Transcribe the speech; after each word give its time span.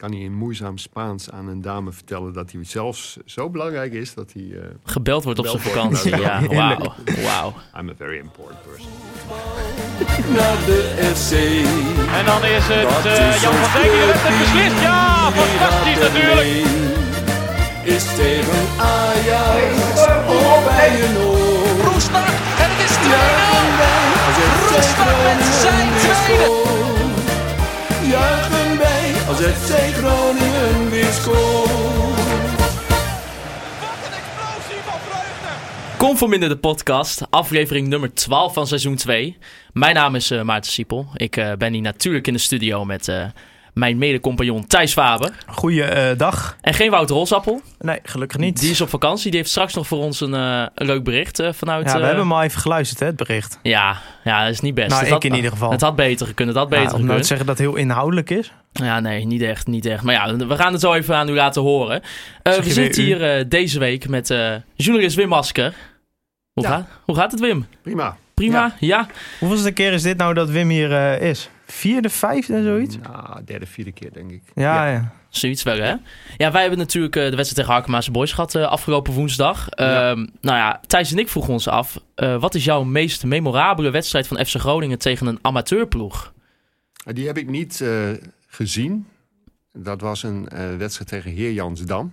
kan 0.00 0.10
hij 0.12 0.20
in 0.20 0.34
moeizaam 0.34 0.78
Spaans 0.78 1.30
aan 1.30 1.48
een 1.48 1.60
dame 1.60 1.92
vertellen 1.92 2.32
dat 2.32 2.52
hij 2.52 2.64
zelfs 2.64 3.16
zo 3.24 3.50
belangrijk 3.50 3.92
is 3.92 4.14
dat 4.14 4.32
hij. 4.32 4.42
eh, 4.52 4.68
Gebeld 4.84 5.24
wordt 5.24 5.38
op 5.38 5.46
zijn 5.46 5.60
vakantie. 5.62 6.16
Ja, 6.16 6.40
nou, 6.40 6.54
wauw. 6.54 6.94
Wauw. 7.24 7.52
I'm 7.78 7.88
a 7.88 7.92
very 7.96 8.18
important 8.18 8.60
person. 8.62 8.90
naar 10.36 10.56
de 10.66 10.80
FC. 11.14 11.32
En 12.18 12.24
dan 12.24 12.44
is 12.44 12.64
het 12.68 13.06
eh, 13.06 13.42
Jan 13.42 13.52
van 13.54 13.80
Dijk 13.80 13.92
die 13.92 14.00
het 14.00 14.20
clubteam. 14.20 14.38
beslist. 14.38 14.80
Ja, 14.80 15.30
fantastisch 15.30 15.98
natuurlijk. 16.08 16.50
Is 17.94 18.04
tegen 18.14 18.62
Ajax 18.78 19.72
of 20.26 20.64
bij 20.64 21.02
een. 21.04 21.16
Roestak 21.84 22.26
en 22.62 22.68
het 22.72 22.80
is 22.90 22.94
2-0. 22.96 23.08
Juichen 23.10 23.76
wij 23.78 24.00
als 24.26 24.36
FC 24.36 24.70
Roestak 24.74 25.16
met 25.24 25.46
zijn 25.62 25.88
tweede. 25.98 26.79
Scoort. 29.40 29.68
Juichen 29.68 29.70
wij 29.70 29.80
als 29.80 29.90
FC 29.90 29.96
Groningen 29.96 30.90
weer 30.90 31.04
scoort. 31.04 31.70
Wat 33.80 34.06
een 34.06 34.12
explosie 34.12 34.82
van 34.84 35.00
vreugde. 35.00 35.96
Conforminder 35.98 36.48
de 36.48 36.58
podcast, 36.58 37.26
aflevering 37.30 37.88
nummer 37.88 38.14
12 38.14 38.52
van 38.52 38.66
seizoen 38.66 38.96
2. 38.96 39.36
Mijn 39.72 39.94
naam 39.94 40.14
is 40.14 40.30
eh, 40.30 40.42
Maarten 40.42 40.70
Siepel. 40.70 41.06
Ik 41.14 41.36
eh, 41.36 41.52
ben 41.52 41.72
hier 41.72 41.82
natuurlijk 41.82 42.26
in 42.26 42.32
de 42.32 42.38
studio 42.38 42.84
met 42.84 43.08
eh, 43.08 43.24
mijn 43.74 43.98
mede-compagnon 43.98 44.66
Thijs 44.66 44.92
Faber. 44.92 45.30
Goeiedag. 45.46 46.56
En 46.60 46.74
geen 46.74 46.90
Wouter 46.90 47.16
Rosappel. 47.16 47.60
Nee, 47.78 47.98
gelukkig 48.02 48.38
niet. 48.38 48.60
Die 48.60 48.70
is 48.70 48.80
op 48.80 48.88
vakantie. 48.88 49.30
Die 49.30 49.38
heeft 49.38 49.50
straks 49.50 49.74
nog 49.74 49.86
voor 49.86 49.98
ons 49.98 50.20
een, 50.20 50.34
eh, 50.34 50.66
een 50.74 50.86
leuk 50.86 51.04
bericht 51.04 51.38
eh, 51.38 51.52
vanuit... 51.52 51.86
ja, 51.86 51.92
we 51.92 51.98
eh, 51.98 52.04
hebben 52.04 52.22
hem 52.22 52.32
al 52.32 52.42
even 52.42 52.60
geluisterd, 52.60 53.00
hè, 53.00 53.06
het 53.06 53.16
bericht. 53.16 53.58
Ja, 53.62 53.96
ja, 54.24 54.42
dat 54.44 54.52
is 54.52 54.60
niet 54.60 54.74
best. 54.74 54.88
Nou, 54.88 54.98
Het 54.98 55.06
ik 55.08 55.12
had- 55.14 55.24
in 55.24 55.34
ieder 55.34 55.50
geval. 55.50 55.70
Het 55.70 55.80
had 55.80 55.96
beter 55.96 56.26
gekund. 56.26 56.48
Het 56.48 56.58
had 56.58 56.68
beter 56.68 56.84
Ja, 56.84 56.90
nou 56.90 57.02
gekund. 57.02 57.20
te 57.20 57.26
zeggen 57.26 57.46
dat 57.46 57.58
het 57.58 57.66
heel 57.66 57.76
inhoudelijk 57.76 58.30
is. 58.30 58.52
Ja, 58.72 59.00
nee, 59.00 59.24
niet 59.26 59.42
echt, 59.42 59.66
niet 59.66 59.86
echt. 59.86 60.02
Maar 60.02 60.14
ja, 60.14 60.36
we 60.36 60.56
gaan 60.56 60.72
het 60.72 60.80
zo 60.80 60.92
even 60.92 61.16
aan 61.16 61.28
u 61.28 61.32
laten 61.34 61.62
horen. 61.62 62.02
Eh, 62.42 62.54
we 62.54 62.70
zitten 62.70 63.02
hier 63.02 63.36
eh, 63.36 63.44
deze 63.48 63.78
week 63.78 64.08
met 64.08 64.30
eh, 64.30 64.52
journalist 64.76 65.16
Wim 65.16 65.28
Masker. 65.28 65.74
Hoe, 66.52 66.64
Ja. 66.64 66.70
gaat, 66.70 66.88
hoe 67.04 67.14
gaat 67.16 67.30
het, 67.30 67.40
Wim? 67.40 67.66
Prima. 67.82 68.16
Prima? 68.34 68.74
Ja. 68.78 69.06
Hoeveelste 69.38 69.72
keer 69.72 69.92
is 69.92 70.02
dit 70.02 70.16
nou 70.16 70.34
dat 70.34 70.50
Wim 70.50 70.68
hier 70.68 70.92
eh, 70.92 71.28
is? 71.30 71.48
Vierde, 71.70 72.08
vijfde 72.08 72.54
en 72.54 72.62
zoiets? 72.62 72.98
Nou, 72.98 73.44
derde, 73.44 73.66
vierde 73.66 73.92
keer 73.92 74.12
denk 74.12 74.30
ik. 74.30 74.42
Ja, 74.54 74.90
ja. 74.90 75.12
Zoiets 75.28 75.62
wel, 75.62 75.76
hè? 75.76 75.94
Ja, 76.36 76.52
wij 76.52 76.60
hebben 76.60 76.78
natuurlijk 76.78 77.16
eh, 77.16 77.22
de 77.22 77.28
wedstrijd 77.28 77.54
tegen 77.54 77.72
Harkemaanse 77.72 78.10
Boys 78.10 78.32
gehad 78.32 78.54
eh, 78.54 78.62
afgelopen 78.62 79.12
woensdag. 79.12 79.66
Ja. 79.70 80.10
Ehm, 80.10 80.18
nou 80.40 80.56
ja, 80.56 80.80
Thijs 80.86 81.12
en 81.12 81.18
ik 81.18 81.28
vroegen 81.28 81.52
ons 81.52 81.68
af... 81.68 82.00
eh, 82.14 82.40
wat 82.40 82.54
is 82.54 82.64
jouw 82.64 82.82
meest 82.84 83.24
memorabele 83.24 83.90
wedstrijd 83.90 84.26
van 84.26 84.46
FC 84.46 84.56
Groningen 84.56 84.98
tegen 84.98 85.26
een 85.26 85.38
amateurploeg? 85.42 86.32
Die 87.04 87.26
heb 87.26 87.38
ik 87.38 87.48
niet 87.48 87.80
eh, 87.80 88.08
gezien. 88.46 89.06
Dat 89.72 90.00
was 90.00 90.22
een 90.22 90.48
eh, 90.48 90.76
wedstrijd 90.76 91.08
tegen 91.10 91.30
Heer 91.30 91.52
Jansdam. 91.52 92.12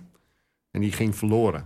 En 0.70 0.80
die 0.80 0.92
ging 0.92 1.16
verloren. 1.16 1.64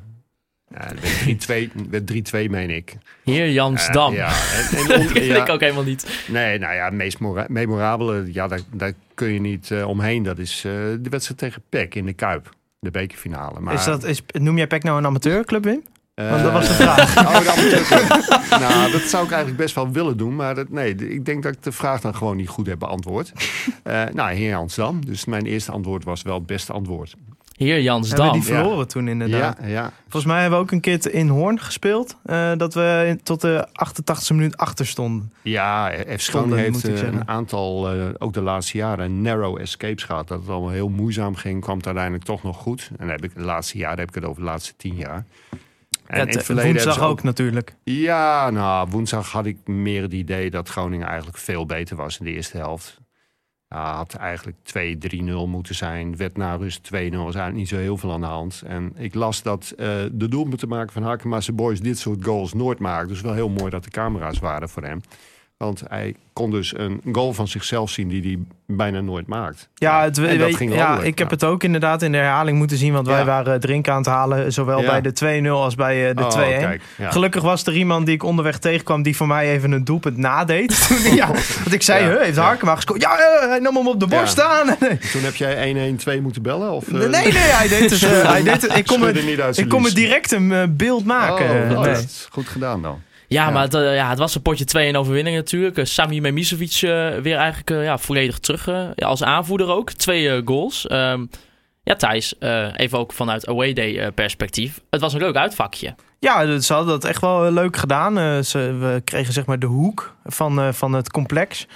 Ja, 0.73 0.89
het 0.95 1.47
werd 1.47 1.69
3-2, 1.71 1.89
werd 1.91 2.47
3-2 2.47 2.51
meen 2.51 2.71
ik. 2.71 2.95
Heer 3.25 3.51
Jansdam. 3.51 4.13
Eh, 4.13 4.19
ja, 4.19 4.29
en, 4.29 4.79
en 4.79 4.87
dat 4.89 5.17
on- 5.17 5.23
ja, 5.25 5.43
ik 5.43 5.49
ook 5.49 5.61
helemaal 5.61 5.83
niet. 5.85 6.25
Nee, 6.29 6.59
nou 6.59 6.75
ja, 6.75 6.85
het 6.85 6.95
meest 6.95 7.19
mora- 7.19 7.47
memorabele, 7.49 8.33
ja, 8.33 8.49
daar, 8.49 8.61
daar 8.73 8.93
kun 9.15 9.33
je 9.33 9.41
niet 9.41 9.71
eh, 9.71 9.89
omheen. 9.89 10.23
Dat 10.23 10.39
is 10.39 10.57
eh, 10.65 10.73
de 11.01 11.11
wedstrijd 11.11 11.41
tegen 11.41 11.63
PEC 11.69 11.95
in 11.95 12.07
de 12.07 12.13
Kuip. 12.13 12.55
De 12.79 12.91
bekerfinale. 12.91 13.61
Maar, 13.61 13.75
Is 13.75 13.85
dat, 13.85 14.05
is, 14.05 14.23
noem 14.33 14.57
jij 14.57 14.67
PEC 14.67 14.83
nou 14.83 14.99
een 14.99 15.07
amateurclub, 15.07 15.65
Wim? 15.65 15.83
want 16.15 16.43
dat 16.43 16.53
was 16.53 16.69
de 16.69 16.75
vraag. 16.85 17.17
Oh, 17.19 17.39
de 17.41 17.51
amateurclub. 17.51 18.09
nou, 18.69 18.93
dat 18.93 19.01
zou 19.03 19.25
ik 19.25 19.31
eigenlijk 19.31 19.57
best 19.63 19.75
wel 19.75 19.91
willen 19.93 20.17
doen. 20.17 20.37
Maar 20.37 20.55
dat, 20.55 20.69
nee, 20.69 20.95
ik 20.95 21.25
denk 21.25 21.43
dat 21.43 21.53
ik 21.53 21.63
de 21.63 21.73
vraag 21.73 22.01
dan 22.01 22.15
gewoon 22.15 22.37
niet 22.37 22.49
goed 22.49 22.67
heb 22.67 22.79
beantwoord. 22.79 23.33
Eh 23.83 24.05
nou, 24.13 24.33
Heer 24.35 24.57
Amsterdam. 24.57 25.07
Dus 25.07 25.25
mijn 25.25 25.47
eerste 25.47 25.73
antwoord 25.73 26.05
was 26.05 26.23
wel 26.23 26.35
het 26.35 26.47
beste 26.47 26.73
antwoord. 26.73 27.15
Heer 27.57 27.67
Hebben 27.69 27.85
Jansdam. 27.85 28.27
we 28.27 28.33
die 28.33 28.43
verloren 28.43 28.89
toen 28.89 29.09
inderdaad. 29.09 29.59
Ja, 29.61 29.67
ja. 29.67 29.93
Volgens 30.03 30.25
mij 30.33 30.41
hebben 30.41 30.59
we 30.59 30.65
ook 30.65 30.71
een 30.71 30.81
keer 30.81 31.15
in 31.15 31.29
Hoorn 31.29 31.61
gespeeld. 31.61 32.17
eh, 32.25 32.53
dat 32.57 32.75
we 32.75 33.19
tot 33.23 33.41
de 33.41 33.67
88e 33.73 34.35
minuut 34.35 34.57
achter 34.57 34.87
stonden. 34.87 35.33
Ja, 35.43 35.93
F. 36.17 36.21
Schoon 36.21 36.57
heeft 36.57 36.73
moet 36.73 36.85
ik 36.85 36.91
eh, 36.93 36.97
zeggen. 36.99 37.17
een 37.21 37.29
aantal, 37.29 37.93
eh, 37.93 38.07
ook 38.19 38.33
de 38.33 38.41
laatste 38.41 38.77
jaren, 38.79 39.23
narrow 39.23 39.59
escapes 39.61 40.05
gehad. 40.05 40.29
Dat 40.29 40.41
het 40.41 40.49
allemaal 40.49 40.71
heel 40.71 40.89
moeizaam 40.89 41.35
ging, 41.35 41.61
kwam 41.61 41.77
het 41.77 41.87
uiteindelijk 41.87 42.25
toch 42.25 42.43
nog 42.43 42.57
goed. 42.57 42.89
En 42.91 42.97
dan 42.99 43.09
heb 43.09 43.25
ik 43.25 43.35
de 43.35 43.43
laatste 43.43 43.79
jaren 43.79 43.99
heb 43.99 44.09
ik 44.09 44.15
het 44.15 44.25
over 44.25 44.43
de 44.43 44.49
laatste 44.49 44.75
tien 44.77 44.95
jaar. 44.95 45.25
En 46.07 46.19
Ja, 46.19 46.27
in 46.27 46.29
het 46.37 46.45
verleden 46.45 46.71
woensdag 46.71 46.95
hebben 46.95 47.05
ze 47.05 47.11
ook 47.11 47.23
natuurlijk. 47.23 47.75
Ja, 47.85 48.51
nou, 48.51 48.89
woensdag 48.91 49.31
had 49.33 49.47
ik 49.47 49.57
meer 49.67 50.03
het 50.03 50.13
idee 50.13 50.51
dat 50.51 50.69
Groningen 50.69 51.07
eigenlijk 51.07 51.39
veel 51.39 51.67
beter 51.67 51.97
was 51.97 52.19
in 52.19 52.25
de 52.25 52.33
eerste 52.33 52.57
helft. 52.57 53.01
Had 53.73 54.15
eigenlijk 54.15 54.57
2-3-0 55.17 55.23
moeten 55.49 55.75
zijn. 55.75 56.17
Werd 56.17 56.37
na 56.37 56.55
rust 56.55 56.87
2-0. 56.87 56.91
was 56.91 57.11
eigenlijk 57.13 57.55
niet 57.55 57.69
zo 57.69 57.77
heel 57.77 57.97
veel 57.97 58.13
aan 58.13 58.21
de 58.21 58.27
hand. 58.27 58.63
En 58.67 58.93
ik 58.97 59.15
las 59.15 59.43
dat 59.43 59.75
eh, 59.77 59.87
de 60.13 60.29
doelpunten 60.29 60.69
maken 60.69 60.93
van 60.93 61.03
Hakema's 61.03 61.55
Boys 61.55 61.81
dit 61.81 61.99
soort 61.99 62.25
goals 62.25 62.55
nooit 62.55 62.79
maakt. 62.79 63.09
Dus 63.09 63.21
wel 63.21 63.35
heel 63.35 63.49
mooi 63.49 63.71
dat 63.71 63.85
de 63.85 63.91
camera's 63.91 64.39
waren 64.39 64.69
voor 64.69 64.83
hem. 64.83 65.01
Want 65.63 65.83
hij 65.89 66.15
kon 66.33 66.51
dus 66.51 66.73
een 66.79 67.01
goal 67.13 67.33
van 67.33 67.49
zichzelf 67.49 67.91
zien 67.91 68.09
die 68.09 68.23
hij 68.23 68.39
bijna 68.77 69.01
nooit 69.01 69.27
maakt. 69.27 69.69
Ja, 69.75 70.03
het, 70.03 70.19
En 70.19 70.25
dat 70.39 70.47
weet- 70.47 70.57
ging 70.57 70.75
ja 70.75 71.01
ik 71.01 71.19
heb 71.19 71.31
het 71.31 71.45
ook 71.45 71.63
inderdaad 71.63 72.03
in 72.03 72.13
de 72.13 72.19
herhaling 72.19 72.59
moeten 72.59 72.77
zien. 72.77 72.93
Want 72.93 73.07
wij 73.07 73.19
Ja. 73.19 73.25
waren 73.25 73.61
drinken 73.61 73.93
aan 73.93 73.99
het 73.99 74.07
halen. 74.07 74.53
Zowel 74.53 74.81
Ja. 74.81 74.87
bij 74.87 75.01
de 75.01 75.13
2-0 75.13 75.63
als 75.63 75.75
bij 75.75 76.09
eh, 76.11 76.17
de 76.17 76.23
Oh, 76.23 76.29
2-1. 76.29 76.59
kijk, 76.61 76.83
ja. 76.99 77.11
Gelukkig 77.11 77.43
was 77.43 77.67
er 77.67 77.75
iemand 77.75 78.07
die 78.07 78.15
ik 78.15 78.23
onderweg 78.23 78.59
tegenkwam... 78.59 79.03
die 79.03 79.17
voor 79.17 79.27
mij 79.27 79.51
even 79.53 79.73
een 79.73 79.85
doelpunt 79.85 80.17
nadeed. 80.17 80.87
Toen- 80.89 81.15
ja, 81.15 81.27
want 81.27 81.73
ik 81.73 81.83
zei, 81.83 82.19
heeft 82.19 82.37
ja. 82.37 82.43
Harkema 82.43 82.75
gescoord? 82.75 83.03
Ja, 83.03 83.19
eh, 83.19 83.49
hij 83.49 83.59
nam 83.59 83.77
hem 83.77 83.89
op 83.89 84.01
de 84.01 84.07
borst 84.07 84.37
Ja. 84.37 84.45
aan. 84.45 84.67
nee, 84.81 84.99
Toen 85.13 85.23
heb 85.23 85.35
jij 85.35 85.55
1-1-2 86.17 86.21
moeten 86.23 86.43
bellen? 86.43 86.71
Of, 86.73 86.87
eh, 86.89 86.93
nee, 86.93 87.09
nee, 87.09 87.33
hij 87.33 87.69
deed 87.69 87.91
het. 87.91 88.03
eh, 88.03 88.29
hij 88.33 88.43
deed 88.43 88.63
het. 88.63 88.77
Ik 88.77 88.87
kon 88.87 89.01
me, 89.01 89.09
ik 89.13 89.69
me 89.73 89.81
lies. 89.81 89.95
direct 89.95 90.33
een 90.33 90.75
beeld 90.77 91.05
maken. 91.05 91.77
Oh, 91.77 91.81
nee. 91.83 91.97
goed 92.31 92.49
gedaan 92.49 92.83
dan. 92.83 93.01
Ja. 93.33 93.51
maar 93.51 93.63
het, 93.63 93.75
eh, 93.75 93.95
ja, 93.95 94.09
het 94.09 94.19
was 94.19 94.35
een 94.35 94.43
potje 94.43 94.65
2 94.65 94.89
in 94.89 94.97
overwinning 94.97 95.37
natuurlijk. 95.37 95.77
Eh, 95.77 95.85
Sami 95.85 96.21
Memisevic 96.21 96.73
eh, 96.73 97.09
weer 97.23 97.37
eigenlijk 97.37 97.85
ja, 97.85 97.99
volledig 97.99 98.39
terug. 98.39 98.95
als 98.97 99.23
aanvoerder 99.23 99.69
ook. 99.69 99.91
Twee 99.91 100.43
goals. 100.45 100.87
Ehm, 100.87 101.27
ja, 101.83 101.95
Thijs, 101.95 102.35
even 102.77 102.99
ook 102.99 103.13
vanuit 103.13 103.49
away 103.49 103.73
day 103.73 104.13
perspectief. 104.13 104.81
Het 104.91 105.01
was 105.01 105.13
een 105.13 105.21
leuk 105.21 105.37
uitvakje. 105.37 105.95
Ja, 106.19 106.61
ze 106.61 106.73
hadden 106.73 106.93
dat 106.93 107.05
echt 107.05 107.21
wel 107.21 107.53
leuk 107.53 107.77
gedaan. 107.77 108.45
Ze, 108.45 108.59
we 108.59 109.01
kregen 109.05 109.33
zeg 109.33 109.47
maar 109.47 109.59
de 109.59 109.67
hoek 109.67 110.17
van, 110.25 110.75
van 110.75 110.93
het 110.93 111.11
complex. 111.11 111.67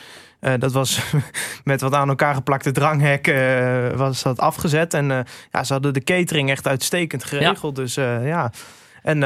Dat 0.59 0.73
was 0.73 1.01
met 1.65 1.81
wat 1.81 1.95
aan 1.95 2.09
elkaar 2.09 2.35
geplakte 2.35 2.71
dranghek 2.71 3.27
eh, 3.27 3.91
was 3.91 4.23
dat 4.23 4.39
afgezet. 4.39 4.95
En 4.95 5.07
ja, 5.51 5.65
ze 5.65 5.73
hadden 5.73 5.95
de 5.95 6.05
catering 6.05 6.51
echt 6.51 6.67
uitstekend 6.67 7.25
geregeld. 7.25 7.77
Dus 7.77 7.95
ja, 7.95 8.53
en 9.03 9.21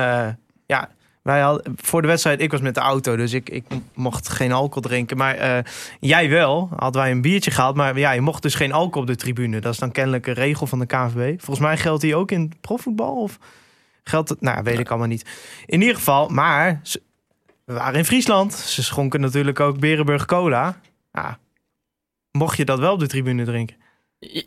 ja, 0.67 0.89
wij 1.23 1.41
hadden 1.41 1.73
voor 1.77 2.03
de 2.03 2.09
wedstrijd, 2.09 2.41
ik 2.41 2.51
was 2.51 2.61
met 2.61 2.75
de 2.75 2.81
auto, 2.81 3.17
dus 3.17 3.33
ik, 3.33 3.49
ik 3.51 3.65
mocht 3.95 4.29
geen 4.29 4.53
alcohol 4.53 4.83
drinken. 4.83 5.17
Maar 5.17 5.35
eh, 5.35 5.59
jij 6.01 6.29
wel, 6.31 6.69
hadden 6.77 7.03
wij 7.03 7.11
een 7.11 7.21
biertje 7.21 7.51
gehaald. 7.51 7.77
Maar 7.77 7.99
ja, 7.99 8.11
je 8.13 8.21
mocht 8.21 8.43
dus 8.43 8.55
geen 8.55 8.73
alcohol 8.73 9.01
op 9.03 9.07
de 9.07 9.17
tribune. 9.17 9.61
Dat 9.61 9.73
is 9.73 9.79
dan 9.79 9.93
kennelijk 9.93 10.27
een 10.27 10.35
regel 10.35 10.67
van 10.67 10.79
de 10.79 10.87
KNVB. 10.87 11.39
Volgens 11.39 11.67
mij 11.67 11.77
geldt 11.77 12.01
die 12.03 12.17
ook 12.17 12.31
in 12.31 12.53
profvoetbal 12.61 13.17
of... 13.23 13.39
Geldt 14.05 14.29
het? 14.29 14.41
Nou, 14.41 14.63
weet 14.63 14.79
ik 14.79 14.89
allemaal 14.89 15.09
niet. 15.09 15.27
In 15.67 15.81
ieder 15.81 15.97
geval, 15.97 16.29
maar 16.29 16.81
ze- 16.83 17.03
we 17.65 17.73
waren 17.73 17.99
in 17.99 18.05
Friesland. 18.05 18.55
Ze 18.55 18.83
schonken 18.83 19.21
natuurlijk 19.21 19.61
ook 19.61 19.79
Berenburg 19.79 20.25
Cola. 20.25 20.81
Ja, 21.13 21.39
mocht 22.31 22.57
je 22.57 22.65
dat 22.65 22.79
wel 22.79 22.93
op 22.93 22.99
de 22.99 23.07
tribune 23.07 23.45
drinken? 23.45 23.77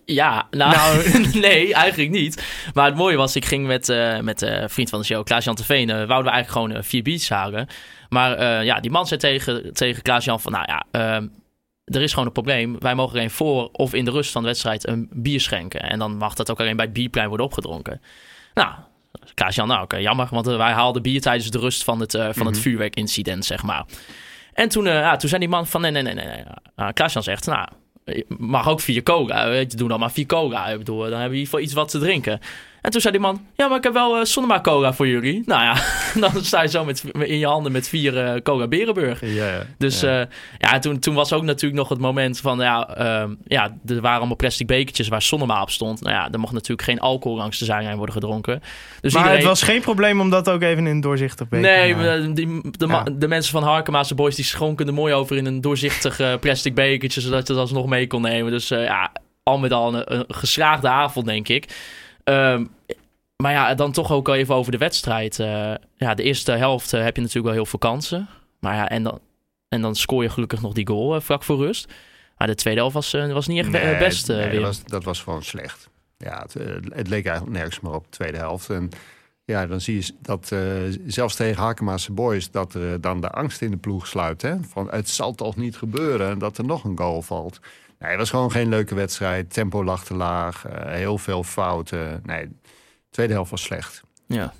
Ja, 0.05 0.47
nou, 0.51 0.71
Nou. 0.71 1.29
nee, 1.47 1.73
eigenlijk 1.73 2.11
niet. 2.11 2.43
Maar 2.73 2.85
het 2.85 2.95
mooie 2.95 3.17
was, 3.17 3.35
ik 3.35 3.45
ging 3.45 3.67
met, 3.67 3.89
eh 3.89 4.19
met 4.19 4.41
eh 4.41 4.63
vriend 4.67 4.89
van 4.89 4.99
de 4.99 5.05
show, 5.05 5.23
Klaas-Jan 5.23 5.55
Teveen, 5.55 5.89
eh 5.89 5.95
wouden 5.95 6.23
we 6.23 6.29
eigenlijk 6.29 6.51
gewoon 6.51 6.71
eh, 6.71 6.89
vier 6.89 7.03
biertjes 7.03 7.29
halen. 7.29 7.67
Maar 8.09 8.63
ja, 8.63 8.79
die 8.79 8.91
man 8.91 9.07
zei 9.07 9.19
tegen, 9.19 9.73
tegen 9.73 10.01
Klaas-Jan 10.01 10.39
van, 10.39 10.51
nou 10.51 10.65
ja, 10.67 10.85
ehm, 10.91 11.27
er 11.85 12.01
is 12.01 12.11
gewoon 12.11 12.25
een 12.25 12.33
probleem. 12.33 12.79
Wij 12.79 12.95
mogen 12.95 13.15
alleen 13.15 13.29
voor 13.31 13.69
of 13.71 13.93
in 13.93 14.05
de 14.05 14.11
rust 14.11 14.31
van 14.31 14.41
de 14.41 14.47
wedstrijd 14.47 14.87
een 14.87 15.09
bier 15.11 15.39
schenken. 15.41 15.81
En 15.81 15.99
dan 15.99 16.17
mag 16.17 16.33
dat 16.33 16.51
ook 16.51 16.59
alleen 16.59 16.75
bij 16.75 16.85
het 16.85 16.93
bierplein 16.93 17.27
worden 17.27 17.45
opgedronken. 17.45 18.01
Nou, 18.53 18.69
Klaas-Jan, 19.33 19.67
nou 19.67 19.83
oké, 19.83 19.97
jammer, 19.97 20.27
want 20.31 20.45
wij 20.45 20.71
haalden 20.71 21.01
bier 21.01 21.21
tijdens 21.21 21.51
de 21.51 21.59
rust 21.59 21.83
van 21.83 21.99
het, 21.99 22.17
van 22.31 22.45
het 22.45 22.59
vuurwerkincident, 22.59 23.45
zeg 23.45 23.63
maar. 23.63 23.85
En 24.53 24.69
toen, 24.69 24.85
ja, 24.85 25.15
toen 25.15 25.29
zei 25.29 25.41
die 25.41 25.49
man 25.49 25.67
van, 25.67 25.81
nee, 25.81 25.91
nee, 25.91 26.03
nee, 26.03 26.13
nee. 26.13 26.43
Nou, 26.75 26.93
Klaas-Jan 26.93 27.23
zegt, 27.23 27.45
nou, 27.45 27.67
mag 28.27 28.69
ook 28.69 28.81
vier 28.81 29.03
cola. 29.03 29.49
Weet 29.49 29.71
je, 29.71 29.77
doe 29.77 29.87
dan 29.87 29.99
maar 29.99 30.11
vier 30.11 30.25
cola. 30.25 30.77
Bedoel, 30.77 30.99
dan 30.99 31.09
hebben 31.09 31.19
we 31.19 31.25
in 31.25 31.31
ieder 31.31 31.45
geval 31.45 31.59
iets 31.59 31.73
wat 31.73 31.89
te 31.89 31.99
drinken. 31.99 32.39
En 32.83 32.91
toen 32.91 33.01
zei 33.01 33.13
die 33.13 33.21
man, 33.23 33.45
ja, 33.55 33.67
maar 33.67 33.77
ik 33.77 33.83
heb 33.83 33.93
wel 33.93 34.19
uh, 34.19 34.23
Sonoma 34.23 34.61
cola 34.61 34.93
voor 34.93 35.07
jullie. 35.07 35.41
Nou 35.45 35.61
ja, 35.63 35.75
dan 36.29 36.43
sta 36.43 36.61
je 36.61 36.67
zo 36.67 36.85
met, 36.85 37.03
in 37.19 37.37
je 37.37 37.45
handen 37.45 37.71
met 37.71 37.89
vier 37.89 38.33
uh, 38.33 38.41
cola 38.41 38.67
Berenburg. 38.67 39.21
Ja, 39.21 39.47
ja. 39.47 39.65
Dus 39.77 39.99
ja. 39.99 40.19
ja, 40.19 40.27
ja 40.57 40.79
toen, 40.79 40.99
toen 40.99 41.13
was 41.13 41.33
ook 41.33 41.43
natuurlijk 41.43 41.79
nog 41.81 41.89
het 41.89 41.99
moment 41.99 42.39
van, 42.39 42.59
ja, 42.59 42.99
uh, 42.99 43.31
ja, 43.45 43.77
er 43.85 44.01
waren 44.01 44.17
allemaal 44.17 44.35
plastic 44.35 44.67
bekertjes 44.67 45.07
waar 45.07 45.21
Sonoma 45.21 45.61
op 45.61 45.69
stond. 45.69 46.01
Nou 46.01 46.15
ja, 46.15 46.31
er 46.31 46.39
mocht 46.39 46.53
natuurlijk 46.53 46.87
geen 46.87 46.99
alcohol 46.99 47.37
langs 47.37 47.59
de 47.59 47.65
zijlijn 47.65 47.97
worden 47.97 48.15
gedronken. 48.15 48.61
Dus 49.01 49.13
maar 49.13 49.21
iedereen... 49.21 49.47
het 49.47 49.59
was 49.59 49.61
geen 49.61 49.81
probleem 49.81 50.19
om 50.19 50.29
dat 50.29 50.49
ook 50.49 50.61
even 50.61 50.77
in 50.77 50.91
een 50.91 51.01
doorzichtig 51.01 51.49
beker 51.49 51.69
Nee, 51.69 51.95
maar... 51.95 52.33
die, 52.33 52.61
de, 52.71 53.15
de, 53.17 53.27
mensen 53.27 53.51
van 53.51 53.63
Harkema's 53.63 54.15
Boys 54.15 54.35
die 54.35 54.45
schonken 54.45 54.87
er 54.87 54.93
mooi 54.93 55.13
over 55.13 55.37
in 55.37 55.45
een 55.45 55.61
doorzichtig 55.61 56.39
plastic 56.39 56.75
bekertje, 56.75 57.21
zodat 57.21 57.47
je 57.47 57.53
het 57.53 57.61
alsnog 57.61 57.85
mee 57.85 58.07
kon 58.07 58.21
nemen. 58.21 58.51
Dus 58.51 58.67
ja, 58.67 59.11
al 59.43 59.57
met 59.57 59.71
al 59.71 59.93
een, 59.93 60.15
een 60.15 60.25
geslaagde 60.27 60.87
avond, 60.87 61.25
denk 61.25 61.47
ik. 61.47 61.65
Ehm, 62.23 62.65
maar 63.35 63.51
ja, 63.51 63.73
dan 63.75 63.91
toch 63.91 64.11
ook 64.11 64.27
al 64.27 64.35
even 64.35 64.55
over 64.55 64.71
de 64.71 64.77
wedstrijd. 64.77 65.39
Eh, 65.39 65.73
ja, 65.95 66.13
de 66.13 66.23
eerste 66.23 66.51
helft 66.51 66.93
eh, 66.93 67.03
heb 67.03 67.15
je 67.15 67.21
natuurlijk 67.21 67.47
wel 67.47 67.55
heel 67.55 67.65
veel 67.69 67.79
kansen. 67.79 68.27
Maar 68.59 68.75
ja, 68.75 68.89
en 68.89 69.03
dan, 69.03 69.19
en 69.69 69.81
dan 69.81 69.95
scoor 69.95 70.23
je 70.23 70.29
gelukkig 70.29 70.61
nog 70.61 70.73
die 70.73 70.87
goal 70.87 71.15
eh, 71.15 71.21
vlak 71.21 71.43
voor 71.43 71.57
rust. 71.57 71.93
Maar 72.37 72.47
de 72.47 72.55
tweede 72.55 72.79
helft 72.79 72.95
was, 72.95 73.11
was 73.11 73.47
niet 73.47 73.59
echt 73.59 73.69
Nee, 73.69 73.81
het 73.81 73.99
best. 73.99 74.29
eh, 74.29 74.35
nee, 74.35 74.45
weer. 74.49 74.55
dat, 74.55 74.63
was, 74.63 74.83
dat 74.83 75.03
was 75.03 75.21
gewoon 75.21 75.43
slecht. 75.43 75.89
Ja, 76.17 76.41
het, 76.41 76.53
het 76.93 77.07
leek 77.07 77.25
eigenlijk 77.25 77.57
nergens 77.57 77.79
meer 77.79 77.93
op 77.93 78.03
de 78.03 78.09
tweede 78.09 78.37
helft. 78.37 78.69
En 78.69 78.89
ja, 79.45 79.67
dan 79.67 79.81
zie 79.81 79.95
je 79.95 80.13
dat 80.21 80.51
zelfs 81.07 81.35
tegen 81.35 81.63
Hakema's 81.63 82.09
Boys... 82.11 82.51
dat 82.51 82.73
er 82.73 83.01
dan 83.01 83.21
de 83.21 83.29
angst 83.29 83.61
in 83.61 83.71
de 83.71 83.77
ploeg 83.77 84.07
sluit. 84.07 84.41
Hè? 84.41 84.55
Van 84.69 84.87
het 84.91 85.09
zal 85.09 85.33
toch 85.33 85.55
niet 85.55 85.77
gebeuren 85.77 86.29
en 86.29 86.39
dat 86.39 86.57
er 86.57 86.65
nog 86.65 86.83
een 86.83 86.97
goal 86.97 87.21
valt. 87.21 87.59
Nee, 88.03 88.11
het 88.11 88.19
was 88.19 88.29
gewoon 88.29 88.51
geen 88.51 88.69
leuke 88.69 88.95
wedstrijd. 88.95 89.53
Tempo 89.53 89.83
lag 89.83 90.03
te 90.05 90.13
laag, 90.13 90.65
eh, 90.65 90.91
heel 90.93 91.17
veel 91.17 91.43
fouten. 91.43 92.21
Nee, 92.25 92.47
de 92.47 92.55
tweede 93.09 93.33
helft 93.33 93.51
was 93.51 93.61
slecht. 93.61 94.03
Ja. 94.27 94.53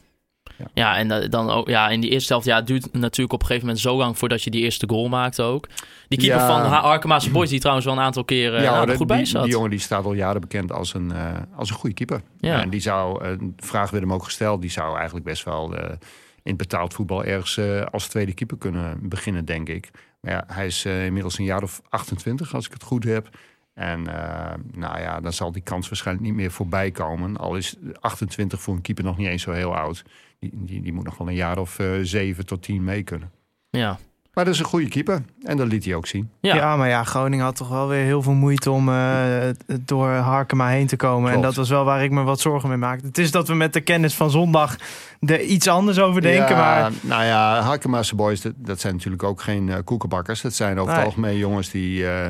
Ja. 0.57 0.65
Ja, 0.73 0.97
en 0.97 1.11
eh, 1.11 1.29
dan 1.29 1.49
ook, 1.49 1.67
ja, 1.67 1.89
in 1.89 1.99
die 2.01 2.09
eerste 2.09 2.33
helft, 2.33 2.47
ja, 2.47 2.55
het 2.55 2.67
duurt 2.67 2.93
natuurlijk 2.93 3.33
op 3.33 3.39
een 3.41 3.45
gegeven 3.45 3.67
moment 3.67 3.83
zo 3.83 3.97
lang 3.97 4.17
voordat 4.17 4.43
je 4.43 4.49
die 4.49 4.61
eerste 4.61 4.89
goal 4.89 5.07
maakt 5.09 5.39
ook. 5.39 5.67
Die 6.07 6.19
keeper 6.19 6.37
Ja. 6.39 6.47
van 6.47 6.81
Arkema's 6.81 7.31
Boys, 7.31 7.49
die 7.49 7.59
trouwens 7.59 7.85
wel 7.85 7.95
een 7.95 8.01
aantal 8.03 8.23
keren 8.25 8.61
ja, 8.61 8.87
er 8.87 8.95
goed 8.95 9.07
bij 9.07 9.17
die, 9.17 9.25
zat. 9.25 9.43
die 9.43 9.51
jongen 9.51 9.69
die 9.69 9.79
staat 9.79 10.05
al 10.05 10.13
jaren 10.13 10.41
bekend 10.41 10.71
als 10.71 10.93
een, 10.93 11.11
eh, 11.11 11.31
als 11.55 11.69
een 11.69 11.75
goede 11.75 11.95
keeper. 11.95 12.21
Ja. 12.39 12.61
En 12.61 12.69
die 12.69 12.79
zou, 12.81 13.23
een 13.25 13.53
vraag 13.57 13.89
werd 13.89 14.03
hem 14.03 14.13
ook 14.13 14.23
gesteld, 14.23 14.61
die 14.61 14.71
zou 14.71 14.95
eigenlijk 14.95 15.25
best 15.25 15.43
wel 15.43 15.75
eh, 15.75 15.95
in 16.43 16.57
betaald 16.57 16.93
voetbal 16.93 17.23
ergens 17.23 17.57
eh, 17.57 17.85
als 17.91 18.07
tweede 18.07 18.33
keeper 18.33 18.57
kunnen 18.57 18.97
beginnen, 19.09 19.45
denk 19.45 19.69
ik. 19.69 19.89
Maar 20.23 20.31
ja, 20.33 20.43
hij 20.47 20.65
is 20.65 20.85
eh, 20.85 21.05
inmiddels 21.05 21.37
een 21.37 21.45
jaar 21.45 21.63
of 21.63 21.81
28, 21.89 22.53
als 22.53 22.65
ik 22.65 22.73
het 22.73 22.83
goed 22.83 23.03
heb. 23.03 23.37
En 23.73 24.07
eh, 24.07 24.53
nou 24.71 24.99
ja, 24.99 25.19
dan 25.19 25.33
zal 25.33 25.51
die 25.51 25.61
kans 25.61 25.89
waarschijnlijk 25.89 26.27
niet 26.27 26.35
meer 26.35 26.51
voorbij 26.51 26.91
komen. 26.91 27.37
Al 27.37 27.55
is 27.55 27.75
28 27.99 28.61
voor 28.61 28.73
een 28.73 28.81
keeper 28.81 29.03
nog 29.03 29.17
niet 29.17 29.27
eens 29.27 29.41
zo 29.41 29.51
heel 29.51 29.75
oud. 29.75 30.03
Die, 30.39 30.51
die, 30.53 30.81
die 30.81 30.93
moet 30.93 31.03
nog 31.03 31.17
wel 31.17 31.27
een 31.27 31.35
jaar 31.35 31.57
of 31.57 31.79
eh, 31.79 31.99
7 32.01 32.45
tot 32.45 32.61
10 32.61 32.83
mee 32.83 33.03
kunnen. 33.03 33.31
Ja. 33.69 33.99
Maar 34.33 34.45
dat 34.45 34.53
is 34.53 34.59
een 34.59 34.65
goede 34.65 34.87
keeper. 34.87 35.21
En 35.43 35.57
dat 35.57 35.67
liet 35.67 35.85
hij 35.85 35.95
ook 35.95 36.07
zien. 36.07 36.29
Ja. 36.39 36.55
Ja. 36.55 36.75
maar 36.77 36.87
ja, 36.89 37.03
Groningen 37.03 37.45
had 37.45 37.55
toch 37.55 37.69
wel 37.69 37.87
weer 37.87 38.03
heel 38.03 38.21
veel 38.21 38.33
moeite 38.33 38.71
om 38.71 38.89
eh, 38.89 39.49
door 39.81 40.09
Harkema 40.09 40.67
heen 40.69 40.87
te 40.87 40.95
komen. 40.95 41.31
En 41.31 41.41
dat 41.41 41.55
was 41.55 41.69
wel 41.69 41.83
waar 41.85 42.03
ik 42.03 42.11
me 42.11 42.23
wat 42.23 42.39
zorgen 42.39 42.69
mee 42.69 42.77
maakte. 42.77 43.07
Het 43.07 43.17
is 43.17 43.31
dat 43.31 43.47
we 43.47 43.53
met 43.53 43.73
de 43.73 43.81
kennis 43.81 44.15
van 44.15 44.31
zondag 44.31 44.75
er 45.19 45.41
iets 45.41 45.67
anders 45.67 45.99
over 45.99 46.21
denken. 46.21 46.55
ja, 46.55 46.61
Maar 46.61 46.91
Nou 47.01 47.23
ja, 47.23 47.61
Hakema's 47.61 48.13
boys, 48.15 48.41
dat, 48.41 48.53
dat 48.57 48.79
zijn 48.79 48.93
natuurlijk 48.95 49.23
ook 49.23 49.41
geen 49.41 49.69
eh, 49.69 49.77
koekenbakkers. 49.83 50.41
Dat 50.41 50.53
zijn 50.53 50.77
over 50.79 50.85
Nee. 50.87 50.95
het 50.95 51.05
algemeen 51.05 51.37
jongens 51.37 51.69
die 51.69 52.07
eh, 52.07 52.27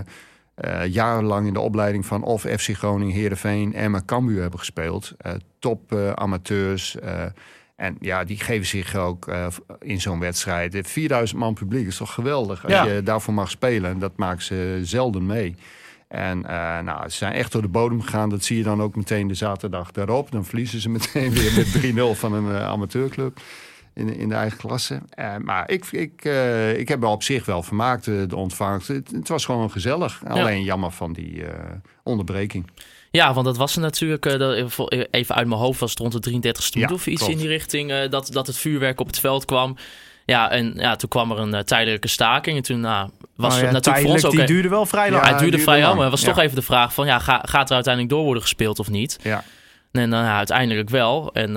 eh, 0.56 0.86
jarenlang 0.94 1.48
in 1.48 1.54
de 1.54 1.60
opleiding 1.60 2.06
van 2.06 2.24
of 2.24 2.42
FC 2.42 2.70
Groningen, 2.74 3.16
Heerenveen, 3.16 3.74
Emma, 3.74 4.02
Cambuur 4.06 4.42
hebben 4.42 4.60
gespeeld. 4.60 5.14
Eh, 5.18 5.32
top 5.60 5.94
eh, 5.94 6.12
amateurs. 6.12 6.98
Eh, 7.84 7.88
en 7.88 7.98
ja, 8.00 8.24
die 8.24 8.40
geven 8.40 8.66
zich 8.68 8.96
ook 8.96 9.28
eh, 9.28 9.48
in 9.80 10.02
zo'n 10.02 10.20
wedstrijd. 10.20 10.76
Eh, 10.76 10.84
4000 10.84 11.40
man 11.40 11.54
publiek 11.54 11.88
is 11.88 11.98
toch 11.98 12.14
geweldig 12.14 12.64
als 12.64 12.74
Ja. 12.74 12.84
je 12.86 13.04
daarvoor 13.04 13.34
mag 13.34 13.50
spelen. 13.50 14.00
Dat 14.00 14.18
maken 14.18 14.44
ze 14.44 14.80
zelden 14.84 15.26
mee. 15.26 15.56
En 16.08 16.46
eh, 16.46 16.80
nou, 16.80 17.10
ze 17.10 17.18
zijn 17.18 17.34
echt 17.34 17.52
door 17.52 17.62
de 17.62 17.68
bodem 17.68 18.02
gegaan. 18.02 18.30
Dat 18.30 18.44
zie 18.44 18.58
je 18.58 18.64
dan 18.64 18.82
ook 18.82 18.96
meteen 18.96 19.28
de 19.28 19.34
zaterdag 19.34 19.92
daarop. 19.92 20.32
Dan 20.32 20.46
verliezen 20.46 20.80
ze 20.80 20.90
meteen 20.90 21.32
weer 21.32 21.54
met 21.56 21.94
3-0 22.16 22.16
van 22.20 22.34
een 22.34 22.56
eh, 22.56 22.66
amateurclub 22.68 23.40
in, 23.94 24.16
in 24.18 24.30
de 24.30 24.36
eigen 24.36 24.58
klasse. 24.58 25.02
Eh, 25.10 25.38
maar 25.38 25.70
ik, 25.72 25.86
ik, 25.92 26.26
eh, 26.26 26.78
ik 26.80 26.88
heb 26.88 27.00
me 27.00 27.08
op 27.08 27.24
zich 27.24 27.46
wel 27.46 27.64
vermaakt, 27.64 28.08
eh, 28.08 28.16
de 28.28 28.36
ontvangst. 28.36 28.88
Het, 28.88 29.12
het 29.12 29.28
was 29.28 29.46
gewoon 29.46 29.72
gezellig. 29.72 30.22
Alleen 30.28 30.64
jammer 30.64 30.92
van 30.92 31.14
die 31.14 31.46
eh, 31.46 31.54
onderbreking. 32.04 32.68
Ja, 33.18 33.33
want 33.33 33.45
dat 33.45 33.57
was 33.57 33.75
er 33.75 33.81
natuurlijk, 33.81 34.25
eh, 34.25 35.06
even 35.12 35.36
uit 35.36 35.48
mijn 35.48 35.60
hoofd 35.60 35.80
was 35.80 35.89
het 35.89 36.00
rond 36.00 36.12
de 36.12 36.19
33 36.19 36.74
minuut 36.74 36.89
Ja, 36.89 36.95
of 36.95 37.07
iets 37.07 37.18
klopt. 37.18 37.33
in 37.33 37.39
die 37.39 37.48
richting, 37.48 37.92
eh, 37.92 38.10
dat, 38.10 38.30
dat 38.31 38.48
het 38.48 38.57
vuurwerk 38.57 39.00
op 39.00 39.07
het 39.07 39.19
veld 39.19 39.45
kwam. 39.45 39.77
Ja, 40.25 40.50
en 40.51 40.74
ja, 40.75 40.95
toen 40.95 41.10
kwam 41.10 41.31
er 41.31 41.39
een 41.39 41.54
eh, 41.54 41.60
tijdelijke 41.60 42.07
staking. 42.07 42.57
En 42.57 42.63
toen 42.63 42.80
nou, 42.80 43.10
was 43.36 43.54
nou 43.54 43.63
het 43.63 43.74
natuurlijk 43.74 44.06
voor 44.06 44.13
ons 44.13 44.25
ook... 44.25 44.31
die 44.31 44.42
eh, 44.42 44.48
duurde 44.48 44.69
wel 44.69 44.86
vrij 44.86 45.12
lang. 45.12 45.24
Ja, 45.24 45.30
hij 45.30 45.38
duurde 45.38 45.50
duurde 45.50 45.63
vrij 45.63 45.81
lang, 45.81 45.94
maar 45.94 46.01
het 46.01 46.12
was 46.12 46.21
Ja. 46.21 46.27
toch 46.27 46.39
even 46.39 46.56
de 46.56 46.62
vraag 46.62 46.94
van... 46.94 47.06
Ja, 47.06 47.19
ga, 47.19 47.42
gaat 47.45 47.69
er 47.69 47.75
uiteindelijk 47.75 48.13
door 48.13 48.24
worden 48.24 48.42
gespeeld 48.44 48.80
of 48.80 48.89
niet? 48.89 49.19
Ja. 49.21 49.44
En 49.92 50.10
dan 50.10 50.24
ja, 50.24 50.38
uiteindelijk 50.38 50.89
wel. 50.89 51.33
En 51.33 51.54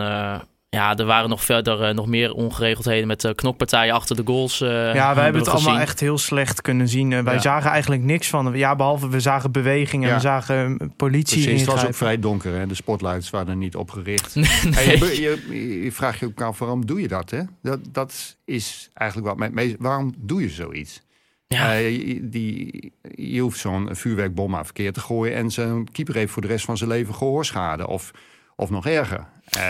ja, 0.76 0.96
er 0.96 1.04
waren 1.04 1.28
nog 1.28 1.44
verder 1.44 1.82
eh, 1.82 1.94
nog 1.94 2.06
meer 2.06 2.32
ongeregeldheden 2.32 3.06
met 3.06 3.24
eh, 3.24 3.34
knokpartijen 3.34 3.94
achter 3.94 4.16
de 4.16 4.22
goals. 4.24 4.60
eh, 4.60 4.94
Ja, 4.94 5.14
wij 5.14 5.24
hebben 5.24 5.42
het 5.42 5.50
allemaal 5.50 5.78
echt 5.78 6.00
heel 6.00 6.18
slecht 6.18 6.62
kunnen 6.62 6.88
zien. 6.88 7.24
Wij 7.24 7.34
Ja. 7.34 7.40
zagen 7.40 7.70
eigenlijk 7.70 8.02
niks 8.02 8.28
van. 8.28 8.56
Ja, 8.56 8.76
behalve 8.76 9.08
we 9.08 9.20
zagen 9.20 9.52
beweging 9.52 10.02
en 10.02 10.08
Ja. 10.08 10.14
we 10.14 10.20
zagen 10.20 10.92
politie 10.96 11.42
Precies, 11.42 11.60
het 11.60 11.70
was 11.70 11.86
ook 11.86 11.94
vrij 11.94 12.18
donker. 12.18 12.54
Hè? 12.58 12.66
De 12.66 12.74
spotlights 12.74 13.30
waren 13.30 13.48
er 13.48 13.56
niet 13.56 13.76
op 13.76 13.90
gericht. 13.90 14.34
Nee. 14.34 14.44
En 14.74 14.98
je, 15.20 15.42
je, 15.50 15.82
je 15.84 15.92
vraagt 15.92 16.18
je 16.18 16.26
ook 16.26 16.40
af, 16.40 16.58
waarom 16.58 16.86
doe 16.86 17.00
je 17.00 17.08
dat? 17.08 17.30
Hè? 17.30 17.40
Dat, 17.62 17.78
dat 17.92 18.36
is 18.44 18.90
eigenlijk 18.94 19.38
wat 19.38 19.50
mij... 19.52 19.76
Waarom 19.78 20.14
doe 20.18 20.40
je 20.42 20.48
zoiets? 20.48 21.02
Ja. 21.48 21.72
Eh, 21.72 21.90
je- 22.06 22.28
die, 22.28 22.92
je 23.14 23.40
hoeft 23.40 23.58
zo'n 23.58 23.88
vuurwerkbom 23.92 24.50
maar 24.50 24.64
verkeerd 24.64 24.94
te 24.94 25.00
gooien... 25.00 25.34
en 25.34 25.50
zijn 25.50 25.92
keeper 25.92 26.14
heeft 26.14 26.32
voor 26.32 26.42
de 26.42 26.48
rest 26.48 26.64
van 26.64 26.76
zijn 26.76 26.90
leven 26.90 27.14
gehoorschade. 27.14 27.86
Of, 27.88 28.10
of 28.56 28.70
nog 28.70 28.86
erger. 28.86 29.24
Eh, 29.50 29.60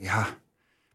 ja, 0.00 0.26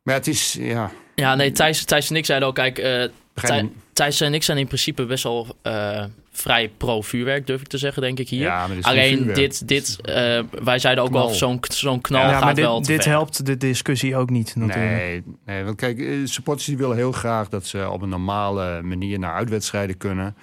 maar 0.03 0.15
het 0.15 0.27
is... 0.27 0.53
Ja, 0.59 0.91
Ja, 1.15 1.35
nee, 1.35 1.51
Thijs, 1.51 1.83
Thijs 1.85 2.09
en 2.09 2.15
ik 2.15 2.25
zeiden 2.25 2.47
ook, 2.47 2.55
kijk, 2.55 2.77
eh, 2.77 3.03
Thij- 3.33 3.69
Thijs 3.93 4.21
en 4.21 4.33
ik 4.33 4.43
zijn 4.43 4.57
in 4.57 4.67
principe 4.67 5.05
best 5.05 5.23
wel 5.23 5.55
eh, 5.61 6.03
vrij 6.31 6.69
pro-vuurwerk, 6.77 7.47
durf 7.47 7.61
ik 7.61 7.67
te 7.67 7.77
zeggen, 7.77 8.01
denk 8.01 8.19
ik 8.19 8.29
hier. 8.29 8.41
Ja, 8.41 8.57
maar 8.59 8.67
dit 8.67 8.77
is 8.77 8.85
geen 8.85 8.93
Alleen 8.93 9.33
dit, 9.33 9.67
dit 9.67 9.99
eh, 10.01 10.39
wij 10.63 10.79
zeiden 10.79 11.03
ook 11.03 11.09
Knal. 11.09 11.25
wel, 11.25 11.33
zo'n 11.35 11.59
zo'n 11.61 12.01
knal 12.01 12.21
ja, 12.21 12.31
gaat 12.31 12.43
maar 12.43 12.55
wel 12.55 12.75
dit, 12.77 12.85
te 12.85 12.91
dit 12.91 13.03
ver. 13.03 13.11
helpt 13.11 13.45
de 13.45 13.57
discussie 13.57 14.15
ook 14.15 14.29
niet 14.29 14.55
natuurlijk. 14.55 14.89
Nee, 14.97 15.23
nee, 15.45 15.63
want 15.63 15.75
kijk, 15.75 16.03
supporters 16.23 16.65
die 16.67 16.77
willen 16.77 16.95
heel 16.95 17.11
graag 17.11 17.49
dat 17.49 17.65
ze 17.65 17.89
op 17.89 18.01
een 18.01 18.09
normale 18.09 18.81
manier 18.81 19.19
naar 19.19 19.33
uitwedstrijden 19.33 19.97
kunnen. 19.97 20.35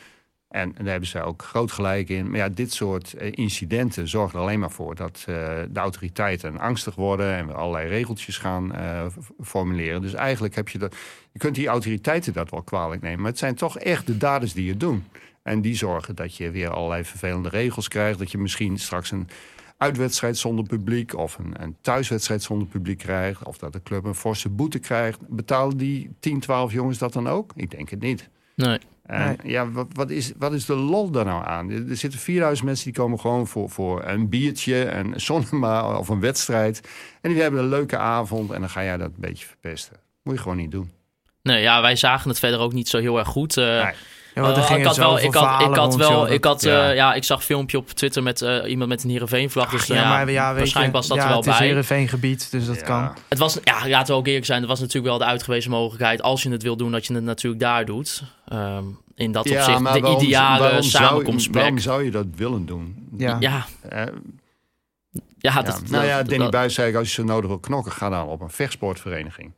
En, 0.51 0.73
daar 0.77 0.87
hebben 0.87 1.09
ze 1.09 1.23
ook 1.23 1.43
groot 1.43 1.73
gelijk 1.73 2.09
in. 2.09 2.31
Maar 2.31 2.39
ja, 2.39 2.49
dit 2.49 2.73
soort 2.73 3.15
eh, 3.15 3.33
incidenten 3.35 4.09
zorgen 4.09 4.39
er 4.39 4.45
alleen 4.45 4.59
maar 4.59 4.71
voor 4.71 4.95
dat 4.95 5.25
eh, 5.27 5.35
de 5.71 5.81
autoriteiten 5.81 6.59
angstig 6.59 6.95
worden 6.95 7.35
en 7.35 7.47
we 7.47 7.53
allerlei 7.53 7.89
regeltjes 7.89 8.39
gaan 8.39 8.75
eh, 8.75 9.07
formuleren. 9.41 10.03
Dus 10.03 10.15
eigenlijk 10.15 10.55
heb 10.55 10.69
je 10.69 10.79
dat. 10.79 10.97
Je 11.33 11.39
kunt 11.39 11.55
die 11.55 11.69
autoriteiten 11.69 12.33
dat 12.33 12.51
wel 12.51 12.63
kwalijk 12.63 13.03
nemen, 13.03 13.21
maar 13.21 13.31
het 13.31 13.39
zijn 13.39 13.55
toch 13.55 13.79
echt 13.79 14.07
de 14.07 14.17
daders 14.17 14.53
die 14.53 14.71
het 14.71 14.81
doen. 14.81 15.05
En 15.43 15.61
die 15.61 15.75
zorgen 15.75 16.15
dat 16.15 16.37
je 16.37 16.51
weer 16.51 16.71
allerlei 16.71 17.05
vervelende 17.05 17.49
regels 17.49 17.89
krijgt. 17.89 18.19
Dat 18.19 18.31
je 18.31 18.39
misschien 18.39 18.79
straks 18.79 19.11
een 19.11 19.29
uitwedstrijd 19.77 20.37
zonder 20.37 20.65
publiek 20.65 21.15
of 21.15 21.39
een, 21.39 21.63
een 21.63 21.77
thuiswedstrijd 21.81 22.43
zonder 22.43 22.69
publiek 22.69 22.99
krijgt. 22.99 23.45
Of 23.45 23.59
dat 23.59 23.73
de 23.73 23.83
club 23.83 24.05
een 24.05 24.15
forse 24.15 24.49
boete 24.49 24.79
krijgt. 24.79 25.29
Betalen 25.29 25.77
die 25.77 26.11
10, 26.21 26.41
12 26.41 26.73
jongens 26.73 26.99
dat 26.99 27.13
dan 27.13 27.29
ook? 27.29 27.53
Ik 27.57 27.71
denk 27.71 27.89
het 27.89 28.01
niet. 28.01 28.29
Nee. 28.55 28.79
En 29.11 29.37
ja, 29.45 29.71
wat, 29.71 29.87
wat, 29.93 30.11
is, 30.11 30.33
wat 30.39 30.53
is 30.53 30.65
de 30.65 30.75
lol 30.75 31.11
daar 31.11 31.25
nou 31.25 31.45
aan? 31.47 31.71
Er 31.71 31.97
zitten 31.97 32.21
4000 32.21 32.67
mensen 32.67 32.85
die 32.85 32.95
komen 33.03 33.21
gewoon 33.21 33.47
voor, 33.47 33.71
voor 33.71 34.05
een 34.05 34.29
biertje, 34.29 34.91
een 34.91 35.21
zonema 35.21 35.99
of 35.99 36.09
een 36.09 36.21
wedstrijd. 36.21 36.81
En 37.21 37.31
die 37.33 37.43
hebben 37.43 37.61
een 37.61 37.69
leuke 37.69 37.97
avond 37.99 38.51
en 38.51 38.61
dan 38.61 38.71
ga 38.71 38.83
jij 38.85 38.97
dat 38.97 39.07
een 39.09 39.15
beetje 39.21 39.47
verpesten. 39.47 39.97
Moet 40.23 40.35
je 40.35 40.41
gewoon 40.41 40.57
niet 40.57 40.71
doen. 40.71 40.91
nee, 41.43 41.63
ja, 41.63 41.81
wij 41.83 41.97
zagen 41.97 42.29
het 42.29 42.39
verder 42.39 42.61
ook 42.61 42.73
niet 42.73 42.89
zo 42.89 42.99
heel 42.99 43.19
erg 43.19 43.29
goed. 43.29 43.57
eh, 43.57 43.83
Nee. 43.85 43.95
Ja, 44.35 44.55
gingen 44.55 44.79
ik 44.81 44.87
had 44.87 44.97
wel, 44.97 45.11
zoveel 45.11 45.27
ik 45.29 45.35
had, 45.35 45.61
ik 45.61 45.67
had 45.67 45.77
rond, 45.77 45.95
wel, 45.97 46.11
joh, 46.11 46.31
ik 46.31 46.45
had, 46.45 46.63
ja. 46.63 46.73
ja. 46.85 46.91
ja, 46.91 47.15
ik 47.15 47.25
zag 47.25 47.39
een 47.39 47.45
filmpje 47.45 47.79
op 47.79 47.91
Twitter 47.91 48.23
met 48.23 48.43
eh, 48.43 48.71
iemand 48.71 48.89
met 48.89 49.05
een 49.05 49.11
Heerenveen-vlag. 49.11 49.71
Dus 49.71 49.87
ja, 49.87 49.95
ja, 49.95 50.09
maar 50.09 50.31
ja, 50.31 50.49
weet 50.49 50.59
waarschijnlijk 50.59 50.97
was 50.97 51.07
dat 51.09 51.17
ja, 51.17 51.23
er 51.23 51.29
wel 51.29 51.39
het 51.39 51.47
is 51.47 51.59
bij. 51.59 51.67
Heerenveen 51.67 52.09
gebied, 52.09 52.51
dus 52.51 52.67
dat 52.67 52.77
Ja. 52.77 52.83
kan. 52.83 53.15
Het 53.29 53.39
was, 53.39 53.59
ja, 53.65 53.89
laten 53.89 54.15
we 54.15 54.21
ook 54.21 54.27
eerlijk 54.27 54.47
zijn, 54.47 54.63
er 54.63 54.69
was 54.69 54.81
natuurlijk 54.81 55.07
wel 55.07 55.19
de 55.19 55.25
uitgewezen 55.25 55.71
mogelijkheid, 55.71 56.23
als 56.23 56.43
je 56.43 56.51
het 56.51 56.63
wil 56.63 56.77
doen, 56.77 56.91
dat 56.93 57.07
je 57.07 57.15
het 57.15 57.23
natuurlijk 57.25 57.63
daar 57.63 57.85
doet. 57.85 58.23
Ehm, 58.49 58.85
in 59.15 59.33
dat 59.33 59.45
opzicht 59.51 59.79
maar 59.79 59.93
de 59.93 60.01
waarom- 60.01 60.23
ideale 60.23 60.61
waarom 60.61 60.83
zou- 60.83 61.05
samenkomstplek. 61.05 61.63
Waarom 61.63 61.79
zou 61.79 62.05
je 62.05 62.11
dat 62.11 62.27
willen 62.37 62.67
doen? 62.67 63.09
Ja. 63.17 63.37
ja, 63.41 63.65
Eh, 63.89 64.05
ja, 65.39 65.53
ja. 65.55 65.63
dat, 65.63 65.83
nou 65.89 66.05
ja, 66.07 66.17
dat- 66.17 66.27
Danny 66.29 66.43
dat- 66.43 66.51
Buis 66.53 66.75
zei, 66.75 66.97
als 66.97 67.09
je 67.09 67.15
zo 67.15 67.25
nodig 67.25 67.47
wil 67.49 67.59
knokken, 67.59 67.93
ga 67.93 68.09
dan 68.09 68.27
op 68.27 68.41
een 68.41 68.51
vechtsportvereniging. 68.51 69.53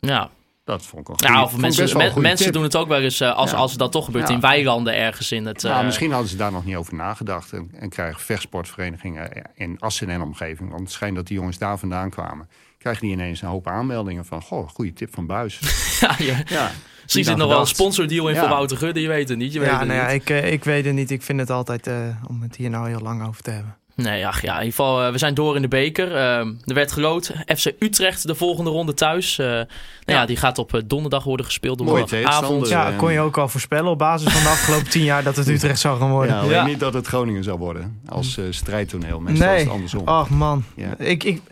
ja. 0.00 0.30
Dat 0.64 0.82
vond 0.86 1.08
ik 1.08 1.14
of 1.14 1.50
vond 1.50 1.60
mensen, 1.60 1.60
best 1.60 1.76
wel 1.76 1.86
een 1.88 1.96
men- 1.98 2.10
goede 2.12 2.28
mensen 2.28 2.44
tip. 2.46 2.54
doen 2.54 2.62
het 2.62 2.76
ook 2.76 2.88
wel 2.88 3.00
eens 3.00 3.20
eh, 3.20 3.34
als, 3.36 3.50
Ja. 3.50 3.56
als 3.56 3.76
dat 3.76 3.92
toch 3.92 4.04
gebeurt 4.04 4.28
Ja. 4.28 4.34
in 4.34 4.40
weilanden 4.40 4.96
ergens 4.96 5.32
in 5.32 5.46
het. 5.46 5.62
Nou, 5.62 5.78
eh, 5.78 5.84
misschien 5.84 6.10
hadden 6.10 6.28
ze 6.30 6.36
daar 6.36 6.52
nog 6.52 6.64
niet 6.64 6.76
over 6.76 6.94
nagedacht. 6.94 7.52
En, 7.52 7.70
en 7.74 7.88
krijgen 7.88 8.20
vechtsportverenigingen 8.20 9.50
in 9.54 9.76
Assen 9.80 10.08
en 10.08 10.22
omgeving... 10.22 10.68
want 10.70 10.80
het 10.80 10.90
schijnt 10.90 11.16
dat 11.16 11.26
die 11.26 11.36
jongens 11.36 11.58
daar 11.58 11.78
vandaan 11.78 12.10
kwamen... 12.10 12.48
krijgen 12.78 13.02
die 13.02 13.12
ineens 13.12 13.42
een 13.42 13.48
hoop 13.48 13.66
aanmeldingen 13.66 14.24
van... 14.24 14.42
goh, 14.42 14.68
goede 14.68 14.92
tip 14.92 15.14
van 15.14 15.26
Buis. 15.26 15.58
ja, 16.00 16.14
je- 16.18 16.44
ja, 16.46 16.70
misschien 17.02 17.24
zit 17.24 17.36
nog 17.36 17.48
wel 17.48 17.60
een 17.60 17.66
sponsordeal 17.66 18.28
in 18.28 18.34
Ja. 18.34 18.40
voor 18.40 18.48
Wouter 18.48 18.76
Gudde, 18.76 19.00
je 19.00 19.08
weet 19.08 19.28
het 19.28 19.38
niet. 19.38 19.52
Je 19.52 19.58
weet 19.58 19.68
Ja, 19.68 19.78
het 19.78 19.88
nou 19.88 20.00
ja, 20.00 20.12
niet. 20.12 20.22
ik, 20.22 20.30
eh, 20.30 20.52
ik 20.52 20.64
weet 20.64 20.84
het 20.84 20.94
niet. 20.94 21.10
Ik 21.10 21.22
vind 21.22 21.40
het 21.40 21.50
altijd, 21.50 21.86
eh, 21.86 21.94
om 22.28 22.42
het 22.42 22.56
hier 22.56 22.70
nou 22.70 22.88
heel 22.88 23.00
lang 23.00 23.26
over 23.26 23.42
te 23.42 23.50
hebben. 23.50 23.76
Nee, 23.94 24.26
ach 24.26 24.42
ja, 24.42 24.52
in 24.52 24.58
ieder 24.64 24.70
geval, 24.76 25.02
eh, 25.02 25.12
we 25.12 25.18
zijn 25.18 25.34
door 25.34 25.56
in 25.56 25.62
de 25.62 25.68
beker. 25.68 26.16
Ehm, 26.16 26.52
er 26.64 26.74
werd 26.74 26.92
geloot. 26.92 27.32
FC 27.56 27.72
Utrecht 27.78 28.26
de 28.26 28.34
volgende 28.34 28.70
ronde 28.70 28.94
thuis. 28.94 29.38
Eh, 29.38 29.46
nou 29.46 29.66
ja. 30.04 30.26
die 30.26 30.36
gaat 30.36 30.58
op 30.58 30.74
eh, 30.74 30.80
donderdag 30.84 31.24
worden 31.24 31.46
gespeeld. 31.46 31.78
Donderdagavond. 31.78 32.68
Ja, 32.68 32.90
kon 32.96 33.12
je 33.12 33.20
ook 33.20 33.38
al 33.38 33.48
voorspellen 33.48 33.90
op 33.90 33.98
basis 33.98 34.32
van 34.32 34.42
de 34.42 34.48
afgelopen 34.48 34.90
tien 34.90 35.04
jaar 35.04 35.22
dat 35.22 35.36
het 35.36 35.48
Utrecht 35.48 35.80
zou 35.80 35.98
gaan 35.98 36.10
worden. 36.10 36.34
Ja, 36.34 36.40
alleen 36.40 36.50
Ja. 36.52 36.64
niet 36.66 36.80
dat 36.80 36.94
het 36.94 37.06
Groningen 37.06 37.44
zou 37.44 37.58
worden. 37.58 38.00
Als 38.08 38.38
strijdtoneel. 38.50 39.20
Meestal 39.20 39.46
is 39.48 39.52
Nee, 39.52 39.58
het 39.64 39.72
andersom. 39.72 40.02
ach 40.08 40.28
man. 40.30 40.64
Ja. 40.76 40.94
Ik, 40.98 41.24
ik, 41.24 41.42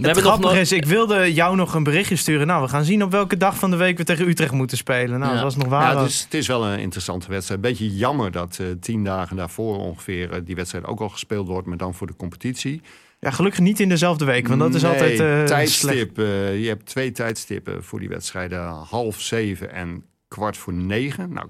We 0.00 0.06
het 0.06 0.16
nog 0.16 0.24
grappige 0.24 0.48
nooit- 0.54 0.60
is, 0.66 0.72
ik 0.72 0.84
wilde 0.84 1.32
jou 1.34 1.56
nog 1.56 1.74
een 1.74 1.82
berichtje 1.82 2.16
sturen. 2.16 2.46
Nou, 2.46 2.62
we 2.62 2.68
gaan 2.68 2.84
zien 2.84 3.02
op 3.02 3.10
welke 3.10 3.36
dag 3.36 3.58
van 3.58 3.70
de 3.70 3.76
week 3.76 3.98
we 3.98 4.04
tegen 4.04 4.28
Utrecht 4.28 4.52
moeten 4.52 4.76
spelen. 4.76 5.18
Nou, 5.18 5.22
Ja. 5.30 5.32
dat 5.34 5.42
was 5.42 5.56
nog 5.56 5.68
waar. 5.68 5.92
Ja, 5.94 6.00
het 6.00 6.08
is, 6.10 6.20
het 6.22 6.34
is 6.34 6.46
wel 6.46 6.66
een 6.66 6.78
interessante 6.78 7.28
wedstrijd. 7.28 7.60
Beetje 7.60 7.94
jammer 7.96 8.30
dat 8.30 8.58
eh, 8.60 8.66
tien 8.80 9.04
dagen 9.04 9.36
daarvoor 9.36 9.78
ongeveer 9.78 10.30
eh, 10.32 10.40
die 10.44 10.54
wedstrijd 10.54 10.84
ook 10.84 11.00
al 11.00 11.08
gespeeld 11.08 11.46
wordt, 11.48 11.66
maar 11.66 11.76
dan 11.76 11.94
voor 11.94 12.06
de 12.06 12.16
competitie. 12.16 12.80
Ja, 13.20 13.30
gelukkig 13.30 13.60
niet 13.60 13.80
in 13.80 13.88
dezelfde 13.88 14.24
week, 14.24 14.48
want 14.48 14.60
dat 14.60 14.74
is 14.74 14.82
Nee, 14.82 14.92
altijd 14.92 15.20
eh 15.20 15.42
tijdstip. 15.44 16.18
eh, 16.18 16.60
je 16.62 16.68
hebt 16.68 16.86
twee 16.86 17.12
tijdstippen 17.12 17.84
voor 17.84 17.98
die 18.00 18.08
wedstrijden: 18.08 18.68
half 18.68 19.20
zeven 19.20 19.72
en 19.72 20.04
kwart 20.28 20.56
voor 20.56 20.72
negen. 20.72 21.32
Nou, 21.32 21.46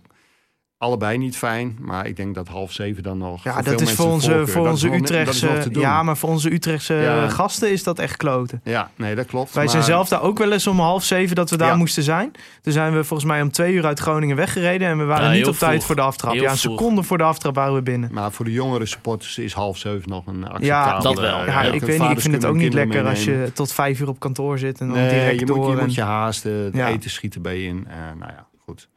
allebei 0.78 1.18
niet 1.18 1.37
fijn, 1.37 1.76
maar 1.80 2.06
ik 2.06 2.16
denk 2.16 2.35
dat 2.35 2.49
half 2.49 2.73
zeven 2.73 3.02
dan 3.02 3.18
nog. 3.18 3.45
Ja, 3.45 3.52
veel 3.54 3.62
dat 3.62 3.73
is 3.73 3.78
mensen 3.80 3.97
voor 3.97 4.12
onze, 4.12 4.26
voorkeur. 4.30 4.49
voor 4.49 4.64
Dat 4.64 4.76
is 4.76 4.85
onze 4.85 4.97
Utrechtse. 4.97 5.68
Ja, 5.71 6.02
maar 6.02 6.16
voor 6.16 6.28
onze 6.28 6.52
Utrechtse 6.52 6.95
Ja. 6.95 7.28
gasten 7.28 7.71
is 7.73 7.83
dat 7.83 7.99
echt 7.99 8.16
kloten. 8.16 8.61
Ja, 8.64 8.90
nee, 8.97 9.14
dat 9.14 9.26
klopt. 9.26 9.52
Wij 9.52 9.62
maar- 9.62 9.73
zijn 9.73 9.83
zelf 9.85 10.09
daar 10.09 10.23
ook 10.23 10.38
wel 10.38 10.52
eens 10.52 10.66
om 10.66 10.78
half 10.80 11.04
zeven 11.04 11.37
dat 11.37 11.50
we 11.50 11.56
daar 11.56 11.68
Ja. 11.68 11.76
moesten 11.76 12.02
zijn. 12.02 12.30
Toen 12.62 12.73
zijn 12.73 12.95
we 12.95 13.04
volgens 13.04 13.28
mij 13.28 13.42
om 13.42 13.50
twee 13.50 13.73
uur 13.75 13.87
uit 13.87 13.99
Groningen 14.00 14.37
weggereden. 14.37 14.88
En 14.88 14.99
we 14.99 15.04
waren 15.04 15.25
Ja, 15.25 15.30
niet 15.30 15.40
heel 15.42 15.49
op 15.50 15.59
tijd 15.59 15.85
voor 15.85 15.95
de 15.95 16.00
aftrap. 16.00 16.33
Heel 16.33 16.42
ja, 16.42 16.50
een 16.50 16.56
vroeg. 16.56 16.78
seconde 16.78 17.02
voor 17.02 17.18
de 17.18 17.25
aftrap 17.25 17.54
waren 17.54 17.75
we 17.75 17.83
binnen. 17.83 18.11
Maar 18.12 18.33
voor 18.33 18.45
de 18.45 18.52
jongere 18.52 18.87
supporters 18.87 19.38
is 19.38 19.52
half 19.52 19.78
zeven 19.78 20.09
nog 20.09 20.26
een 20.26 20.49
acceptabele... 20.49 21.02
dat 21.02 21.18
wel. 21.21 21.45
Ja, 21.47 21.62
ik 21.62 21.80
de 21.80 21.87
weet 21.87 22.00
niet, 22.00 22.11
ik 22.11 22.21
vind 22.21 22.35
het 22.35 22.45
ook 22.45 22.54
niet 22.56 22.75
lekker 22.75 23.06
als 23.06 23.25
je 23.25 23.50
tot 23.54 23.73
vijf 23.73 24.00
uur 24.00 24.09
op 24.09 24.18
kantoor 24.21 24.59
zit 24.59 24.80
en 24.80 24.87
dan. 24.88 24.97
Nee, 24.97 25.09
direct 25.09 25.40
je 25.40 25.47
moet, 25.47 25.54
door. 25.56 25.71
je 25.71 25.76
en- 25.78 25.85
moet 25.85 25.95
je 25.95 26.02
haasten, 26.02 26.52
het 26.52 26.75
Ja. 26.76 26.88
eten 26.88 27.11
schieten 27.11 27.42
bij 27.42 27.59
je 27.61 27.66
in. 27.68 27.87
Eh, 27.88 27.97
nou 28.18 28.33
ja, 28.33 28.47
goed. 28.64 28.88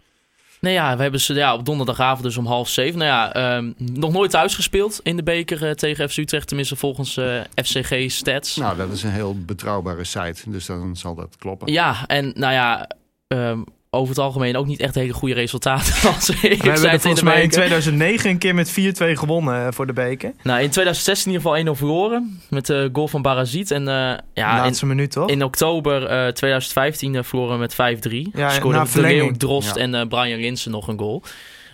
Nee, 0.60 0.74
ja, 0.74 0.96
we 0.96 1.02
hebben 1.02 1.20
ze 1.20 1.34
ja, 1.34 1.54
op 1.54 1.66
donderdagavond 1.66 2.24
dus 2.24 2.38
om 2.38 2.46
half 2.46 2.70
zeven. 2.70 3.00
Nou 3.00 3.12
ja, 3.12 3.34
ehm, 3.34 3.72
nog 3.78 4.12
nooit 4.12 4.32
thuis 4.32 4.56
gespeeld 4.56 5.00
in 5.04 5.16
de 5.16 5.24
beker 5.24 5.68
eh, 5.68 5.72
tegen 5.72 6.10
FC 6.10 6.18
Utrecht. 6.18 6.48
Tenminste 6.48 6.76
volgens 6.76 7.18
eh, 7.18 7.42
FCG 7.64 8.12
Stats. 8.12 8.56
Nou, 8.56 8.78
dat 8.78 8.92
is 8.92 9.04
een 9.04 9.12
heel 9.12 9.36
betrouwbare 9.46 10.04
site, 10.04 10.42
dus 10.46 10.66
dan 10.66 10.96
zal 10.96 11.16
dat 11.16 11.36
kloppen. 11.38 11.72
Ja, 11.72 12.08
en 12.08 12.32
nou 12.36 12.54
ja, 12.54 12.90
ehm, 13.28 13.62
over 13.92 14.10
het 14.10 14.18
algemeen 14.24 14.58
ook 14.58 14.66
niet 14.66 14.80
echt 14.80 14.96
hele 14.96 15.14
goede 15.14 15.34
resultaten. 15.34 15.94
Als 16.14 16.28
we 16.28 16.48
hebben 16.48 16.90
er 16.92 17.00
volgens 17.00 17.22
mij 17.24 17.34
in 17.42 17.48
beker. 17.50 17.52
2009 17.52 18.30
een 18.30 18.38
keer 18.38 18.56
met 18.56 18.72
4-2 18.72 18.74
gewonnen 19.20 19.66
eh, 19.66 19.72
voor 19.72 19.88
de 19.88 19.94
beker. 19.94 20.34
Nou, 20.44 20.62
in 20.62 20.70
2016 20.70 21.32
in 21.32 21.38
ieder 21.38 21.52
geval 21.56 21.76
1-0 21.76 21.78
verloren. 21.78 22.42
Met 22.50 22.66
de 22.66 22.90
goal 22.94 23.08
van 23.08 23.22
Barazit. 23.22 23.72
En 23.72 23.88
eh, 23.88 23.94
de 23.94 24.20
ja, 24.34 24.56
in, 24.58 24.62
laatste 24.64 24.86
minuut 24.86 25.12
toch? 25.12 25.30
in 25.30 25.44
oktober 25.44 26.06
eh 26.06 26.28
2015 26.28 27.16
eh, 27.16 27.24
verloren 27.24 27.54
we 27.54 27.60
met 27.60 27.74
5-3. 28.28 28.32
Ja, 28.34 28.50
Scoorde 28.50 28.78
na 28.78 28.84
De 28.84 28.90
Leeuw, 29.02 29.04
verlenging. 29.10 29.38
Drost 29.40 29.76
Ja. 29.76 29.82
en 29.82 29.96
eh, 29.96 30.08
Brian 30.08 30.40
Linsen 30.40 30.72
nog 30.72 30.88
een 30.88 31.00
goal. 31.00 31.24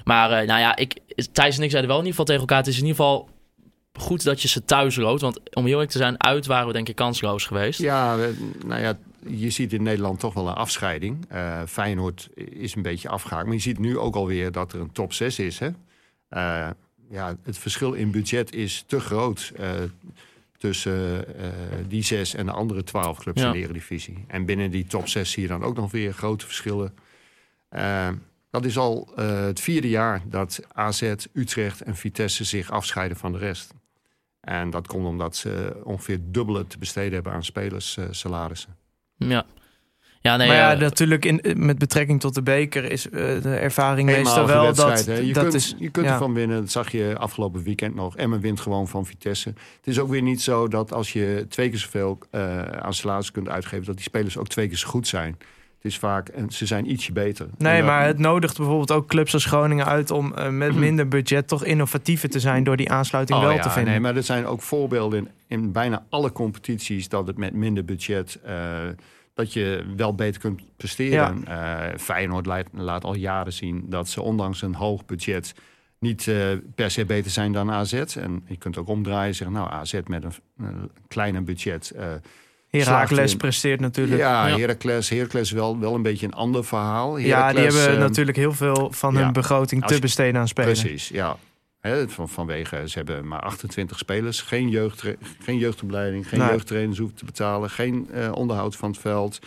Maar 0.04 0.32
eh, 0.32 0.48
nou 0.48 0.60
ja, 0.60 0.76
ik, 0.76 0.94
Thijs 1.32 1.58
en 1.58 1.64
ik 1.64 1.70
zeiden 1.70 1.92
wel 1.92 2.00
in 2.00 2.06
ieder 2.06 2.10
geval 2.10 2.26
tegen 2.26 2.42
elkaar... 2.42 2.58
het 2.58 2.68
is 2.68 2.76
in 2.80 2.86
ieder 2.86 2.96
geval 2.96 3.30
goed 4.00 4.24
dat 4.24 4.42
je 4.42 4.48
ze 4.48 4.66
thuis 4.66 4.96
loodt. 4.96 5.22
Want 5.22 5.40
om 5.54 5.64
heel 5.64 5.72
eerlijk 5.74 5.92
te 5.92 5.98
zijn, 5.98 6.24
uit 6.24 6.46
waren 6.46 6.68
we 6.68 6.74
denk 6.74 6.90
ik 6.90 6.96
kansloos 6.96 7.46
geweest. 7.46 7.80
Ja, 7.80 8.16
we- 8.18 8.52
nou 8.66 8.82
ja, 8.82 8.98
je 9.28 9.50
ziet 9.50 9.74
in 9.74 9.84
Nederland 9.84 10.20
toch 10.20 10.34
wel 10.34 10.48
een 10.48 10.54
afscheiding. 10.54 11.26
Eh, 11.30 11.62
Feyenoord 11.68 12.30
is 12.36 12.76
een 12.76 12.82
beetje 12.82 13.10
afgehaakt. 13.10 13.46
Maar 13.46 13.56
je 13.56 13.62
ziet 13.62 13.80
nu 13.80 13.98
ook 13.98 14.16
alweer 14.16 14.52
dat 14.52 14.74
er 14.74 14.80
een 14.80 14.92
top 14.92 15.14
6 15.14 15.40
is. 15.40 15.60
Hè? 15.60 15.70
Eh, 16.28 16.70
ja, 17.10 17.38
het 17.44 17.58
verschil 17.58 17.94
in 17.94 18.12
budget 18.12 18.54
is 18.54 18.84
te 18.88 19.00
groot 19.00 19.52
eh, 19.56 19.70
tussen 20.58 21.26
die 21.88 22.04
zes 22.04 22.34
en 22.34 22.46
de 22.46 22.52
andere 22.52 22.84
twaalf 22.84 23.20
clubs 23.20 23.42
Ja. 23.42 23.48
in 23.48 23.54
de 23.54 23.60
Eredivisie. 23.60 24.24
En 24.28 24.46
binnen 24.46 24.72
die 24.72 24.86
top 24.86 25.08
6 25.08 25.32
zie 25.32 25.42
je 25.42 25.48
dan 25.48 25.64
ook 25.64 25.76
nog 25.76 25.92
weer 25.92 26.14
grote 26.14 26.46
verschillen. 26.46 26.94
Dat 28.50 28.66
is 28.66 28.78
al 28.78 29.10
het 29.16 29.60
vierde 29.60 29.90
jaar 29.90 30.22
dat 30.26 30.60
AZ, 30.74 31.14
Utrecht 31.34 31.82
en 31.82 31.96
Vitesse 31.96 32.44
zich 32.44 32.72
afscheiden 32.72 33.18
van 33.18 33.32
de 33.32 33.38
rest. 33.38 33.74
En 34.40 34.70
dat 34.70 34.88
komt 34.88 35.06
omdat 35.06 35.36
ze 35.36 35.82
ongeveer 35.84 36.20
dubbele 36.24 36.68
te 36.68 36.78
besteden 36.78 37.14
hebben 37.14 37.32
aan 37.34 37.44
spelerssalarissen. 37.44 38.76
Ja, 39.18 39.46
ja 40.22 40.38
nee, 40.38 40.48
maar 40.48 40.58
ja, 40.58 40.74
eh, 40.74 40.80
natuurlijk 40.80 41.26
in, 41.26 41.42
met 41.66 41.78
betrekking 41.78 42.20
tot 42.20 42.34
de 42.34 42.44
beker 42.44 42.92
is 42.92 43.10
eh, 43.10 43.42
de 43.42 43.56
ervaring 43.56 44.10
meestal 44.10 44.48
wel 44.48 44.74
dat, 44.74 45.06
hè. 45.06 45.18
Je 45.18 45.34
dat 45.34 45.44
kunt, 45.44 45.54
is... 45.54 45.76
je 45.78 45.90
kunt 45.90 46.06
ja. 46.06 46.12
ervan 46.12 46.34
winnen. 46.34 46.60
Dat 46.60 46.72
zag 46.72 46.92
je 46.92 47.16
afgelopen 47.18 47.64
weekend 47.64 47.96
nog. 47.96 48.18
Emmen 48.18 48.40
wint 48.40 48.60
gewoon 48.60 48.88
van 48.88 49.06
Vitesse. 49.06 49.50
Het 49.50 49.88
is 49.88 50.00
ook 50.00 50.10
weer 50.10 50.22
niet 50.22 50.42
zo 50.42 50.68
dat 50.68 50.94
als 50.94 51.14
je 51.14 51.46
twee 51.50 51.70
keer 51.70 51.80
zoveel 51.80 52.20
eh 52.32 52.62
aan 52.62 52.94
salaris 52.94 53.32
kunt 53.32 53.50
uitgeven... 53.50 53.86
dat 53.86 53.96
die 53.96 54.04
spelers 54.04 54.38
ook 54.38 54.48
twee 54.48 54.68
keer 54.68 54.78
zo 54.78 54.88
goed 54.88 55.08
zijn. 55.08 55.38
Is 55.86 55.98
vaak, 55.98 56.30
en 56.30 56.50
ze 56.52 56.66
zijn 56.66 56.92
ietsje 56.92 57.12
beter. 57.12 57.48
Nee, 57.58 57.84
maar 57.84 58.06
het 58.06 58.18
nodigt 58.20 58.58
bijvoorbeeld 58.58 58.92
ook 58.92 59.08
clubs 59.08 59.34
als 59.34 59.46
Groningen 59.46 59.86
uit 59.86 60.12
om 60.12 60.34
eh, 60.34 60.50
met 60.50 60.76
minder 60.76 61.08
budget 61.08 61.48
toch 61.48 61.64
innovatiever 61.64 62.30
te 62.30 62.40
zijn 62.40 62.64
door 62.64 62.78
die 62.78 62.92
aansluiting 62.92 63.40
Oh 63.40 63.46
wel 63.46 63.56
ja, 63.56 63.62
te 63.62 63.70
vinden. 63.70 63.92
Nee, 63.92 64.02
maar 64.02 64.16
er 64.16 64.24
zijn 64.24 64.46
ook 64.46 64.62
voorbeelden 64.62 65.20
in, 65.20 65.30
in 65.48 65.72
bijna 65.72 66.06
alle 66.10 66.32
competities 66.32 67.10
dat 67.10 67.28
het 67.28 67.38
met 67.38 67.54
minder 67.54 67.86
budget. 67.86 68.40
eh, 68.44 68.56
dat 69.34 69.54
je 69.54 69.86
wel 69.96 70.16
beter 70.16 70.42
kunt 70.42 70.62
presteren. 70.78 71.48
Eh, 71.48 71.98
Feyenoord 71.98 72.46
laat, 72.46 72.66
laat 72.74 73.04
al 73.04 73.16
jaren 73.16 73.54
zien 73.54 73.86
dat 73.90 74.10
ze 74.10 74.22
ondanks 74.22 74.62
een 74.62 74.76
hoog 74.76 75.06
budget 75.06 75.54
niet 76.00 76.30
per 76.76 76.92
se 76.92 77.06
beter 77.06 77.32
zijn 77.32 77.52
dan 77.52 77.72
AZ. 77.72 77.94
En 77.94 78.44
je 78.48 78.58
kunt 78.58 78.78
ook 78.78 78.88
omdraaien 78.88 79.28
en 79.28 79.36
zeggen, 79.36 79.56
nou 79.56 79.72
AZ 79.72 80.00
met 80.08 80.24
een, 80.24 80.34
een 80.58 80.92
kleiner 81.08 81.44
budget. 81.44 81.94
Herakles 82.84 83.36
presteert 83.36 83.80
natuurlijk. 83.80 84.18
Ja, 84.22 84.48
Ja. 84.48 84.58
Heracles, 84.58 85.10
Heracles 85.10 85.52
wel, 85.52 85.80
wel 85.80 85.96
een 85.96 86.02
beetje 86.02 86.26
een 86.26 86.34
ander 86.34 86.66
verhaal. 86.66 87.14
die 87.14 87.34
Heracles, 87.34 87.74
hebben 87.76 87.94
eh, 87.94 88.00
natuurlijk 88.02 88.38
heel 88.38 88.54
veel 88.54 88.92
van 88.92 89.14
ja. 89.14 89.20
hun 89.20 89.34
begroting 89.34 89.86
te 89.86 89.94
je- 89.94 90.00
besteden 90.00 90.42
aan 90.42 90.48
spelen. 90.48 90.72
Precies, 90.72 91.08
ja. 91.08 91.38
Hè, 91.82 92.10
van, 92.10 92.30
vanwege, 92.30 92.90
ze 92.90 92.98
hebben 92.98 93.28
maar 93.28 93.42
28 93.42 93.98
spelers. 93.98 94.42
Geen, 94.42 94.70
jeugd, 94.70 95.04
geen 95.44 95.58
jeugdopleiding, 95.58 96.30
geen 96.30 96.40
Nee. 96.40 96.50
jeugdtrainers 96.50 96.98
hoeven 96.98 97.18
te 97.18 97.26
betalen. 97.26 97.70
Geen 97.70 98.10
eh, 98.14 98.32
onderhoud 98.32 98.76
van 98.76 98.90
het 98.90 99.00
veld. 99.00 99.40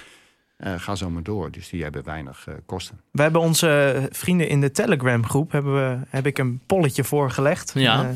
Eh, 0.57 0.73
ga 0.77 0.95
zo 0.95 1.11
maar 1.11 1.23
door. 1.23 1.51
Dus 1.51 1.69
die 1.69 1.83
hebben 1.83 2.05
weinig 2.05 2.45
eh, 2.49 2.55
kosten. 2.67 3.01
We 3.11 3.23
hebben 3.23 3.41
onze 3.41 4.09
vrienden 4.13 4.49
in 4.49 4.61
de 4.61 4.71
Telegram 4.71 5.27
groep, 5.27 5.53
hebben 5.53 5.75
we, 5.75 5.99
heb 6.09 6.27
ik 6.27 6.39
een 6.39 6.61
polletje 6.67 7.05
voorgelegd. 7.05 7.73
Ja. 7.75 8.11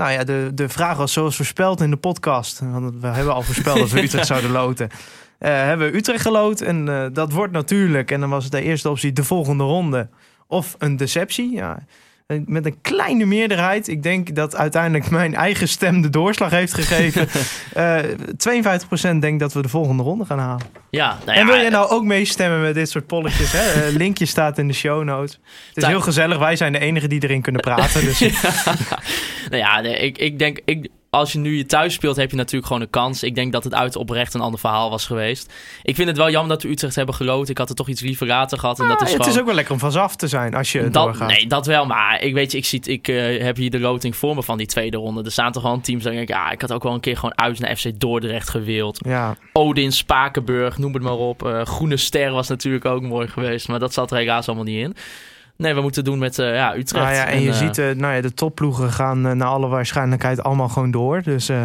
Nou 0.00 0.12
ja, 0.12 0.24
de, 0.24 0.50
de 0.54 0.68
vraag 0.68 0.96
was 0.96 1.12
zoals 1.12 1.36
voorspeld 1.36 1.80
in 1.80 1.90
de 1.90 1.96
podcast. 1.96 2.60
Want 2.60 3.00
we 3.00 3.06
hebben 3.06 3.34
al 3.34 3.42
voorspeld 3.42 3.78
dat 3.78 3.90
we 3.90 4.02
Utrecht 4.02 4.26
zouden 4.26 4.50
loten. 4.50 4.88
Eh, 5.38 5.50
hebben 5.50 5.90
we 5.90 5.96
Utrecht 5.96 6.22
geloot 6.22 6.60
en 6.60 6.88
eh, 6.88 7.06
dat 7.12 7.32
wordt 7.32 7.52
natuurlijk, 7.52 8.10
en 8.10 8.20
dan 8.20 8.30
was 8.30 8.50
de 8.50 8.62
eerste 8.62 8.90
optie 8.90 9.12
de 9.12 9.24
volgende 9.24 9.64
ronde. 9.64 10.08
Of 10.46 10.74
een 10.78 10.96
deceptie. 10.96 11.52
Ja. 11.52 11.78
Eh, 12.30 12.36
Met 12.46 12.66
een 12.66 12.80
kleine 12.82 13.24
meerderheid. 13.24 13.88
Ik 13.88 14.02
denk 14.02 14.34
dat 14.34 14.56
uiteindelijk 14.56 15.10
mijn 15.20 15.34
eigen 15.34 15.68
stem 15.68 16.02
de 16.02 16.10
doorslag 16.10 16.50
heeft 16.50 16.74
gegeven. 16.74 17.28
Eh 17.72 17.98
52% 19.14 19.16
denkt 19.18 19.40
dat 19.40 19.52
we 19.52 19.62
de 19.62 19.68
volgende 19.68 20.02
ronde 20.02 20.24
gaan 20.24 20.38
halen. 20.38 20.66
ja, 20.90 21.18
nou 21.24 21.38
En 21.38 21.46
ja, 21.46 21.52
wil 21.52 21.62
je 21.62 21.70
nou 21.70 21.90
ook 21.90 22.04
meestemmen 22.04 22.60
met 22.60 22.74
dit 22.74 22.90
soort 22.90 23.06
polletjes? 23.06 23.52
Hè? 23.52 23.82
Eh, 23.82 23.94
linkje 23.96 24.26
staat 24.26 24.58
in 24.58 24.68
de 24.68 24.74
show 24.74 25.04
notes. 25.04 25.40
Het 25.68 25.76
is 25.82 25.88
heel 25.88 26.00
gezellig. 26.00 26.38
Wij 26.38 26.56
zijn 26.56 26.72
de 26.72 26.78
enigen 26.78 27.08
die 27.08 27.22
erin 27.22 27.42
kunnen 27.42 27.60
praten. 27.60 28.04
Dus 28.04 28.20
nou 29.50 29.56
ja, 29.56 29.80
nee, 29.80 29.96
ik, 29.96 30.18
ik 30.18 30.38
denk, 30.38 30.60
ik, 30.64 30.88
als 31.10 31.32
je 31.32 31.38
nu 31.38 31.56
je 31.56 31.66
thuis 31.66 31.94
speelt, 31.94 32.16
heb 32.16 32.30
je 32.30 32.36
natuurlijk 32.36 32.66
gewoon 32.66 32.82
een 32.82 32.90
kans. 32.90 33.22
Ik 33.22 33.34
denk 33.34 33.52
dat 33.52 33.64
het 33.64 33.74
uit 33.74 33.96
oprecht 33.96 34.34
een 34.34 34.40
ander 34.40 34.60
verhaal 34.60 34.90
was 34.90 35.06
geweest. 35.06 35.52
Ik 35.82 35.94
vind 35.94 36.08
het 36.08 36.16
wel 36.16 36.30
jammer 36.30 36.52
dat 36.52 36.62
we 36.62 36.68
Utrecht 36.68 36.94
hebben 36.94 37.14
geloot. 37.14 37.48
Ik 37.48 37.58
had 37.58 37.68
er 37.68 37.74
toch 37.74 37.88
iets 37.88 38.00
liever 38.00 38.26
later 38.26 38.58
gehad. 38.58 38.80
En 38.80 38.88
dat 38.88 38.96
Ah, 39.00 39.02
is 39.06 39.08
het 39.12 39.16
gewoon... 39.16 39.32
is 39.34 39.40
ook 39.40 39.46
wel 39.46 39.54
lekker 39.54 39.72
om 39.72 39.78
vanaf 39.80 40.16
te 40.16 40.28
zijn 40.28 40.54
als 40.54 40.72
je 40.72 40.80
dat, 40.82 40.92
doorgaat. 40.92 41.28
nee, 41.30 41.46
dat 41.46 41.66
wel. 41.66 41.86
Maar 41.86 42.22
ik 42.22 42.34
weet 42.34 42.52
je, 42.52 42.58
ik, 42.58 42.64
zie, 42.64 42.80
ik 42.84 43.08
eh, 43.08 43.42
heb 43.42 43.56
hier 43.56 43.70
de 43.70 43.80
loting 43.80 44.16
voor 44.16 44.34
me 44.34 44.42
van 44.42 44.58
die 44.58 44.66
tweede 44.66 44.96
ronde. 44.96 45.22
Er 45.22 45.32
staan 45.32 45.52
toch 45.52 45.62
gewoon 45.62 45.80
teams. 45.80 46.02
Denk 46.02 46.18
ik, 46.18 46.28
ja, 46.28 46.50
ik 46.50 46.60
had 46.60 46.72
ook 46.72 46.82
wel 46.82 46.94
een 46.94 47.00
keer 47.00 47.16
gewoon 47.16 47.38
uit 47.38 47.58
naar 47.58 47.76
FC 47.76 48.00
Dordrecht 48.00 48.48
gewild. 48.48 48.98
Ja, 49.06 49.36
Odin, 49.52 49.92
Spakenburg, 49.92 50.78
noem 50.78 50.94
het 50.94 51.02
maar 51.02 51.12
op. 51.12 51.46
Eh, 51.46 51.62
Groene 51.64 51.96
Ster 51.96 52.32
was 52.32 52.48
natuurlijk 52.48 52.84
ook 52.84 53.02
mooi 53.02 53.28
geweest. 53.28 53.68
Maar 53.68 53.78
dat 53.78 53.92
zat 53.92 54.10
er 54.10 54.16
helaas 54.16 54.46
allemaal 54.46 54.64
niet 54.66 54.84
in. 54.84 54.96
Nee, 55.60 55.74
we 55.74 55.80
moeten 55.80 56.04
doen 56.04 56.18
met 56.18 56.38
eh, 56.38 56.54
ja, 56.54 56.76
Utrecht. 56.76 57.04
nou 57.04 57.16
ja, 57.16 57.26
en 57.26 57.40
je 57.42 57.48
eh, 57.50 57.56
ziet, 57.56 57.78
eh, 57.78 57.86
nou 57.96 58.14
ja, 58.14 58.20
de 58.20 58.34
topploegen 58.34 58.92
gaan 58.92 59.20
naar 59.36 59.48
alle 59.48 59.66
waarschijnlijkheid 59.68 60.42
allemaal 60.42 60.68
gewoon 60.68 60.90
door. 60.90 61.22
Dus, 61.22 61.48
eh, 61.48 61.56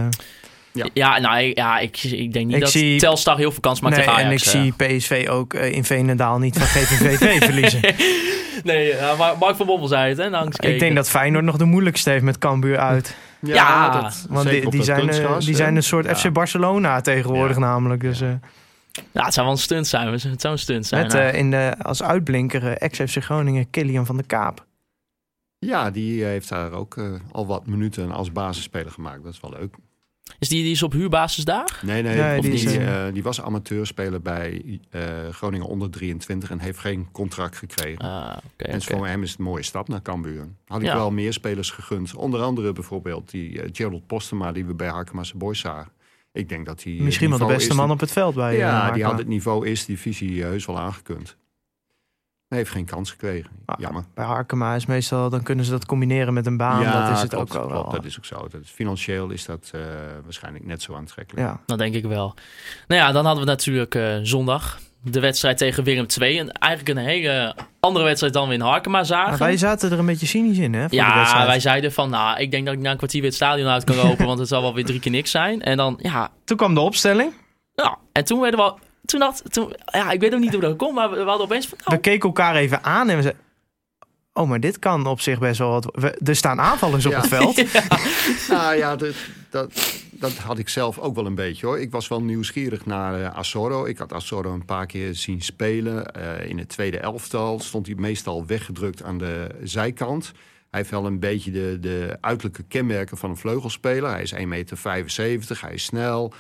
Ja, 0.94 1.20
nou, 1.20 1.40
ik- 1.40 1.58
ja, 1.58 1.80
ik, 1.80 2.04
ik 2.04 2.34
denk 2.34 2.46
niet 2.46 2.56
Ik 2.56 2.62
dat 2.62 2.72
zie- 2.72 3.00
Telstar 3.00 3.38
heel 3.38 3.52
veel 3.52 3.60
kans 3.60 3.80
maakt 3.82 3.96
nee, 3.96 4.06
tegen 4.06 4.20
en 4.20 4.26
ik 4.32 4.46
Ajax. 4.48 4.50
zie 4.52 4.74
PSV 4.74 5.28
ook 5.30 5.54
in 5.54 5.84
Veenendaal 5.84 6.40
niet 6.40 6.58
van 6.58 6.68
GVVV 6.68 7.44
verliezen. 7.52 7.80
Nee, 8.64 8.88
ja, 8.88 9.16
maar 9.16 9.34
Mark 9.40 9.56
van 9.56 9.66
Bommel 9.66 9.88
zei 9.88 10.10
het, 10.10 10.18
hè? 10.18 10.30
Langs 10.30 10.58
Ik 10.58 10.80
denk 10.80 10.96
dat 10.96 11.10
Feyenoord 11.10 11.44
nog 11.46 11.58
de 11.58 11.66
moeilijkste 11.66 12.10
heeft 12.10 12.24
met 12.24 12.38
Cambuur 12.38 12.78
uit. 12.80 13.16
Ja, 13.42 14.12
Want 14.30 14.50
die, 14.50 14.84
zijn, 14.84 15.10
die 15.40 15.56
zijn 15.56 15.76
een 15.76 15.84
soort 15.84 16.06
Ja. 16.06 16.16
FC 16.16 16.32
Barcelona 16.34 17.02
tegenwoordig 17.02 17.56
Ja. 17.58 17.62
namelijk. 17.62 18.02
Dus, 18.02 18.22
Ja, 19.12 19.24
het 19.26 19.34
zou 19.34 19.46
wel 19.46 19.56
een 19.56 19.62
stunt 19.62 19.88
zijn. 19.88 20.08
Het 20.08 20.42
zou 20.42 20.54
een 20.54 20.60
stunt 20.60 20.86
zijn. 20.86 21.04
met 21.04 21.14
nou. 21.14 21.26
eh, 21.26 21.40
in 21.40 21.52
de, 21.52 21.76
als 21.82 22.04
uitblinker 22.04 22.64
eh, 22.68 22.76
ex-FC 22.90 23.24
Groningen 23.24 23.70
Killian 23.70 24.06
van 24.06 24.16
der 24.18 24.26
Kaap. 24.26 24.66
Ja, 25.60 25.92
die 25.92 26.22
eh, 26.22 26.28
heeft 26.28 26.50
daar 26.50 26.72
ook 26.72 26.98
eh, 26.98 27.14
al 27.32 27.48
wat 27.48 27.68
minuten 27.68 28.12
als 28.12 28.32
basisspeler 28.32 28.92
gemaakt. 28.92 29.24
Dat 29.24 29.34
is 29.34 29.40
wel 29.40 29.52
leuk. 29.60 29.76
Is 30.40 30.50
die, 30.50 30.64
die 30.64 30.72
is 30.72 30.84
op 30.84 30.92
huurbasis 30.92 31.44
daar? 31.46 31.80
Nee, 31.84 32.02
nee, 32.02 32.16
Nee, 32.18 32.42
die, 32.42 32.52
die 32.52 32.78
is, 32.78 33.14
die 33.14 33.24
was 33.24 33.42
amateurspeler 33.42 34.22
bij 34.22 34.80
eh, 34.90 35.02
Groningen 35.32 35.68
onder 35.68 35.90
23 35.92 36.50
en 36.50 36.60
heeft 36.60 36.80
geen 36.80 37.08
contract 37.12 37.58
gekregen. 37.58 38.00
Ah, 38.00 38.38
oké. 38.54 38.64
en 38.64 38.76
oké. 38.82 38.96
voor 38.98 39.08
hem 39.08 39.24
is 39.24 39.30
het 39.30 39.40
een 39.40 39.46
mooie 39.46 39.64
stap 39.64 39.88
naar 39.88 40.02
Cambuur. 40.02 40.48
Had 40.68 40.80
ik 40.80 40.86
Ja. 40.86 40.96
wel 40.96 41.12
meer 41.12 41.34
spelers 41.34 41.70
gegund. 41.70 42.16
Onder 42.16 42.42
andere 42.42 42.72
bijvoorbeeld 42.74 43.30
die 43.32 43.62
Gerald 43.72 44.08
Postema 44.08 44.52
die 44.52 44.66
we 44.66 44.74
bij 44.74 44.88
Hakema's 44.90 45.34
Boys 45.34 45.60
zagen. 45.60 45.92
Ik 46.36 46.50
denk 46.50 46.66
dat 46.66 46.84
hij... 46.84 46.94
eh, 46.94 47.02
Misschien 47.02 47.30
wel 47.30 47.38
de 47.38 47.46
beste 47.46 47.70
is- 47.70 47.76
man 47.76 47.92
op 47.92 48.00
het 48.00 48.12
veld 48.12 48.36
bij 48.36 48.52
eh, 48.52 48.58
Ja, 48.58 48.70
die 48.72 48.80
Harkema. 48.82 49.08
had 49.10 49.18
het 49.18 49.28
niveau 49.28 49.68
is 49.68 49.86
divisie 49.86 50.42
eh, 50.44 50.48
heus 50.50 50.66
wel 50.66 50.80
aangekund. 50.80 51.38
Hij 52.48 52.58
heeft 52.58 52.72
geen 52.72 52.86
kans 52.86 53.12
gekregen. 53.12 53.50
Ah, 53.66 53.80
Jammer. 53.80 54.04
Bij 54.14 54.26
Harkema 54.26 54.76
is 54.76 54.86
meestal, 54.86 55.30
dan 55.30 55.44
kunnen 55.44 55.66
ze 55.66 55.72
dat 55.72 55.86
combineren 55.86 56.34
met 56.34 56.46
een 56.46 56.58
baan. 56.58 56.84
dat 56.84 57.16
is 57.16 57.22
het 57.22 57.30
klopt, 57.30 57.52
ook 57.52 57.58
wel. 57.58 57.68
klopt, 57.68 57.84
wel. 57.92 57.96
dat 57.96 58.06
is 58.06 58.18
ook 58.18 58.26
zo. 58.26 58.48
Dat 58.48 58.62
is, 58.62 58.70
financieel 58.70 59.30
is 59.30 59.46
dat 59.46 59.70
eh, 59.74 59.82
waarschijnlijk 60.24 60.66
net 60.66 60.82
zo 60.82 60.96
aantrekkelijk. 60.96 61.48
ja. 61.48 61.62
Dat 61.66 61.78
denk 61.78 61.96
ik 61.96 62.06
wel. 62.06 62.34
Nou 62.88 63.02
ja, 63.02 63.12
dan 63.12 63.26
hadden 63.26 63.44
we 63.44 63.50
natuurlijk 63.50 63.96
eh, 63.96 64.18
zondag 64.24 64.80
de 65.02 65.20
wedstrijd 65.20 65.58
tegen 65.58 65.84
Willem 65.84 66.06
II. 66.22 66.40
En 66.40 66.52
eigenlijk 66.52 66.98
een 67.00 67.06
hele 67.06 67.56
andere 67.86 68.06
wedstrijd 68.06 68.34
dan 68.34 68.48
we 68.48 68.54
in 68.54 68.62
Harkema 68.62 69.04
zagen. 69.04 69.30
Maar 69.30 69.38
wij 69.40 69.58
zaten 69.58 69.92
er 69.92 70.00
een 70.00 70.06
beetje 70.06 70.26
cynisch 70.26 70.58
in, 70.58 70.74
hè? 70.74 70.80
Voor 70.82 70.90
de 70.90 70.96
ja, 70.96 71.46
wij 71.46 71.60
zeiden 71.60 71.92
van, 71.94 72.10
nou, 72.10 72.40
ik 72.40 72.52
denk 72.52 72.66
dat 72.66 72.74
ik 72.76 72.80
na 72.82 72.92
een 72.92 72.98
kwartier 72.98 73.22
weer 73.22 73.30
het 73.30 73.40
stadion 73.40 73.68
uit 73.68 73.84
kan 73.84 73.96
lopen, 73.96 74.26
want 74.26 74.40
het 74.40 74.48
zal 74.48 74.62
wel 74.62 74.74
weer 74.74 74.86
drie 74.86 75.00
keer 75.00 75.12
niks 75.12 75.32
zijn. 75.32 75.62
En 75.62 75.78
dan, 75.78 76.00
ja, 76.02 76.30
Toen 76.46 76.58
kwam 76.58 76.74
de 76.74 76.80
opstelling. 76.80 77.34
nou, 77.76 77.96
en 78.12 78.26
toen 78.26 78.40
werden 78.40 78.60
we, 78.60 78.66
al- 78.66 78.80
toen 79.06 79.22
had, 79.22 79.44
toen, 79.54 79.74
ja, 79.92 80.12
ik 80.12 80.20
weet 80.20 80.34
ook 80.34 80.40
niet 80.40 80.52
hoe 80.52 80.62
dat 80.62 80.76
komt, 80.76 80.96
maar 80.96 81.10
we, 81.10 81.16
we 81.16 81.24
hadden 81.30 81.46
opeens 81.46 81.68
van, 81.68 81.78
We 81.78 81.84
nou, 81.90 82.02
keken 82.02 82.28
elkaar 82.28 82.56
even 82.56 82.84
aan 82.84 83.10
en 83.10 83.16
we 83.16 83.22
zeiden... 83.22 83.44
Oh, 84.34 84.50
maar 84.50 84.60
dit 84.60 84.80
kan 84.80 85.06
op 85.08 85.22
zich 85.22 85.40
best 85.40 85.60
wel 85.60 85.70
wat... 85.70 85.86
we- 85.92 86.20
er 86.26 86.36
staan 86.36 86.60
aanvallers 86.62 87.06
op 87.06 87.12
Ja. 87.12 87.18
het 87.20 87.28
veld. 87.28 87.64
Nou 88.50 88.76
ja, 88.76 88.96
dat, 88.96 89.14
dat, 89.50 89.94
dat 90.30 90.38
had 90.38 90.58
ik 90.58 90.70
zelf 90.70 91.00
ook 91.00 91.16
wel 91.16 91.26
een 91.26 91.36
beetje 91.36 91.66
hoor. 91.66 91.80
Ik 91.80 91.92
was 91.92 92.08
wel 92.08 92.22
nieuwsgierig 92.22 92.86
naar 92.86 93.22
eh 93.22 93.36
Asoro. 93.36 93.86
Ik 93.86 93.98
had 93.98 94.14
Asoro 94.14 94.54
een 94.54 94.66
paar 94.66 94.86
keer 94.86 95.16
zien 95.16 95.42
spelen. 95.42 96.14
Eh, 96.14 96.50
in 96.50 96.58
het 96.58 96.70
tweede 96.70 96.98
elftal 96.98 97.60
stond 97.60 97.86
hij 97.86 97.96
meestal 97.96 98.46
weggedrukt 98.46 99.04
aan 99.04 99.18
de 99.18 99.48
zijkant. 99.64 100.32
Hij 100.70 100.80
heeft 100.80 100.90
wel 100.90 101.06
een 101.06 101.20
beetje 101.20 101.52
de, 101.52 101.78
de 101.80 102.18
uiterlijke 102.22 102.64
kenmerken 102.64 103.18
van 103.18 103.30
een 103.30 103.38
vleugelspeler. 103.38 104.10
Hij 104.10 104.22
is 104.22 104.34
1,75 104.34 104.40
meter, 104.48 104.80
hij 105.62 105.74
is 105.74 105.84
snel. 105.84 106.34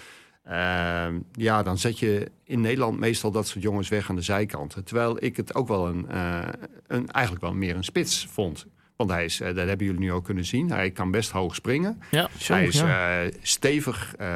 Ehm, 0.44 1.20
ja, 1.32 1.63
dan 1.63 1.77
zet 1.77 2.00
je 2.00 2.32
in 2.44 2.62
Nederland 2.62 3.00
meestal 3.00 3.32
dat 3.32 3.48
soort 3.48 3.63
jongens 3.63 3.89
weg 3.89 4.10
aan 4.10 4.15
de 4.15 4.22
zijkanten. 4.22 4.84
Terwijl 4.84 5.24
ik 5.24 5.38
het 5.38 5.56
ook 5.56 5.68
wel 5.68 5.88
een, 5.88 6.10
eh, 6.10 6.48
een 6.88 7.12
eigenlijk 7.12 7.44
wel 7.44 7.54
meer 7.54 7.75
een 7.75 7.84
spits 7.84 8.27
vond. 8.32 8.65
Want 8.96 9.10
hij 9.10 9.25
is, 9.25 9.40
eh, 9.42 9.56
dat 9.56 9.68
hebben 9.68 9.86
jullie 9.86 10.02
nu 10.02 10.12
ook 10.12 10.24
kunnen 10.24 10.46
zien. 10.46 10.72
Hij 10.72 10.92
kan 10.92 11.12
best 11.12 11.32
hoog 11.32 11.56
springen. 11.56 12.02
ja. 12.12 12.30
Zo, 12.38 12.54
hij 12.54 12.66
is 12.66 12.80
ja. 12.80 13.22
eh, 13.24 13.32
stevig. 13.42 14.16
eh, 14.18 14.28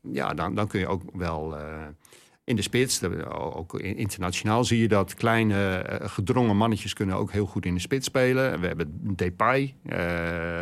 ja, 0.00 0.34
dan, 0.34 0.54
dan 0.54 0.66
kun 0.68 0.80
je 0.80 0.86
ook 0.86 1.02
wel 1.12 1.56
in 2.44 2.56
de 2.56 2.62
spits. 2.62 3.02
Ook 3.28 3.80
in- 3.80 3.96
internationaal 3.96 4.64
zie 4.64 4.80
je 4.80 4.88
dat 4.88 5.14
kleine 5.14 5.84
gedrongen 6.02 6.56
mannetjes 6.56 6.92
kunnen 6.92 7.16
ook 7.16 7.32
heel 7.32 7.46
goed 7.46 7.66
in 7.66 7.74
de 7.74 7.80
spits 7.80 8.06
spelen. 8.06 8.60
We 8.60 8.66
hebben 8.66 9.14
Depay, 9.16 9.74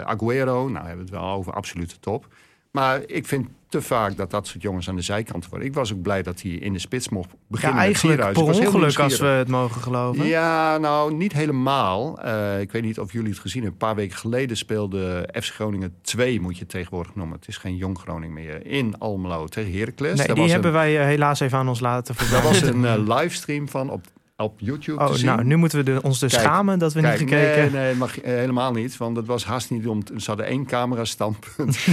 Aguero. 0.05 0.69
Nou 0.69 0.87
hebben 0.87 1.05
we 1.07 1.11
het 1.13 1.21
wel 1.23 1.31
over 1.31 1.53
absolute 1.53 1.99
top. 1.99 2.27
Maar 2.73 3.01
ik 3.07 3.27
vind 3.27 3.49
te 3.69 3.83
vaak 3.83 4.17
dat 4.17 4.31
dat 4.31 4.47
soort 4.47 4.63
jongens 4.63 4.89
aan 4.89 4.97
de 4.97 5.03
zijkant 5.03 5.49
worden. 5.49 5.69
Ik 5.69 5.75
was 5.75 5.93
ook 5.93 6.03
blij 6.03 6.23
dat 6.23 6.43
hij 6.43 6.51
in 6.51 6.73
de 6.73 6.79
spits 6.79 7.09
mocht 7.09 7.31
ja, 7.31 7.37
beginnen 7.47 7.77
met 7.77 7.85
eigenlijk 7.85 8.15
Sierhuis. 8.15 8.39
per 8.39 8.67
ongeluk 8.67 8.99
als 8.99 9.19
we 9.19 9.27
het 9.27 9.49
mogen 9.49 9.83
geloven. 9.83 10.27
Ja, 10.27 10.79
nou, 10.79 11.15
niet 11.15 11.33
helemaal. 11.33 12.23
Eh, 12.23 12.61
ik 12.61 12.73
weet 12.73 12.83
niet 12.83 12.99
of 12.99 13.13
jullie 13.13 13.31
het 13.31 13.39
gezien 13.39 13.63
hebben. 13.63 13.81
Een 13.81 13.87
paar 13.87 13.97
weken 13.97 14.17
geleden 14.17 14.57
speelde 14.57 15.29
FC 15.43 15.53
Groningen 15.55 15.95
2, 16.03 16.41
moet 16.41 16.55
je 16.55 16.61
het 16.61 16.69
tegenwoordig 16.69 17.15
noemen. 17.15 17.37
Het 17.39 17.49
is 17.49 17.57
geen 17.57 17.77
jong 17.77 17.99
Groningen 17.99 18.35
meer. 18.35 18.67
In 18.67 18.99
Almelo 18.99 19.47
tegen 19.47 19.73
Heracles. 19.79 20.17
nee, 20.17 20.27
Daar 20.27 20.35
die 20.35 20.45
was 20.45 20.53
hebben 20.53 20.71
een, 20.71 20.77
wij 20.77 20.99
eh, 21.01 21.05
helaas 21.07 21.41
even 21.41 21.59
aan 21.59 21.69
ons 21.69 21.81
laten 21.81 22.15
Daar 22.17 22.27
voorbij. 22.27 22.49
was 22.51 22.63
een 22.63 22.85
eh, 22.85 23.17
livestream 23.19 23.69
van 23.69 23.91
op, 23.91 24.07
op 24.43 24.61
YouTube 24.61 25.01
Oh, 25.01 25.07
te 25.11 25.17
zien. 25.19 25.27
nou, 25.27 25.45
nu 25.45 25.57
moeten 25.57 25.79
we 25.79 25.85
de- 25.85 26.03
ons 26.03 26.19
dus 26.19 26.33
Kijk, 26.33 26.43
schamen 26.45 26.79
dat 26.79 26.93
we 26.93 27.01
Kijk, 27.01 27.21
niet 27.21 27.29
gekeken 27.29 27.73
Nee, 27.73 27.85
nee 27.85 27.95
mag, 27.95 28.21
eh, 28.21 28.35
helemaal 28.35 28.73
niet. 28.73 28.97
Want 28.97 29.17
het 29.17 29.27
was 29.27 29.45
haast 29.45 29.71
niet 29.71 29.87
om... 29.87 30.05
te- 30.05 30.21
Ze 30.21 30.27
hadden 30.27 30.47
één 30.47 30.67
camera 30.67 31.05
standpunt. 31.05 31.79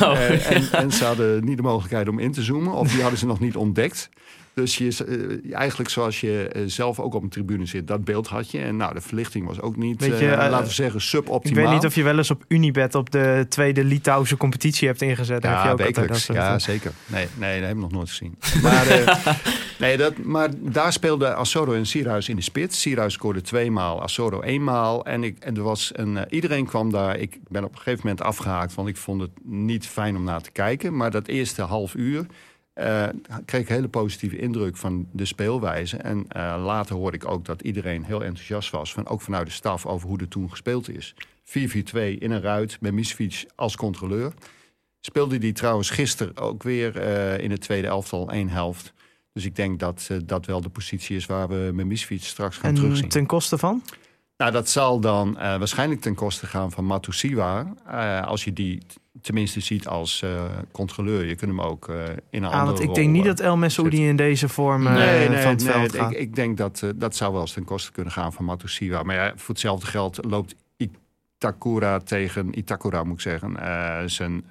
en, 0.00 0.02
Oh, 0.08 0.12
eh, 0.20 0.40
ja. 0.40 0.50
en, 0.50 0.72
en 0.72 0.90
ze 0.92 1.04
hadden 1.04 1.44
niet 1.44 1.56
de 1.56 1.62
mogelijkheid 1.62 2.08
om 2.08 2.18
in 2.18 2.32
te 2.32 2.42
zoomen. 2.42 2.72
Of 2.72 2.90
die 2.92 3.00
hadden 3.00 3.18
ze 3.18 3.26
nog 3.26 3.40
niet 3.40 3.56
ontdekt. 3.56 4.08
Dus 4.62 4.78
je, 4.78 5.04
eh, 5.48 5.54
eigenlijk 5.58 5.90
zoals 5.90 6.20
je 6.20 6.48
eh, 6.48 6.62
zelf 6.66 7.00
ook 7.00 7.14
op 7.14 7.22
een 7.22 7.28
tribune 7.28 7.66
zit, 7.66 7.86
dat 7.86 8.04
beeld 8.04 8.26
had 8.26 8.50
je. 8.50 8.58
En 8.58 8.76
nou, 8.76 8.94
de 8.94 9.00
verlichting 9.00 9.46
was 9.46 9.60
ook 9.60 9.76
niet, 9.76 10.04
je, 10.04 10.14
eh, 10.30 10.50
laten 10.50 10.66
we 10.66 10.72
zeggen, 10.72 10.96
Ik 10.96 11.02
suboptimaal. 11.04 11.64
weet 11.64 11.72
niet 11.72 11.84
of 11.84 11.94
je 11.94 12.02
wel 12.02 12.16
eens 12.16 12.30
op 12.30 12.44
Unibet 12.48 12.94
op 12.94 13.10
de 13.10 13.46
tweede 13.48 13.84
Litouwse 13.84 14.36
competitie 14.36 14.88
hebt 14.88 15.02
ingezet. 15.02 15.42
Daar 15.42 15.52
heb 15.52 15.60
je 15.60 15.66
Ja, 15.66 15.72
ook 15.72 15.78
wekelijks. 15.78 16.26
dat 16.26 16.36
Ja, 16.36 16.58
zeker. 16.58 16.92
Nee, 17.06 17.26
nee, 17.34 17.58
dat 17.58 17.66
heb 17.68 17.76
ik 17.76 17.82
nog 17.82 17.92
nooit 17.92 18.08
gezien. 18.08 18.38
Maar, 18.62 18.86
nee, 19.78 19.96
dat, 19.96 20.18
maar 20.18 20.48
daar 20.58 20.92
speelde 20.92 21.34
Assoro 21.34 21.72
en 21.72 21.86
Sierhuis 21.86 22.28
in 22.28 22.36
de 22.36 22.42
spits. 22.42 22.80
Sierhuis 22.80 23.12
scoorde 23.12 23.40
tweemaal, 23.40 24.02
Assoro 24.02 24.42
eenmaal. 24.42 25.04
En, 25.06 25.24
ik, 25.24 25.38
en 25.38 25.56
er 25.56 25.62
was 25.62 25.90
een, 25.94 26.18
iedereen 26.30 26.66
kwam 26.66 26.90
daar. 26.90 27.18
Ik 27.18 27.38
ben 27.48 27.64
op 27.64 27.70
een 27.72 27.78
gegeven 27.78 28.00
moment 28.02 28.22
afgehaakt, 28.24 28.74
want 28.74 28.88
ik 28.88 28.96
vond 28.96 29.20
het 29.20 29.30
niet 29.44 29.86
fijn 29.86 30.16
om 30.16 30.24
naar 30.24 30.42
te 30.42 30.50
kijken. 30.50 30.96
Maar 30.96 31.10
dat 31.10 31.26
eerste 31.26 31.62
half 31.62 31.94
uur 31.94 32.26
eh, 32.76 33.08
kreeg 33.44 33.60
ik 33.60 33.68
een 33.68 33.74
hele 33.74 33.88
positieve 33.88 34.38
indruk 34.38 34.76
van 34.76 35.08
de 35.12 35.24
speelwijze. 35.24 35.96
En 35.96 36.24
eh, 36.28 36.62
later 36.64 36.96
hoorde 36.96 37.16
ik 37.16 37.28
ook 37.28 37.44
dat 37.44 37.62
iedereen 37.62 38.04
heel 38.04 38.24
enthousiast 38.24 38.70
was. 38.70 38.92
Van, 38.92 39.06
ook 39.06 39.20
vanuit 39.20 39.46
de 39.46 39.52
staf 39.52 39.86
over 39.86 40.08
hoe 40.08 40.18
er 40.18 40.28
toen 40.28 40.50
gespeeld 40.50 40.88
is. 40.88 41.14
4-4-2 41.44 41.48
in 41.92 42.30
een 42.30 42.40
ruit 42.40 42.80
met 42.80 42.92
Misfiets 42.92 43.46
als 43.54 43.76
controleur. 43.76 44.32
Speelde 45.00 45.38
die 45.38 45.52
trouwens 45.52 45.90
gisteren 45.90 46.36
ook 46.36 46.62
weer 46.62 46.98
eh, 46.98 47.38
in 47.38 47.50
het 47.50 47.60
tweede 47.60 47.86
elftal 47.86 48.30
één 48.30 48.48
helft. 48.48 48.92
Dus 49.32 49.44
ik 49.44 49.56
denk 49.56 49.78
dat 49.78 50.10
dat 50.24 50.46
wel 50.46 50.60
de 50.60 50.68
positie 50.68 51.16
is 51.16 51.26
waar 51.26 51.48
we 51.48 51.70
met 51.74 51.86
Misfiets 51.86 52.28
straks 52.28 52.56
gaan 52.56 52.74
terugzien. 52.74 53.04
En 53.04 53.10
ten 53.10 53.26
koste 53.26 53.58
van? 53.58 53.82
Nou, 54.36 54.52
dat 54.52 54.68
zal 54.68 55.00
dan 55.00 55.32
waarschijnlijk 55.32 56.00
ten 56.00 56.14
koste 56.14 56.46
gaan 56.46 56.70
van 56.72 56.84
Matusiwa. 56.84 57.74
Als 58.24 58.44
je 58.44 58.52
die 58.52 58.82
tenminste 59.20 59.60
ziet 59.60 59.86
als 59.86 60.22
eh, 60.22 60.44
controleur. 60.72 61.24
Je 61.24 61.34
kunt 61.34 61.50
hem 61.50 61.60
ook 61.60 61.88
eh, 61.88 61.96
in 62.30 62.42
een 62.42 62.44
Ah, 62.44 62.52
andere 62.60 62.76
want 62.76 62.80
ik 62.88 62.94
denk 62.94 63.10
niet 63.12 63.22
eh, 63.22 63.28
dat 63.28 63.40
El 63.40 63.56
Messoudi 63.56 64.08
in 64.08 64.16
deze 64.16 64.48
vorm 64.48 64.82
Nee, 64.82 65.28
nee, 65.28 65.38
van 65.42 65.50
het 65.50 65.64
nee, 65.64 65.72
veld 65.72 65.94
ik, 65.94 66.00
gaat. 66.00 66.14
ik 66.14 66.34
denk 66.34 66.56
dat 66.56 66.82
dat 66.96 67.16
zou 67.16 67.32
wel 67.32 67.40
eens 67.40 67.52
ten 67.52 67.64
koste 67.64 67.92
kunnen 67.92 68.12
gaan 68.12 68.32
van 68.32 68.44
Matusiwa. 68.44 69.02
Maar 69.02 69.16
ja, 69.16 69.32
voor 69.36 69.48
hetzelfde 69.54 69.86
geld 69.86 70.24
loopt 70.24 70.54
Itakura 70.76 71.98
tegen 71.98 72.58
Itakura, 72.58 73.04
moet 73.04 73.14
ik 73.14 73.20
zeggen, 73.20 73.56
zijn 74.10 74.44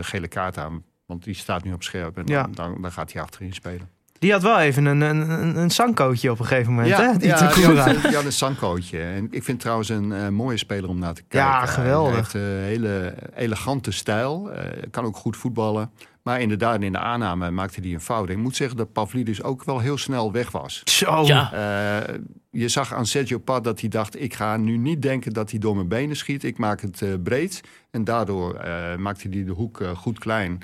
gele 0.00 0.28
kaart 0.28 0.58
aan. 0.58 0.82
Want 1.06 1.24
die 1.24 1.34
staat 1.34 1.64
nu 1.64 1.72
op 1.72 1.82
scherp 1.82 2.16
en 2.18 2.26
Ja. 2.26 2.42
dan, 2.42 2.52
dan, 2.52 2.82
dan 2.82 2.92
gaat 2.92 3.12
hij 3.12 3.22
achterin 3.22 3.52
spelen. 3.52 3.88
Die 4.20 4.32
had 4.32 4.42
wel 4.42 4.58
even 4.58 4.84
een, 4.84 5.00
een, 5.00 5.30
een, 5.30 5.56
een 5.56 5.70
sankootje 5.70 6.30
op 6.30 6.38
een 6.38 6.46
gegeven 6.46 6.72
moment, 6.72 6.96
hè? 6.96 7.16
Die 7.16 7.28
ja, 7.28 7.52
die 7.54 7.64
had, 7.64 8.02
die 8.02 8.14
had 8.14 8.24
een 8.24 8.32
Sankootje. 8.32 9.00
En 9.00 9.28
ik 9.30 9.44
vind 9.44 9.60
trouwens 9.60 9.88
een 9.88 10.12
eh, 10.12 10.28
mooie 10.28 10.56
speler 10.56 10.88
om 10.88 10.98
naar 10.98 11.14
te 11.14 11.22
kijken. 11.28 11.50
Ja, 11.50 11.66
geweldig. 11.66 12.32
Hij 12.32 12.42
heeft 12.42 12.58
een 12.58 12.64
hele 12.64 13.14
elegante 13.34 13.90
stijl. 13.90 14.50
eh, 14.52 14.82
kan 14.90 15.04
ook 15.04 15.16
goed 15.16 15.36
voetballen. 15.36 15.90
Maar 16.22 16.40
inderdaad, 16.40 16.82
in 16.82 16.92
de 16.92 16.98
aanname 16.98 17.50
maakte 17.50 17.80
hij 17.80 17.90
een 17.92 18.00
fout. 18.00 18.28
Ik 18.28 18.36
moet 18.36 18.56
zeggen 18.56 18.76
dat 18.76 18.92
Pavlidis 18.92 19.42
ook 19.42 19.64
wel 19.64 19.78
heel 19.78 19.98
snel 19.98 20.32
weg 20.32 20.50
was. 20.50 20.82
Zo. 20.84 21.24
Ja. 21.24 21.52
Eh, 21.52 22.14
je 22.50 22.68
zag 22.68 22.94
aan 22.94 23.06
Sergio 23.06 23.38
Pad 23.38 23.64
dat 23.64 23.80
hij 23.80 23.88
dacht... 23.88 24.20
ik 24.20 24.34
ga 24.34 24.56
nu 24.56 24.76
niet 24.76 25.02
denken 25.02 25.32
dat 25.32 25.50
hij 25.50 25.58
door 25.58 25.74
mijn 25.74 25.88
benen 25.88 26.16
schiet. 26.16 26.44
Ik 26.44 26.58
maak 26.58 26.80
het 26.80 27.02
eh, 27.02 27.08
breed. 27.22 27.60
En 27.90 28.04
daardoor 28.04 28.54
eh, 28.54 28.96
maakte 28.96 29.28
hij 29.30 29.44
de 29.44 29.52
hoek 29.52 29.80
eh, 29.80 29.90
goed 29.90 30.18
klein. 30.18 30.58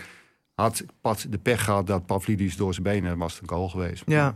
Had 0.57 0.85
Pad 1.01 1.27
de 1.31 1.38
pech 1.38 1.64
gehad 1.64 1.87
dat 1.87 2.07
Pavlidis 2.07 2.57
door 2.57 2.73
zijn 2.73 2.85
benen 2.85 3.19
was 3.19 3.33
het 3.33 3.42
een 3.42 3.49
goal 3.49 3.69
geweest. 3.69 4.03
Ja. 4.07 4.35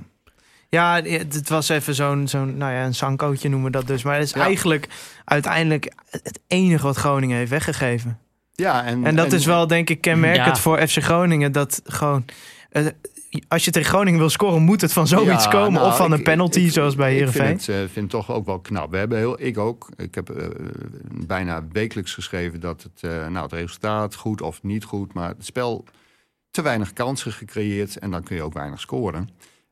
Ja, 0.68 1.02
het 1.02 1.48
was 1.48 1.68
even 1.68 1.94
zo'n, 1.94 2.28
zo'n 2.28 2.56
nou 2.56 2.72
ja, 2.72 2.85
een 2.85 2.94
sankootje 2.94 3.48
noemen 3.48 3.70
we 3.70 3.76
dat 3.78 3.87
dus. 3.87 4.02
Maar 4.02 4.14
het 4.14 4.24
is 4.24 4.33
Ja. 4.33 4.40
eigenlijk 4.40 4.88
uiteindelijk 5.24 5.92
het 6.11 6.40
enige 6.46 6.83
wat 6.87 6.96
Groningen 6.96 7.37
heeft 7.37 7.50
weggegeven. 7.50 8.18
Ja, 8.54 8.85
en, 8.85 9.04
En 9.04 9.16
dat 9.16 9.33
is 9.33 9.44
wel, 9.46 9.66
denk 9.66 9.90
ik, 9.90 10.00
kenmerkend 10.00 10.46
Ja. 10.56 10.62
voor 10.62 10.88
FC 10.88 11.02
Groningen. 11.02 11.52
Dat 11.52 11.80
gewoon, 11.85 12.24
eh, 12.70 12.87
als 13.48 13.64
je 13.64 13.70
tegen 13.70 13.88
Groningen 13.90 14.18
wil 14.20 14.30
scoren, 14.30 14.62
moet 14.62 14.80
het 14.80 14.92
van 14.92 15.06
zoiets 15.06 15.44
Ja, 15.44 15.50
komen. 15.50 15.72
nou, 15.72 15.87
of 15.87 15.96
van 15.96 16.12
een 16.12 16.18
ik- 16.18 16.24
penalty, 16.24 16.61
ik- 16.61 16.72
zoals 16.72 16.94
bij 16.94 17.11
Ik 17.11 17.16
Heerenveen. 17.16 17.46
vind 17.46 17.66
het, 17.66 17.68
eh, 17.76 17.80
vind 17.92 17.94
het 17.94 18.11
toch 18.11 18.30
ook 18.30 18.46
wel 18.46 18.59
knap. 18.61 18.90
We 18.90 18.96
hebben 18.96 19.18
heel, 19.18 19.42
ik 19.42 19.59
ook. 19.59 19.88
Ik 19.96 20.14
heb 20.14 20.30
eh, 20.30 20.46
bijna 21.26 21.64
wekelijks 21.72 22.14
geschreven 22.14 22.61
dat 22.61 22.83
het, 22.83 23.11
eh, 23.12 23.26
nou, 23.28 23.42
het 23.42 23.52
resultaat 23.52 24.14
goed 24.14 24.42
of 24.42 24.62
niet 24.62 24.85
goed, 24.85 25.12
maar 25.14 25.28
het 25.28 25.44
spel 25.44 25.85
te 26.50 26.62
weinig 26.62 26.92
kansen 26.92 27.32
gecreëerd 27.32 27.98
en 27.98 28.10
dan 28.10 28.22
kun 28.22 28.36
je 28.36 28.42
ook 28.42 28.52
weinig 28.54 28.80
scoren. 28.80 29.28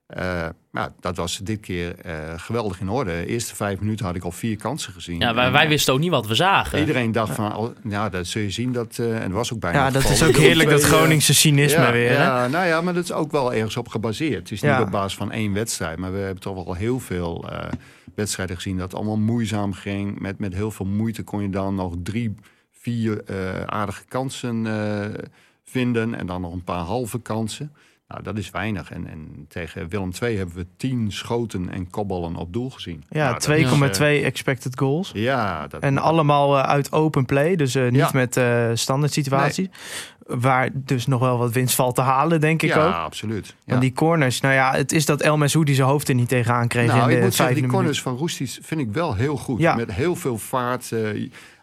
Eh, 0.07 0.47
nou, 0.73 0.91
dat 1.01 1.17
was 1.17 1.39
dit 1.39 1.61
keer 1.61 1.99
eh, 1.99 2.15
geweldig 2.37 2.81
in 2.81 2.89
orde. 2.89 3.11
De 3.11 3.27
eerste 3.27 3.55
vijf 3.55 3.81
minuten 3.81 4.07
had 4.07 4.15
ik 4.15 4.25
al 4.25 4.31
vier 4.33 4.57
kansen 4.57 4.93
gezien. 4.93 5.19
Ja, 5.19 5.35
wij, 5.35 5.47
En, 5.47 5.53
wij 5.53 5.63
eh, 5.63 5.69
wisten 5.69 5.93
ook 5.95 6.01
niet 6.01 6.11
wat 6.11 6.27
we 6.27 6.35
zagen. 6.35 6.79
Iedereen 6.79 7.13
dacht 7.13 7.35
van, 7.35 7.57
oh, 7.57 7.71
ja, 7.85 8.09
dat 8.09 8.27
zul 8.27 8.43
je 8.43 8.51
zien. 8.51 8.73
Dat, 8.73 8.99
eh, 8.99 9.15
en 9.15 9.23
dat 9.23 9.31
was 9.33 9.53
ook 9.53 9.61
bijna 9.61 9.79
Ja, 9.79 9.91
dat 9.91 10.11
is 10.11 10.23
ook 10.23 10.37
heerlijk, 10.37 10.71
dat 10.71 10.83
Groningse 10.83 11.35
cynisme 11.35 11.83
ja, 11.83 11.93
weer. 11.93 12.09
hè? 12.11 12.23
Ja, 12.23 12.47
nou 12.47 12.67
ja, 12.67 12.81
maar 12.81 12.95
dat 12.95 13.05
is 13.05 13.13
ook 13.13 13.31
wel 13.31 13.55
ergens 13.55 13.77
op 13.77 13.89
gebaseerd. 13.89 14.39
Het 14.39 14.51
is 14.51 14.63
niet 14.63 14.71
Ja. 14.71 14.83
op 14.83 14.91
basis 14.91 15.17
van 15.19 15.33
één 15.33 15.53
wedstrijd. 15.53 15.99
Maar 15.99 16.13
we 16.13 16.19
hebben 16.19 16.43
toch 16.43 16.65
wel 16.65 16.75
heel 16.75 17.01
veel 17.01 17.49
eh, 17.51 17.69
wedstrijden 18.15 18.57
gezien 18.57 18.77
dat 18.77 18.85
het 18.85 18.95
allemaal 18.95 19.19
moeizaam 19.19 19.73
ging. 19.73 20.19
Met, 20.21 20.39
met 20.39 20.55
heel 20.55 20.71
veel 20.71 20.87
moeite 20.87 21.23
kon 21.23 21.43
je 21.43 21.51
dan 21.51 21.75
nog 21.75 21.95
drie, 22.03 22.35
vier 22.73 23.25
eh, 23.25 23.61
aardige 23.67 24.05
kansen 24.09 24.67
eh, 24.67 25.25
vinden. 25.71 26.15
En 26.15 26.27
dan 26.27 26.41
nog 26.41 26.53
een 26.53 26.65
paar 26.65 26.79
halve 26.85 27.21
kansen. 27.21 27.73
Nou, 28.09 28.23
dat 28.23 28.39
is 28.39 28.51
weinig. 28.51 28.91
En, 28.91 29.07
en 29.07 29.45
tegen 29.49 29.89
Willem 29.89 30.11
II 30.23 30.37
hebben 30.37 30.55
we 30.55 30.67
tien 30.77 31.13
schoten 31.13 31.71
en 31.71 31.91
kopballen 31.91 32.37
op 32.37 32.53
doel 32.53 32.71
gezien. 32.71 33.05
Nou, 33.09 33.25
Ja, 33.25 33.33
dat 33.33 33.49
2,2 33.99 34.03
is, 34.03 34.23
expected 34.23 34.79
goals. 34.79 35.13
eh, 35.13 35.23
ja, 35.23 35.67
dat, 35.67 35.81
En 35.83 35.99
allemaal 35.99 36.57
eh, 36.59 36.63
uit 36.63 36.93
open 36.93 37.25
play, 37.25 37.57
dus 37.57 37.75
eh, 37.75 37.83
niet 37.85 37.95
Ja. 37.95 38.11
met 38.13 38.37
eh 38.37 38.71
standaard 38.75 39.13
situaties. 39.13 39.69
Waar 40.27 40.69
dus 40.75 41.07
nog 41.07 41.21
wel 41.21 41.39
wat 41.39 41.53
winst 41.53 41.75
valt 41.75 41.95
te 41.95 42.01
halen, 42.01 42.41
denk 42.41 42.63
ik 42.63 42.69
ja, 42.69 42.87
ook. 42.87 42.93
absoluut. 42.95 43.47
Ja. 43.47 43.55
Want 43.67 43.81
die 43.81 43.93
corners, 43.93 44.41
nou 44.41 44.55
ja, 44.55 44.73
het 44.73 44.93
is 44.93 45.07
dat 45.07 45.21
El 45.21 45.37
Messoudi 45.37 45.75
zijn 45.75 45.89
hoofd 45.89 46.09
er 46.09 46.15
niet 46.15 46.29
tegenaan 46.29 46.69
kreeg 46.69 46.87
Nou, 46.87 47.03
in 47.03 47.09
ik 47.11 47.17
de 47.17 47.23
moet 47.23 47.35
zeggen, 47.35 47.55
die 47.55 47.63
minuut. 47.65 47.79
corners 47.79 48.03
van 48.03 48.17
Roestic 48.17 48.59
vind 48.63 48.81
ik 48.81 48.91
wel 48.93 49.15
heel 49.15 49.37
goed. 49.37 49.61
Ja. 49.61 49.75
Met 49.75 49.93
heel 49.93 50.17
veel 50.17 50.39
vaart. 50.39 50.93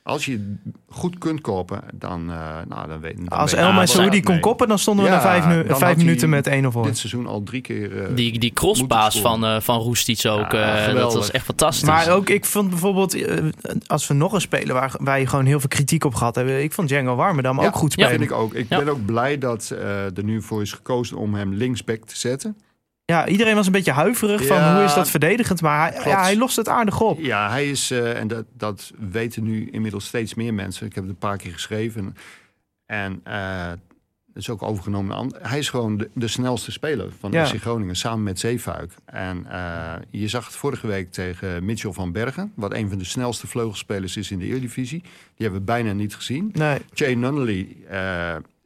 Als 0.08 0.26
je 0.26 0.56
goed 0.90 1.18
kunt 1.18 1.42
kopen, 1.42 1.82
dan, 1.94 2.32
eh 2.32 2.38
nou, 2.68 2.88
dan 2.88 3.00
weet 3.00 3.18
dan 3.18 3.28
Als 3.28 3.52
weet 3.52 3.60
je 3.60 3.66
El 3.66 3.72
waar 3.72 3.80
Messoudi 3.80 4.16
het 4.18 4.26
kon 4.26 4.40
koppen, 4.40 4.68
dan 4.68 4.80
stonden 4.80 5.06
we 5.06 5.12
Ja, 5.12 5.16
na 5.18 5.22
vijf, 5.22 5.46
nu- 5.48 5.68
dan 5.68 5.78
vijf 5.78 5.82
had 5.96 5.98
minuten 5.98 6.30
met 6.30 6.48
1 6.48 6.66
of 6.66 6.74
voor. 6.74 6.84
Dit 6.84 6.98
seizoen 6.98 7.28
al 7.28 7.44
drie 7.44 7.62
keer. 7.62 8.04
eh, 8.04 8.16
Die, 8.16 8.40
die 8.40 8.54
crosspaas 8.54 9.14
Moeten 9.14 9.32
van, 9.40 9.46
eh 9.46 9.62
van 9.62 9.80
Roestic 9.80 10.26
ook. 10.26 10.52
Ja, 10.52 10.88
eh, 10.88 10.94
dat 10.94 11.14
was 11.14 11.32
echt 11.32 11.46
fantastisch. 11.46 11.88
Maar 11.88 12.10
ook, 12.12 12.30
ik 12.30 12.46
vond 12.46 12.70
bijvoorbeeld, 12.70 13.16
als 13.88 14.08
we 14.08 14.14
nog 14.14 14.34
een 14.34 14.42
speler 14.42 14.74
waar, 14.74 14.92
waar 15.00 15.20
je 15.20 15.28
gewoon 15.28 15.46
heel 15.46 15.60
veel 15.60 15.70
kritiek 15.70 16.04
op 16.04 16.16
gehad 16.16 16.36
hebben. 16.36 16.64
Ik 16.64 16.74
vond 16.74 16.88
Django 16.88 17.16
Warmerdam 17.16 17.60
ja, 17.62 17.66
ook 17.68 17.76
goed 17.76 17.94
Ja, 17.96 18.04
spelen. 18.06 18.20
vind 18.20 18.32
ik 18.32 18.38
ook. 18.38 18.54
Ik 18.54 18.66
Ja. 18.70 18.78
ben 18.78 18.90
ook 18.90 19.06
blij 19.06 19.38
dat 19.38 19.72
eh, 19.72 20.18
er 20.18 20.24
nu 20.24 20.42
voor 20.42 20.62
is 20.62 20.72
gekozen 20.72 21.18
om 21.18 21.34
hem 21.36 21.54
linksback 21.54 22.04
te 22.06 22.18
zetten. 22.18 22.58
Ja, 23.06 23.28
iedereen 23.28 23.56
was 23.56 23.66
een 23.66 23.72
beetje 23.72 23.92
huiverig 23.92 24.46
van 24.48 24.74
hoe 24.76 24.84
is 24.84 24.94
dat 24.94 25.10
verdedigend. 25.10 25.62
Maar 25.62 25.80
hij, 25.82 25.92
Klopt. 25.92 26.06
ja, 26.06 26.22
hij 26.22 26.38
lost 26.38 26.56
het 26.56 26.70
aardig 26.70 27.02
op. 27.02 27.20
Ja, 27.20 27.50
hij 27.50 27.70
is, 27.70 27.92
eh, 27.92 28.20
en 28.20 28.28
dat, 28.28 28.46
dat 28.54 28.92
weten 29.12 29.44
nu 29.44 29.70
inmiddels 29.72 30.06
steeds 30.06 30.34
meer 30.34 30.54
mensen. 30.54 30.86
Ik 30.86 30.96
heb 30.96 31.04
het 31.04 31.14
een 31.14 31.20
paar 31.20 31.38
keer 31.38 31.52
geschreven. 31.54 32.16
En 32.86 33.20
eh 33.24 33.72
dat 34.34 34.44
is 34.44 34.50
ook 34.50 34.64
overgenomen. 34.64 35.34
Hij 35.42 35.58
is 35.60 35.70
gewoon 35.70 35.98
de, 35.98 36.10
de 36.14 36.28
snelste 36.28 36.72
speler 36.72 37.12
van 37.20 37.32
Ja. 37.32 37.46
FC 37.46 37.56
Groningen, 37.62 37.96
samen 37.96 38.24
met 38.24 38.40
Zeefuik. 38.40 38.94
En 39.06 39.46
eh, 39.52 39.94
je 40.10 40.28
zag 40.28 40.46
het 40.46 40.56
vorige 40.56 40.88
week 40.88 41.12
tegen 41.12 41.66
Mitchell 41.66 41.92
van 41.92 42.12
Bergen, 42.12 42.52
wat 42.56 42.74
een 42.74 42.90
van 42.90 42.98
de 42.98 43.04
snelste 43.04 43.48
vleugelspelers 43.48 44.18
is 44.18 44.32
in 44.32 44.40
de 44.40 44.46
Eredivisie. 44.46 45.02
Die 45.02 45.12
hebben 45.38 45.60
we 45.60 45.66
bijna 45.66 45.92
niet 45.94 46.16
gezien. 46.16 46.50
Nee, 46.54 46.80
Jay 46.94 47.14
Nunnally 47.14 47.78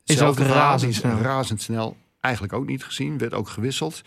Is 0.06 0.21
ook 0.21 0.39
razendsnel. 0.39 1.17
razendsnel. 1.21 1.97
Eigenlijk 2.19 2.54
ook 2.54 2.65
niet 2.67 2.84
gezien, 2.84 3.17
werd 3.17 3.34
ook 3.34 3.49
gewisseld. 3.49 4.02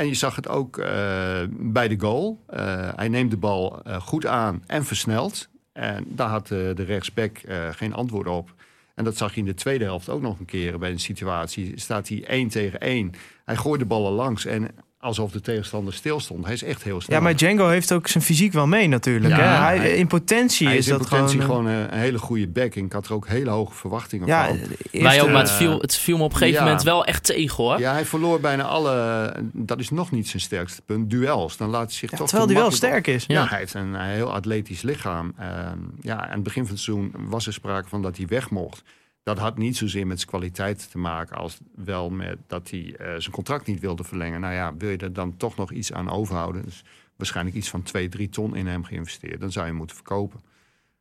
En 0.00 0.06
je 0.06 0.14
zag 0.14 0.36
het 0.36 0.48
ook 0.48 0.78
eh, 0.78 1.42
bij 1.50 1.88
de 1.88 2.00
goal. 2.00 2.44
Eh, 2.46 2.88
hij 2.96 3.08
neemt 3.08 3.30
de 3.30 3.36
bal 3.36 3.82
eh, 3.82 4.00
goed 4.00 4.26
aan 4.26 4.62
en 4.66 4.84
versnelt. 4.84 5.48
En 5.72 6.04
daar 6.08 6.28
had 6.28 6.46
de 6.46 6.72
rechtsback 6.72 7.40
geen 7.70 7.94
antwoord 7.94 8.26
op. 8.26 8.54
En 8.94 9.04
dat 9.04 9.16
zag 9.16 9.34
je 9.34 9.40
in 9.40 9.46
de 9.46 9.54
tweede 9.54 9.84
helft 9.84 10.08
ook 10.08 10.20
nog 10.20 10.38
een 10.38 10.44
keer 10.44 10.78
bij 10.78 10.90
een 10.90 10.98
situatie. 11.00 11.80
Staat 11.80 12.08
hij 12.08 12.24
1 12.24 12.48
tegen 12.48 12.80
1. 12.80 13.12
Hij 13.44 13.56
gooit 13.56 13.80
de 13.80 13.86
ballen 13.86 14.12
langs 14.12 14.44
en 14.44 14.68
alsof 15.00 15.30
de 15.30 15.40
tegenstander 15.40 15.94
stilstond. 15.94 16.44
Hij 16.44 16.54
is 16.54 16.62
echt 16.62 16.82
heel 16.82 17.00
snel. 17.00 17.16
ja, 17.16 17.22
maar 17.22 17.36
Django 17.36 17.68
heeft 17.68 17.92
ook 17.92 18.08
zijn 18.08 18.24
fysiek 18.24 18.52
wel 18.52 18.66
mee 18.66 18.88
natuurlijk. 18.88 19.36
Ja, 19.36 19.40
hè? 19.40 19.64
Hij, 19.64 19.78
hij- 19.78 19.94
in 19.96 20.06
potentie 20.06 20.66
hij 20.66 20.76
is, 20.76 20.86
is 20.86 20.92
in 20.92 20.98
dat 20.98 21.08
potentie 21.08 21.40
gewoon... 21.40 21.56
gewoon, 21.64 21.72
eh, 21.72 21.80
een, 21.80 21.92
een 21.92 21.98
hele 21.98 22.18
goede 22.18 22.48
back. 22.48 22.74
En 22.74 22.84
ik 22.84 22.92
had 22.92 23.06
er 23.06 23.12
ook 23.12 23.28
hele 23.28 23.50
hoge 23.50 23.74
verwachtingen 23.74 24.26
ja, 24.26 24.46
van. 24.46 24.58
Wij 24.92 25.22
ook, 25.22 25.28
maar 25.30 25.40
het 25.40 25.50
eh, 25.50 25.56
viel, 25.56 25.78
het 25.80 25.96
viel 25.96 26.16
me 26.16 26.22
op 26.22 26.30
een 26.30 26.36
gegeven 26.36 26.58
ja. 26.58 26.64
moment 26.64 26.82
wel 26.84 27.04
echt 27.04 27.24
tegen 27.24 27.64
hoor. 27.64 27.78
Ja, 27.78 27.92
hij 27.92 28.04
verloor 28.04 28.40
bijna 28.40 28.62
alle. 28.62 29.34
Dat 29.52 29.78
is 29.78 29.90
nog 29.90 30.10
niet 30.10 30.28
zijn 30.28 30.42
sterkste 30.42 30.82
punt. 30.82 31.10
Duels. 31.10 31.56
Dan 31.56 31.68
laat 31.68 31.82
hij 31.84 31.92
zich 31.94 32.10
Ja, 32.10 32.16
toch. 32.16 32.26
terwijl 32.26 32.48
te 32.48 32.54
hij 32.54 32.62
wel 32.62 32.70
sterk 32.72 33.06
is. 33.06 33.24
Ja, 33.26 33.34
Ja. 33.42 33.48
hij 33.48 33.58
heeft 33.58 33.74
een, 33.74 33.94
heel 33.94 34.32
atletisch 34.32 34.82
lichaam. 34.82 35.32
Ehm, 35.38 35.78
ja, 36.00 36.16
aan 36.26 36.30
het 36.30 36.42
begin 36.42 36.62
van 36.66 36.74
het 36.74 36.82
seizoen 36.82 37.12
was 37.28 37.46
er 37.46 37.52
sprake 37.52 37.88
van 37.88 38.02
dat 38.02 38.16
hij 38.16 38.26
weg 38.26 38.50
mocht. 38.50 38.82
Dat 39.22 39.38
had 39.38 39.58
niet 39.58 39.76
zozeer 39.76 40.06
met 40.06 40.16
zijn 40.18 40.30
kwaliteit 40.30 40.90
te 40.90 40.98
maken 40.98 41.36
als 41.36 41.58
wel 41.74 42.10
met 42.10 42.38
dat 42.46 42.70
hij 42.70 42.94
eh, 42.98 43.06
zijn 43.18 43.34
contract 43.34 43.66
niet 43.66 43.80
wilde 43.80 44.04
verlengen. 44.04 44.40
Nou 44.40 44.54
ja, 44.54 44.74
wil 44.76 44.90
je 44.90 44.96
er 44.96 45.12
dan 45.12 45.36
toch 45.36 45.56
nog 45.56 45.72
iets 45.72 45.92
aan 45.92 46.10
overhouden? 46.10 46.62
Dus 46.64 46.84
waarschijnlijk 47.16 47.56
iets 47.56 47.68
van 47.70 47.82
2, 47.82 48.08
3 48.08 48.28
ton 48.28 48.56
in 48.56 48.66
hem 48.66 48.84
geïnvesteerd. 48.84 49.40
Dan 49.40 49.52
zou 49.52 49.64
je 49.64 49.70
hem 49.70 49.78
moeten 49.78 49.96
verkopen. 49.96 50.40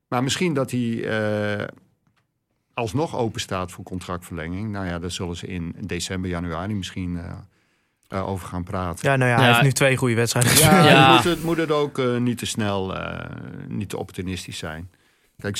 Maar 0.07 0.23
misschien 0.23 0.53
dat 0.53 0.71
hij 0.71 1.03
eh, 1.59 1.67
alsnog 2.73 3.15
open 3.17 3.41
staat 3.41 3.71
voor 3.71 3.83
contractverlenging. 3.83 4.71
Nou 4.71 4.85
ja, 4.85 4.99
daar 4.99 5.11
zullen 5.11 5.35
ze 5.35 5.47
in 5.47 5.75
december, 5.85 6.29
januari 6.29 6.73
misschien 6.73 7.17
eh, 7.17 7.31
eh, 8.07 8.27
over 8.27 8.47
gaan 8.47 8.63
praten. 8.63 9.09
Ja, 9.09 9.15
nou 9.15 9.29
ja, 9.29 9.35
hij 9.37 9.45
Ja. 9.45 9.51
heeft 9.51 9.63
nu 9.65 9.71
twee 9.71 9.97
goede 9.97 10.15
wedstrijden 10.15 10.51
Ja, 10.51 10.57
gespeeld. 10.57 10.83
Ja. 10.85 11.07
je 11.09 11.13
moet 11.15 11.23
het, 11.23 11.43
moet 11.43 11.57
het 11.57 11.71
ook 11.71 12.19
niet 12.19 12.37
te 12.37 12.45
snel, 12.45 12.95
eh, 12.97 13.29
niet 13.67 13.89
te 13.89 13.97
opportunistisch 13.97 14.57
zijn. 14.57 14.89
Kijk, 15.39 15.55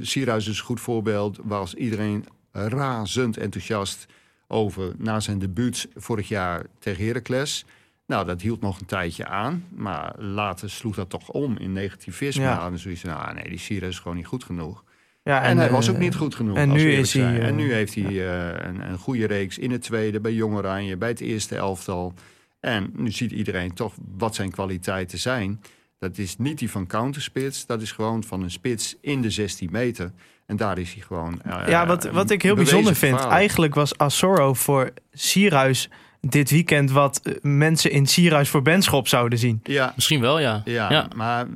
Sierhuis 0.00 0.48
is 0.48 0.58
een 0.58 0.64
goed 0.64 0.80
voorbeeld. 0.80 1.38
Was 1.42 1.74
iedereen 1.74 2.24
razend 2.52 3.36
enthousiast 3.36 4.06
over 4.46 4.92
na 4.98 5.20
zijn 5.20 5.38
debuut 5.38 5.88
vorig 5.94 6.28
jaar 6.28 6.66
tegen 6.78 7.06
Heracles. 7.06 7.64
Nou, 8.06 8.26
dat 8.26 8.40
hield 8.40 8.60
nog 8.60 8.80
een 8.80 8.86
tijdje 8.86 9.26
aan. 9.26 9.64
Maar 9.74 10.14
later 10.18 10.70
sloeg 10.70 10.94
dat 10.94 11.10
toch 11.10 11.28
om 11.28 11.56
in 11.58 11.72
negativisme. 11.72 12.42
Ja. 12.42 12.66
En 12.66 12.78
zoiets 12.78 13.00
van, 13.00 13.16
ah, 13.16 13.34
nee, 13.34 13.48
die 13.48 13.58
Sierhuis 13.58 13.92
is 13.92 14.00
gewoon 14.00 14.16
niet 14.16 14.26
goed 14.26 14.44
genoeg. 14.44 14.84
Ja, 15.24 15.42
En, 15.42 15.58
hij 15.58 15.70
was 15.70 15.88
eh, 15.88 15.94
ook 15.94 16.00
niet 16.00 16.14
goed 16.14 16.34
genoeg. 16.34 16.56
en 16.56 16.70
als 16.70 16.82
nu 16.82 16.92
is 16.92 17.12
hij, 17.12 17.22
zijn. 17.22 17.40
eh, 17.40 17.46
en 17.46 17.54
nu 17.54 17.72
heeft 17.72 17.94
hij 17.94 18.04
eh, 18.04 18.66
een, 18.66 18.88
een 18.90 18.98
goede 18.98 19.26
reeks 19.26 19.58
in 19.58 19.70
het 19.70 19.82
tweede, 19.82 20.20
bij 20.20 20.32
Jong 20.32 20.54
Oranje, 20.54 20.96
bij 20.96 21.08
het 21.08 21.20
eerste 21.20 21.56
elftal. 21.56 22.14
En 22.60 22.90
nu 22.96 23.10
ziet 23.10 23.32
iedereen 23.32 23.74
toch 23.74 23.94
wat 24.16 24.34
zijn 24.34 24.50
kwaliteiten 24.50 25.18
zijn. 25.18 25.60
Dat 26.02 26.18
is 26.18 26.38
niet 26.38 26.58
die 26.58 26.70
van 26.70 26.86
counterspits. 26.86 27.66
Dat 27.66 27.82
is 27.82 27.92
gewoon 27.92 28.24
van 28.24 28.42
een 28.42 28.50
spits 28.50 28.96
in 29.00 29.22
de 29.22 29.30
16 29.30 29.68
meter. 29.72 30.12
En 30.46 30.56
daar 30.56 30.78
is 30.78 30.92
hij 30.92 31.02
gewoon. 31.02 31.42
eh, 31.42 31.68
Ja, 31.68 31.86
wat, 31.86 32.04
wat 32.04 32.30
ik 32.30 32.42
heel 32.42 32.54
bijzonder 32.54 32.94
vind, 32.94 33.18
eigenlijk 33.20 33.74
was 33.74 33.98
Assoro 33.98 34.54
voor 34.54 34.92
Sierhuis 35.12 35.88
dit 36.20 36.50
weekend 36.50 36.90
wat 36.90 37.20
eh, 37.22 37.34
mensen 37.42 37.90
in 37.90 38.06
Sierhuis 38.06 38.48
voor 38.48 38.62
Benschop 38.62 39.08
zouden 39.08 39.38
zien. 39.38 39.60
Ja, 39.62 39.92
Misschien 39.94 40.20
wel, 40.20 40.38
ja. 40.38 40.62
ja, 40.64 40.90
Ja. 40.90 41.08
maar 41.16 41.46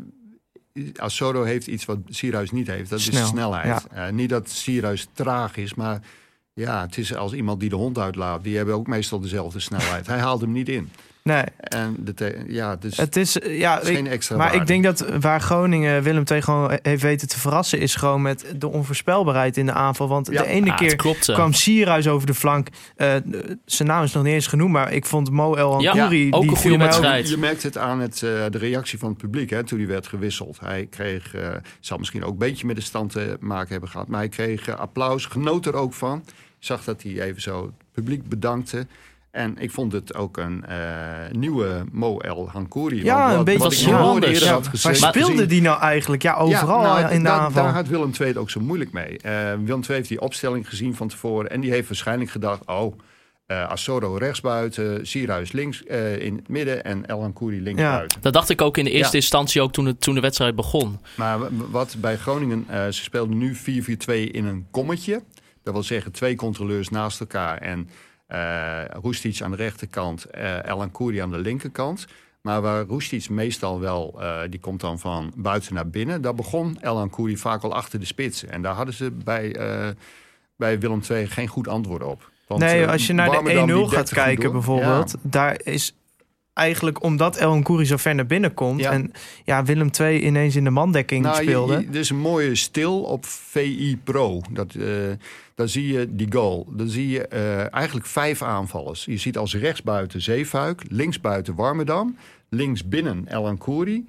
Asoro 0.97 1.43
heeft 1.43 1.67
iets 1.67 1.85
wat 1.85 1.99
Sierhuis 2.09 2.51
niet 2.51 2.67
heeft. 2.67 2.91
Dat 2.91 3.01
Snel, 3.01 3.23
is 3.23 3.29
snelheid. 3.29 3.87
Eh, 3.93 4.09
niet 4.09 4.29
dat 4.29 4.49
Sierhuis 4.51 5.07
traag 5.13 5.57
is, 5.57 5.75
maar 5.75 6.01
ja, 6.53 6.81
het 6.81 6.99
is 6.99 7.15
als 7.15 7.33
iemand 7.33 7.61
die 7.61 7.69
de 7.69 7.77
hond 7.77 7.99
uitlaat. 7.99 8.45
Die 8.45 8.57
hebben 8.57 8.75
ook 8.75 8.87
meestal 8.87 9.21
dezelfde 9.21 9.61
snelheid. 9.61 10.07
Hij 10.07 10.19
haalt 10.19 10.41
hem 10.41 10.53
niet 10.53 10.69
in. 10.69 10.91
Nee, 11.27 11.43
En 11.59 11.97
de 11.99 12.45
ja, 12.49 12.77
dus 12.77 12.97
het 12.97 13.17
is, 13.17 13.39
eh, 13.39 13.59
ja, 13.59 13.75
het 13.75 13.83
is 13.83 13.89
ik- 13.89 13.95
geen 13.97 14.07
extra 14.07 14.37
maar 14.37 14.55
ik 14.55 14.67
denk 14.67 14.85
dat 14.85 15.05
waar 15.21 15.41
Groningen 15.41 16.03
Willem 16.03 16.23
II 16.31 16.43
gewoon 16.43 16.79
heeft 16.83 17.03
weten 17.03 17.29
te 17.29 17.39
verrassen, 17.39 17.79
is 17.79 17.95
gewoon 17.95 18.23
met 18.23 18.55
de 18.57 18.69
onvoorspelbaarheid 18.69 19.57
in 19.57 19.67
de 19.67 19.73
aanval. 19.73 20.09
Want 20.09 20.29
Ja. 20.31 20.43
de 20.43 20.49
ene 20.49 20.75
keer 20.75 20.97
klopt. 20.97 21.33
kwam 21.33 21.53
Sierhuis 21.53 22.09
over 22.09 22.27
de 22.27 22.35
flank. 22.35 22.69
Eh, 22.97 23.15
zijn 23.65 23.89
naam 23.89 24.03
is 24.03 24.13
nog 24.13 24.23
niet 24.25 24.33
eens 24.33 24.47
genoemd, 24.47 24.73
maar 24.73 24.93
ik 24.93 25.07
vond 25.07 25.31
Mo 25.31 25.55
El 25.55 25.81
Ja, 25.81 26.05
ook 26.05 26.11
die 26.11 26.35
een 26.35 26.43
viel 26.43 26.55
goede 26.57 26.77
wedstrijd. 26.77 27.29
Je 27.29 27.37
merkt 27.37 27.63
het 27.63 27.79
aan 27.79 28.01
het, 28.01 28.15
eh, 28.15 28.21
de 28.51 28.59
reactie 28.59 28.99
van 28.99 29.09
het 29.09 29.19
publiek 29.19 29.51
hè, 29.51 29.65
toen 29.65 29.79
hij 29.79 29.89
werd 29.89 30.07
gewisseld. 30.07 30.59
Hij 30.61 30.87
kreeg, 30.91 31.35
eh 31.35 31.49
zal 31.81 31.99
misschien 31.99 32.25
ook 32.25 32.33
een 32.33 32.39
beetje 32.39 32.67
met 32.67 32.77
de 32.77 32.83
stand 32.83 33.13
te 33.13 33.37
maken 33.41 33.71
hebben 33.71 33.89
gehad, 33.89 34.09
maar 34.09 34.19
hij 34.19 34.29
kreeg 34.29 34.69
applaus, 34.79 35.27
genoot 35.27 35.67
er 35.67 35.75
ook 35.75 35.95
van. 35.95 36.23
Ik 36.27 36.33
zag 36.73 36.85
dat 36.85 37.03
hij 37.03 37.21
even 37.23 37.43
zo 37.43 37.63
het 37.63 37.75
publiek 37.93 38.29
bedankte. 38.29 38.87
En 39.37 39.55
ik 39.59 39.71
vond 39.71 39.93
het 39.93 40.15
ook 40.15 40.37
een 40.37 40.65
eh, 40.65 40.77
nieuwe 41.33 41.85
Mo 41.93 42.19
El 42.19 42.49
Hankouri. 42.51 43.05
Ja, 43.05 43.17
Want 43.19 43.31
een 43.31 43.37
wat- 43.37 43.45
beetje 43.69 43.91
wat 43.91 44.01
anders. 44.01 44.39
Ja, 44.45 44.53
had 44.53 44.63
Waar 44.63 44.71
gezien. 44.71 44.95
speelde 44.95 45.33
gezien. 45.33 45.49
die 45.49 45.61
nou 45.61 45.81
eigenlijk? 45.81 46.23
Ja, 46.23 46.35
overal 46.35 46.83
Ja, 46.83 47.01
nou, 47.01 47.13
in 47.13 47.19
de 47.19 47.25
da- 47.29 47.39
aanval. 47.39 47.63
Daar 47.65 47.73
had 47.75 47.89
Willem 47.89 48.11
II 48.21 48.29
het 48.29 48.39
ook 48.39 48.51
zo 48.51 48.61
moeilijk 48.61 48.93
mee. 48.93 49.19
Eh, 49.19 49.33
Willem 49.65 49.81
II 49.81 49.93
heeft 49.97 50.09
die 50.09 50.21
opstelling 50.21 50.69
gezien 50.69 50.95
van 50.95 51.09
tevoren. 51.09 51.51
En 51.51 51.61
die 51.61 51.71
heeft 51.71 51.89
waarschijnlijk 51.89 52.31
gedacht... 52.31 52.61
oh, 52.67 52.99
eh 53.47 53.69
Assoro 53.69 54.17
rechtsbuiten, 54.17 55.07
Sierhuis 55.07 55.53
links 55.53 55.85
eh, 55.85 56.19
in 56.23 56.37
het 56.37 56.49
midden... 56.49 56.85
en 56.85 57.07
El 57.07 57.21
Hankouri 57.21 57.61
linksbuiten. 57.63 58.21
Dat 58.21 58.33
dacht 58.33 58.49
ik 58.51 58.61
ook 58.61 58.77
in 58.77 58.85
de 58.85 58.91
eerste 58.91 59.17
Ja. 59.17 59.23
instantie, 59.23 59.63
ook 59.63 59.73
toen, 59.73 59.87
het, 59.87 60.01
toen 60.01 60.15
de 60.15 60.21
wedstrijd 60.21 60.55
begon. 60.55 60.99
Maar 61.17 61.39
wat 61.71 61.97
bij 61.99 62.17
Groningen... 62.17 62.65
eh, 62.69 62.85
ze 62.87 63.03
speelden 63.03 63.39
nu 63.39 63.57
4-4-2 63.57 64.31
in 64.31 64.45
een 64.45 64.67
kommetje. 64.71 65.23
Dat 65.63 65.75
wil 65.75 65.83
zeggen 65.83 66.13
twee 66.13 66.37
controleurs 66.37 66.89
naast 66.89 67.21
elkaar... 67.21 67.59
en 67.59 67.89
eh 68.27 68.85
Roestic 69.03 69.41
aan 69.43 69.51
de 69.51 69.57
rechterkant, 69.57 70.25
eh 70.25 70.65
El 70.65 70.79
Hankouri 70.79 71.19
aan 71.19 71.31
de 71.31 71.39
linkerkant... 71.39 72.07
Maar 72.47 72.61
waar 72.61 72.85
Roestic 72.87 73.29
meestal 73.29 73.81
wel, 73.81 74.17
eh, 74.21 74.39
die 74.51 74.61
komt 74.61 74.81
dan 74.81 74.99
van 74.99 75.33
buiten 75.37 75.75
naar 75.75 75.89
binnen. 75.89 76.23
Daar 76.23 76.35
begon 76.35 76.79
El 76.81 76.97
Hankouri 76.97 77.37
vaak 77.37 77.63
al 77.63 77.75
achter 77.75 78.01
de 78.01 78.07
spits. 78.07 78.45
En 78.45 78.63
daar 78.63 78.75
hadden 78.75 78.95
ze 78.95 79.11
bij, 79.11 79.57
eh, 79.57 79.89
bij 80.57 80.79
Willem 80.79 81.01
II 81.11 81.27
geen 81.27 81.49
goed 81.49 81.69
antwoord 81.69 82.03
op. 82.03 82.31
Want, 82.47 82.61
nee, 82.61 82.83
eh, 82.83 82.91
als 82.91 83.07
je 83.07 83.13
naar 83.13 83.31
de 83.31 83.43
die 83.45 83.59
1-0 83.59 83.89
gaat 83.89 84.11
kijken 84.11 84.53
bijvoorbeeld, 84.53 85.15
daar 85.23 85.61
is 85.63 85.95
eigenlijk 86.57 87.03
omdat 87.03 87.37
El 87.37 87.57
Nkouri 87.57 87.85
zo 87.85 87.97
ver 87.97 88.15
naar 88.15 88.27
binnen 88.27 88.55
komt. 88.55 88.81
Ja. 88.81 88.93
En 88.93 89.13
ja, 89.45 89.65
Willem 89.65 89.91
II 90.01 90.21
ineens 90.25 90.57
in 90.57 90.65
de 90.65 90.71
mandekking 90.71 91.25
Nou, 91.25 91.43
speelde. 91.43 91.73
je- 91.81 91.87
Dit 91.87 91.95
is 91.95 92.11
een 92.11 92.19
mooie 92.19 92.55
stil 92.55 93.01
op 93.03 93.25
VI 93.27 93.99
Pro. 94.05 94.41
Dat, 94.51 94.75
eh, 94.75 94.87
daar 95.55 95.69
zie 95.69 95.93
je 95.93 96.15
die 96.17 96.33
goal. 96.33 96.67
Dan 96.71 96.89
zie 96.89 97.09
je 97.09 97.27
eh, 97.27 97.75
eigenlijk 97.75 98.07
vijf 98.07 98.43
aanvallers. 98.43 99.05
Je 99.05 99.17
ziet 99.17 99.37
als 99.39 99.55
rechtsbuiten 99.55 100.23
Zeefuik, 100.23 100.83
linksbuiten 100.89 101.55
Warmerdam, 101.55 102.17
linksbinnen 102.49 103.27
El 103.29 103.47
Ankouri, 103.47 104.07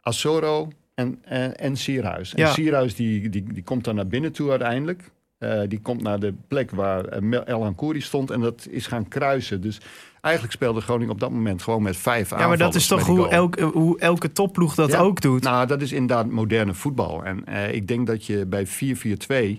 Assoro 0.00 0.68
en, 0.94 1.18
en, 1.24 1.56
en 1.58 1.76
Sierhuis. 1.76 2.34
En 2.34 2.42
Ja. 2.42 2.52
Sierhuis 2.52 2.94
die, 2.94 3.28
die, 3.28 3.52
die 3.52 3.62
komt 3.62 3.84
dan 3.84 3.94
naar 3.94 4.06
binnen 4.06 4.32
toe 4.32 4.50
uiteindelijk. 4.50 5.10
Eh, 5.38 5.60
die 5.68 5.80
komt 5.80 6.02
naar 6.02 6.20
de 6.20 6.34
plek 6.48 6.70
waar 6.70 7.04
El 7.44 7.64
Ankouri 7.64 8.00
stond 8.00 8.30
en 8.30 8.40
dat 8.40 8.66
is 8.70 8.86
gaan 8.86 9.08
kruisen. 9.08 9.60
Dus 9.60 9.80
eigenlijk 10.20 10.54
speelde 10.54 10.80
Groningen 10.80 11.12
op 11.12 11.20
dat 11.20 11.30
moment 11.30 11.62
gewoon 11.62 11.82
met 11.82 11.96
vijf 11.96 12.30
ja, 12.30 12.36
aanvallers. 12.36 12.58
maar 12.60 12.66
dat 12.70 12.74
is 12.80 12.86
toch 12.86 13.06
hoe, 13.06 13.64
hoe 13.72 13.98
elke 13.98 14.32
topploeg 14.32 14.74
dat 14.74 14.90
Ja. 14.90 14.98
ook 14.98 15.20
doet. 15.20 15.42
Nou, 15.42 15.66
dat 15.66 15.82
is 15.82 15.92
inderdaad 15.92 16.30
moderne 16.30 16.74
voetbal. 16.74 17.24
En 17.24 17.46
eh, 17.46 17.74
ik 17.74 17.88
denk 17.88 18.06
dat 18.06 18.26
je 18.26 18.46
bij 18.46 18.66
4-4-2 18.66 19.58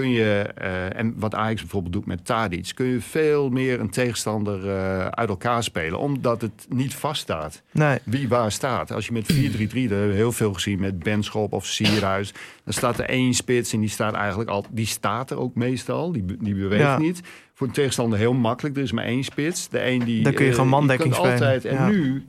kun 0.00 0.10
je, 0.10 0.50
eh, 0.54 0.98
en 0.98 1.14
wat 1.16 1.34
Ajax 1.34 1.60
bijvoorbeeld 1.60 1.92
doet 1.92 2.06
met 2.06 2.24
Tadic, 2.24 2.70
kun 2.74 2.86
je 2.86 3.00
veel 3.00 3.48
meer 3.50 3.80
een 3.80 3.90
tegenstander 3.90 4.68
eh, 4.68 5.06
uit 5.06 5.28
elkaar 5.28 5.62
spelen, 5.62 5.98
omdat 5.98 6.40
het 6.40 6.66
niet 6.68 6.94
vaststaat 6.94 7.62
Nee. 7.72 7.98
wie 8.04 8.28
waar 8.28 8.52
staat. 8.52 8.92
Als 8.92 9.06
je 9.06 9.12
met 9.12 9.32
4-3-3, 9.32 9.88
dat 9.88 9.98
hebben 9.98 10.08
we 10.08 10.14
heel 10.14 10.32
veel 10.32 10.52
gezien 10.52 10.80
met 10.80 10.98
Benschop 10.98 11.52
of 11.52 11.66
Sierhuis, 11.66 12.32
dan 12.64 12.72
staat 12.72 12.98
er 12.98 13.04
één 13.08 13.34
spits 13.34 13.72
en 13.72 13.80
die 13.80 13.88
staat 13.88 14.14
eigenlijk 14.14 14.50
al, 14.50 14.64
die 14.70 14.86
staat 14.86 15.30
er 15.30 15.38
ook 15.38 15.54
meestal, 15.54 16.12
die, 16.12 16.24
die 16.40 16.54
beweegt 16.54 16.82
Ja. 16.82 16.98
niet. 16.98 17.20
Voor 17.54 17.66
een 17.66 17.72
tegenstander 17.72 18.18
heel 18.18 18.34
makkelijk, 18.34 18.76
er 18.76 18.82
is 18.82 18.92
maar 18.92 19.04
één 19.04 19.24
spits. 19.24 19.68
De 19.68 19.86
een 19.86 20.04
die, 20.04 20.22
Dan 20.22 20.32
kun 20.32 20.44
je 20.44 20.50
eh, 20.50 20.56
gewoon 20.56 20.70
mandekking 20.70 21.14
kunt 21.14 21.26
altijd. 21.26 21.60
spelen. 21.62 21.78
En 21.78 21.84
Ja. 21.84 21.90
nu 21.90 22.24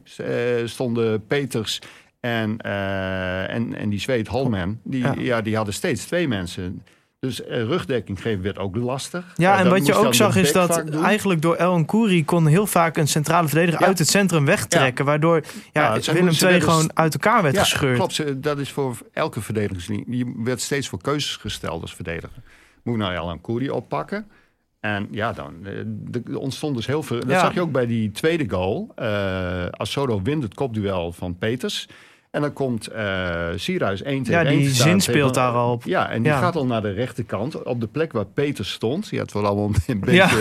stonden 0.67 1.25
Peters 1.27 1.81
en, 2.19 2.57
en, 2.61 3.75
en 3.75 3.89
die 3.89 3.99
Zweed 3.99 4.27
Holman, 4.27 4.79
die, 4.83 5.01
Ja. 5.01 5.13
ja. 5.17 5.41
die 5.41 5.55
hadden 5.55 5.73
steeds 5.73 6.05
twee 6.05 6.27
mensen. 6.27 6.81
Dus 7.19 7.43
eh, 7.43 7.63
rugdekking 7.63 8.21
geven 8.21 8.43
werd 8.43 8.57
ook 8.57 8.75
lastig. 8.75 9.25
Ja, 9.35 9.57
en 9.59 9.69
wat 9.69 9.85
je 9.85 9.93
ook 9.93 10.13
zag 10.13 10.35
is 10.35 10.51
dat 10.51 10.89
eigenlijk 11.03 11.41
door 11.41 11.55
El 11.55 11.77
Nkouri 11.79 12.25
kon 12.25 12.45
heel 12.47 12.67
vaak 12.67 12.97
een 12.97 13.07
centrale 13.07 13.47
verdediger 13.47 13.81
Ja. 13.81 13.87
uit 13.87 13.99
het 13.99 14.07
centrum 14.09 14.45
wegtrekken. 14.45 15.05
Waardoor 15.05 15.43
ja, 15.73 15.95
Ja, 15.95 16.13
Willem 16.13 16.33
II 16.43 16.61
gewoon 16.61 16.89
uit 16.93 17.13
elkaar 17.13 17.41
werd 17.41 17.55
Ja, 17.55 17.61
gescheurd. 17.61 17.95
klopt. 17.97 18.43
Dat 18.43 18.59
is 18.59 18.71
voor 18.71 18.97
elke 19.13 19.41
verdedigingslinie. 19.41 20.17
Je 20.17 20.33
werd 20.43 20.61
steeds 20.61 20.87
voor 20.89 21.01
keuzes 21.01 21.35
gesteld 21.35 21.81
als 21.81 21.95
verdediger. 21.95 22.37
Moet 22.83 22.97
nou 22.97 23.15
Alan 23.17 23.41
Koeri 23.41 23.69
oppakken? 23.69 24.27
En 24.79 25.07
ja, 25.11 25.33
dan 25.33 25.53
eh, 25.65 25.77
er 26.29 26.37
ontstond 26.37 26.75
dus 26.75 26.85
heel 26.87 27.03
veel. 27.03 27.19
Dat 27.19 27.39
zag 27.39 27.53
je 27.53 27.61
ook 27.61 27.71
bij 27.71 27.85
die 27.85 28.11
tweede 28.11 28.49
goal. 28.49 28.91
Eh 28.95 29.65
Assodo 29.71 30.21
wint 30.21 30.43
het 30.43 30.53
kopduel 30.53 31.11
van 31.11 31.37
Peters. 31.37 31.87
En 32.37 32.43
dan 32.43 32.53
komt 32.53 32.87
eh 32.87 33.45
Sierhuis 33.55 34.01
1 34.01 34.23
tegen 34.23 34.43
Ja, 34.43 34.49
1 34.49 34.57
die 34.57 34.67
te 34.67 34.73
staan 34.75 34.87
zin 34.89 34.97
tegen- 34.97 35.13
speelt 35.13 35.33
daar 35.33 35.51
al 35.51 35.71
op. 35.71 35.83
Ja, 35.85 36.09
en 36.09 36.21
die 36.23 36.31
Ja. 36.31 36.39
gaat 36.39 36.55
al 36.55 36.65
naar 36.65 36.81
de 36.81 36.91
rechterkant. 36.91 37.63
Op 37.63 37.81
de 37.81 37.87
plek 37.87 38.11
waar 38.11 38.25
Peters 38.25 38.71
stond. 38.71 39.07
Je 39.09 39.17
had 39.19 39.31
wel 39.31 39.45
allemaal 39.45 39.71
een 39.87 39.99
beetje... 39.99 40.13
Ja. 40.13 40.29
eh, 40.31 40.37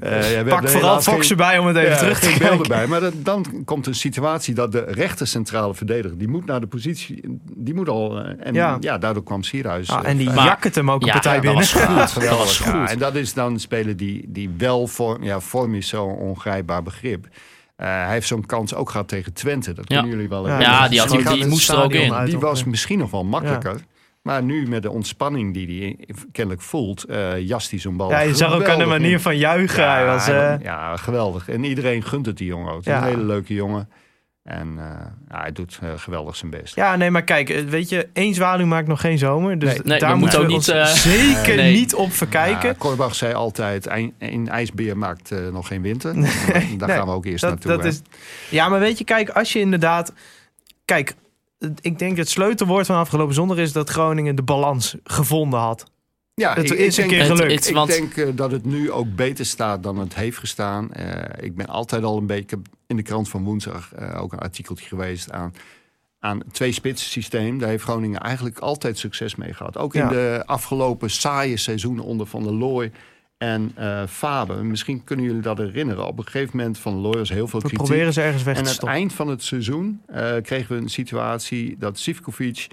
we 0.00 0.06
hebben 0.26 0.54
Pak 0.54 0.68
vooral 0.68 1.00
Fox 1.00 1.20
geen- 1.26 1.30
erbij 1.30 1.58
om 1.58 1.66
het 1.66 1.76
even 1.76 1.90
ja, 1.90 1.96
terug 1.96 2.20
te 2.20 2.38
kijken. 2.38 2.68
bij. 2.68 2.86
Maar 2.86 3.00
dat, 3.00 3.12
dan 3.16 3.62
komt 3.64 3.86
een 3.86 3.94
situatie 3.94 4.54
dat 4.54 4.72
de 4.72 4.84
rechter 4.88 5.26
centrale 5.26 5.74
verdediger... 5.74 6.18
die 6.18 6.28
moet 6.28 6.46
naar 6.46 6.60
de 6.60 6.66
positie... 6.66 7.38
die 7.56 7.74
moet 7.74 7.88
al... 7.88 8.18
eh, 8.20 8.46
en 8.46 8.54
Ja. 8.54 8.76
ja, 8.80 8.98
daardoor 8.98 9.22
kwam 9.24 9.42
Sierhuis... 9.42 9.90
Ah, 9.90 10.04
eh, 10.04 10.10
en 10.10 10.16
die 10.16 10.30
jakkert 10.30 10.74
hem 10.74 10.90
ook 10.90 11.00
een 11.00 11.06
Ja, 11.06 11.12
partij 11.12 11.32
dat 11.32 11.40
binnen. 11.42 11.58
was 11.60 11.72
goed. 11.72 12.22
Ja, 12.24 12.30
Dat 12.30 12.38
was 12.38 12.58
Ja, 12.58 12.64
goed. 12.80 12.90
en 12.90 12.98
dat 12.98 13.14
is 13.14 13.34
dan 13.34 13.58
spelen 13.58 13.96
die, 13.96 14.24
die 14.28 14.50
wel 14.58 14.86
vorm... 14.86 15.22
Ja, 15.22 15.40
vorm 15.40 15.74
is 15.74 15.88
zo'n 15.88 16.14
ongrijpbaar 16.16 16.82
begrip. 16.82 17.26
Eh, 17.80 17.86
hij 17.86 18.12
heeft 18.12 18.26
zo'n 18.26 18.46
kans 18.46 18.74
ook 18.74 18.90
gehad 18.90 19.08
tegen 19.08 19.32
Twente. 19.32 19.72
Dat 19.72 19.84
Ja. 19.88 19.94
kunnen 19.96 20.10
jullie 20.16 20.28
wel 20.28 20.48
Ja. 20.48 20.60
Ja, 20.60 20.88
die, 20.88 20.98
had, 21.00 21.08
die, 21.10 21.22
die 21.28 21.46
moest 21.46 21.68
er 21.70 21.82
ook 21.82 21.92
in. 21.92 22.12
uit. 22.14 22.26
Die 22.30 22.38
was 22.38 22.64
misschien 22.64 22.98
nog 22.98 23.10
wel 23.10 23.24
makkelijker. 23.24 23.80
Maar 24.22 24.42
nu 24.42 24.68
met 24.68 24.82
de 24.82 24.90
ontspanning 24.90 25.54
die 25.54 25.80
hij 25.80 26.08
kennelijk 26.32 26.62
voelt... 26.62 27.04
eh 27.04 27.38
jast 27.46 27.70
hij 27.70 27.80
zo'n 27.80 27.96
bal 27.96 28.10
Ja, 28.10 28.20
je 28.20 28.34
zag 28.34 28.52
ook 28.54 28.68
aan 28.68 28.78
de 28.78 28.84
manier 28.84 29.20
van 29.20 29.36
juichen. 29.36 29.90
hij 29.90 30.04
was, 30.06 30.26
hij- 30.26 30.54
eh, 30.56 30.62
ja, 30.64 30.96
geweldig. 30.96 31.48
En 31.48 31.64
iedereen 31.64 32.02
gunt 32.02 32.26
het 32.26 32.36
die 32.36 32.46
jongen 32.46 32.72
ook. 32.72 32.84
Ja. 32.84 32.96
een 32.98 33.04
hele 33.04 33.22
leuke 33.24 33.54
jongen. 33.54 33.88
En 34.50 34.78
eh, 34.78 34.84
ja, 35.28 35.40
hij 35.40 35.52
doet 35.52 35.78
eh, 35.82 35.88
geweldig 35.96 36.36
zijn 36.36 36.50
best. 36.50 36.74
Ja, 36.74 36.96
nee, 36.96 37.10
maar 37.10 37.22
kijk, 37.22 37.50
eh, 37.50 37.64
weet 37.64 37.88
je, 37.88 38.08
één 38.12 38.34
zwaluw 38.34 38.66
maakt 38.66 38.88
nog 38.88 39.00
geen 39.00 39.18
zomer. 39.18 39.58
Dus 39.58 39.68
Nee. 39.68 39.80
Nee, 39.84 39.98
daar 39.98 40.16
moeten 40.16 40.40
we 40.40 40.46
niet, 40.46 40.68
eh, 40.68 40.84
zeker 40.84 41.56
nee. 41.56 41.74
niet 41.74 41.94
op 41.94 42.12
verkijken. 42.12 42.68
Ja, 42.68 42.74
Korbach 42.78 43.14
zei 43.14 43.34
altijd, 43.34 43.88
een, 44.18 44.48
ijsbeer 44.48 44.98
maakt 44.98 45.30
nog 45.52 45.66
geen 45.66 45.82
winter. 45.82 46.16
Nee, 46.16 46.30
Daar 46.76 46.88
nee, 46.88 46.96
gaan 46.96 47.06
we 47.06 47.12
ook 47.12 47.24
eerst 47.24 47.40
dat, 47.40 47.50
naartoe. 47.50 47.70
dat 47.70 47.84
is, 47.84 48.02
ja, 48.48 48.68
maar 48.68 48.80
weet 48.80 48.98
je, 48.98 49.04
kijk, 49.04 49.28
als 49.28 49.52
je 49.52 49.58
inderdaad... 49.58 50.12
Kijk, 50.84 51.14
ik 51.80 51.98
denk 51.98 52.16
het 52.16 52.28
sleutelwoord 52.28 52.86
van 52.86 52.96
afgelopen 52.96 53.34
zondag 53.34 53.56
is 53.56 53.72
dat 53.72 53.90
Groningen 53.90 54.36
de 54.36 54.42
balans 54.42 54.96
gevonden 55.04 55.60
had. 55.60 55.90
Ja, 56.34 56.54
het 56.54 56.70
ik- 56.70 56.78
is 56.78 56.96
een 56.96 57.08
denk- 57.08 57.18
keer 57.20 57.36
gelukt. 57.36 57.52
het- 57.52 57.68
Ik 57.68 57.74
want- 57.74 57.90
denk 57.90 58.16
eh, 58.16 58.28
dat 58.34 58.50
het 58.50 58.64
nu 58.64 58.90
ook 58.90 59.14
beter 59.14 59.46
staat 59.46 59.82
dan 59.82 59.98
het 59.98 60.14
heeft 60.14 60.38
gestaan. 60.38 60.92
Eh, 60.92 61.44
ik 61.44 61.54
ben 61.56 61.66
altijd 61.66 62.02
al 62.04 62.16
een 62.18 62.26
beetje 62.26 62.58
in 62.86 62.96
de 62.96 63.02
krant 63.02 63.28
van 63.28 63.44
woensdag 63.44 63.92
eh, 63.94 64.22
ook 64.22 64.32
een 64.32 64.38
artikeltje 64.38 64.86
geweest 64.86 65.30
aan, 65.32 65.54
aan 66.18 66.38
het 66.38 66.54
twee-spits 66.54 67.10
systeem. 67.10 67.58
Daar 67.58 67.68
heeft 67.68 67.82
Groningen 67.84 68.20
eigenlijk 68.20 68.58
altijd 68.58 68.98
succes 68.98 69.34
mee 69.34 69.52
gehad. 69.54 69.76
Ook 69.78 69.94
in 69.94 70.00
Ja. 70.00 70.08
de 70.08 70.42
afgelopen 70.46 71.10
saaie 71.10 71.56
seizoenen 71.56 72.04
onder 72.04 72.26
Van 72.26 72.42
der 72.42 72.52
Looy 72.52 72.92
en 73.38 73.72
eh 73.74 74.02
Faber. 74.06 74.64
Misschien 74.64 75.04
kunnen 75.04 75.24
jullie 75.24 75.40
dat 75.42 75.58
herinneren. 75.58 76.06
Op 76.06 76.18
een 76.18 76.24
gegeven 76.24 76.56
moment 76.56 76.78
van 76.78 76.94
Looy 76.94 77.16
was 77.18 77.28
heel 77.28 77.48
veel 77.48 77.60
We 77.60 77.66
kritiek. 77.66 77.86
proberen 77.86 78.12
ze 78.12 78.20
ergens 78.22 78.42
weg 78.42 78.56
En 78.56 78.62
te 78.62 78.68
aan 78.68 78.74
het 78.74 78.74
stoppen. 78.76 78.98
eind 78.98 79.12
van 79.12 79.28
het 79.28 79.42
seizoen 79.42 80.00
eh, 80.06 80.32
kregen 80.42 80.74
we 80.76 80.82
een 80.82 80.88
situatie 80.88 81.76
dat 81.78 81.98
Sivkovic 81.98 82.66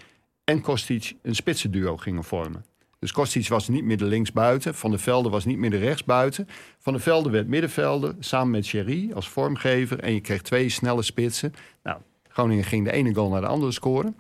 en 0.44 0.62
Kostic 0.62 1.14
een 1.24 1.36
spitsenduo 1.36 1.98
gingen 1.98 2.24
vormen. 2.24 2.66
Dus 3.00 3.12
Kostic 3.12 3.48
was 3.48 3.68
niet 3.68 3.84
meer 3.84 3.98
de 3.98 4.06
linksbuiten, 4.06 4.76
Van 4.76 4.90
der 4.90 5.00
Velde 5.00 5.30
was 5.30 5.46
niet 5.46 5.58
meer 5.58 5.70
de 5.70 5.78
rechtsbuiten. 5.78 6.48
Van 6.80 6.94
der 6.94 7.02
Velde 7.02 7.30
werd 7.30 7.48
middenvelder, 7.48 8.16
samen 8.20 8.52
met 8.52 8.66
Sherry 8.66 9.12
als 9.14 9.30
vormgever. 9.30 10.00
En 10.00 10.14
je 10.14 10.22
kreeg 10.22 10.42
twee 10.42 10.70
snelle 10.70 11.02
spitsen. 11.02 11.54
Nou, 11.84 11.98
Groningen 12.28 12.64
ging 12.64 12.86
de 12.86 12.92
ene 12.92 13.14
goal 13.14 13.30
naar 13.30 13.42
de 13.42 13.48
andere 13.48 13.72
scoren. 13.72 14.16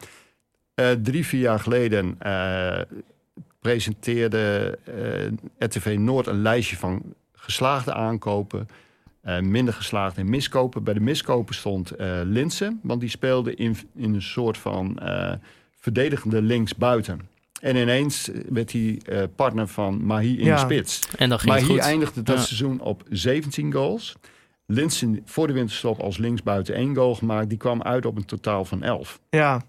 Eh, 0.76 0.92
drie, 0.92 1.26
vier 1.26 1.42
jaar 1.42 1.60
geleden 1.60 2.16
eh, 2.20 2.82
presenteerde 3.60 4.78
eh, 4.84 5.68
RTV 5.68 5.96
Noord 6.00 6.28
een 6.28 6.42
lijstje 6.42 6.78
van 6.78 7.02
geslaagde 7.34 7.94
aankopen. 7.94 8.68
minder 9.42 9.74
geslaagd 9.74 10.18
in 10.18 10.30
miskopen. 10.30 10.84
Bij 10.84 10.94
de 10.94 11.00
miskopen 11.00 11.56
stond 11.56 11.92
Linsen, 12.24 12.80
want 12.84 13.00
die 13.00 13.10
speelde 13.10 13.56
in, 13.56 13.78
in 13.96 14.14
een 14.14 14.22
soort 14.22 14.58
van 14.58 15.00
verdedigende 15.80 16.42
linksbuiten. 16.42 17.37
En 17.62 17.76
ineens 17.76 18.30
werd 18.50 18.72
hij 18.72 19.00
eh, 19.06 19.24
partner 19.36 19.68
van 19.68 20.06
Mahi 20.06 20.40
in 20.40 20.46
Ja. 20.46 20.54
de 20.56 20.60
spits. 20.62 21.00
En 21.18 21.30
dan 21.30 21.40
ging 21.40 21.54
het 21.54 21.62
Mahi 21.62 21.74
goed. 21.74 21.84
eindigde 21.84 22.24
dat 22.24 22.36
Ja. 22.38 22.42
seizoen 22.42 22.80
op 22.82 23.04
17 23.10 23.74
goals. 23.74 24.16
Linsen 24.66 25.22
voor 25.26 25.48
de 25.48 25.54
winterstop 25.54 26.00
als 26.00 26.18
linksbuiten 26.18 26.76
één 26.76 26.96
goal 26.96 27.16
gemaakt. 27.16 27.50
Die 27.50 27.58
kwam 27.58 27.82
uit 27.82 28.06
op 28.06 28.16
een 28.18 28.26
totaal 28.26 28.66
van 28.66 28.84
11. 28.84 29.20
Ja, 29.30 29.62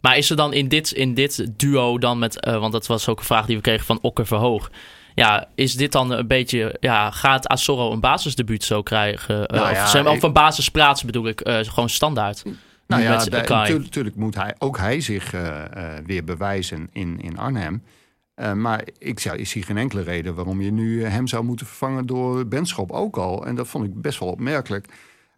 Maar 0.00 0.16
is 0.16 0.30
er 0.30 0.36
dan 0.36 0.52
in 0.52 0.68
dit, 0.68 0.90
in 0.92 1.14
dit 1.14 1.46
duo 1.56 1.98
dan 1.98 2.18
met... 2.18 2.40
eh, 2.40 2.58
want 2.58 2.72
dat 2.72 2.86
was 2.86 3.08
ook 3.08 3.18
een 3.18 3.24
vraag 3.24 3.46
die 3.46 3.56
we 3.56 3.62
kregen 3.62 3.86
van 3.86 3.98
Okker 4.02 4.26
Verhoog. 4.26 4.70
Ja, 5.14 5.48
is 5.54 5.74
dit 5.74 5.92
dan 5.92 6.10
een 6.10 6.26
beetje... 6.26 6.76
Ja, 6.80 7.10
gaat 7.10 7.46
Asoro 7.48 7.92
een 7.92 8.00
basisdebuut 8.00 8.64
zo 8.64 8.82
krijgen? 8.82 9.46
Eh, 9.46 9.58
Nou 9.58 9.70
of 9.70 9.76
ja, 9.76 9.86
zijn, 9.86 10.06
ik- 10.06 10.10
of 10.12 10.22
een 10.22 10.32
basisplaats 10.32 11.04
bedoel 11.04 11.26
ik, 11.26 11.40
eh, 11.40 11.58
gewoon 11.62 11.88
standaard? 11.88 12.42
Nou 12.86 13.02
ja, 13.02 13.24
natuurlijk, 13.68 14.16
moet 14.16 14.34
hij, 14.34 14.54
ook 14.58 14.78
hij 14.78 15.00
zich 15.00 15.32
eh, 15.32 15.64
eh, 15.64 16.04
weer 16.06 16.24
bewijzen 16.24 16.88
in, 16.92 17.20
in 17.20 17.38
Arnhem. 17.38 17.82
Eh, 18.34 18.52
maar 18.52 18.84
ik, 18.98 19.20
zou, 19.20 19.38
ik 19.38 19.46
zie 19.46 19.62
geen 19.62 19.76
enkele 19.76 20.02
reden 20.02 20.34
waarom 20.34 20.60
je 20.60 20.72
nu 20.72 21.04
hem 21.04 21.26
zou 21.26 21.44
moeten 21.44 21.66
vervangen 21.66 22.06
door 22.06 22.46
Benschop 22.46 22.90
ook 22.90 23.16
al. 23.16 23.46
En 23.46 23.54
dat 23.54 23.68
vond 23.68 23.84
ik 23.84 24.00
best 24.00 24.18
wel 24.18 24.28
opmerkelijk. 24.28 24.86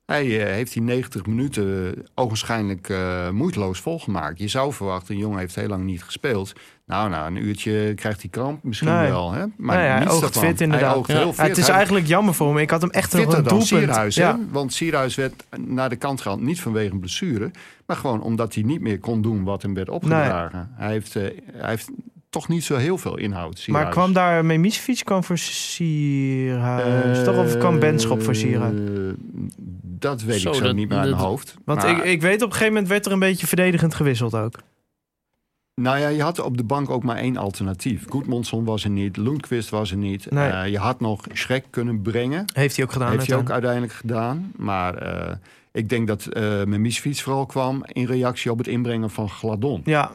Hij 0.07 0.41
eh, 0.47 0.53
heeft 0.53 0.73
die 0.73 0.83
90 0.83 1.27
minuten 1.27 1.95
ogenschijnlijk 2.15 2.89
eh, 2.89 3.31
moeiteloos 3.31 3.81
volgemaakt. 3.81 4.39
Je 4.39 4.49
zou 4.49 4.73
verwachten, 4.73 5.15
een 5.15 5.21
jongen 5.21 5.39
heeft 5.39 5.55
heel 5.55 5.69
lang 5.69 5.85
niet 5.85 6.03
gespeeld. 6.03 6.53
Nou, 6.87 7.09
na 7.11 7.27
een 7.27 7.37
uurtje 7.37 7.95
krijgt 7.95 8.21
hij 8.21 8.31
kramp 8.31 8.63
misschien 8.63 8.89
Nee. 8.89 9.09
wel. 9.09 9.33
Hè? 9.33 9.45
Maar 9.57 9.77
Nee, 9.77 9.87
hij 9.87 10.09
oogt 10.09 10.39
fit 10.39 10.61
inderdaad. 10.61 10.89
Hij 10.91 10.99
oogt 10.99 11.11
Ja. 11.11 11.19
heel 11.19 11.33
Ja, 11.37 11.43
het 11.43 11.59
is 11.59 11.69
eigenlijk 11.69 12.07
jammer 12.07 12.35
voor 12.35 12.55
me. 12.55 12.61
Ik 12.61 12.71
had 12.71 12.81
hem 12.81 12.91
echt 12.91 13.13
een 13.13 13.23
dan 13.25 13.43
doelpunt. 13.43 13.67
Sierhuis. 13.67 14.15
ja. 14.15 14.37
Hè? 14.37 14.43
Want 14.51 14.73
Sierhuis 14.73 15.15
werd 15.15 15.45
naar 15.57 15.89
de 15.89 15.97
kant 15.97 16.21
gehaald. 16.21 16.41
Niet 16.41 16.61
vanwege 16.61 16.93
een 16.93 17.01
blessure. 17.01 17.51
Maar 17.87 17.97
gewoon 17.97 18.23
omdat 18.23 18.55
hij 18.55 18.63
niet 18.63 18.81
meer 18.81 18.99
kon 18.99 19.23
doen 19.23 19.45
wat 19.45 19.63
hem 19.63 19.75
werd 19.75 19.89
opgedragen. 19.89 20.71
Hij, 20.75 20.91
heeft, 20.91 21.17
eh, 21.17 21.23
hij 21.53 21.71
heeft 21.71 21.89
toch 22.37 22.49
niet 22.49 22.65
zo 22.65 22.77
heel 22.77 22.99
veel 22.99 23.17
inhoud. 23.19 23.53
Maar 23.53 23.59
Sierhuis. 23.63 23.89
kwam 23.95 24.13
daar 24.13 24.45
Memisevic 24.45 25.01
kwam 25.05 25.25
voor 25.25 25.39
Sierhuis? 25.39 27.25
toch? 27.25 27.37
Of 27.39 27.59
kwam 27.59 27.79
Benschop 27.79 28.23
voor 28.23 28.35
Sierhuis? 28.35 28.75
Eh, 28.79 29.13
Dat 29.99 30.23
weet 30.23 30.41
Zo, 30.41 30.49
ik 30.49 30.55
zo 30.55 30.63
dat- 30.63 30.75
niet 30.75 30.89
meer 30.89 30.99
uit 30.99 31.11
mijn 31.11 31.23
hoofd. 31.23 31.55
Want 31.65 31.83
Maar- 31.83 31.91
ik, 31.97 32.05
ik 32.05 32.21
weet 32.21 32.37
op 32.43 32.47
een 32.49 32.53
gegeven 32.53 32.73
moment 32.73 32.89
werd 32.89 33.07
er 33.07 33.13
een 33.13 33.19
beetje 33.19 33.47
verdedigend 33.47 33.95
gewisseld 33.95 34.35
ook. 34.35 34.55
Nou 35.75 35.99
ja, 35.99 36.09
je 36.09 36.23
had 36.23 36.39
op 36.41 36.57
de 36.57 36.65
bank 36.65 36.91
ook 36.91 37.03
maar 37.03 37.17
één 37.17 37.37
alternatief. 37.37 38.05
Goedmondson 38.09 38.65
was 38.65 38.85
er 38.85 38.91
niet, 38.91 39.17
Lundqvist 39.17 39.69
was 39.71 39.91
er 39.91 39.97
niet. 39.97 40.31
Nee. 40.31 40.49
Eh, 40.51 40.69
je 40.71 40.79
had 40.79 41.01
nog 41.01 41.25
Schrek 41.33 41.65
kunnen 41.71 42.03
brengen. 42.03 42.45
Heeft 42.53 42.77
hij 42.77 42.85
ook 42.85 42.93
gedaan. 42.93 43.11
Heeft 43.11 43.27
hij 43.27 43.37
ook 43.39 43.51
uiteindelijk. 43.51 43.93
gedaan. 43.93 44.53
Maar 44.57 44.95
eh, 44.95 45.35
ik 45.73 45.89
denk 45.89 46.07
dat 46.07 46.29
uh, 46.33 46.65
Memisfiets 46.65 47.23
vooral 47.23 47.47
kwam 47.47 47.83
in 47.93 48.07
reactie 48.07 48.51
op 48.51 48.59
het 48.59 48.67
inbrengen 48.67 49.11
van 49.11 49.29
Gladon. 49.29 49.81
Ja, 49.85 50.11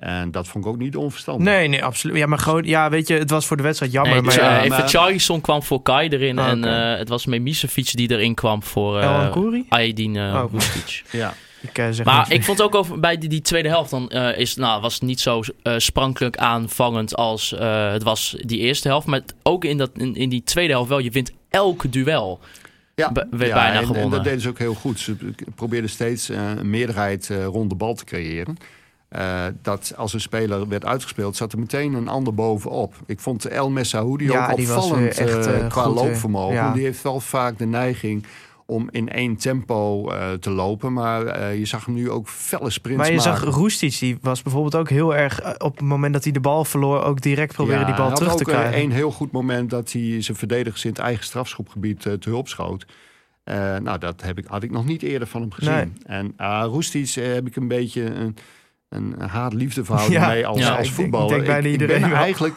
En 0.00 0.30
dat 0.30 0.48
vond 0.48 0.64
ik 0.64 0.70
ook 0.70 0.78
niet 0.78 0.96
onverstandig. 0.96 1.44
nee, 1.44 1.68
nee, 1.68 1.84
absoluut. 1.84 2.16
Ja, 2.16 2.26
maar 2.26 2.38
gewoon, 2.38 2.64
ja, 2.64 2.90
weet 2.90 3.08
je, 3.08 3.14
het 3.14 3.30
was 3.30 3.46
voor 3.46 3.56
de 3.56 3.62
wedstrijd 3.62 3.92
jammer. 3.92 4.12
Nee, 4.12 4.22
maar 4.22 4.34
ja, 4.34 4.56
eh, 4.58 4.64
even 4.64 4.78
maar- 4.78 4.88
Charlison 4.88 5.40
kwam 5.40 5.62
voor 5.62 5.82
Kai 5.82 6.08
erin. 6.08 6.38
Ah, 6.38 6.48
en 6.48 6.64
eh, 6.64 6.98
het 6.98 7.08
was 7.08 7.26
Memisevic 7.26 7.96
die 7.96 8.10
erin 8.10 8.34
kwam 8.34 8.62
voor 8.62 9.00
eh 9.00 9.24
Ancoury? 9.24 9.64
Aydin 9.68 10.16
eh 10.16 10.44
Oh. 10.52 10.60
Ja. 11.10 11.34
ik 11.60 12.04
Maar 12.04 12.32
ik 12.32 12.44
vond 12.44 12.62
ook 12.62 12.74
over, 12.74 13.00
bij 13.00 13.18
die, 13.18 13.28
die 13.28 13.40
tweede 13.40 13.68
helft, 13.68 13.90
dan 13.90 14.10
eh, 14.10 14.38
is, 14.38 14.56
nou, 14.56 14.80
was 14.80 14.94
het 14.94 15.02
niet 15.02 15.20
zo 15.20 15.42
eh, 15.62 15.74
sprankelijk 15.76 16.36
aanvangend 16.36 17.16
als 17.16 17.54
eh, 17.54 17.90
het 17.92 18.02
was 18.02 18.36
die 18.40 18.58
eerste 18.58 18.88
helft. 18.88 19.06
Maar 19.06 19.20
ook 19.42 19.64
in, 19.64 19.78
dat, 19.78 19.90
in, 19.94 20.14
in 20.14 20.28
die 20.28 20.42
tweede 20.42 20.72
helft 20.72 20.88
wel, 20.88 20.98
je 20.98 21.10
wint 21.10 21.32
elke 21.50 21.88
duel. 21.88 22.40
Ja, 22.94 23.12
werd 23.12 23.28
bijna 23.38 23.80
en, 23.80 23.94
en 23.94 24.10
dat 24.10 24.24
deden 24.24 24.40
ze 24.40 24.48
ook 24.48 24.58
heel 24.58 24.74
goed. 24.74 25.00
Ze 25.00 25.16
probeerden 25.54 25.90
steeds 25.90 26.28
eh, 26.28 26.50
een 26.56 26.70
meerderheid 26.70 27.30
eh, 27.30 27.44
rond 27.44 27.70
de 27.70 27.76
bal 27.76 27.94
te 27.94 28.04
creëren. 28.04 28.56
Eh, 29.08 29.44
dat 29.62 29.92
als 29.96 30.12
een 30.12 30.20
speler 30.20 30.68
werd 30.68 30.84
uitgespeeld, 30.84 31.36
zat 31.36 31.52
er 31.52 31.58
meteen 31.58 31.94
een 31.94 32.08
ander 32.08 32.34
bovenop. 32.34 32.94
Ik 33.06 33.20
vond 33.20 33.44
El 33.44 33.70
Messaoudi 33.70 34.24
Ja, 34.24 34.44
ook 34.50 34.58
opvallend 34.58 35.16
weer 35.16 35.28
echt, 35.28 35.46
eh, 35.46 35.60
eh, 35.60 35.68
qua 35.68 35.82
goed, 35.82 35.96
eh, 35.98 36.02
loopvermogen. 36.04 36.54
ja. 36.54 36.72
Die 36.72 36.82
heeft 36.82 37.02
wel 37.02 37.20
vaak 37.20 37.58
de 37.58 37.66
neiging 37.66 38.24
om 38.66 38.88
in 38.90 39.08
één 39.08 39.36
tempo 39.36 40.10
eh, 40.10 40.32
te 40.32 40.50
lopen. 40.50 40.92
Maar 40.92 41.26
eh, 41.26 41.58
je 41.58 41.64
zag 41.64 41.84
hem 41.84 41.94
nu 41.94 42.10
ook 42.10 42.28
felle 42.28 42.70
sprints 42.70 43.02
Maar 43.02 43.12
je 43.12 43.20
zag. 43.20 43.44
Roestic, 43.44 43.98
die 43.98 44.18
was 44.20 44.42
bijvoorbeeld 44.42 44.76
ook 44.76 44.88
heel 44.88 45.16
erg... 45.16 45.40
eh, 45.40 45.52
op 45.58 45.76
het 45.76 45.86
moment 45.86 46.12
dat 46.12 46.22
hij 46.24 46.32
de 46.32 46.40
bal 46.40 46.64
verloor... 46.64 47.02
ook 47.02 47.20
direct 47.20 47.54
proberen 47.54 47.80
Ja, 47.80 47.86
die 47.86 47.94
bal 47.94 48.02
hij 48.06 48.12
had 48.12 48.18
terug 48.18 48.34
te 48.36 48.42
ook, 48.42 48.48
eh, 48.48 48.54
krijgen. 48.60 48.82
Een 48.82 48.90
heel 48.92 49.10
goed 49.10 49.30
moment 49.32 49.70
dat 49.70 49.92
hij 49.92 50.22
zijn 50.22 50.36
verdedigers 50.36 50.84
in 50.84 50.90
het 50.90 50.98
eigen 50.98 51.24
strafschopgebied 51.24 52.06
eh, 52.06 52.12
te 52.12 52.28
hulp 52.28 52.48
schoot. 52.48 52.86
Eh, 53.44 53.76
nou, 53.76 53.98
dat 53.98 54.22
heb 54.22 54.38
ik, 54.38 54.46
had 54.46 54.62
ik 54.62 54.70
nog 54.70 54.84
niet 54.84 55.02
eerder 55.02 55.28
van 55.28 55.40
hem 55.40 55.52
gezien. 55.52 55.72
Nee. 55.74 55.92
En 56.04 56.34
uh, 56.40 56.62
Roestic 56.66 57.16
eh, 57.16 57.32
heb 57.32 57.46
ik 57.46 57.56
een 57.56 57.68
beetje 57.68 58.02
een, 58.14 58.36
een 58.88 59.14
haat-liefde 59.20 59.84
verhouding 59.84 60.20
Ja. 60.20 60.28
mee 60.28 60.46
als, 60.46 60.58
Ja, 60.58 60.76
als 60.76 60.88
ik 60.88 60.94
voetballer. 60.94 61.26
ik 61.28 61.34
denk 61.34 61.46
bijna 61.46 61.66
ik, 61.66 61.72
iedereen 61.72 62.00
ben 62.00 62.10
wel. 62.10 62.18
eigenlijk 62.18 62.56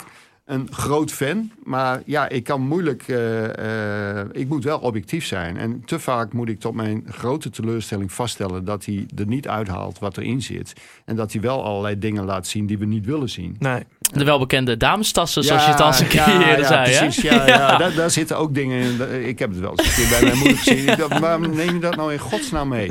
een 0.52 0.68
groot 0.70 1.12
fan, 1.12 1.50
maar 1.64 2.02
ja, 2.06 2.28
ik 2.28 2.44
kan 2.44 2.60
moeilijk... 2.60 3.02
eh, 3.08 4.20
eh, 4.20 4.26
ik 4.32 4.48
moet 4.48 4.64
wel 4.64 4.78
objectief 4.78 5.26
zijn. 5.26 5.56
En 5.56 5.82
te 5.84 5.98
vaak 5.98 6.32
moet 6.32 6.48
ik 6.48 6.60
tot 6.60 6.74
mijn 6.74 7.04
grote 7.10 7.50
teleurstelling 7.50 8.12
vaststellen... 8.12 8.64
dat 8.64 8.84
hij 8.84 9.06
er 9.16 9.26
niet 9.26 9.48
uithaalt 9.48 9.98
wat 9.98 10.16
erin 10.16 10.42
zit. 10.42 10.72
En 11.04 11.16
dat 11.16 11.32
hij 11.32 11.40
wel 11.40 11.64
allerlei 11.64 11.98
dingen 11.98 12.24
laat 12.24 12.46
zien 12.46 12.66
die 12.66 12.78
we 12.78 12.84
niet 12.84 13.06
willen 13.06 13.28
zien. 13.28 13.56
Nee. 13.58 13.82
De 14.12 14.24
welbekende 14.24 14.76
damestassen, 14.76 15.44
zoals 15.44 15.64
je 15.64 15.70
het 15.70 15.80
al 15.80 15.86
eens 15.86 16.00
een 16.00 16.06
keer 16.06 16.28
ja, 16.28 16.48
eerder 16.48 16.60
ja, 16.60 16.66
zei. 16.66 16.90
hè? 16.90 16.98
precies. 16.98 17.22
Ja, 17.30 17.46
ja. 17.46 17.76
Daar, 17.76 17.94
daar 17.94 18.10
zitten 18.10 18.38
ook 18.38 18.54
dingen 18.54 18.80
in. 18.80 19.26
Ik 19.28 19.38
heb 19.38 19.50
het 19.50 19.58
wel 19.60 19.70
eens 19.70 19.86
een 19.86 19.94
keer 19.94 20.08
bij 20.08 20.22
mijn 20.22 20.38
moeder 20.38 20.56
gezien. 20.56 20.86
Dacht, 20.86 21.18
waarom 21.18 21.54
neem 21.54 21.74
je 21.74 21.80
dat 21.80 21.96
nou 21.96 22.12
in 22.12 22.18
godsnaam 22.18 22.68
mee? 22.68 22.88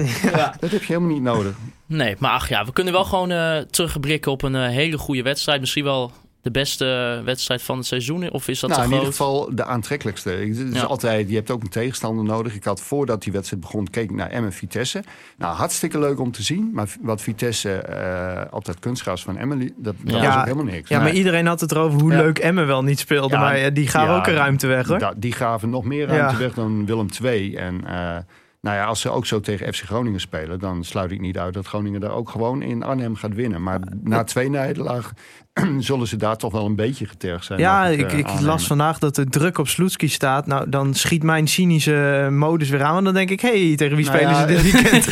Dat 0.60 0.72
heb 0.72 0.82
je 0.84 0.94
helemaal 0.94 1.10
niet 1.10 1.22
nodig. 1.22 1.56
Nee, 1.86 2.16
maar 2.20 2.32
ach 2.32 2.50
ja, 2.50 2.66
we 2.66 2.74
kunnen 2.74 2.94
wel 2.94 3.06
gewoon 3.06 3.32
eh 3.32 3.58
terugblikken 3.58 4.32
op 4.32 4.42
een 4.42 4.56
hele 4.56 4.98
goede 4.98 5.22
wedstrijd. 5.22 5.60
Misschien 5.60 5.84
wel 5.84 6.12
de 6.42 6.52
beste 6.52 7.22
wedstrijd 7.26 7.62
van 7.62 7.78
het 7.78 7.86
seizoen. 7.86 8.32
Of 8.32 8.48
is 8.48 8.60
dat 8.60 8.70
nou, 8.70 8.82
te 8.82 8.88
in 8.88 8.94
ieder 8.94 9.10
geval 9.10 9.50
de 9.56 9.66
aantrekkelijkste. 9.66 10.30
Het 10.30 10.58
is 10.58 10.74
Ja. 10.80 10.84
altijd, 10.84 11.30
je 11.30 11.36
hebt 11.36 11.52
ook 11.52 11.62
een 11.64 11.70
tegenstander 11.70 12.26
nodig. 12.26 12.56
Ik 12.56 12.64
had 12.64 12.82
voordat 12.82 13.24
die 13.24 13.34
wedstrijd 13.34 13.62
begon, 13.62 13.88
keek 13.90 14.12
naar 14.12 14.30
Emmen 14.30 14.54
Vitesse. 14.54 15.04
Nou, 15.38 15.56
hartstikke 15.56 16.00
leuk 16.00 16.20
om 16.20 16.32
te 16.32 16.44
zien. 16.44 16.70
Maar 16.74 16.88
wat 17.02 17.22
Vitesse 17.22 17.72
eh, 17.74 18.42
op 18.52 18.66
dat 18.66 18.80
kunstgras 18.80 19.24
van 19.24 19.38
Emmen, 19.38 19.60
dat, 19.60 19.72
dat 19.78 19.96
Ja. 20.04 20.12
was 20.14 20.22
Ja. 20.24 20.40
ook 20.40 20.44
helemaal 20.46 20.74
niks. 20.74 20.90
Ja, 20.90 21.00
maar 21.00 21.12
iedereen 21.14 21.46
had 21.46 21.60
het 21.60 21.72
erover 21.72 22.00
hoe 22.00 22.12
Ja. 22.12 22.18
leuk 22.18 22.38
Emmen 22.40 22.68
wel 22.68 22.84
niet 22.84 23.00
speelde. 23.00 23.34
Ja, 23.36 23.40
maar 23.42 23.56
eh, 23.56 23.74
die 23.74 23.88
gaven 23.88 24.10
ja, 24.14 24.18
ook 24.20 24.28
een 24.28 24.34
ruimte 24.34 24.68
weg, 24.68 24.88
hoor. 24.88 25.00
Da- 25.00 25.14
die 25.18 25.32
gaven 25.34 25.70
nog 25.70 25.84
meer 25.84 26.08
ruimte 26.08 26.34
Ja. 26.34 26.40
weg 26.40 26.54
dan 26.54 26.86
Willem 26.86 27.08
II. 27.24 27.56
En 27.56 27.86
eh, 27.88 28.18
nou 28.62 28.76
ja, 28.78 28.86
als 28.86 29.02
ze 29.02 29.10
ook 29.10 29.26
zo 29.26 29.40
tegen 29.40 29.74
FC 29.74 29.84
Groningen 29.84 30.20
spelen, 30.20 30.60
dan 30.60 30.84
sluit 30.84 31.12
ik 31.12 31.20
niet 31.20 31.38
uit 31.38 31.54
dat 31.54 31.68
Groningen 31.68 32.00
daar 32.02 32.12
ook 32.12 32.30
gewoon 32.30 32.62
in 32.62 32.84
Arnhem 32.84 33.16
gaat 33.16 33.34
winnen. 33.34 33.64
Maar 33.64 33.80
na 34.04 34.24
twee 34.24 34.50
nederlagen 34.50 35.16
zullen 35.80 36.08
ze 36.08 36.16
daar 36.18 36.38
toch 36.38 36.52
wel 36.52 36.66
een 36.66 36.76
beetje 36.76 37.06
getergd 37.06 37.46
zijn. 37.46 37.60
Ja, 37.60 37.86
ik, 37.86 38.12
eh, 38.12 38.18
ik 38.18 38.26
aannemen. 38.26 38.46
las 38.46 38.68
vandaag 38.68 39.00
dat 39.00 39.16
de 39.16 39.26
druk 39.26 39.58
op 39.58 39.68
Sloetski 39.68 40.08
staat. 40.08 40.48
Nou, 40.48 40.70
dan 40.70 40.94
schiet 40.94 41.24
mijn 41.24 41.48
cynische 41.48 42.28
modus 42.32 42.70
weer 42.70 42.84
aan. 42.84 42.94
Want 42.94 43.06
dan 43.06 43.14
denk 43.14 43.30
ik, 43.30 43.42
hé, 43.42 43.68
hey, 43.68 43.76
tegen 43.76 43.96
wie 43.96 44.06
Nou 44.06 44.18
spelen 44.18 44.34
ja, 44.34 44.40
ze 44.40 44.46
dit 44.48 44.62
weekend? 44.72 45.08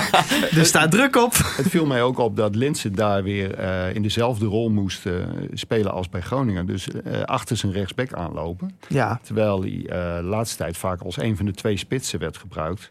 er 0.58 0.66
staat 0.66 0.90
druk 0.90 1.16
op. 1.16 1.32
Het 1.56 1.68
viel 1.68 1.86
mij 1.86 2.02
ook 2.02 2.18
op 2.18 2.36
dat 2.36 2.54
Linsen 2.54 2.94
daar 2.94 3.22
weer 3.22 3.54
eh, 3.54 3.94
in 3.94 4.02
dezelfde 4.02 4.46
rol 4.46 4.70
moest 4.70 5.06
eh, 5.06 5.12
spelen 5.52 5.92
als 5.92 6.08
bij 6.08 6.20
Groningen. 6.20 6.66
Dus 6.66 6.88
eh, 6.88 7.22
achter 7.22 7.56
zijn 7.56 7.72
rechtsback 7.72 8.12
aanlopen. 8.12 8.70
Ja, 8.88 9.20
Terwijl 9.22 9.60
hij 9.60 9.86
eh, 9.88 10.16
de 10.16 10.22
laatste 10.22 10.56
tijd 10.56 10.76
vaak 10.76 11.00
als 11.00 11.16
een 11.16 11.36
van 11.36 11.46
de 11.46 11.52
twee 11.52 11.76
spitsen 11.76 12.18
werd 12.18 12.36
gebruikt. 12.36 12.90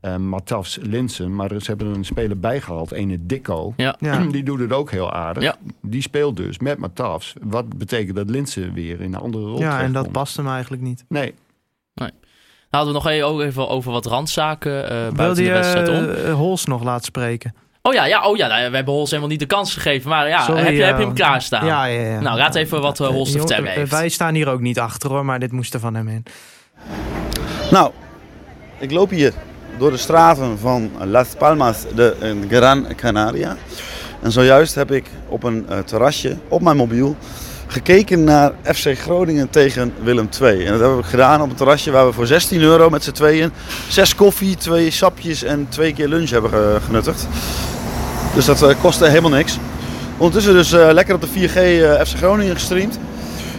Eh 0.00 0.16
Matafs 0.16 0.78
Linsen, 0.82 1.34
maar 1.34 1.48
ze 1.48 1.62
hebben 1.66 1.86
er 1.90 1.94
een 1.94 2.04
speler 2.04 2.38
bijgehaald, 2.38 2.92
ene 2.92 3.16
Dikko. 3.20 3.72
Ja. 3.76 3.96
ja. 3.98 4.18
Die 4.24 4.42
doet 4.42 4.60
het 4.60 4.72
ook 4.72 4.90
heel 4.90 5.12
aardig. 5.12 5.42
Ja. 5.42 5.56
Die 5.82 6.02
speelt 6.02 6.36
dus 6.36 6.58
met 6.58 6.78
Matafs. 6.78 7.34
Wat 7.42 7.78
betekent 7.78 8.16
dat 8.16 8.30
Linsen 8.30 8.72
weer 8.72 9.00
in 9.00 9.14
een 9.14 9.20
andere 9.20 9.44
rol 9.44 9.58
ja 9.60 9.80
en 9.80 9.92
dat 9.92 10.12
past 10.12 10.36
hem 10.36 10.48
eigenlijk 10.48 10.82
niet. 10.82 11.04
Nee, 11.08 11.34
Nou, 11.94 12.10
hadden 12.70 12.92
we 12.92 12.98
nog 13.00 13.08
even, 13.08 13.26
ook 13.26 13.40
even 13.40 13.68
over 13.68 13.92
wat 13.92 14.06
randzaken 14.06 14.84
eh 14.90 14.98
Wilde 14.98 15.14
buiten 15.16 15.44
de 15.44 15.50
wedstrijd 15.50 15.88
om. 15.88 16.10
eh, 16.10 16.32
Hols 16.34 16.64
nog 16.66 16.82
laten 16.82 17.04
spreken? 17.04 17.54
Oh 17.82 17.94
ja, 17.94 18.06
ja, 18.06 18.26
oh 18.26 18.36
ja 18.36 18.46
nou, 18.46 18.70
we 18.70 18.76
hebben 18.76 18.94
Hols 18.94 19.08
helemaal 19.10 19.30
niet 19.30 19.40
de 19.40 19.46
kans 19.46 19.72
gegeven. 19.74 20.08
Maar 20.10 20.28
ja, 20.28 20.42
Sorry, 20.42 20.60
heb, 20.62 20.72
je, 20.72 20.82
heb 20.82 20.98
je 20.98 21.04
hem 21.04 21.14
klaarstaan? 21.14 21.66
Ja, 21.66 21.84
ja, 21.84 22.00
ja. 22.12 22.20
Nou, 22.20 22.38
laat 22.38 22.54
even 22.54 22.80
wat 22.80 22.98
Hols 22.98 23.30
te 23.32 23.38
vertellen 23.38 23.70
heeft. 23.70 23.90
Wij 23.90 24.08
staan 24.08 24.34
hier 24.34 24.48
ook 24.48 24.60
niet 24.60 24.78
achter 24.78 25.10
hoor, 25.10 25.24
maar 25.24 25.38
dit 25.38 25.52
moest 25.52 25.74
er 25.74 25.80
van 25.80 25.94
hem 25.94 26.08
in. 26.08 26.22
Nou, 27.70 27.92
ik 28.78 28.90
loop 28.90 29.10
hier 29.10 29.32
door 29.80 29.90
de 29.90 29.96
straten 29.96 30.58
van 30.58 30.90
Las 31.04 31.26
Palmas 31.38 31.76
de 31.94 32.14
Gran 32.48 32.86
Canaria. 32.96 33.56
En 34.22 34.32
zojuist 34.32 34.74
heb 34.74 34.90
ik 34.92 35.04
op 35.28 35.42
een 35.42 35.66
eh, 35.68 35.78
terrasje 35.78 36.36
op 36.48 36.62
mijn 36.62 36.76
mobiel 36.76 37.16
gekeken 37.66 38.24
naar 38.24 38.52
FC 38.74 38.98
Groningen 38.98 39.50
tegen 39.50 39.92
Willem 40.02 40.28
II. 40.42 40.64
En 40.64 40.78
dat 40.78 40.90
heb 40.90 40.98
ik 40.98 41.04
gedaan 41.10 41.42
op 41.42 41.50
een 41.50 41.56
terrasje 41.56 41.90
waar 41.90 42.06
we 42.06 42.12
voor 42.12 42.26
16 42.26 42.60
euro 42.60 42.90
met 42.90 43.04
z'n 43.04 43.10
tweeën 43.12 43.52
zes 43.88 44.14
koffie, 44.14 44.56
twee 44.56 44.90
sapjes 44.90 45.42
en 45.42 45.66
twee 45.68 45.92
keer 45.92 46.08
lunch 46.08 46.30
hebben 46.30 46.50
ge- 46.50 46.78
genuttigd. 46.86 47.26
Dus 48.34 48.44
dat 48.44 48.62
eh, 48.62 48.74
kostte 48.80 49.08
helemaal 49.08 49.30
niks. 49.30 49.58
Ondertussen 50.16 50.52
dus 50.52 50.72
eh, 50.72 50.88
lekker 50.92 51.14
op 51.14 51.20
de 51.20 51.48
4G 51.48 51.54
eh, 51.54 52.04
FC 52.06 52.16
Groningen 52.16 52.54
gestreamd. 52.54 52.98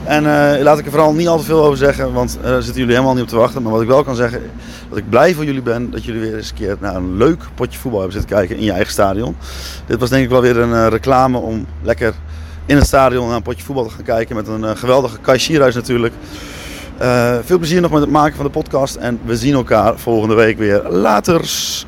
En 0.03 0.25
eh, 0.25 0.63
laat 0.63 0.79
ik 0.79 0.85
er 0.85 0.91
vooral 0.91 1.13
niet 1.13 1.27
al 1.27 1.37
te 1.37 1.43
veel 1.43 1.63
over 1.63 1.77
zeggen, 1.77 2.13
want 2.13 2.37
eh, 2.37 2.43
daar 2.43 2.61
zitten 2.61 2.79
jullie 2.79 2.95
helemaal 2.95 3.13
niet 3.13 3.23
op 3.23 3.29
te 3.29 3.35
wachten. 3.35 3.61
Maar 3.61 3.71
wat 3.71 3.81
ik 3.81 3.87
wel 3.87 4.03
kan 4.03 4.15
zeggen, 4.15 4.41
dat 4.89 4.97
ik 4.97 5.09
blij 5.09 5.33
voor 5.33 5.45
jullie 5.45 5.61
ben 5.61 5.91
dat 5.91 6.03
jullie 6.03 6.21
weer 6.21 6.35
eens 6.35 6.49
een 6.49 6.55
keer 6.55 6.77
naar 6.79 6.95
een 6.95 7.17
leuk 7.17 7.43
potje 7.55 7.79
voetbal 7.79 7.99
hebben 7.99 8.19
zitten 8.19 8.37
kijken 8.37 8.57
in 8.57 8.63
je 8.63 8.71
eigen 8.71 8.91
stadion. 8.91 9.35
Dit 9.85 9.99
was 9.99 10.09
denk 10.09 10.23
ik 10.23 10.29
wel 10.29 10.41
weer 10.41 10.57
een 10.57 10.73
eh, 10.73 10.87
reclame 10.87 11.37
om 11.37 11.65
lekker 11.81 12.13
in 12.65 12.75
het 12.75 12.85
stadion 12.85 13.27
naar 13.27 13.35
een 13.35 13.41
potje 13.41 13.63
voetbal 13.63 13.85
te 13.85 13.93
gaan 13.93 14.03
kijken 14.03 14.35
met 14.35 14.47
een 14.47 14.77
geweldige 14.77 15.17
Kai 15.19 15.57
natuurlijk. 15.57 16.13
Veel 17.43 17.57
plezier 17.57 17.81
nog 17.81 17.91
met 17.91 18.01
het 18.01 18.09
maken 18.09 18.35
van 18.35 18.45
de 18.45 18.51
podcast 18.51 18.95
en 18.95 19.19
we 19.25 19.37
zien 19.37 19.53
elkaar 19.53 19.97
volgende 19.97 20.35
week 20.35 20.57
weer. 20.57 20.89
Laters! 20.89 21.85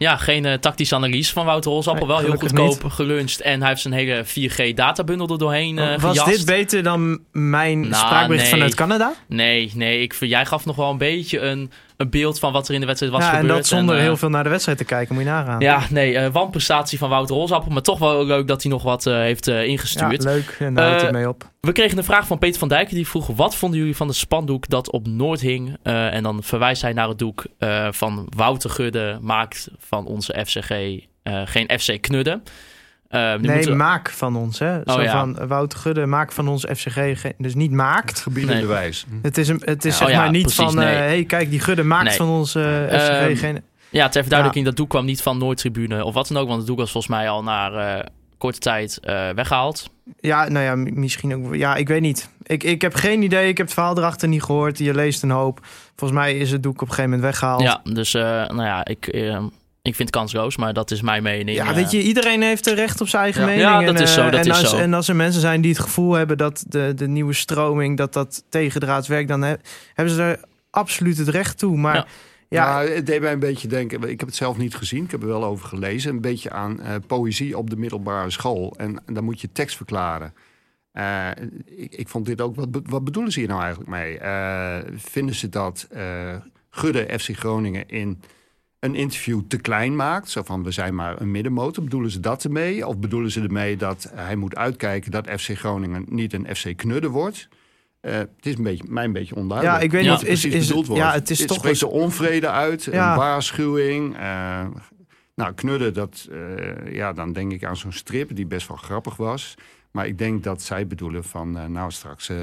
Ja, 0.00 0.16
geen 0.16 0.44
eh, 0.44 0.54
tactische 0.54 0.94
analyse 0.94 1.32
van 1.32 1.44
Wouter 1.44 1.70
Holsappel. 1.70 2.06
Nee, 2.06 2.16
wel 2.16 2.24
heel 2.24 2.36
goedkoop 2.38 2.84
geluncht. 2.90 3.40
En 3.40 3.60
hij 3.60 3.68
heeft 3.68 3.80
zijn 3.80 3.94
hele 3.94 4.24
4G-databundel 4.24 5.28
er 5.28 5.38
doorheen 5.38 5.78
eh 5.78 5.98
Was 5.98 6.18
gejast. 6.18 6.36
dit 6.36 6.46
beter 6.46 6.82
dan 6.82 7.20
mijn 7.32 7.80
Nou, 7.80 7.94
spraakbericht 7.94 8.42
nee. 8.42 8.52
vanuit 8.52 8.74
Canada? 8.74 9.12
Nee, 9.28 9.70
nee. 9.74 10.02
Ik, 10.02 10.16
jij 10.20 10.46
gaf 10.46 10.64
nog 10.64 10.76
wel 10.76 10.90
een 10.90 10.98
beetje 10.98 11.40
een, 11.40 11.70
een 12.00 12.10
beeld 12.10 12.38
van 12.38 12.52
wat 12.52 12.68
er 12.68 12.74
in 12.74 12.80
de 12.80 12.86
wedstrijd 12.86 13.12
was 13.12 13.22
ja, 13.22 13.30
gebeurd. 13.30 13.50
en 13.50 13.56
dat 13.56 13.66
zonder 13.66 13.96
eh, 13.96 14.02
heel 14.02 14.16
veel 14.16 14.28
naar 14.28 14.42
de 14.44 14.50
wedstrijd 14.50 14.78
te 14.78 14.84
kijken, 14.84 15.14
moet 15.14 15.24
je 15.24 15.30
nagaan. 15.30 15.60
Ja, 15.60 15.82
nee, 15.90 16.18
eh 16.18 16.32
wanprestatie 16.32 16.98
van 16.98 17.08
Wouter 17.08 17.36
Holsappel. 17.36 17.72
Maar 17.72 17.82
toch 17.82 17.98
wel 17.98 18.26
leuk 18.26 18.46
dat 18.46 18.62
hij 18.62 18.72
nog 18.72 18.82
wat 18.82 19.06
eh, 19.06 19.14
heeft 19.14 19.48
eh, 19.48 19.54
Ja, 19.54 19.60
ingestuurd. 19.62 20.24
leuk. 20.24 20.56
En 20.58 20.74
daar 20.74 20.86
houdt 20.88 21.02
het 21.02 21.12
mee 21.12 21.28
op. 21.28 21.50
We 21.60 21.72
kregen 21.72 21.98
een 21.98 22.04
vraag 22.04 22.26
van 22.26 22.38
Peter 22.38 22.58
van 22.58 22.68
Dijken. 22.68 22.94
Die 22.94 23.08
vroeg, 23.08 23.26
wat 23.26 23.56
vonden 23.56 23.78
jullie 23.78 23.96
van 23.96 24.06
de 24.06 24.12
spandoek 24.12 24.68
dat 24.68 24.90
op 24.90 25.06
Noord 25.06 25.40
hing? 25.40 25.76
En 25.82 26.22
dan 26.22 26.42
verwijst 26.42 26.82
hij 26.82 26.92
naar 26.92 27.08
het 27.08 27.18
doek 27.18 27.44
van 27.90 28.26
Wouter 28.36 28.70
Gudde 28.70 29.18
maakt 29.20 29.68
van 29.78 30.06
onze 30.06 30.44
FCG 30.46 30.70
geen 31.44 31.70
FC 31.78 32.00
Knudden. 32.00 32.42
Eh, 33.10 33.20
Nee, 33.34 33.54
moeten 33.54 33.76
maak 33.76 34.10
van 34.10 34.36
ons. 34.36 34.58
Hè? 34.58 34.80
Zo 34.86 34.96
Oh, 34.96 35.02
ja. 35.02 35.10
van 35.10 35.38
eh, 35.38 35.46
Wouter 35.46 35.78
Gudde, 35.78 36.06
maak 36.06 36.32
van 36.32 36.48
ons 36.48 36.64
FCG. 36.74 37.22
Dus 37.38 37.54
niet 37.54 37.70
maakt. 37.70 38.08
het 38.08 38.18
gebiedende 38.20 38.56
Nee. 38.56 38.66
wijs. 38.66 39.06
Het 39.22 39.38
is, 39.38 39.48
een, 39.48 39.62
het 39.64 39.84
is 39.84 39.92
Ja. 39.92 39.98
zeg 39.98 40.06
Oh 40.08 40.12
ja, 40.14 40.20
maar 40.20 40.30
niet 40.30 40.42
precies, 40.42 40.64
van... 40.64 40.78
eh 40.82 40.84
nee. 40.88 40.96
hey, 40.96 41.24
kijk, 41.24 41.50
die 41.50 41.60
Gudde 41.60 41.82
maakt 41.84 42.04
Nee. 42.04 42.16
van 42.16 42.28
ons 42.28 42.50
FCG 42.50 42.90
Ehm, 42.90 43.36
geen... 43.36 43.62
Ja, 43.88 44.04
ter 44.08 44.20
verduidelijking, 44.20 44.64
dat 44.66 44.76
doek 44.76 44.88
kwam 44.88 45.04
niet 45.04 45.22
van 45.22 45.38
Noordtribune 45.38 46.04
of 46.04 46.14
wat 46.14 46.28
dan 46.28 46.36
ook. 46.42 46.46
Want 46.46 46.58
het 46.58 46.66
doek 46.66 46.78
was 46.78 46.90
volgens 46.90 47.12
mij 47.12 47.28
al 47.28 47.42
na 47.42 47.70
eh, 47.70 48.04
korte 48.38 48.58
tijd 48.58 48.98
eh, 49.02 49.28
weggehaald. 49.34 49.90
Ja, 50.20 50.48
nou 50.48 50.64
ja, 50.64 50.74
misschien 50.94 51.34
ook... 51.34 51.54
Ja, 51.54 51.74
ik 51.74 51.88
weet 51.88 52.00
niet. 52.00 52.28
Ik, 52.42 52.62
ik 52.64 52.82
heb 52.82 52.94
geen 52.94 53.22
idee. 53.22 53.48
Ik 53.48 53.56
heb 53.56 53.66
het 53.66 53.74
verhaal 53.74 53.98
erachter 53.98 54.28
niet 54.28 54.42
gehoord. 54.42 54.78
Je 54.78 54.94
leest 54.94 55.22
een 55.22 55.30
hoop. 55.30 55.60
Volgens 55.96 56.20
mij 56.20 56.36
is 56.36 56.50
het 56.50 56.62
doek 56.62 56.74
op 56.74 56.88
een 56.88 56.94
gegeven 56.94 57.10
moment 57.10 57.28
weggehaald. 57.28 57.62
Ja, 57.62 57.80
dus 57.84 58.14
eh, 58.14 58.22
nou 58.22 58.62
ja, 58.62 58.84
ik, 58.84 59.06
eh, 59.06 59.42
Ik 59.82 59.94
vind 59.94 60.08
het 60.08 60.16
kansloos, 60.18 60.56
maar 60.56 60.72
dat 60.72 60.90
is 60.90 61.02
mijn 61.02 61.22
mening. 61.22 61.56
Ja, 61.58 61.68
Eh, 61.68 61.74
weet 61.74 61.90
je, 61.90 62.02
iedereen 62.02 62.42
heeft 62.42 62.66
recht 62.66 63.00
op 63.00 63.08
zijn 63.08 63.22
eigen 63.22 63.40
Ja. 63.40 63.46
mening. 63.46 63.64
Ja, 63.68 63.80
dat 63.80 63.94
en, 63.94 64.02
is 64.02 64.14
zo, 64.14 64.20
eh, 64.26 64.30
dat 64.32 64.44
en 64.44 64.50
is 64.50 64.58
als, 64.60 64.70
zo. 64.70 64.76
En 64.76 64.94
als 64.94 65.08
er 65.08 65.16
mensen 65.16 65.40
zijn 65.40 65.60
die 65.60 65.70
het 65.70 65.80
gevoel 65.80 66.12
hebben 66.12 66.38
dat 66.38 66.64
de, 66.68 66.92
de 66.96 67.08
nieuwe 67.08 67.32
stroming, 67.32 67.96
dat 67.96 68.12
dat 68.12 68.44
tegendraads 68.48 69.08
werkt, 69.08 69.28
dan 69.28 69.42
he- 69.42 69.54
hebben 69.94 70.14
ze 70.14 70.22
er 70.22 70.40
absoluut 70.70 71.16
het 71.18 71.28
recht 71.28 71.58
toe. 71.58 71.76
Maar 71.76 71.94
Ja. 71.94 72.06
ja, 72.48 72.82
Ja, 72.82 72.90
het 72.92 73.06
deed 73.06 73.20
mij 73.20 73.32
een 73.32 73.38
beetje 73.38 73.68
denken. 73.68 74.02
Ik 74.02 74.18
heb 74.20 74.28
het 74.28 74.36
zelf 74.38 74.56
niet 74.56 74.74
gezien, 74.74 75.04
ik 75.04 75.10
heb 75.10 75.22
er 75.22 75.28
wel 75.28 75.44
over 75.44 75.66
gelezen. 75.66 76.10
Een 76.10 76.20
beetje 76.20 76.50
aan 76.50 76.80
eh, 76.80 76.94
poëzie 77.06 77.58
op 77.58 77.70
de 77.70 77.76
middelbare 77.76 78.30
school. 78.30 78.74
En, 78.76 79.02
dan 79.06 79.24
moet 79.24 79.40
je 79.40 79.52
tekst 79.52 79.76
verklaren. 79.76 80.34
Eh, 80.92 81.28
ik, 81.76 81.94
ik 81.94 82.08
vond 82.08 82.26
dit 82.26 82.40
ook. 82.40 82.54
Wat, 82.56 82.68
wat 82.82 83.04
bedoelen 83.04 83.32
ze 83.32 83.38
hier 83.38 83.48
nou 83.48 83.60
eigenlijk 83.60 83.90
mee? 83.90 84.18
Eh, 84.18 84.78
vinden 84.96 85.34
ze 85.34 85.48
dat 85.48 85.86
eh 85.90 86.34
Gudde 86.70 87.18
FC 87.18 87.28
Groningen 87.36 87.88
in 87.88 88.20
een 88.80 88.94
interview 88.94 89.40
te 89.48 89.56
klein 89.56 89.96
maakt? 89.96 90.30
Zo 90.30 90.42
van 90.42 90.62
we 90.64 90.70
zijn 90.70 90.94
maar 90.94 91.20
een 91.20 91.30
middenmotor. 91.30 91.84
Bedoelen 91.84 92.10
ze 92.10 92.20
dat 92.20 92.44
ermee? 92.44 92.86
Of 92.86 92.98
bedoelen 92.98 93.30
ze 93.30 93.40
ermee 93.42 93.76
dat 93.76 94.10
hij 94.14 94.36
moet 94.36 94.56
uitkijken 94.56 95.10
dat 95.10 95.28
FC 95.40 95.48
Groningen 95.58 96.04
niet 96.08 96.32
een 96.32 96.56
FC 96.56 96.76
Knudde 96.76 97.08
wordt? 97.08 97.48
Eh, 98.00 98.12
het 98.14 98.28
is 98.40 98.56
een 98.56 98.62
beetje, 98.62 98.84
mij 98.88 99.04
een 99.04 99.12
beetje 99.12 99.34
onduidelijk. 99.34 99.78
Ja, 99.78 99.84
ik 99.84 99.90
weet 99.92 100.04
Ja. 100.04 100.12
niet. 100.12 100.22
Is, 100.22 100.28
Is, 100.28 100.40
precies 100.40 100.60
is, 100.60 100.66
bedoeld 100.66 100.86
wordt. 100.86 101.02
ja, 101.02 101.12
het 101.12 101.30
is 101.30 101.38
Het 101.38 101.48
toch 101.48 101.56
spreekt 101.56 101.80
wel- 101.80 101.90
de 101.90 101.96
onvrede 101.96 102.48
uit, 102.50 102.84
Ja. 102.84 103.10
een 103.12 103.18
waarschuwing. 103.18 104.16
eh, 104.16 104.66
nou, 105.34 105.52
knudden, 105.54 105.94
dat, 105.94 106.28
eh, 106.30 106.92
ja, 106.94 107.12
dan 107.12 107.32
denk 107.32 107.52
ik 107.52 107.64
aan 107.64 107.76
zo'n 107.76 107.92
strip 107.92 108.36
die 108.36 108.46
best 108.46 108.68
wel 108.68 108.76
grappig 108.76 109.16
was. 109.16 109.54
Maar 109.90 110.06
ik 110.06 110.18
denk 110.18 110.44
dat 110.44 110.62
zij 110.62 110.86
bedoelen 110.86 111.24
van, 111.24 111.58
eh, 111.58 111.64
nou 111.66 111.90
straks 111.90 112.28
eh, 112.28 112.36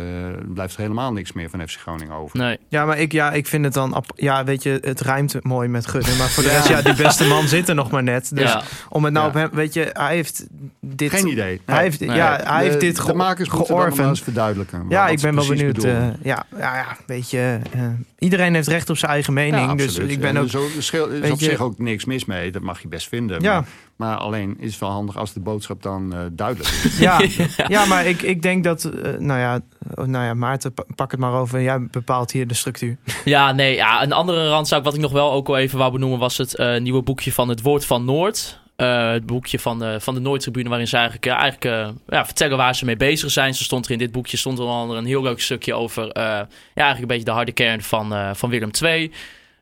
blijft 0.54 0.74
er 0.76 0.82
helemaal 0.82 1.14
niks 1.14 1.32
meer 1.34 1.50
van 1.50 1.68
FC 1.68 1.80
Groningen 1.80 2.14
over. 2.16 2.38
Nee. 2.40 2.58
Ja, 2.70 2.86
maar 2.86 2.98
ik, 3.00 3.12
ja, 3.12 3.32
ik 3.32 3.48
vind 3.48 3.66
het 3.66 3.74
dan... 3.74 4.04
Ja, 4.16 4.44
weet 4.44 4.64
je, 4.64 4.78
het 4.82 5.00
rijmt 5.02 5.44
mooi 5.44 5.68
met 5.68 5.88
Gudde. 5.88 6.16
Maar 6.18 6.30
voor 6.30 6.44
de 6.44 6.50
rest, 6.50 6.68
ja, 6.68 6.82
die 6.82 6.96
beste 6.96 7.26
man 7.28 7.48
zit 7.48 7.70
er 7.70 7.76
nog 7.76 7.92
maar 7.92 8.04
net. 8.04 8.36
Dus 8.36 8.52
Ja. 8.52 8.64
om 8.90 9.04
het 9.04 9.14
nou 9.14 9.26
Ja. 9.26 9.30
op 9.32 9.36
hem... 9.38 9.50
Weet 9.58 9.74
je, 9.74 9.90
hij 9.94 10.16
heeft 10.16 10.46
dit... 10.82 11.10
Geen 11.12 11.28
idee. 11.28 11.62
Hij 11.66 11.82
heeft, 11.84 12.00
Nee. 12.00 12.16
ja, 12.16 12.40
hij 12.44 12.62
heeft 12.64 12.74
de, 12.74 12.86
dit 12.86 12.96
de 12.96 13.02
ge- 13.02 13.14
makers 13.14 13.50
georven. 13.50 13.98
maar 13.98 14.08
eens 14.10 14.22
verduidelijken. 14.22 14.86
Ja, 14.90 15.08
ik 15.08 15.22
ben 15.22 15.36
wel 15.36 15.48
benieuwd. 15.48 15.84
eh, 15.84 16.08
ja, 16.24 16.46
ja, 16.58 16.76
ja, 16.76 16.98
weet 17.06 17.30
je, 17.32 17.60
eh, 17.74 17.82
iedereen 18.20 18.54
heeft 18.54 18.68
recht 18.68 18.90
op 18.90 18.98
zijn 18.98 19.12
eigen 19.12 19.34
mening. 19.34 19.68
Ja, 19.70 19.76
dus 19.76 19.86
absoluut. 19.86 20.12
ik 20.12 20.20
ben 20.20 20.30
En 20.36 20.38
ook. 20.42 20.50
Zo, 20.50 20.60
er 20.60 20.72
er 20.72 20.78
is 20.78 20.92
weet 21.20 21.32
op 21.32 21.40
je- 21.40 21.46
zich 21.46 21.60
ook 21.62 21.80
niks 21.80 22.06
mis 22.06 22.26
mee. 22.26 22.52
Dat 22.52 22.62
mag 22.62 22.82
je 22.82 22.88
best 22.88 23.08
vinden. 23.08 23.42
Ja. 23.42 23.54
Maar, 23.54 23.68
maar 23.98 24.18
alleen 24.18 24.56
is 24.60 24.72
het 24.72 24.80
wel 24.80 24.90
handig 24.90 25.18
als 25.18 25.34
de 25.34 25.40
boodschap 25.40 25.84
dan 25.84 26.14
eh, 26.14 26.20
duidelijk 26.32 26.70
is. 26.70 26.98
Ja, 27.08 27.22
ja, 27.68 27.86
maar 27.86 28.06
ik, 28.06 28.22
ik 28.22 28.42
denk 28.42 28.64
dat. 28.64 28.84
eh, 28.84 29.14
nou, 29.18 29.40
ja, 29.40 29.60
oh, 29.96 30.06
nou 30.06 30.26
ja, 30.26 30.34
Maarten, 30.34 30.74
pa- 30.74 30.86
pak 30.96 31.12
het 31.12 31.20
maar 31.20 31.34
over. 31.34 31.62
Jij 31.62 31.88
bepaalt 31.92 32.32
hier 32.32 32.48
de 32.48 32.54
structuur. 32.54 32.98
Ja, 33.26 33.52
nee, 33.52 33.76
ja, 33.76 34.04
een 34.04 34.12
andere 34.14 34.50
randzaak 34.50 34.84
wat 34.84 34.94
ik 34.94 35.02
nog 35.02 35.12
wel 35.12 35.32
ook 35.32 35.48
wel 35.48 35.58
even 35.58 35.78
wou 35.78 35.92
benoemen 35.92 36.20
was 36.20 36.38
het 36.38 36.56
eh, 36.56 36.80
nieuwe 36.80 37.02
boekje 37.02 37.32
van 37.34 37.50
Het 37.50 37.62
Woord 37.62 37.86
van 37.86 38.06
Noord. 38.06 38.60
Eh, 38.76 39.12
het 39.12 39.26
boekje 39.26 39.60
van 39.60 39.80
de, 39.80 39.98
van 40.00 40.14
de 40.14 40.20
Noordtribune 40.20 40.70
waarin 40.70 40.88
ze 40.88 40.96
eigenlijk, 40.98 41.26
eigenlijk 41.26 41.94
ja, 42.08 42.26
vertellen 42.26 42.58
waar 42.58 42.76
ze 42.76 42.86
mee 42.86 42.98
bezig 42.98 43.32
zijn. 43.32 43.54
Ze 43.56 43.64
stond 43.64 43.86
er 43.86 43.92
in 43.92 43.98
dit 43.98 44.12
boekje 44.12 44.38
stond 44.38 44.58
er 44.58 44.64
onder 44.64 44.80
andere 44.80 45.00
een 45.00 45.06
heel 45.06 45.22
leuk 45.22 45.42
stukje 45.42 45.74
over 45.74 46.12
eh, 46.12 46.24
ja, 46.24 46.48
eigenlijk 46.74 47.02
een 47.02 47.08
beetje 47.08 47.24
de 47.24 47.32
harde 47.32 47.52
kern 47.52 47.82
van, 47.82 48.14
eh, 48.14 48.30
van 48.34 48.50
Willem 48.50 48.70
II. 48.82 49.12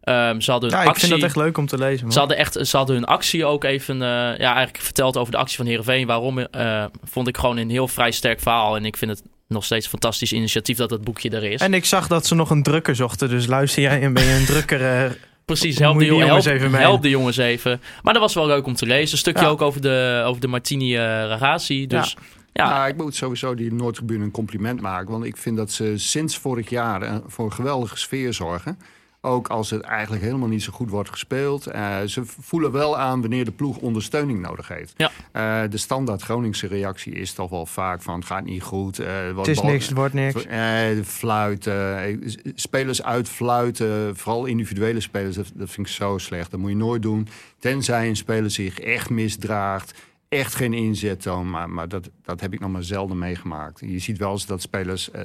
Ehm, 0.06 0.40
ze 0.40 0.52
hadden 0.52 0.70
een 0.72 0.76
Ja, 0.76 0.82
ik 0.84 0.88
actie. 0.90 1.08
vind 1.08 1.20
dat 1.22 1.30
echt 1.30 1.38
leuk 1.40 1.58
om 1.58 1.68
te 1.68 1.78
lezen. 1.78 2.04
Man. 2.04 2.12
Ze 2.14 2.20
hadden, 2.20 2.38
echt, 2.38 2.68
ze 2.68 2.78
hadden 2.78 2.96
hun 2.96 3.06
actie 3.06 3.46
ook 3.46 3.64
even 3.64 3.96
eh, 4.02 4.08
ja, 4.38 4.54
eigenlijk 4.54 4.78
verteld 4.84 5.18
over 5.18 5.32
de 5.32 5.38
actie 5.38 5.58
van 5.58 5.66
Heerenveen. 5.66 6.08
Waarom 6.08 6.40
eh, 6.40 6.86
vond 7.04 7.28
ik 7.28 7.38
gewoon 7.38 7.58
een 7.58 7.70
heel 7.70 7.88
vrij 7.88 8.12
sterk 8.12 8.40
verhaal. 8.40 8.76
En 8.76 8.86
ik 8.86 8.98
vind 8.98 9.12
het 9.12 9.24
nog 9.48 9.64
steeds 9.66 9.84
een 9.86 9.92
fantastisch 9.92 10.34
initiatief 10.34 10.78
dat 10.78 10.90
dat 10.90 11.04
boekje 11.04 11.30
er 11.30 11.44
is. 11.44 11.62
En 11.62 11.74
ik 11.74 11.86
zag 11.86 12.08
dat 12.08 12.26
ze 12.26 12.36
nog 12.36 12.50
een 12.50 12.64
drukker 12.64 12.96
zochten. 12.96 13.30
Dus 13.30 13.46
luister 13.48 13.82
jij 13.82 14.02
en 14.02 14.14
ben 14.14 14.24
je 14.26 14.34
een 14.34 14.46
drukker. 14.46 14.82
eh, 15.06 15.12
Precies, 15.46 15.80
help 15.80 16.00
de, 16.00 16.06
jongens 16.06 16.46
help, 16.46 16.58
even 16.58 16.72
mee. 16.72 16.82
help 16.82 17.02
de 17.02 17.10
jongens 17.10 17.38
even. 17.38 17.82
Maar 18.02 18.14
dat 18.14 18.22
was 18.22 18.34
wel 18.34 18.48
leuk 18.48 18.66
om 18.66 18.76
te 18.76 18.86
lezen. 18.86 19.12
Een 19.12 19.18
stukje 19.18 19.44
Ja. 19.44 19.50
ook 19.50 19.62
over 19.62 19.82
de, 19.82 20.24
over 20.26 20.42
de 20.42 20.48
Martini 20.48 20.96
eh 20.96 21.02
Ragazzi. 21.04 21.88
Dus 21.88 22.16
ja, 22.54 22.66
Ja, 22.70 22.88
ik 22.88 22.98
moet 22.98 23.16
sowieso 23.16 23.56
die 23.56 23.74
Noordtribune 23.74 24.24
een 24.24 24.32
compliment 24.32 24.82
maken. 24.82 25.12
Want 25.12 25.26
ik 25.26 25.38
vind 25.38 25.58
dat 25.58 25.72
ze 25.72 25.94
sinds 25.96 26.38
vorig 26.38 26.70
jaar 26.70 27.22
voor 27.28 27.46
een 27.46 27.54
geweldige 27.54 27.98
sfeer 27.98 28.34
zorgen. 28.34 28.78
Ook 29.26 29.48
als 29.48 29.70
het 29.70 29.82
eigenlijk 29.82 30.24
helemaal 30.24 30.48
niet 30.48 30.64
zo 30.64 30.72
goed 30.72 30.90
wordt 30.90 31.10
gespeeld. 31.10 31.68
Eh, 31.68 32.02
ze 32.02 32.22
voelen 32.26 32.72
wel 32.72 32.98
aan 32.98 33.22
wanneer 33.22 33.46
de 33.46 33.52
ploeg 33.52 33.78
ondersteuning 33.78 34.42
nodig 34.42 34.68
heeft. 34.68 34.94
Ja. 34.98 35.12
Eh, 35.32 35.70
de 35.70 35.78
standaard 35.78 36.22
Groningse 36.22 36.68
reactie 36.68 37.14
is 37.14 37.34
toch 37.34 37.50
wel 37.50 37.66
vaak 37.66 38.02
van 38.02 38.16
het 38.16 38.26
gaat 38.26 38.44
niet 38.44 38.62
goed. 38.64 39.00
eh, 39.00 39.38
het 39.38 39.48
is 39.48 39.62
niks, 39.62 39.86
het 39.88 39.98
wordt 39.98 40.14
niks. 40.14 40.46
eh, 40.46 41.04
fluiten, 41.04 42.24
spelers 42.56 43.04
uitfluiten, 43.04 44.16
vooral 44.16 44.46
individuele 44.46 45.00
spelers, 45.00 45.36
dat, 45.36 45.52
dat 45.56 45.70
vind 45.70 45.88
ik 45.88 45.94
zo 45.94 46.18
slecht. 46.18 46.52
Dat 46.52 46.60
moet 46.60 46.70
je 46.70 46.76
nooit 46.76 47.02
doen. 47.02 47.28
Tenzij 47.60 48.08
een 48.08 48.16
speler 48.16 48.52
zich 48.52 48.80
echt 48.80 49.10
misdraagt, 49.10 49.94
echt 50.30 50.56
geen 50.56 50.74
inzet 50.74 51.22
toont. 51.22 51.50
Maar, 51.50 51.70
maar 51.70 51.88
dat, 51.88 52.10
dat 52.24 52.42
heb 52.42 52.54
ik 52.54 52.60
nog 52.60 52.72
maar 52.72 52.84
zelden 52.84 53.18
meegemaakt. 53.18 53.80
Je 53.80 54.00
ziet 54.00 54.18
wel 54.18 54.32
eens 54.32 54.46
dat 54.46 54.62
spelers 54.62 55.12
eh, 55.12 55.24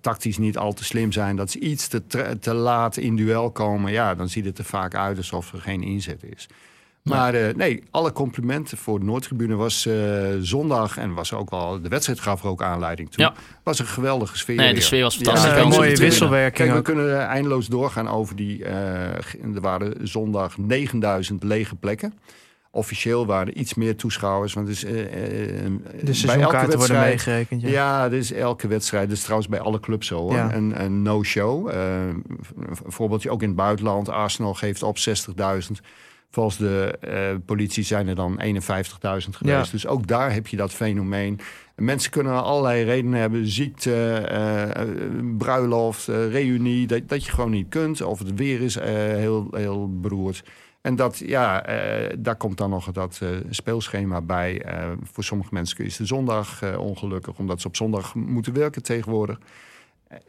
tactisch 0.00 0.38
niet 0.38 0.58
al 0.58 0.72
te 0.72 0.84
slim 0.84 1.12
zijn. 1.12 1.36
Dat 1.36 1.50
ze 1.50 1.58
iets 1.58 1.88
te, 1.88 2.02
te 2.40 2.54
laat 2.54 2.96
in 2.96 3.16
duel 3.16 3.50
komen. 3.50 3.92
Ja, 3.92 4.14
dan 4.14 4.28
ziet 4.28 4.44
het 4.44 4.58
er 4.58 4.64
vaak 4.64 4.94
uit 4.94 5.16
alsof 5.16 5.52
er 5.52 5.60
geen 5.60 5.82
inzet 5.82 6.22
is. 6.36 6.48
Maar 7.02 7.34
eh, 7.34 7.54
nee, 7.54 7.82
alle 7.90 8.12
complimenten 8.12 8.78
voor 8.78 8.98
de 8.98 9.04
Noordtribune 9.04 9.54
was 9.54 9.86
eh, 9.86 9.94
zondag 10.40 10.96
en 10.98 11.14
was 11.14 11.32
ook 11.32 11.50
wel 11.50 11.80
de 11.82 11.88
wedstrijd 11.88 12.20
gaf 12.20 12.42
er 12.42 12.48
ook 12.48 12.62
aanleiding 12.62 13.10
toe. 13.10 13.24
Ja. 13.24 13.34
Was 13.62 13.78
een 13.78 13.86
geweldige 13.86 14.38
sfeer. 14.38 14.56
Nee, 14.56 14.74
de 14.74 14.80
sfeer 14.80 15.02
was 15.02 15.16
fantastisch. 15.16 15.50
Ja, 15.50 15.58
een 15.58 15.68
mooie 15.68 15.96
wisselwerking. 15.96 16.54
Kijk, 16.56 16.70
we 16.70 16.76
ook. 16.76 16.84
kunnen 16.84 17.26
eindeloos 17.26 17.66
doorgaan 17.66 18.08
over 18.08 18.36
die. 18.36 18.64
eh, 18.64 19.54
er 19.54 19.60
waren 19.60 20.08
zondag 20.08 20.58
9000 20.58 21.42
lege 21.42 21.74
plekken. 21.74 22.14
Officieel 22.74 23.26
waren 23.26 23.46
er 23.46 23.54
iets 23.54 23.74
meer 23.74 23.96
toeschouwers. 23.96 24.52
Want 24.52 24.84
eh, 24.84 25.00
eh, 25.00 25.72
De 26.02 26.22
bij 26.26 26.40
elke 26.40 26.76
worden 26.76 27.00
meegerekend. 27.00 27.62
Ja. 27.62 28.06
is 28.06 28.32
elke 28.32 28.68
wedstrijd. 28.68 29.08
Dat 29.08 29.16
is 29.16 29.22
trouwens 29.22 29.48
bij 29.50 29.60
alle 29.60 29.80
clubs 29.80 30.06
zo 30.06 30.18
hoor. 30.18 30.34
Ja. 30.34 30.54
Een, 30.54 31.02
no-show. 31.02 31.68
Eh, 31.68 32.06
een 32.06 32.76
voorbeeldje 32.86 33.30
ook 33.30 33.42
in 33.42 33.48
het 33.48 33.56
buitenland. 33.56 34.08
Arsenal 34.08 34.54
geeft 34.54 34.82
op 34.82 34.98
60.000. 34.98 35.80
Volgens 36.30 36.56
de 36.56 36.98
eh, 37.00 37.36
politie 37.46 37.84
zijn 37.84 38.08
er 38.08 38.14
dan 38.14 38.40
51.000 38.40 39.36
geweest. 39.36 39.66
Ja. 39.66 39.70
Dus 39.70 39.86
ook 39.86 40.06
daar 40.06 40.32
heb 40.32 40.46
je 40.46 40.56
dat 40.56 40.72
fenomeen. 40.72 41.40
Mensen 41.76 42.10
kunnen 42.10 42.42
allerlei 42.42 42.84
redenen 42.84 43.20
hebben. 43.20 43.46
Ziekte, 43.46 43.94
eh, 44.14 44.62
eh, 44.62 44.88
bruiloft, 45.38 46.08
eh, 46.08 46.30
reunie. 46.30 46.86
Dat, 46.86 47.08
dat 47.08 47.24
je 47.24 47.32
gewoon 47.32 47.50
niet 47.50 47.68
kunt. 47.68 48.02
Of 48.02 48.18
het 48.18 48.34
weer 48.34 48.60
is 48.60 48.76
eh, 48.76 48.92
heel, 48.94 49.48
heel 49.50 50.00
beroerd. 50.00 50.42
En 50.82 50.96
dat, 50.96 51.18
ja, 51.18 51.64
eh, 51.64 52.16
daar 52.18 52.36
komt 52.36 52.58
dan 52.58 52.70
nog 52.70 52.92
dat 52.92 53.18
eh, 53.22 53.28
speelschema 53.50 54.20
bij. 54.20 54.62
Eh, 54.62 54.90
voor 55.02 55.24
sommige 55.24 55.54
mensen 55.54 55.84
is 55.84 55.96
de 55.96 56.06
zondag 56.06 56.76
ongelukkig, 56.78 57.38
omdat 57.38 57.60
ze 57.60 57.66
op 57.66 57.76
zondag 57.76 58.14
moeten 58.14 58.52
werken 58.52 58.82
tegenwoordig. 58.82 59.38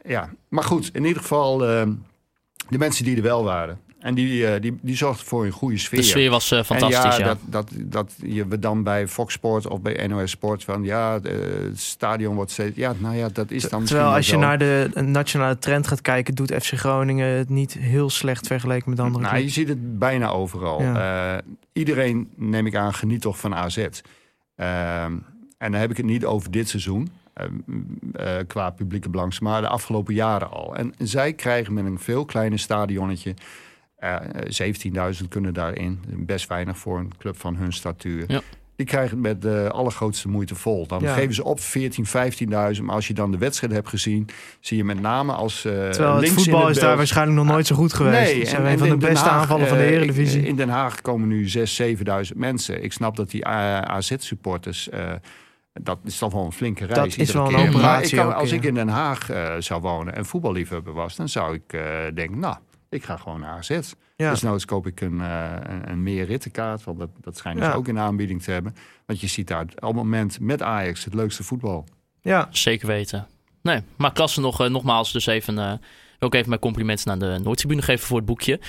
Ja, 0.04 0.30
maar 0.48 0.64
goed, 0.64 0.90
in 0.92 1.04
ieder 1.04 1.22
geval 1.22 1.58
de 1.58 2.78
mensen 2.78 3.04
die 3.04 3.16
er 3.16 3.22
wel 3.22 3.44
waren. 3.44 3.80
En 4.04 4.14
die, 4.14 4.46
eh, 4.46 4.60
die, 4.60 4.78
die 4.82 4.96
zorgden 4.96 5.26
voor 5.26 5.44
een 5.44 5.50
goede 5.50 5.78
sfeer. 5.78 5.98
De 5.98 6.04
sfeer 6.04 6.30
was 6.30 6.50
eh, 6.50 6.62
fantastisch, 6.62 7.14
en 7.16 7.18
ja. 7.18 7.18
ja, 7.18 7.24
Dat, 7.24 7.38
dat, 7.44 7.70
dat 7.74 8.12
je 8.24 8.46
we 8.46 8.58
dan 8.58 8.82
bij 8.82 9.08
Fox 9.08 9.34
Sport 9.34 9.66
of 9.66 9.80
bij 9.80 10.06
NOS 10.06 10.30
Sport 10.30 10.64
van 10.64 10.82
ja, 10.82 11.18
eh, 11.22 11.32
het 11.62 11.80
stadion 11.80 12.34
wordt 12.34 12.50
steeds. 12.50 12.76
Ja, 12.76 12.94
nou 12.98 13.16
ja, 13.16 13.28
dat 13.32 13.50
is 13.50 13.62
dan. 13.62 13.80
misschien 13.80 13.86
Terwijl 13.86 14.16
als 14.16 14.26
je 14.26 14.32
zo. 14.32 14.38
naar 14.38 14.58
de 14.58 14.90
nationale 14.94 15.58
trend 15.58 15.86
gaat 15.86 16.00
kijken, 16.00 16.34
doet 16.34 16.54
FC 16.54 16.72
Groningen 16.72 17.26
het 17.26 17.48
niet 17.48 17.72
heel 17.72 18.10
slecht 18.10 18.46
vergeleken 18.46 18.90
met 18.90 19.00
andere 19.00 19.24
Nou, 19.24 19.38
je 19.38 19.48
ziet 19.48 19.68
het 19.68 19.98
bijna 19.98 20.28
overal. 20.28 20.82
Ja. 20.82 21.36
Eh, 21.36 21.42
iedereen, 21.72 22.30
neem 22.34 22.66
ik 22.66 22.76
aan, 22.76 22.94
geniet 22.94 23.20
toch 23.20 23.38
van 23.38 23.54
AZ. 23.54 23.76
Ehm, 23.76 25.12
en 25.58 25.72
dan 25.72 25.80
heb 25.80 25.90
ik 25.90 25.96
het 25.96 26.06
niet 26.06 26.24
over 26.24 26.50
dit 26.50 26.68
seizoen. 26.68 27.10
eh, 27.34 28.38
eh, 28.38 28.46
qua 28.46 28.70
publieke 28.70 29.08
belangs, 29.08 29.40
maar 29.40 29.60
de 29.60 29.68
afgelopen 29.68 30.14
jaren 30.14 30.50
al. 30.50 30.76
En 30.76 30.94
zij 30.98 31.32
krijgen 31.32 31.74
met 31.74 31.84
een 31.84 31.98
veel 31.98 32.24
kleiner 32.24 32.58
stadionnetje. 32.58 33.34
Eh 34.04 35.12
17.000 35.22 35.28
kunnen 35.28 35.54
daarin. 35.54 36.00
Best 36.08 36.46
weinig 36.48 36.78
voor 36.78 36.98
een 36.98 37.12
club 37.18 37.38
van 37.40 37.56
hun 37.56 37.72
statuur. 37.72 38.24
Ja. 38.28 38.40
Die 38.76 38.86
krijgen 38.86 39.10
het 39.10 39.20
met 39.26 39.42
de 39.42 39.68
allergrootste 39.72 40.28
moeite 40.28 40.54
vol. 40.54 40.86
Dan 40.86 41.00
Ja. 41.02 41.14
geven 41.14 41.34
ze 41.34 41.44
op 41.44 41.60
14, 41.60 42.06
15.000. 42.76 42.82
Maar 42.84 42.94
als 42.94 43.06
je 43.06 43.14
dan 43.14 43.30
de 43.30 43.38
wedstrijd 43.38 43.72
hebt 43.72 43.88
gezien, 43.88 44.28
zie 44.60 44.76
je 44.76 44.84
met 44.84 45.00
name 45.00 45.32
als. 45.32 45.64
eh, 45.64 45.72
Terwijl 45.72 46.12
het 46.12 46.20
links 46.20 46.36
in 46.36 46.42
voetbal 46.52 46.68
is 46.68 46.78
daar 46.78 46.96
waarschijnlijk 46.96 47.36
nog 47.38 47.46
nooit 47.46 47.66
zo 47.66 47.74
goed 47.76 47.92
geweest. 47.92 48.34
Nee, 48.34 48.46
zijn 48.46 48.66
een 48.66 48.78
van 48.78 48.88
de 48.88 48.96
beste 48.96 49.28
Haag, 49.28 49.40
aanvallen 49.40 49.68
van 49.68 49.76
de 49.78 49.84
eh, 49.84 49.90
Eredivisie. 49.90 50.42
In 50.46 50.56
Den 50.56 50.68
Haag 50.68 51.00
komen 51.00 51.28
nu 51.28 51.48
6.000, 51.48 51.62
7.000 52.32 52.36
mensen. 52.36 52.82
Ik 52.84 52.92
snap 52.92 53.16
dat 53.16 53.30
die 53.30 53.46
AZ-supporters... 53.46 54.88
dat 55.72 55.98
is 56.04 56.18
toch 56.18 56.32
wel 56.32 56.44
een 56.44 56.52
flinke 56.52 56.84
reis. 56.84 56.98
Dat 57.16 57.26
is 57.26 57.32
wel 57.32 57.42
een 57.44 57.48
keer. 57.54 57.58
Maar 57.58 57.68
operatie 57.74 58.10
ik 58.10 58.16
kan, 58.22 58.26
ook, 58.32 58.38
als 58.40 58.50
ja. 58.50 58.56
ik 58.56 58.64
in 58.64 58.74
Den 58.74 58.88
Haag 58.88 59.30
eh, 59.30 59.54
zou 59.58 59.80
wonen 59.80 60.14
en 60.14 60.26
voetballiefhebber 60.26 60.92
was... 60.92 61.16
dan 61.16 61.28
zou 61.28 61.54
ik 61.54 61.72
eh, 61.72 61.80
denken, 62.14 62.38
nou, 62.38 62.56
ik 62.94 63.04
ga 63.04 63.16
gewoon 63.16 63.40
naar 63.40 63.56
AZ. 63.56 63.78
ja. 64.16 64.30
Dus 64.30 64.42
nou 64.42 64.64
koop 64.64 64.86
ik 64.86 65.00
een, 65.00 65.20
eh, 65.20 65.52
een, 65.62 65.90
een 65.90 66.02
meer 66.02 66.24
rittenkaart. 66.26 66.84
Want 66.84 66.98
dat, 66.98 67.10
dat 67.20 67.36
schijnen 67.36 67.62
Ja. 67.62 67.70
ze 67.70 67.76
ook 67.76 67.88
in 67.88 67.94
de 67.94 68.00
aanbieding 68.00 68.42
te 68.42 68.50
hebben. 68.50 68.74
Want 69.06 69.20
je 69.20 69.26
ziet 69.26 69.48
daar 69.48 69.64
op 69.76 69.82
het 69.82 69.94
moment 69.94 70.40
met 70.40 70.62
Ajax 70.62 71.04
het 71.04 71.14
leukste 71.14 71.42
voetbal. 71.42 71.86
ja. 72.22 72.48
Zeker 72.50 72.86
weten. 72.86 73.26
Nee, 73.62 73.80
maar 73.96 74.12
klasse 74.12 74.40
nog, 74.40 74.60
eh, 74.60 74.68
nogmaals, 74.70 75.12
dus 75.12 75.26
even, 75.26 75.58
eh, 75.58 75.72
wil 76.18 76.28
ik 76.28 76.34
even 76.34 76.48
mijn 76.48 76.60
complimenten 76.60 77.10
aan 77.12 77.18
de 77.18 77.40
Noordtribune 77.42 77.82
geven 77.82 78.06
voor 78.06 78.16
het 78.16 78.26
boekje. 78.26 78.60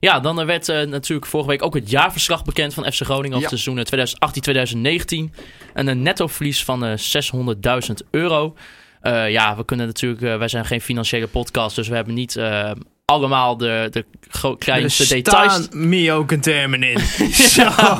Ja, 0.00 0.20
dan 0.20 0.46
werd 0.46 0.68
uh, 0.68 0.82
natuurlijk 0.82 1.26
vorige 1.28 1.48
week 1.50 1.62
ook 1.62 1.74
het 1.74 1.90
jaarverslag 1.90 2.44
bekend 2.44 2.74
van 2.74 2.92
FC 2.92 3.02
Groningen 3.02 3.36
over 3.36 3.50
het 3.50 3.60
seizoen 3.60 3.84
2018-2019. 5.30 5.34
En 5.74 5.86
een 5.86 6.02
nettoverlies 6.02 6.64
van 6.64 6.84
uh, 6.84 6.92
600.000 7.88 7.94
euro. 8.10 8.54
Uh, 9.02 9.30
ja, 9.30 9.56
we 9.56 9.64
kunnen 9.64 9.86
natuurlijk, 9.86 10.20
wij 10.38 10.48
zijn 10.48 10.64
geen 10.64 10.80
financiële 10.80 11.26
podcast, 11.26 11.76
dus 11.76 11.88
we 11.88 11.94
hebben 11.94 12.14
niet 12.14 12.40
allemaal 13.10 13.56
de, 13.56 13.88
de 13.90 14.04
kleinste 14.58 15.02
er 15.02 15.08
details. 15.08 15.68
me 15.70 16.12
ook 16.12 16.30
een 16.30 16.40
termen 16.40 16.82
in. 16.82 16.98
ja. 17.54 17.98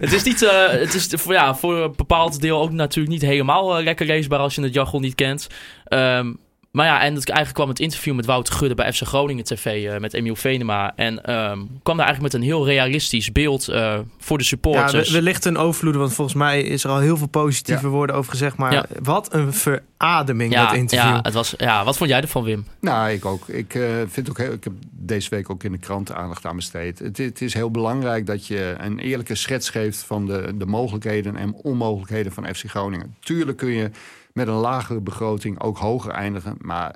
Het 0.00 0.12
is 0.12 0.22
niet, 0.22 0.42
uh, 0.42 0.68
het 0.68 0.94
is 0.94 1.08
voor, 1.10 1.32
ja, 1.32 1.54
voor 1.54 1.76
een 1.76 1.92
bepaald 1.96 2.40
deel 2.40 2.60
ook 2.60 2.72
natuurlijk 2.72 3.12
niet 3.12 3.22
helemaal 3.22 3.78
uh, 3.78 3.84
lekker 3.84 4.06
leesbaar 4.06 4.38
als 4.38 4.54
je 4.54 4.62
het 4.62 4.74
jargon 4.74 5.00
niet 5.00 5.14
kent. 5.14 5.46
Um, 5.88 6.38
maar 6.74 6.86
ja, 6.86 7.02
en 7.02 7.14
het, 7.14 7.28
eigenlijk 7.28 7.54
kwam 7.54 7.68
het 7.68 7.80
interview 7.80 8.14
met 8.14 8.26
Wouter 8.26 8.54
Gudde 8.54 8.74
bij 8.74 8.92
FC 8.92 9.02
Groningen 9.02 9.44
TV 9.44 9.84
uh, 9.84 9.98
met 9.98 10.14
Emiel 10.14 10.36
Venema. 10.36 10.92
En 10.96 11.32
um, 11.32 11.68
kwam 11.82 11.96
daar 11.96 12.06
eigenlijk 12.06 12.20
met 12.20 12.34
een 12.34 12.42
heel 12.42 12.66
realistisch 12.66 13.32
beeld 13.32 13.68
uh, 13.68 13.98
voor 14.18 14.38
de 14.38 14.44
supporters. 14.44 15.08
Ja, 15.08 15.14
wellicht 15.14 15.44
een 15.44 15.56
overvloed, 15.56 15.94
want 15.94 16.12
volgens 16.12 16.36
mij 16.36 16.62
is 16.62 16.84
er 16.84 16.90
al 16.90 16.98
heel 16.98 17.16
veel 17.16 17.26
positieve 17.26 17.84
ja. 17.84 17.88
woorden 17.88 18.16
over 18.16 18.30
gezegd. 18.30 18.56
Maar 18.56 18.72
ja. 18.72 18.86
wat 19.02 19.34
een 19.34 19.52
verademing 19.52 20.52
ja, 20.52 20.66
dat 20.66 20.74
interview. 20.74 21.10
Ja, 21.10 21.20
het 21.22 21.34
was, 21.34 21.54
ja, 21.56 21.84
wat 21.84 21.96
vond 21.96 22.10
jij 22.10 22.20
ervan, 22.20 22.44
Wim? 22.44 22.66
Nou, 22.80 23.10
ik 23.10 23.24
ook. 23.24 23.48
Ik 23.48 23.74
uh, 23.74 23.86
vind 24.06 24.30
ook 24.30 24.38
heel, 24.38 24.52
ik 24.52 24.64
heb 24.64 24.72
deze 24.90 25.30
week 25.30 25.50
ook 25.50 25.64
in 25.64 25.72
de 25.72 25.78
krant 25.78 26.12
aandacht 26.12 26.46
aan 26.46 26.56
besteed. 26.56 26.98
Het, 26.98 27.16
het, 27.16 27.40
is 27.40 27.54
heel 27.54 27.70
belangrijk 27.70 28.26
dat 28.26 28.46
je 28.46 28.74
een 28.78 28.98
eerlijke 28.98 29.34
schets 29.34 29.70
geeft 29.70 29.98
van 29.98 30.26
de, 30.26 30.52
de 30.54 30.66
mogelijkheden 30.66 31.36
en 31.36 31.54
onmogelijkheden 31.54 32.32
van 32.32 32.54
FC 32.54 32.64
Groningen. 32.66 33.14
Tuurlijk 33.20 33.58
kun 33.58 33.70
je 33.70 33.90
met 34.34 34.48
een 34.48 34.54
lagere 34.54 35.00
begroting 35.00 35.60
ook 35.60 35.78
hoger 35.78 36.10
eindigen. 36.10 36.56
Maar 36.60 36.94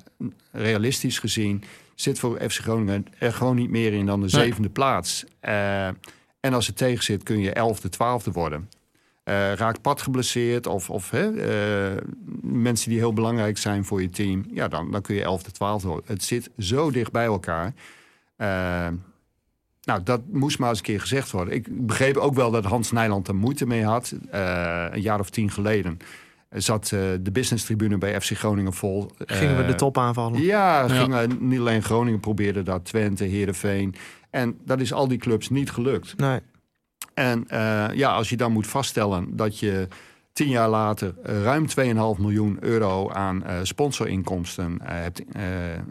realistisch 0.52 1.18
gezien 1.18 1.62
zit 1.94 2.18
voor 2.18 2.38
FC 2.48 2.58
Groningen 2.58 3.06
er 3.18 3.32
gewoon 3.32 3.56
niet 3.56 3.70
meer 3.70 3.92
in 3.92 4.06
dan 4.06 4.20
de 4.20 4.28
zevende 4.28 4.68
plaats. 4.68 5.24
Uh, 5.42 5.86
en 6.40 6.52
als 6.52 6.66
het 6.66 6.76
tegen 6.76 7.04
zit 7.04 7.22
kun 7.22 7.40
je 7.40 7.52
elfde, 7.52 7.88
twaalfde 7.88 8.30
worden. 8.30 8.68
Uh, 9.24 9.52
raakt 9.52 9.80
pad 9.80 10.02
geblesseerd 10.02 10.66
of, 10.66 10.90
of 10.90 11.12
uh, 11.12 11.96
mensen 12.42 12.90
die 12.90 12.98
heel 12.98 13.12
belangrijk 13.12 13.58
zijn 13.58 13.84
voor 13.84 14.02
je 14.02 14.10
team... 14.10 14.44
ja, 14.50 14.68
dan, 14.68 14.90
dan 14.90 15.02
kun 15.02 15.14
je 15.14 15.22
elfde, 15.22 15.50
twaalfde 15.50 15.88
worden. 15.88 16.12
Het 16.12 16.24
zit 16.24 16.50
zo 16.58 16.90
dicht 16.90 17.12
bij 17.12 17.24
elkaar... 17.24 17.74
Nou, 19.82 20.02
dat 20.02 20.20
moest 20.32 20.58
maar 20.58 20.68
eens 20.68 20.78
een 20.78 20.84
keer 20.84 21.00
gezegd 21.00 21.30
worden. 21.30 21.54
Ik 21.54 21.86
begreep 21.86 22.16
ook 22.16 22.34
wel 22.34 22.50
dat 22.50 22.64
Hans 22.64 22.92
Nijland 22.92 23.28
er 23.28 23.34
moeite 23.34 23.66
mee 23.66 23.84
had. 23.84 24.14
een 24.30 25.00
jaar 25.00 25.20
of 25.20 25.30
tien 25.30 25.50
geleden 25.50 25.98
zat 26.50 26.90
uh, 26.94 27.00
de 27.20 27.30
business 27.32 27.64
tribune 27.64 27.98
bij 27.98 28.20
FC 28.20 28.36
Groningen 28.36 28.72
vol. 28.72 29.10
Gingen 29.18 29.56
we 29.56 29.64
de 29.64 29.74
top 29.74 29.98
aanvallen? 29.98 30.42
Ja, 30.42 30.80
ja. 30.80 30.88
Gingen, 30.88 31.48
niet 31.48 31.58
alleen 31.58 31.82
Groningen 31.82 32.20
probeerde 32.20 32.62
dat, 32.62 32.84
Twente, 32.84 33.24
Heerenveen. 33.24 33.94
En 34.30 34.58
dat 34.64 34.80
is 34.80 34.92
al 34.92 35.08
die 35.08 35.18
clubs 35.18 35.50
niet 35.50 35.70
gelukt. 35.70 36.16
Nee. 36.16 36.40
En 37.14 37.44
uh, 37.52 37.86
ja, 37.94 38.12
als 38.12 38.28
je 38.28 38.36
dan 38.36 38.52
moet 38.52 38.66
vaststellen 38.66 39.36
dat 39.36 39.58
je 39.58 39.88
tien 40.32 40.48
jaar 40.48 40.68
later 40.68 41.14
ruim 41.22 41.66
2,5 41.68 41.74
miljoen 42.20 42.56
euro 42.60 43.10
aan 43.10 43.42
uh, 43.46 43.58
sponsorinkomsten 43.62 44.78
hebt, 44.82 45.22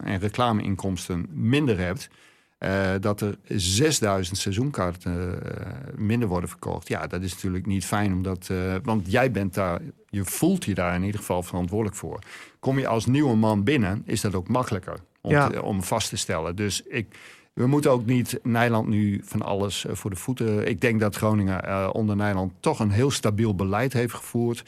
en 0.02 0.18
reclameinkomsten 0.18 1.26
minder 1.30 1.78
hebt. 1.78 2.10
Uh, 2.58 2.90
dat 3.00 3.20
er 3.20 3.38
6000 3.46 4.38
seizoenkaarten 4.38 5.40
uh, 5.46 5.66
minder 5.96 6.28
worden 6.28 6.48
verkocht. 6.48 6.88
Ja, 6.88 7.06
dat 7.06 7.22
is 7.22 7.32
natuurlijk 7.32 7.66
niet 7.66 7.84
fijn, 7.84 8.12
omdat, 8.12 8.48
uh, 8.52 8.74
want 8.82 9.10
jij 9.10 9.30
bent 9.30 9.54
daar, 9.54 9.80
je 10.08 10.24
voelt 10.24 10.64
je 10.64 10.74
daar 10.74 10.94
in 10.94 11.02
ieder 11.02 11.20
geval 11.20 11.42
verantwoordelijk 11.42 11.96
voor. 11.96 12.18
Kom 12.58 12.78
je 12.78 12.86
als 12.86 13.06
nieuwe 13.06 13.36
man 13.36 13.64
binnen, 13.64 14.02
is 14.06 14.20
dat 14.20 14.34
ook 14.34 14.48
makkelijker 14.48 15.00
om, 15.20 15.30
ja. 15.30 15.48
te, 15.48 15.62
om 15.62 15.82
vast 15.82 16.08
te 16.08 16.16
stellen. 16.16 16.56
Dus 16.56 16.82
ik, 16.82 17.14
we 17.52 17.66
moeten 17.66 17.90
ook 17.90 18.06
niet 18.06 18.38
Nederland 18.42 18.88
nu 18.88 19.20
van 19.24 19.42
alles 19.42 19.86
voor 19.88 20.10
de 20.10 20.16
voeten. 20.16 20.68
Ik 20.68 20.80
denk 20.80 21.00
dat 21.00 21.16
Groningen 21.16 21.94
onder 21.94 22.16
Nederland 22.16 22.52
toch 22.60 22.78
een 22.78 22.90
heel 22.90 23.10
stabiel 23.10 23.54
beleid 23.54 23.92
heeft 23.92 24.14
gevoerd. 24.14 24.64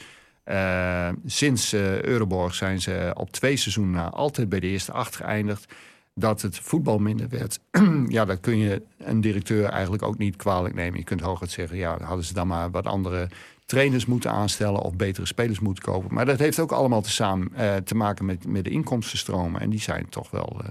sinds 1.25 1.73
Euroborg 2.01 2.53
zijn 2.53 2.81
ze 2.81 3.11
op 3.13 3.31
twee 3.31 3.57
seizoenen 3.57 4.13
altijd 4.13 4.49
bij 4.49 4.59
de 4.59 4.67
eerste 4.67 4.91
acht 4.91 5.15
geëindigd 5.15 5.73
dat 6.21 6.41
het 6.41 6.59
voetbal 6.59 6.97
minder 6.97 7.29
werd. 7.29 7.59
ja, 8.07 8.25
dat 8.25 8.39
kun 8.39 8.57
je 8.57 8.81
een 8.97 9.21
directeur 9.21 9.65
eigenlijk 9.65 10.03
ook 10.03 10.17
niet 10.17 10.35
kwalijk 10.35 10.75
nemen. 10.75 10.99
Je 10.99 11.05
kunt 11.05 11.21
hooguit 11.21 11.51
zeggen, 11.51 11.77
ja, 11.77 11.97
hadden 12.03 12.25
ze 12.25 12.33
dan 12.33 12.47
maar 12.47 12.71
wat 12.71 12.85
andere 12.85 13.27
trainers 13.65 14.05
moeten 14.05 14.31
aanstellen 14.31 14.81
of 14.81 14.95
betere 14.95 15.25
spelers 15.25 15.59
moeten 15.59 15.83
kopen. 15.83 16.13
Maar 16.13 16.25
dat 16.25 16.39
heeft 16.39 16.59
ook 16.59 16.71
allemaal 16.71 17.01
te 17.01 17.95
maken 17.95 18.25
met, 18.25 18.47
met 18.47 18.63
de 18.63 18.69
inkomstenstromen. 18.69 19.61
En 19.61 19.69
die 19.69 19.81
zijn 19.81 20.09
toch 20.09 20.31
wel 20.31 20.59
uh, 20.61 20.67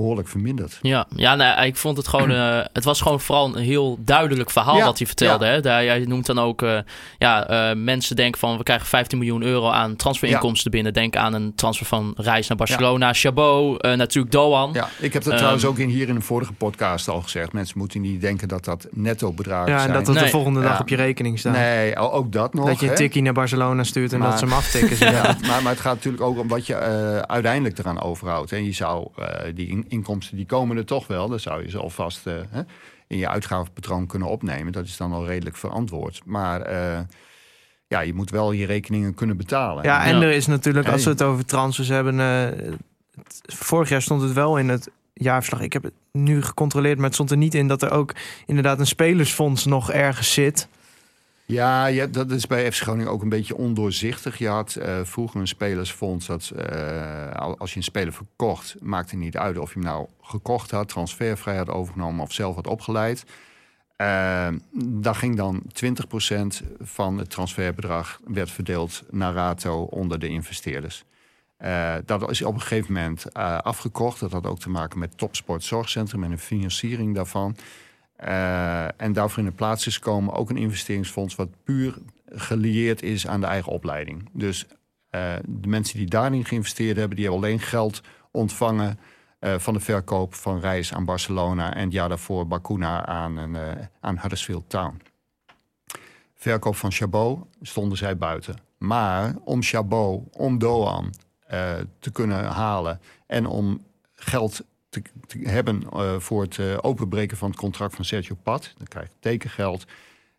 behoorlijk 0.00 0.28
verminderd. 0.28 0.78
Ja, 0.82 1.06
ja 1.16 1.34
nou, 1.34 1.64
ik 1.66 1.76
vond 1.76 1.96
het 1.96 2.08
gewoon. 2.08 2.30
Uh, 2.30 2.58
het 2.72 2.84
was 2.84 3.00
gewoon 3.00 3.20
vooral 3.20 3.46
een 3.56 3.62
heel 3.62 3.98
duidelijk 4.00 4.50
verhaal 4.50 4.76
Ja, 4.76 4.84
wat 4.84 4.98
hij 4.98 5.06
vertelde. 5.06 5.44
ja. 5.46 5.50
Hè? 5.52 5.60
Daar, 5.60 5.84
jij 5.84 5.98
noemt 6.08 6.26
dan 6.26 6.38
ook. 6.38 6.62
eh, 6.62 6.78
ja, 7.18 7.46
eh, 7.48 7.76
mensen 7.76 8.16
denken 8.16 8.40
van 8.40 8.56
we 8.56 8.62
krijgen 8.62 8.86
15 8.86 9.18
miljoen 9.18 9.42
euro 9.42 9.68
aan 9.70 9.96
transferinkomsten 9.96 10.70
binnen. 10.70 10.92
Denk 10.92 11.16
aan 11.16 11.32
een 11.34 11.52
transfer 11.54 11.86
van 11.86 12.12
Reis 12.16 12.48
naar 12.48 12.56
Barcelona, 12.56 13.12
Chabot, 13.12 13.82
eh, 13.82 13.92
natuurlijk 13.92 14.32
Doan. 14.32 14.70
Ja, 14.72 14.88
ik 14.98 15.12
heb 15.12 15.22
dat 15.22 15.26
Ehm, 15.32 15.36
trouwens 15.36 15.64
ook 15.64 15.78
in, 15.78 15.88
hier 15.88 16.08
in 16.08 16.14
een 16.14 16.22
vorige 16.22 16.52
podcast 16.52 17.08
al 17.08 17.20
gezegd. 17.22 17.52
Mensen 17.52 17.78
moeten 17.78 18.00
niet 18.00 18.20
denken 18.20 18.48
dat 18.48 18.64
dat 18.64 18.86
netto 18.90 19.32
bedragen 19.32 19.68
Ja, 19.68 19.74
en 19.74 19.80
zijn. 19.82 19.92
dat 19.92 20.06
het 20.06 20.14
Nee. 20.14 20.24
de 20.24 20.30
volgende 20.30 20.60
dag 20.60 20.72
Ja. 20.72 20.78
op 20.78 20.88
je 20.88 20.96
rekening 20.96 21.38
staat. 21.38 21.52
Nee, 21.52 21.96
ook 21.96 22.32
dat 22.32 22.54
nog. 22.54 22.66
dat 22.66 22.80
je 22.80 22.88
een 22.88 22.94
tikkie 22.94 23.22
naar 23.22 23.32
Barcelona 23.32 23.84
stuurt 23.84 24.12
en 24.12 24.18
Maar- 24.18 24.30
dat 24.30 24.38
ze 24.38 24.44
hem 24.44 24.54
aftikken. 24.54 24.98
Ja, 25.12 25.36
maar. 25.46 25.62
maar, 25.62 25.72
het 25.72 25.80
gaat 25.80 25.94
natuurlijk 25.94 26.22
ook 26.22 26.38
om 26.38 26.48
wat 26.48 26.66
je 26.66 26.74
eh, 26.74 27.18
uiteindelijk 27.18 27.78
eraan 27.78 28.00
overhoudt. 28.02 28.52
En 28.52 28.64
je 28.64 28.72
zou 28.72 29.08
eh, 29.16 29.26
die 29.54 29.84
inkomsten, 29.90 30.36
die 30.36 30.46
komen 30.46 30.76
er 30.76 30.84
toch 30.84 31.06
wel. 31.06 31.28
Dan 31.28 31.40
zou 31.40 31.62
je 31.62 31.70
ze 31.70 31.78
alvast 31.78 32.26
eh, 32.26 32.34
hè, 32.50 32.62
in 33.06 33.18
je 33.18 33.28
uitgavenpatroon 33.28 34.06
kunnen 34.06 34.28
opnemen. 34.28 34.72
Dat 34.72 34.84
is 34.84 34.96
dan 34.96 35.12
al 35.12 35.26
redelijk 35.26 35.56
verantwoord. 35.56 36.20
Maar 36.24 36.60
eh, 36.60 37.00
ja, 37.86 38.00
je 38.00 38.14
moet 38.14 38.30
wel 38.30 38.52
je 38.52 38.66
rekeningen 38.66 39.14
kunnen 39.14 39.36
betalen. 39.36 39.84
Ja, 39.84 40.04
en 40.04 40.16
Ja. 40.16 40.22
er 40.22 40.30
is 40.32 40.46
natuurlijk, 40.46 40.88
als 40.88 41.04
we 41.04 41.10
het 41.10 41.22
over 41.22 41.44
transfers 41.44 41.88
hebben... 41.88 42.20
eh, 42.20 42.66
het- 43.16 43.40
vorig 43.46 43.88
jaar 43.88 44.02
stond 44.02 44.22
het 44.22 44.32
wel 44.32 44.58
in 44.58 44.68
het 44.68 44.90
jaarverslag. 45.14 45.60
Ik 45.60 45.72
heb 45.72 45.82
het 45.82 45.94
nu 46.12 46.42
gecontroleerd, 46.42 46.96
maar 46.96 47.04
het 47.04 47.14
stond 47.14 47.30
er 47.30 47.36
niet 47.36 47.54
in... 47.54 47.68
dat 47.68 47.82
er 47.82 47.90
ook 47.90 48.14
inderdaad 48.46 48.78
een 48.78 48.86
spelersfonds 48.86 49.64
nog 49.64 49.90
ergens 49.92 50.32
zit. 50.32 50.68
Ja, 51.50 52.06
dat 52.06 52.30
is 52.30 52.46
bij 52.46 52.72
FC 52.72 52.82
Groningen 52.82 53.12
ook 53.12 53.22
een 53.22 53.28
beetje 53.28 53.56
ondoorzichtig. 53.56 54.38
Je 54.38 54.48
had 54.48 54.74
eh, 54.74 55.00
vroeger 55.02 55.40
een 55.40 55.48
spelersfonds 55.48 56.26
dat 56.26 56.50
eh, 56.56 57.32
al- 57.32 57.58
als 57.58 57.70
je 57.70 57.76
een 57.76 57.82
speler 57.82 58.12
verkocht, 58.12 58.76
maakte 58.80 59.14
het 59.14 59.24
niet 59.24 59.36
uit 59.36 59.58
of 59.58 59.68
je 59.74 59.78
hem 59.78 59.88
nou 59.88 60.06
gekocht 60.22 60.70
had, 60.70 60.88
transfervrij 60.88 61.56
had 61.56 61.68
overgenomen 61.68 62.22
of 62.24 62.32
zelf 62.32 62.54
had 62.54 62.66
opgeleid. 62.66 63.24
Eh, 63.96 64.48
daar 64.74 65.14
ging 65.14 65.36
dan 65.36 65.62
20% 65.72 66.62
van 66.80 67.18
het 67.18 67.30
transferbedrag 67.30 68.20
werd 68.24 68.50
verdeeld 68.50 69.02
naar 69.10 69.34
rato 69.34 69.82
onder 69.82 70.18
de 70.18 70.28
investeerders. 70.28 71.04
Eh, 71.56 71.94
dat 72.04 72.30
is 72.30 72.42
op 72.42 72.54
een 72.54 72.60
gegeven 72.60 72.92
moment 72.92 73.34
afgekocht. 73.62 74.20
Dat 74.20 74.32
had 74.32 74.46
ook 74.46 74.58
te 74.58 74.70
maken 74.70 74.98
met 74.98 75.18
Topsport 75.18 75.64
Zorgcentrum 75.64 76.24
en 76.24 76.30
de 76.30 76.38
financiering 76.38 77.14
daarvan. 77.14 77.56
Eh, 78.20 79.00
en 79.00 79.12
daarvoor 79.12 79.38
in 79.38 79.44
de 79.44 79.50
plaats 79.54 79.86
is 79.86 79.98
komen 79.98 80.34
ook 80.34 80.50
een 80.50 80.56
investeringsfonds 80.56 81.34
wat 81.34 81.48
puur 81.64 81.94
gelieerd 82.26 83.02
is 83.02 83.26
aan 83.26 83.40
de 83.40 83.46
eigen 83.46 83.72
opleiding. 83.72 84.28
Dus 84.32 84.66
eh, 85.10 85.34
de 85.46 85.68
mensen 85.68 85.98
die 85.98 86.08
daarin 86.08 86.44
geïnvesteerd 86.44 86.96
hebben, 86.96 87.16
die 87.16 87.26
hebben 87.26 87.44
alleen 87.44 87.60
geld 87.60 88.02
ontvangen 88.30 88.98
eh, 89.38 89.58
van 89.58 89.74
de 89.74 89.80
verkoop 89.80 90.34
van 90.34 90.60
reis 90.60 90.94
aan 90.94 91.04
Barcelona 91.04 91.74
en 91.74 91.84
het 91.84 91.92
jaar 91.92 92.08
daarvoor 92.08 92.46
Bakuna 92.46 93.06
aan, 93.06 93.36
een, 93.36 93.56
aan 94.00 94.18
Huddersfield 94.18 94.70
Town. 94.70 95.00
Verkoop 96.34 96.76
van 96.76 96.92
Chabot 96.92 97.46
stonden 97.62 97.98
zij 97.98 98.16
buiten. 98.16 98.56
Maar 98.78 99.34
om 99.44 99.62
Chabot, 99.62 100.36
om 100.36 100.58
Doan 100.58 101.14
te 101.98 102.10
kunnen 102.12 102.44
halen 102.44 103.00
en 103.26 103.46
om 103.46 103.84
geld 104.12 104.64
te, 104.90 105.02
hebben 105.42 105.82
eh, 105.92 106.18
voor 106.18 106.42
het 106.42 106.58
eh, 106.58 106.78
openbreken 106.80 107.36
van 107.36 107.50
het 107.50 107.58
contract 107.58 107.94
van 107.94 108.04
Sergio 108.04 108.36
Pat, 108.42 108.74
dan 108.76 108.86
krijg 108.86 109.08
je 109.08 109.14
tekengeld, 109.20 109.86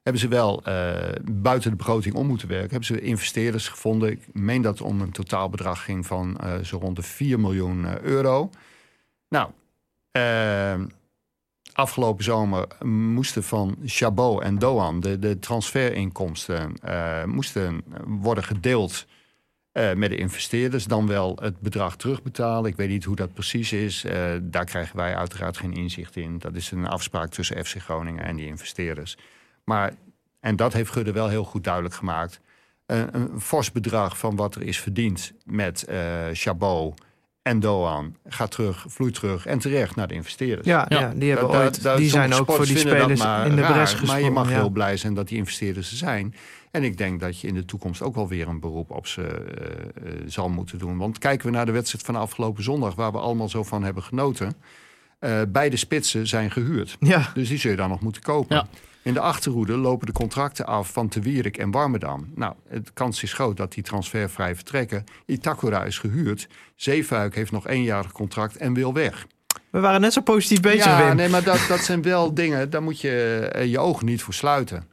hebben 0.03 0.21
ze 0.21 0.27
wel 0.27 0.63
eh, 0.63 1.15
buiten 1.31 1.69
de 1.69 1.75
begroting 1.75 2.15
om 2.15 2.27
moeten 2.27 2.47
werken. 2.47 2.69
Hebben 2.69 2.87
ze 2.87 3.01
investeerders 3.01 3.67
gevonden. 3.67 4.11
Ik 4.11 4.27
meen 4.33 4.61
dat 4.61 4.77
het 4.77 4.87
om 4.87 5.01
een 5.01 5.11
totaalbedrag 5.11 5.83
ging 5.83 6.05
van 6.05 6.39
zo 6.63 6.77
rond 6.77 6.95
de 6.95 7.01
4 7.01 7.39
miljoen 7.39 8.01
euro. 8.03 8.49
Nou, 9.29 9.51
eh, 10.11 10.81
afgelopen 11.73 12.23
zomer 12.23 12.67
moesten 12.85 13.43
van 13.43 13.77
Chabot 13.85 14.41
en 14.41 14.59
Doan 14.59 14.99
de, 14.99 15.19
de 15.19 15.39
transferinkomsten 15.39 16.73
moesten 17.25 17.83
worden 18.05 18.43
gedeeld 18.43 19.05
eh, 19.71 19.93
met 19.93 20.09
de 20.09 20.15
investeerders. 20.15 20.85
Dan 20.85 21.07
wel 21.07 21.37
het 21.41 21.59
bedrag 21.59 21.95
terugbetalen. 21.95 22.69
Ik 22.69 22.75
weet 22.75 22.89
niet 22.89 23.03
hoe 23.03 23.15
dat 23.15 23.33
precies 23.33 23.73
is. 23.73 24.03
Eh, 24.03 24.31
daar 24.41 24.65
krijgen 24.65 24.97
wij 24.97 25.15
uiteraard 25.15 25.57
geen 25.57 25.73
inzicht 25.73 26.15
in. 26.15 26.37
Dat 26.37 26.55
is 26.55 26.71
een 26.71 26.87
afspraak 26.87 27.29
tussen 27.29 27.65
FC 27.65 27.77
Groningen 27.77 28.23
en 28.23 28.35
die 28.35 28.45
investeerders. 28.45 29.17
Maar, 29.63 29.93
en 30.39 30.55
dat 30.55 30.73
heeft 30.73 30.91
Gudde 30.91 31.11
wel 31.11 31.27
heel 31.27 31.43
goed 31.43 31.63
duidelijk 31.63 31.95
gemaakt. 31.95 32.39
Een, 32.85 33.41
fors 33.41 33.71
bedrag 33.71 34.17
van 34.17 34.35
wat 34.35 34.55
er 34.55 34.61
is 34.61 34.79
verdiend 34.79 35.33
met 35.45 35.83
eh 35.83 36.27
Chabot 36.33 37.01
en 37.41 37.59
Doan 37.59 38.15
gaat 38.27 38.51
terug, 38.51 38.85
vloeit 38.87 39.13
terug 39.13 39.45
en 39.45 39.59
terecht 39.59 39.95
naar 39.95 40.07
de 40.07 40.13
investeerders. 40.13 40.67
Ja, 40.67 40.85
ja. 40.89 41.13
Die, 41.15 41.29
hebben 41.31 41.49
ooit, 41.49 41.97
die 41.97 42.09
zijn 42.09 42.33
ook 42.33 42.51
voor 42.51 42.65
die 42.65 42.77
spelers 42.77 43.21
in 43.45 43.55
de 43.55 43.61
bres 43.61 43.93
gesprongen. 43.93 44.05
Maar 44.05 44.21
je 44.21 44.31
mag 44.31 44.49
ja. 44.49 44.55
heel 44.55 44.69
blij 44.69 44.97
zijn 44.97 45.13
dat 45.13 45.27
die 45.27 45.37
investeerders 45.37 45.91
er 45.91 45.97
zijn. 45.97 46.35
En 46.71 46.83
ik 46.83 46.97
denk 46.97 47.19
dat 47.19 47.39
je 47.39 47.47
in 47.47 47.53
de 47.53 47.65
toekomst 47.65 48.01
ook 48.01 48.15
wel 48.15 48.27
weer 48.27 48.47
een 48.47 48.59
beroep 48.59 48.91
op 48.91 49.07
ze 49.07 49.21
eh, 49.21 50.11
eh, 50.11 50.19
zal 50.25 50.49
moeten 50.49 50.77
doen. 50.77 50.97
Want 50.97 51.17
kijken 51.17 51.45
we 51.45 51.51
naar 51.51 51.65
de 51.65 51.71
wedstrijd 51.71 52.05
van 52.05 52.15
afgelopen 52.15 52.63
zondag, 52.63 52.95
waar 52.95 53.11
we 53.11 53.17
allemaal 53.17 53.49
zo 53.49 53.63
van 53.63 53.83
hebben 53.83 54.03
genoten. 54.03 54.53
eh, 55.19 55.41
beide 55.47 55.77
spitsen 55.77 56.27
zijn 56.27 56.51
gehuurd. 56.51 56.97
Ja, 56.99 57.31
Dus 57.33 57.49
die 57.49 57.57
zul 57.57 57.71
je 57.71 57.77
dan 57.77 57.89
nog 57.89 58.01
moeten 58.01 58.21
kopen. 58.21 58.55
Ja. 58.55 58.67
In 59.03 59.13
de 59.13 59.19
achterhoede 59.19 59.77
lopen 59.77 60.07
de 60.07 60.13
contracten 60.13 60.65
af 60.65 60.91
van 60.91 61.07
Te 61.07 61.19
Wierik 61.19 61.57
en 61.57 61.71
Warmerdam. 61.71 62.31
Nou, 62.35 62.53
de 62.69 62.81
kans 62.93 63.23
is 63.23 63.33
groot 63.33 63.57
dat 63.57 63.73
die 63.73 63.83
transfervrij 63.83 64.55
vertrekken. 64.55 65.03
Itakura 65.25 65.83
is 65.83 65.99
gehuurd. 65.99 66.47
Zeefuik 66.75 67.35
heeft 67.35 67.51
nog 67.51 67.67
éénjarig 67.67 68.11
contract 68.11 68.57
en 68.57 68.73
wil 68.73 68.93
weg. 68.93 69.25
we 69.69 69.79
waren 69.79 70.01
net 70.01 70.13
zo 70.13 70.21
positief 70.21 70.59
bezig, 70.59 70.85
ja, 70.85 71.05
Wim. 71.05 71.15
nee, 71.15 71.29
maar 71.29 71.43
dat, 71.43 71.65
dat 71.67 71.79
zijn 71.79 72.01
wel 72.01 72.33
dingen, 72.33 72.69
daar 72.69 72.83
moet 72.83 73.01
je 73.01 73.47
eh, 73.51 73.65
je 73.65 73.79
ogen 73.79 74.05
niet 74.05 74.21
voor 74.21 74.33
sluiten. 74.33 74.87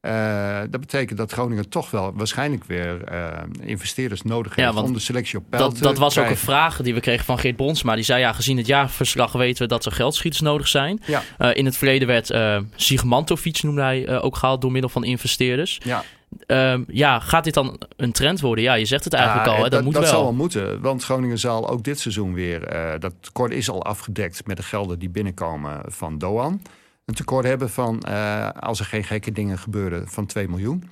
Eh, 0.00 0.60
dat 0.70 0.80
betekent 0.80 1.18
dat 1.18 1.32
Groningen 1.32 1.68
toch 1.68 1.90
wel 1.90 2.12
waarschijnlijk 2.14 2.64
weer 2.64 3.04
eh, 3.04 3.42
investeerders 3.60 4.22
nodig 4.22 4.54
heeft 4.54 4.74
om 4.74 4.92
de 4.92 4.98
selectie 4.98 5.38
op 5.38 5.44
peil 5.50 5.62
Dat, 5.62 5.76
te 5.76 5.82
dat 5.82 5.98
was 5.98 6.18
ook 6.18 6.28
een 6.28 6.36
vraag 6.36 6.82
die 6.82 6.94
we 6.94 7.00
kregen 7.00 7.24
van 7.24 7.38
Geert 7.38 7.56
Bronsma. 7.56 7.94
Die 7.94 8.04
zei, 8.04 8.20
ja, 8.20 8.32
gezien 8.32 8.56
het 8.56 8.66
jaarverslag 8.66 9.32
weten 9.32 9.62
we 9.62 9.68
dat 9.68 9.84
er 9.84 9.92
geldschieters 9.92 10.42
nodig 10.42 10.68
zijn. 10.68 11.00
Ja. 11.06 11.22
Eh, 11.38 11.50
in 11.52 11.64
het 11.64 11.76
verleden 11.76 12.08
werd 12.08 12.32
Sigmantovic, 12.76 13.62
noemde 13.62 13.82
hij, 13.82 14.20
ook 14.20 14.36
gehaald 14.36 14.60
door 14.60 14.72
middel 14.72 14.90
van 14.90 15.04
investeerders. 15.04 15.80
Ja. 15.84 16.04
Ehm, 16.46 16.82
ja, 16.88 17.20
gaat 17.20 17.44
dit 17.44 17.54
dan 17.54 17.80
een 17.96 18.12
trend 18.12 18.40
worden? 18.40 18.64
Ja, 18.64 18.74
je 18.74 18.84
zegt 18.84 19.04
het 19.04 19.12
eigenlijk 19.12 19.46
Ja, 19.46 19.52
al, 19.52 19.56
hè? 19.56 19.62
dat, 19.62 19.72
dat, 19.72 19.82
moet 19.84 19.92
dat 19.92 20.02
wel. 20.02 20.12
zal 20.12 20.22
wel 20.22 20.32
moeten, 20.32 20.80
want 20.80 21.04
Groningen 21.04 21.38
zal 21.38 21.70
ook 21.70 21.82
dit 21.82 22.00
seizoen 22.00 22.34
weer... 22.34 22.64
eh, 22.64 22.98
dat 22.98 23.12
tekort 23.20 23.52
is 23.52 23.70
al 23.70 23.84
afgedekt 23.84 24.46
met 24.46 24.56
de 24.56 24.62
gelden 24.62 24.98
die 24.98 25.10
binnenkomen 25.10 25.80
van 25.86 26.18
Doan. 26.18 26.62
Een 27.10 27.16
tekort 27.16 27.44
hebben 27.44 27.70
van, 27.70 28.00
eh, 28.00 28.48
als 28.48 28.78
er 28.80 28.84
geen 28.84 29.04
gekke 29.04 29.32
dingen 29.32 29.58
gebeuren, 29.58 30.08
van 30.08 30.26
2 30.26 30.48
miljoen. 30.48 30.90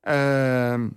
Ehm, 0.00 0.88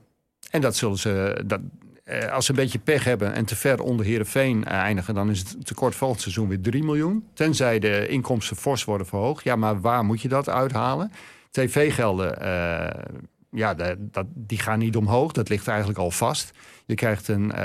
en 0.52 0.62
dat 0.62 0.76
zullen 0.76 0.98
ze... 0.98 1.44
Dat, 1.46 1.60
eh, 2.04 2.32
als 2.32 2.46
ze 2.46 2.52
een 2.52 2.58
beetje 2.58 2.80
pech 2.80 3.04
hebben 3.04 3.34
en 3.34 3.46
te 3.46 3.56
ver 3.56 3.82
onder 3.82 4.06
Heerenveen 4.06 4.66
eindigen... 4.66 5.14
dan 5.14 5.30
is 5.30 5.40
het 5.40 5.66
tekort 5.66 5.96
volgend 5.96 6.22
seizoen 6.22 6.48
weer 6.48 6.62
3 6.62 6.84
miljoen. 6.84 7.28
Tenzij 7.34 7.80
de 7.80 8.08
inkomsten 8.08 8.58
fors 8.58 8.84
worden 8.84 9.08
verhoogd. 9.08 9.44
Ja, 9.44 9.56
maar 9.56 9.82
waar 9.82 10.06
moet 10.06 10.22
je 10.22 10.28
dat 10.28 10.50
uithalen? 10.50 11.12
TV-gelden, 11.52 12.42
eh, 12.42 13.04
ja, 13.52 13.74
dat, 13.98 14.26
die 14.34 14.60
gaan 14.60 14.80
niet 14.80 14.96
omhoog. 14.96 15.32
Dat 15.32 15.50
ligt 15.50 15.68
eigenlijk 15.68 16.00
al 16.00 16.12
vast. 16.12 16.52
Je 16.86 16.96
krijgt 16.96 17.28
een, 17.28 17.62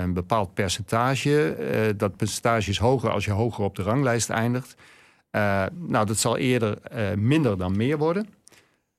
een 0.00 0.12
bepaald 0.12 0.54
percentage. 0.54 1.94
Dat 1.96 2.16
percentage 2.16 2.70
is 2.70 2.78
hoger 2.78 3.10
als 3.10 3.24
je 3.24 3.30
hoger 3.30 3.64
op 3.64 3.76
de 3.76 3.82
ranglijst 3.82 4.30
eindigt. 4.30 4.76
Eh, 5.36 5.64
nou, 5.72 6.06
dat 6.06 6.18
zal 6.18 6.36
eerder 6.36 6.78
eh, 6.82 7.14
minder 7.16 7.58
dan 7.58 7.76
meer 7.76 7.98
worden. 7.98 8.28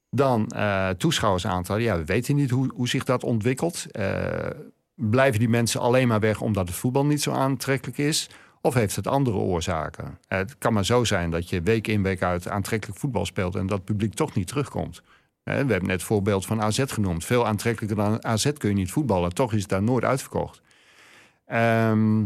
Dan 0.09 0.47
eh 0.47 0.89
toeschouwersaantallen. 0.89 1.81
Ja, 1.83 1.97
we 1.97 2.05
weten 2.05 2.35
niet 2.35 2.49
hoe, 2.49 2.71
hoe 2.75 2.87
zich 2.87 3.03
dat 3.03 3.23
ontwikkelt. 3.23 3.85
Blijven 4.95 5.39
die 5.39 5.49
mensen 5.49 5.81
alleen 5.81 6.07
maar 6.07 6.19
weg 6.19 6.41
omdat 6.41 6.67
het 6.67 6.77
voetbal 6.77 7.05
niet 7.05 7.21
zo 7.21 7.31
aantrekkelijk 7.31 7.97
is? 7.97 8.29
Of 8.61 8.73
heeft 8.73 8.95
het 8.95 9.07
andere 9.07 9.37
oorzaken? 9.37 10.19
Het 10.27 10.57
kan 10.57 10.73
maar 10.73 10.85
zo 10.85 11.03
zijn 11.03 11.31
dat 11.31 11.49
je 11.49 11.61
week 11.61 11.87
in 11.87 12.03
week 12.03 12.21
uit 12.21 12.47
aantrekkelijk 12.47 12.99
voetbal 12.99 13.25
speelt 13.25 13.55
en 13.55 13.67
dat 13.67 13.83
publiek 13.83 14.13
toch 14.13 14.33
niet 14.33 14.47
terugkomt. 14.47 15.01
We 15.43 15.51
hebben 15.51 15.81
net 15.81 15.89
het 15.89 16.03
voorbeeld 16.03 16.45
van 16.45 16.61
AZ 16.61 16.83
genoemd. 16.85 17.25
Veel 17.25 17.47
aantrekkelijker 17.47 17.97
dan 17.97 18.25
AZ 18.25 18.51
kun 18.57 18.69
je 18.69 18.75
niet 18.75 18.91
voetballen. 18.91 19.33
Toch 19.33 19.53
is 19.53 19.61
het 19.61 19.69
daar 19.69 19.83
nooit 19.83 20.03
uitverkocht. 20.03 20.61
Ehm, 21.45 22.23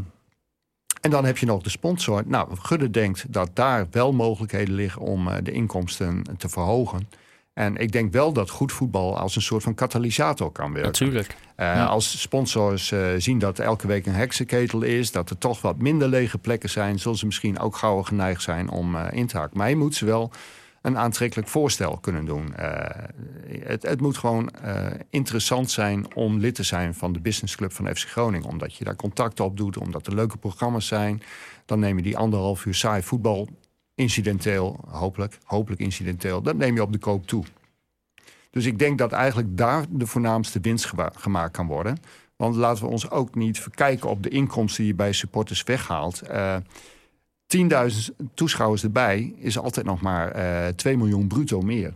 en 1.01 1.09
dan 1.09 1.25
heb 1.25 1.37
je 1.37 1.45
nog 1.45 1.61
de 1.61 1.69
sponsor. 1.69 2.23
Nou, 2.25 2.47
Gudde 2.61 2.89
denkt 2.89 3.25
dat 3.33 3.49
daar 3.53 3.87
wel 3.91 4.13
mogelijkheden 4.13 4.73
liggen 4.73 5.01
om 5.01 5.27
eh, 5.27 5.35
de 5.43 5.51
inkomsten 5.51 6.23
te 6.37 6.49
verhogen. 6.49 7.09
En 7.53 7.77
ik 7.77 7.91
denk 7.91 8.13
wel 8.13 8.33
dat 8.33 8.49
goed 8.49 8.71
voetbal 8.71 9.17
als 9.17 9.35
een 9.35 9.41
soort 9.41 9.63
van 9.63 9.73
katalysator 9.73 10.51
kan 10.51 10.73
werken. 10.73 10.91
Natuurlijk. 10.91 11.35
Eh, 11.55 11.67
Ja. 11.67 11.85
Als 11.85 12.21
sponsors 12.21 12.91
eh, 12.91 13.07
zien 13.17 13.39
dat 13.39 13.57
er 13.57 13.65
elke 13.65 13.87
week 13.87 14.05
een 14.05 14.13
heksenketel 14.13 14.81
is, 14.81 15.11
dat 15.11 15.29
er 15.29 15.37
toch 15.37 15.61
wat 15.61 15.77
minder 15.77 16.07
lege 16.07 16.37
plekken 16.37 16.69
zijn, 16.69 16.99
zullen 16.99 17.17
ze 17.17 17.25
misschien 17.25 17.59
ook 17.59 17.75
gauw 17.75 18.01
geneigd 18.01 18.41
zijn 18.41 18.69
om 18.69 18.97
in 18.97 19.27
te 19.27 19.37
haken. 19.37 19.57
Maar 19.57 19.69
je 19.69 19.75
moet 19.75 19.95
ze 19.95 20.05
wel 20.05 20.31
een 20.81 20.97
aantrekkelijk 20.97 21.47
voorstel 21.47 21.97
kunnen 21.97 22.25
doen. 22.25 22.55
Eh, 22.55 23.05
het, 23.63 23.83
het 23.83 24.01
moet 24.01 24.17
gewoon 24.17 24.49
eh, 24.49 24.85
interessant 25.09 25.71
zijn 25.71 26.15
om 26.15 26.39
lid 26.39 26.55
te 26.55 26.63
zijn 26.63 26.93
van 26.93 27.13
de 27.13 27.19
businessclub 27.19 27.73
van 27.73 27.95
FC 27.95 28.07
Groningen. 28.07 28.47
Omdat 28.47 28.75
je 28.75 28.83
daar 28.83 28.95
contacten 28.95 29.45
op 29.45 29.57
doet, 29.57 29.77
omdat 29.77 30.07
er 30.07 30.15
leuke 30.15 30.37
programma's 30.37 30.87
zijn. 30.87 31.21
Dan 31.65 31.79
neem 31.79 31.97
je 31.97 32.03
die 32.03 32.17
anderhalf 32.17 32.65
uur 32.65 32.75
saai 32.75 33.01
voetbal 33.01 33.47
incidenteel, 33.95 34.79
hopelijk, 34.87 35.37
hopelijk 35.43 35.81
incidenteel, 35.81 36.41
dat 36.41 36.55
neem 36.55 36.75
je 36.75 36.81
op 36.81 36.91
de 36.91 36.97
koop 36.97 37.27
toe. 37.27 37.43
Dus 38.49 38.65
ik 38.65 38.79
denk 38.79 38.97
dat 38.97 39.11
eigenlijk 39.11 39.57
daar 39.57 39.85
de 39.89 40.07
voornaamste 40.07 40.59
winst 40.59 40.91
gemaakt 41.15 41.51
kan 41.51 41.67
worden. 41.67 41.97
Want 42.35 42.55
laten 42.55 42.83
we 42.83 42.89
ons 42.89 43.09
ook 43.09 43.35
niet 43.35 43.59
verkijken 43.59 44.09
op 44.09 44.23
de 44.23 44.29
inkomsten 44.29 44.83
die 44.83 44.91
je 44.91 44.97
bij 44.97 45.11
supporters 45.11 45.63
weghaalt. 45.63 46.21
Eh 46.21 46.55
10.000 47.57 48.15
toeschouwers 48.33 48.83
erbij 48.83 49.33
is 49.37 49.57
altijd 49.57 49.85
nog 49.85 50.01
maar 50.01 50.31
eh 50.31 50.67
2 50.67 50.97
miljoen 50.97 51.27
bruto 51.27 51.61
meer. 51.61 51.93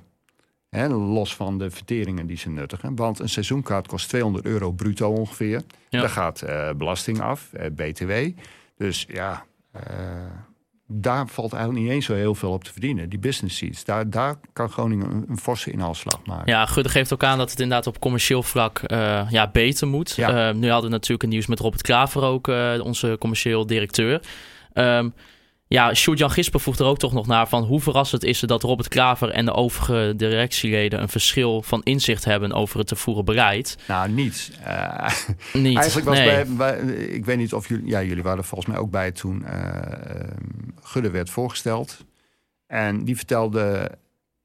Hè, 0.70 0.88
los 0.88 1.36
van 1.36 1.58
de 1.58 1.72
verteringen 1.72 2.28
die 2.28 2.38
ze 2.38 2.50
nuttigen. 2.50 2.96
Want 2.96 3.20
een 3.20 3.30
seizoenkaart 3.30 3.88
kost 3.88 4.10
200 4.10 4.46
euro 4.46 4.72
bruto 4.72 5.10
ongeveer. 5.12 5.62
Ja. 5.90 6.00
Daar 6.00 6.10
gaat 6.10 6.42
eh, 6.42 6.70
belasting 6.78 7.22
af, 7.22 7.54
eh, 7.54 7.72
BTW. 7.72 8.12
Dus 8.78 9.06
ja, 9.10 9.46
eh, 9.72 9.82
daar 10.88 11.28
valt 11.28 11.54
eigenlijk 11.54 11.84
niet 11.84 11.94
eens 11.94 12.06
zo 12.06 12.14
heel 12.14 12.36
veel 12.36 12.52
op 12.52 12.64
te 12.64 12.72
verdienen. 12.72 13.10
Die 13.10 13.20
business 13.20 13.58
seats, 13.58 13.84
daar, 13.84 14.10
daar 14.10 14.36
kan 14.54 14.70
Groningen 14.70 15.12
een, 15.12 15.26
een 15.28 15.38
forse 15.38 15.72
inhaalslag 15.72 16.26
maken. 16.26 16.52
Ja, 16.52 16.66
Gudde 16.66 16.90
geeft 16.90 17.14
ook 17.14 17.24
aan 17.24 17.38
dat 17.38 17.50
het 17.50 17.60
inderdaad 17.60 17.88
op 17.88 18.00
commercieel 18.00 18.44
vlak 18.44 18.80
eh, 18.80 19.26
ja, 19.30 19.50
beter 19.52 19.88
moet. 19.88 20.16
Ja. 20.16 20.50
Eh, 20.50 20.56
nu 20.56 20.70
hadden 20.70 20.90
we 20.90 20.96
natuurlijk 20.96 21.24
een 21.24 21.30
nieuws 21.30 21.48
met 21.48 21.60
Robert 21.60 21.82
Klaver 21.82 22.22
ook, 22.22 22.48
eh, 22.48 22.80
onze 22.84 23.16
commercieel 23.20 23.66
directeur. 23.66 24.22
Ehm 24.74 25.10
ja, 25.68 25.94
Sjoerd-Jan 25.94 26.32
Gisper 26.32 26.60
voegt 26.60 26.80
er 26.80 26.86
ook 26.86 26.98
toch 26.98 27.14
nog 27.14 27.28
naar 27.28 27.48
van 27.48 27.64
hoe 27.64 27.82
verrassend 27.82 28.24
is 28.24 28.42
het 28.42 28.50
dat 28.50 28.64
Robert 28.64 28.88
Klaver 28.88 29.30
en 29.30 29.46
de 29.46 29.54
overige 29.54 30.14
directieleden 30.18 31.02
een 31.02 31.10
verschil 31.10 31.62
van 31.62 31.82
inzicht 31.84 32.26
hebben 32.26 32.54
over 32.54 32.78
het 32.78 32.88
te 32.88 32.96
voeren 32.96 33.26
beleid. 33.26 33.78
Nou, 33.88 34.10
niet. 34.10 34.52
Eh, 34.64 35.12
Niet. 35.54 35.78
Eigenlijk 35.78 36.08
was 36.08 36.18
nee. 36.18 36.46
bij, 36.46 36.56
bij- 36.56 36.96
ik 36.96 37.26
weet 37.26 37.38
niet 37.38 37.54
of 37.54 37.68
jullie, 37.70 37.88
ja, 37.88 38.04
jullie 38.04 38.24
waren 38.24 38.38
er 38.40 38.46
volgens 38.46 38.70
mij 38.70 38.80
ook 38.80 38.92
bij 38.92 39.12
toen 39.12 39.46
eh, 39.46 39.68
eh, 40.22 40.28
Gudde 40.82 41.10
werd 41.10 41.30
voorgesteld. 41.30 41.98
En 42.68 43.04
die 43.04 43.16
vertelde 43.18 43.92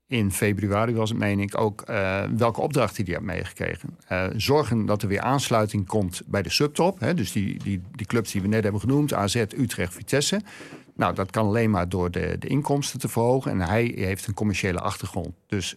in 0.06 0.32
februari, 0.32 0.94
was 0.94 1.08
het 1.08 1.18
meen 1.18 1.40
ik, 1.40 1.60
ook 1.60 1.84
welke 2.36 2.60
opdracht 2.60 2.96
hij 2.96 3.14
had 3.14 3.22
meegekregen. 3.22 3.96
Zorgen 4.36 4.86
dat 4.86 5.02
er 5.02 5.08
weer 5.08 5.20
aansluiting 5.20 5.86
komt 5.86 6.22
bij 6.26 6.42
de 6.42 6.50
subtop. 6.50 7.00
Hè, 7.00 7.14
dus 7.14 7.32
die, 7.32 7.58
die, 7.58 7.82
die 7.94 8.06
clubs 8.06 8.32
die 8.32 8.42
we 8.42 8.48
net 8.48 8.62
hebben 8.62 8.80
genoemd, 8.80 9.14
AZ, 9.14 9.34
Utrecht, 9.34 9.94
Vitesse. 9.94 10.40
Nou, 11.00 11.14
dat 11.14 11.30
kan 11.30 11.46
alleen 11.46 11.70
maar 11.70 11.88
door 11.88 12.10
de, 12.10 12.36
de 12.38 12.46
inkomsten 12.46 12.98
te 12.98 13.08
verhogen. 13.08 13.50
En 13.50 13.60
hij 13.60 13.92
heeft 13.96 14.26
een 14.26 14.34
commerciële 14.34 14.80
achtergrond. 14.80 15.34
Dus 15.46 15.76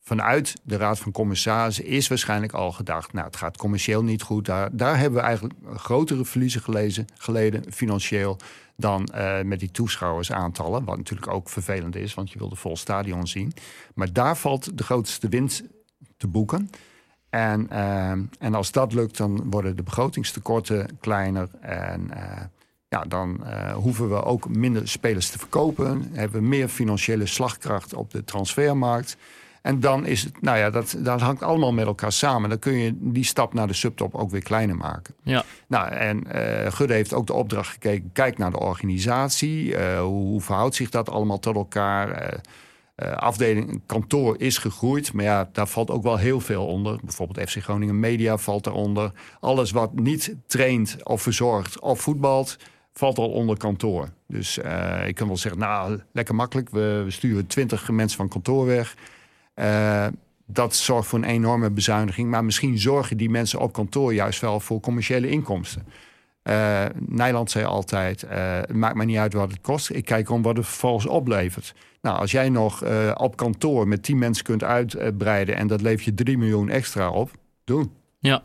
vanuit 0.00 0.54
de 0.62 0.76
Raad 0.76 0.98
van 0.98 1.12
Commissarissen 1.12 1.84
is 1.84 2.08
waarschijnlijk 2.08 2.52
al 2.52 2.72
gedacht... 2.72 3.12
nou, 3.12 3.26
het 3.26 3.36
gaat 3.36 3.56
commercieel 3.56 4.02
niet 4.02 4.22
goed. 4.22 4.44
Daar, 4.72 4.98
hebben 4.98 5.20
we 5.20 5.26
eigenlijk 5.26 5.54
grotere 5.74 6.24
verliezen 6.24 6.60
gelezen, 6.60 7.06
geleden, 7.14 7.72
financieel... 7.72 8.36
dan 8.76 9.06
eh, 9.06 9.42
met 9.42 9.60
die 9.60 9.70
toeschouwersaantallen. 9.70 10.84
Wat 10.84 10.96
natuurlijk 10.96 11.32
ook 11.32 11.48
vervelend 11.48 11.96
is, 11.96 12.14
want 12.14 12.30
je 12.30 12.38
wil 12.38 12.48
de 12.48 12.56
vol 12.56 12.76
stadion 12.76 13.26
zien. 13.26 13.52
Maar 13.94 14.12
daar 14.12 14.36
valt 14.36 14.78
de 14.78 14.84
grootste 14.84 15.28
winst 15.28 15.62
te 16.16 16.26
boeken. 16.26 16.70
En, 17.30 17.70
eh, 17.70 18.10
en 18.38 18.54
als 18.54 18.72
dat 18.72 18.92
lukt, 18.92 19.16
dan 19.16 19.50
worden 19.50 19.76
de 19.76 19.82
begrotingstekorten 19.82 20.98
kleiner... 21.00 21.48
en 21.60 22.10
eh, 22.10 22.44
ja, 22.96 23.04
dan 23.08 23.46
eh, 23.46 23.72
hoeven 23.72 24.08
we 24.08 24.22
ook 24.24 24.48
minder 24.48 24.88
spelers 24.88 25.30
te 25.30 25.38
verkopen. 25.38 26.10
Hebben 26.12 26.40
we 26.40 26.46
meer 26.46 26.68
financiële 26.68 27.26
slagkracht 27.26 27.94
op 27.94 28.10
de 28.10 28.24
transfermarkt. 28.24 29.16
En 29.62 29.80
dan 29.80 30.06
is 30.06 30.22
het, 30.22 30.42
nou 30.42 30.58
ja, 30.58 30.70
dat, 30.70 30.96
dat 30.98 31.20
hangt 31.20 31.42
allemaal 31.42 31.72
met 31.72 31.86
elkaar 31.86 32.12
samen. 32.12 32.48
Dan 32.48 32.58
kun 32.58 32.72
je 32.72 32.92
die 32.94 33.24
stap 33.24 33.54
naar 33.54 33.66
de 33.66 33.72
subtop 33.72 34.14
ook 34.14 34.30
weer 34.30 34.42
kleiner 34.42 34.76
maken. 34.76 35.14
Ja. 35.22 35.44
Nou, 35.66 35.88
en 35.88 36.32
eh 36.32 36.72
Gudde 36.72 36.94
heeft 36.94 37.14
ook 37.14 37.26
de 37.26 37.32
opdracht 37.32 37.68
gekeken. 37.68 38.10
Kijk 38.12 38.38
naar 38.38 38.50
de 38.50 38.60
organisatie. 38.60 39.76
eh, 39.76 40.00
hoe, 40.00 40.26
hoe 40.26 40.40
verhoudt 40.40 40.74
zich 40.74 40.90
dat 40.90 41.10
allemaal 41.10 41.38
tot 41.38 41.54
elkaar? 41.54 42.40
Afdeling 43.16 43.82
kantoor 43.86 44.40
is 44.40 44.58
gegroeid, 44.58 45.12
maar 45.12 45.24
ja, 45.24 45.48
daar 45.52 45.66
valt 45.66 45.90
ook 45.90 46.02
wel 46.02 46.16
heel 46.16 46.40
veel 46.40 46.66
onder. 46.66 46.98
Bijvoorbeeld 47.02 47.50
FC 47.50 47.62
Groningen 47.62 48.00
Media 48.00 48.36
valt 48.36 48.64
daaronder. 48.64 49.12
Alles 49.40 49.70
wat 49.70 49.94
niet 49.94 50.34
traint 50.46 50.96
of 51.02 51.22
verzorgt 51.22 51.80
of 51.80 52.00
voetbalt, 52.00 52.56
valt 52.98 53.18
al 53.18 53.28
onder 53.28 53.56
kantoor. 53.56 54.08
Dus 54.26 54.58
eh, 54.58 55.06
ik 55.06 55.14
kan 55.14 55.26
wel 55.26 55.36
zeggen, 55.36 55.60
nou, 55.60 56.00
lekker 56.12 56.34
makkelijk. 56.34 56.70
We, 56.70 57.02
we 57.04 57.10
sturen 57.10 57.46
twintig 57.46 57.90
mensen 57.90 58.16
van 58.16 58.28
kantoor 58.28 58.66
weg. 58.66 58.96
Eh, 59.54 60.06
dat 60.46 60.74
zorgt 60.74 61.08
voor 61.08 61.18
een 61.18 61.24
enorme 61.24 61.70
bezuiniging. 61.70 62.30
Maar 62.30 62.44
misschien 62.44 62.78
zorgen 62.78 63.16
die 63.16 63.30
mensen 63.30 63.60
op 63.60 63.72
kantoor 63.72 64.14
juist 64.14 64.40
wel 64.40 64.60
voor 64.60 64.80
commerciële 64.80 65.28
inkomsten. 65.28 65.86
Eh, 66.42 66.84
Nederland 66.94 67.50
zei 67.50 67.64
altijd, 67.64 68.20
het 68.28 68.74
maakt 68.74 68.96
me 68.96 69.04
niet 69.04 69.16
uit 69.16 69.32
wat 69.32 69.50
het 69.50 69.60
kost. 69.60 69.90
Ik 69.90 70.04
kijk 70.04 70.30
om 70.30 70.42
wat 70.42 70.56
het 70.56 70.66
vervolgens 70.66 71.06
oplevert. 71.06 71.74
Nou, 72.00 72.18
als 72.18 72.30
jij 72.30 72.48
nog 72.48 72.84
op 73.14 73.36
kantoor 73.36 73.88
met 73.88 74.02
10 74.02 74.18
mensen 74.18 74.44
kunt 74.44 74.64
uitbreiden... 74.64 75.56
en 75.56 75.66
dat 75.66 75.80
levert 75.80 76.04
je 76.04 76.14
3 76.14 76.38
miljoen 76.38 76.68
extra 76.68 77.10
op, 77.10 77.30
doen. 77.64 77.92
Ja. 78.18 78.42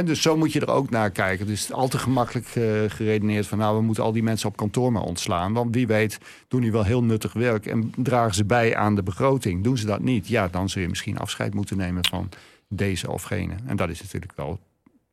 Dus 0.00 0.22
zo 0.22 0.36
moet 0.36 0.52
je 0.52 0.60
er 0.60 0.70
ook 0.70 0.90
naar 0.90 1.10
kijken. 1.10 1.46
Dus 1.46 1.60
het 1.60 1.68
is 1.68 1.74
al 1.74 1.88
te 1.88 1.98
gemakkelijk 1.98 2.46
eh, 2.46 2.62
geredeneerd 2.88 3.46
van... 3.46 3.58
nou, 3.58 3.76
we 3.76 3.82
moeten 3.82 4.04
al 4.04 4.12
die 4.12 4.22
mensen 4.22 4.48
op 4.48 4.56
kantoor 4.56 4.92
maar 4.92 5.02
ontslaan. 5.02 5.52
Want 5.52 5.74
wie 5.74 5.86
weet 5.86 6.18
doen 6.48 6.60
die 6.60 6.72
wel 6.72 6.84
heel 6.84 7.02
nuttig 7.02 7.32
werk... 7.32 7.66
en 7.66 7.92
dragen 7.96 8.34
ze 8.34 8.44
bij 8.44 8.76
aan 8.76 8.94
de 8.94 9.02
begroting. 9.02 9.64
Doen 9.64 9.78
ze 9.78 9.86
dat 9.86 10.00
niet, 10.00 10.28
ja, 10.28 10.48
dan 10.48 10.68
zul 10.68 10.82
je 10.82 10.88
misschien 10.88 11.18
afscheid 11.18 11.54
moeten 11.54 11.76
nemen... 11.76 12.06
van 12.06 12.28
deze 12.68 13.10
of 13.10 13.22
gene. 13.22 13.54
En 13.66 13.76
dat 13.76 13.88
is 13.88 14.02
natuurlijk 14.02 14.32
wel 14.36 14.60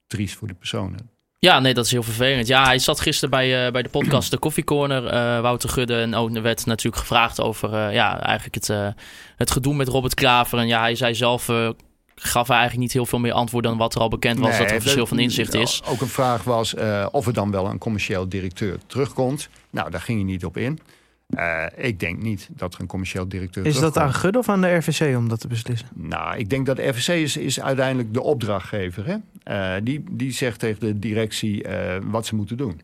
triest 0.08 0.36
voor 0.36 0.48
de 0.48 0.54
personen. 0.54 1.10
Ja, 1.40 1.60
nee, 1.60 1.74
dat 1.74 1.86
is 1.86 1.92
heel 1.92 2.04
vervelend. 2.04 2.48
Ja, 2.48 2.64
hij 2.66 2.80
zat 2.80 3.00
gisteren 3.00 3.30
bij, 3.30 3.66
eh, 3.66 3.72
bij 3.72 3.82
de 3.82 3.90
podcast 3.90 4.32
De 4.32 4.40
Coffee 4.40 4.64
Corner, 4.64 5.06
eh, 5.06 5.42
Wouter 5.42 5.70
Gudde. 5.70 6.02
En 6.02 6.16
ook 6.16 6.36
er 6.36 6.42
werd 6.42 6.66
natuurlijk 6.66 7.02
gevraagd 7.02 7.42
over 7.42 7.92
ja, 7.92 8.20
eigenlijk 8.22 8.56
het, 8.56 8.96
het 9.36 9.52
gedoe 9.52 9.74
met 9.74 9.88
Robert 9.88 10.14
Klaver. 10.14 10.60
En 10.60 10.68
ja, 10.68 10.80
hij 10.80 10.96
zei 10.96 11.16
zelf, 11.16 11.50
gaf 12.20 12.48
hij 12.48 12.58
eigenlijk 12.58 12.88
niet 12.88 12.94
heel 12.94 13.06
veel 13.06 13.20
meer 13.20 13.32
antwoord 13.32 13.64
dan 13.64 13.78
wat 13.78 13.96
er 13.96 14.02
al 14.02 14.10
bekend 14.10 14.40
was. 14.40 14.58
dat 14.58 14.68
er 14.68 14.76
een 14.76 14.82
verschil 14.82 15.08
van 15.08 15.20
inzicht 15.20 15.54
is. 15.54 15.82
Ook 15.88 16.02
een 16.02 16.08
vraag 16.08 16.44
was 16.44 16.76
eh, 16.76 17.08
of 17.12 17.28
er 17.28 17.34
dan 17.34 17.52
wel 17.52 17.66
een 17.66 17.78
commercieel 17.78 18.30
directeur 18.30 18.78
terugkomt. 18.88 19.50
Nou, 19.70 19.92
daar 19.92 20.02
ging 20.02 20.18
hij 20.18 20.28
niet 20.28 20.46
op 20.46 20.58
in. 20.58 20.80
Eh, 21.30 21.66
ik 21.76 22.00
denk 22.00 22.22
niet 22.22 22.50
dat 22.52 22.74
er 22.74 22.82
een 22.82 22.88
commercieel 22.88 23.28
directeur 23.28 23.66
Is 23.66 23.80
dat 23.80 23.98
aan. 23.98 24.14
Gudde 24.14 24.40
of 24.40 24.50
aan 24.50 24.62
de 24.62 24.76
RVC 24.76 25.18
om 25.18 25.30
dat 25.30 25.40
te 25.40 25.48
beslissen? 25.48 25.88
Nou, 25.94 26.38
ik 26.38 26.50
denk 26.50 26.66
dat 26.66 26.76
de 26.76 26.88
RVC 26.88 27.08
is, 27.08 27.38
is 27.38 27.62
uiteindelijk 27.62 28.14
de 28.14 28.22
opdrachtgever. 28.22 29.06
Hè? 29.06 29.16
Eh, 29.44 29.82
die, 29.84 30.04
die 30.12 30.32
zegt 30.32 30.60
tegen 30.60 30.80
de 30.80 31.00
directie 31.00 31.64
eh, 31.64 32.02
wat 32.04 32.26
ze 32.26 32.36
moeten 32.36 32.58
doen. 32.58 32.82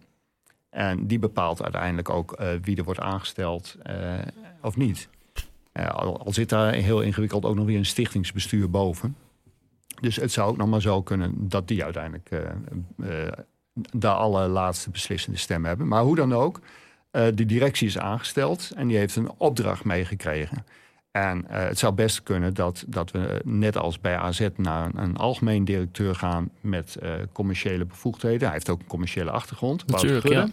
En 0.75 1.07
die 1.07 1.19
bepaalt 1.19 1.63
uiteindelijk 1.63 2.09
ook 2.09 2.33
eh, 2.33 2.47
wie 2.61 2.77
er 2.77 2.83
wordt 2.83 2.99
aangesteld 2.99 3.75
eh, 3.83 3.95
of 4.61 4.77
niet. 4.77 5.07
Al, 5.73 6.25
al 6.25 6.33
zit 6.33 6.49
daar 6.49 6.73
heel 6.73 7.01
ingewikkeld 7.01 7.45
ook 7.45 7.55
nog 7.55 7.65
weer 7.65 7.77
een 7.77 7.85
stichtingsbestuur 7.85 8.69
boven. 8.69 9.15
Dus 10.01 10.15
het 10.15 10.31
zou 10.31 10.49
ook 10.49 10.57
nog 10.57 10.67
maar 10.67 10.81
zo 10.81 11.01
kunnen 11.01 11.33
dat 11.37 11.67
die 11.67 11.83
uiteindelijk 11.83 12.29
eh, 12.29 12.39
eh, 13.25 13.31
de 13.91 14.07
allerlaatste 14.07 14.89
beslissende 14.89 15.37
stem 15.37 15.65
hebben. 15.65 15.87
Maar 15.87 16.03
hoe 16.03 16.15
dan 16.15 16.33
ook, 16.33 16.59
eh 17.11 17.25
de 17.33 17.45
directie 17.45 17.87
is 17.87 17.97
aangesteld 17.97 18.71
en 18.75 18.87
die 18.87 18.97
heeft 18.97 19.15
een 19.15 19.31
opdracht 19.37 19.83
meegekregen. 19.83 20.65
En 21.11 21.45
het 21.47 21.79
zou 21.79 21.93
best 21.93 22.23
kunnen 22.23 22.53
dat, 22.53 22.83
dat 22.87 23.11
we 23.11 23.41
net 23.43 23.77
als 23.77 23.99
bij 23.99 24.17
AZ 24.17 24.47
naar 24.55 24.85
een, 24.85 24.97
een 24.97 25.17
algemeen 25.17 25.65
directeur 25.65 26.15
gaan 26.15 26.49
met 26.61 26.97
commerciële 27.31 27.85
bevoegdheden. 27.85 28.41
Hij 28.41 28.51
heeft 28.51 28.69
ook 28.69 28.79
een 28.79 28.87
commerciële 28.87 29.31
achtergrond. 29.31 29.87
Natuurlijk. 29.87 30.49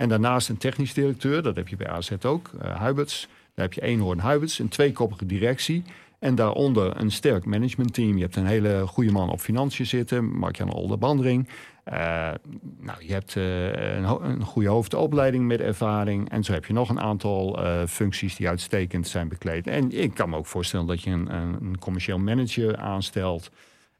En 0.00 0.08
daarnaast 0.08 0.48
een 0.48 0.56
technisch 0.56 0.94
directeur, 0.94 1.42
dat 1.42 1.56
heb 1.56 1.68
je 1.68 1.76
bij 1.76 1.88
AZ 1.88 2.10
ook, 2.22 2.50
eh 2.60 2.76
Huiberts. 2.76 3.28
Daar 3.54 3.64
heb 3.64 3.72
je 3.72 3.82
Eenhoorn 3.82 4.18
Huiberts, 4.18 4.58
een 4.58 4.68
tweekoppige 4.68 5.26
directie. 5.26 5.82
En 6.20 6.34
daaronder 6.34 7.00
een 7.00 7.10
sterk 7.10 7.44
managementteam. 7.44 8.16
Je 8.16 8.22
hebt 8.22 8.36
een 8.36 8.46
hele 8.46 8.86
goede 8.86 9.12
man 9.12 9.30
op 9.30 9.40
financiën 9.40 9.86
zitten, 9.86 10.38
Mark-Jan 10.38 10.72
Olderbandering. 10.72 11.48
Eh 11.84 12.30
nou, 12.78 13.06
je 13.06 13.12
hebt 13.12 13.36
eh, 13.36 13.96
een, 13.96 14.42
goede 14.42 14.68
hoofdopleiding 14.68 15.46
met 15.46 15.60
ervaring. 15.60 16.30
En 16.30 16.44
zo 16.44 16.52
heb 16.52 16.64
je 16.64 16.72
nog 16.72 16.88
een 16.88 17.00
aantal 17.00 17.64
eh, 17.64 17.86
functies 17.86 18.36
die 18.36 18.48
uitstekend 18.48 19.08
zijn 19.08 19.28
bekleed. 19.28 19.66
En 19.66 20.00
ik 20.02 20.14
kan 20.14 20.30
me 20.30 20.36
ook 20.36 20.46
voorstellen 20.46 20.86
dat 20.86 21.02
je 21.02 21.10
een, 21.10 21.34
een, 21.34 21.78
commercieel 21.78 22.18
manager 22.18 22.76
aanstelt. 22.76 23.50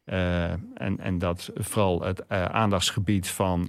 En, 0.04 0.98
en 0.98 1.18
dat 1.18 1.50
vooral 1.54 2.02
het 2.02 2.28
aandachtsgebied 2.28 3.28
van 3.28 3.68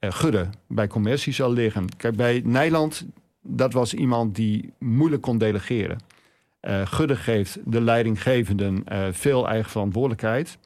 Gudde 0.00 0.46
bij 0.68 0.86
commercie 0.86 1.32
zal 1.32 1.52
liggen. 1.52 1.96
Kijk, 1.96 2.16
bij 2.16 2.42
Nijland, 2.44 3.06
dat 3.42 3.72
was 3.72 3.94
iemand 3.94 4.34
die 4.34 4.72
moeilijk 4.78 5.22
kon 5.22 5.38
delegeren. 5.38 5.98
Eh 6.66 6.86
Gudde 6.86 7.16
geeft 7.16 7.58
de 7.64 7.80
leidinggevenden 7.80 8.82
eh, 8.84 9.06
veel 9.10 9.48
eigen 9.48 9.70
verantwoordelijkheid. 9.70 10.58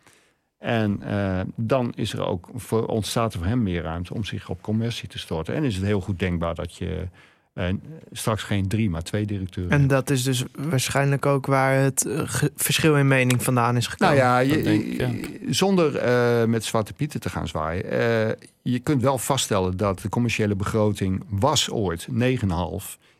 En 0.58 1.02
eh, 1.02 1.40
dan 1.56 1.92
is 1.94 2.12
er 2.12 2.26
ook 2.26 2.50
voor, 2.54 2.86
ontstaat 2.86 3.32
er 3.32 3.38
voor 3.38 3.48
hem 3.48 3.62
meer 3.62 3.82
ruimte 3.82 4.14
om 4.14 4.24
zich 4.24 4.48
op 4.48 4.62
commercie 4.62 5.08
te 5.08 5.18
storten. 5.18 5.54
En 5.54 5.64
is 5.64 5.74
het 5.74 5.84
heel 5.84 6.00
goed 6.00 6.18
denkbaar 6.18 6.54
dat 6.54 6.74
je 6.76 7.08
straks 8.12 8.42
geen 8.42 8.68
drie, 8.68 8.90
maar 8.90 9.02
twee 9.02 9.26
directeuren 9.26 9.72
En 9.72 9.86
dat 9.86 10.10
is 10.10 10.22
dus 10.22 10.44
waarschijnlijk 10.58 11.26
ook 11.26 11.46
waar 11.46 11.74
het 11.82 12.06
eh, 12.06 12.20
verschil 12.56 12.96
in 12.96 13.08
mening 13.08 13.42
vandaan 13.42 13.76
is 13.76 13.86
gekomen. 13.86 14.16
Nou 14.16 14.26
ja, 14.28 14.38
je, 14.38 14.62
ik, 14.62 15.00
ja. 15.00 15.08
zonder 15.52 15.96
eh, 15.96 16.44
met 16.44 16.64
zwarte 16.64 16.92
pieten 16.92 17.20
te 17.20 17.28
gaan 17.30 17.48
zwaaien. 17.48 17.90
eh, 17.90 18.34
je 18.62 18.78
kunt 18.78 19.02
wel 19.02 19.18
vaststellen 19.18 19.76
dat 19.76 20.00
de 20.00 20.08
commerciële 20.08 20.54
begroting 20.56 21.22
was 21.28 21.70
ooit 21.70 22.06
9,5, 22.12 22.16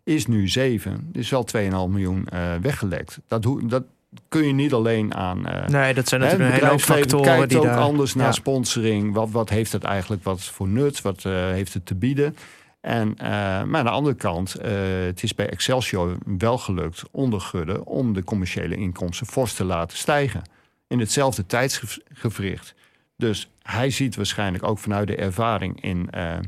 is 0.04 0.26
nu 0.26 0.48
7. 0.48 1.10
Er 1.12 1.18
is 1.20 1.30
wel 1.30 1.46
2,5 1.56 1.70
miljoen 1.70 2.26
eh, 2.28 2.40
weggelekt. 2.60 3.18
Dat, 3.28 3.44
hoe- 3.44 3.66
dat 3.66 3.82
kun 4.28 4.46
je 4.46 4.52
niet 4.52 4.72
alleen 4.72 5.14
aan. 5.14 5.46
eh, 5.46 5.68
Nee, 5.68 5.94
dat 5.94 6.08
zijn 6.08 6.20
Hè, 6.20 6.26
natuurlijk 6.26 6.50
een 6.50 6.58
hele 6.58 6.70
hoop 6.70 6.80
factoren 6.80 7.24
kijkt 7.24 7.48
die 7.48 7.58
ook 7.58 7.64
daar... 7.64 7.76
anders 7.78 8.14
naar 8.14 8.26
ja. 8.26 8.32
sponsoring. 8.32 9.14
Wat, 9.14 9.30
wat 9.30 9.48
heeft 9.48 9.72
het 9.72 9.84
eigenlijk 9.84 10.24
wat 10.24 10.44
voor 10.44 10.68
nut? 10.68 11.02
Wat 11.02 11.24
eh, 11.24 11.32
heeft 11.32 11.74
het 11.74 11.86
te 11.86 11.94
bieden? 11.94 12.36
En, 12.80 13.16
eh, 13.16 13.28
maar 13.62 13.78
aan 13.78 13.84
de 13.84 13.90
andere 13.90 14.16
kant, 14.16 14.54
eh, 14.54 14.72
het 15.04 15.22
is 15.22 15.34
bij 15.34 15.48
Excelsior 15.48 16.16
wel 16.38 16.58
gelukt 16.58 17.02
onder 17.10 17.40
Gudde 17.40 17.84
om 17.84 18.12
de 18.12 18.24
commerciële 18.24 18.76
inkomsten 18.76 19.26
fors 19.26 19.54
te 19.54 19.64
laten 19.64 19.98
stijgen. 19.98 20.42
In 20.86 20.98
hetzelfde 20.98 21.46
tijdsgevricht. 21.46 22.74
Dus 23.16 23.50
hij 23.62 23.90
ziet 23.90 24.16
waarschijnlijk 24.16 24.64
ook 24.64 24.78
vanuit 24.78 25.06
de 25.06 25.16
ervaring 25.16 25.82
in, 25.82 26.10
eh, 26.10 26.38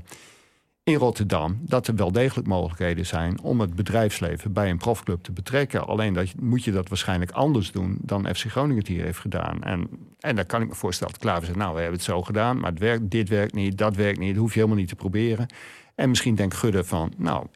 in 0.84 0.94
Rotterdam 0.94 1.58
dat 1.60 1.86
er 1.86 1.94
wel 1.94 2.12
degelijk 2.12 2.48
mogelijkheden 2.48 3.06
zijn 3.06 3.40
om 3.40 3.60
het 3.60 3.74
bedrijfsleven 3.74 4.52
bij 4.52 4.70
een 4.70 4.78
profclub 4.78 5.22
te 5.22 5.32
betrekken. 5.32 5.86
Alleen 5.86 6.12
dat, 6.12 6.34
moet 6.40 6.64
je 6.64 6.72
dat 6.72 6.88
waarschijnlijk 6.88 7.30
anders 7.30 7.72
doen 7.72 7.98
dan 8.00 8.34
FC 8.34 8.50
Groningen 8.50 8.78
het 8.78 8.88
hier 8.88 9.04
heeft 9.04 9.18
gedaan. 9.18 9.62
En, 9.62 9.88
en 10.20 10.36
dan 10.36 10.46
kan 10.46 10.62
ik 10.62 10.68
me 10.68 10.74
voorstellen 10.74 11.12
dat 11.12 11.22
Klaver 11.22 11.46
zegt, 11.46 11.58
nou 11.58 11.74
we 11.74 11.80
hebben 11.80 11.98
het 11.98 12.06
zo 12.06 12.22
gedaan, 12.22 12.60
maar 12.60 12.74
werkt, 12.74 13.10
dit 13.10 13.28
werkt 13.28 13.54
niet, 13.54 13.78
dat 13.78 13.96
werkt 13.96 14.18
niet, 14.18 14.34
dat 14.34 14.42
hoef 14.42 14.52
je 14.52 14.58
helemaal 14.58 14.78
niet 14.78 14.88
te 14.88 14.96
proberen. 14.96 15.46
En 15.94 16.08
misschien 16.08 16.34
denkt 16.34 16.54
Gudde 16.54 16.84
van, 16.84 17.12
nou, 17.16 17.46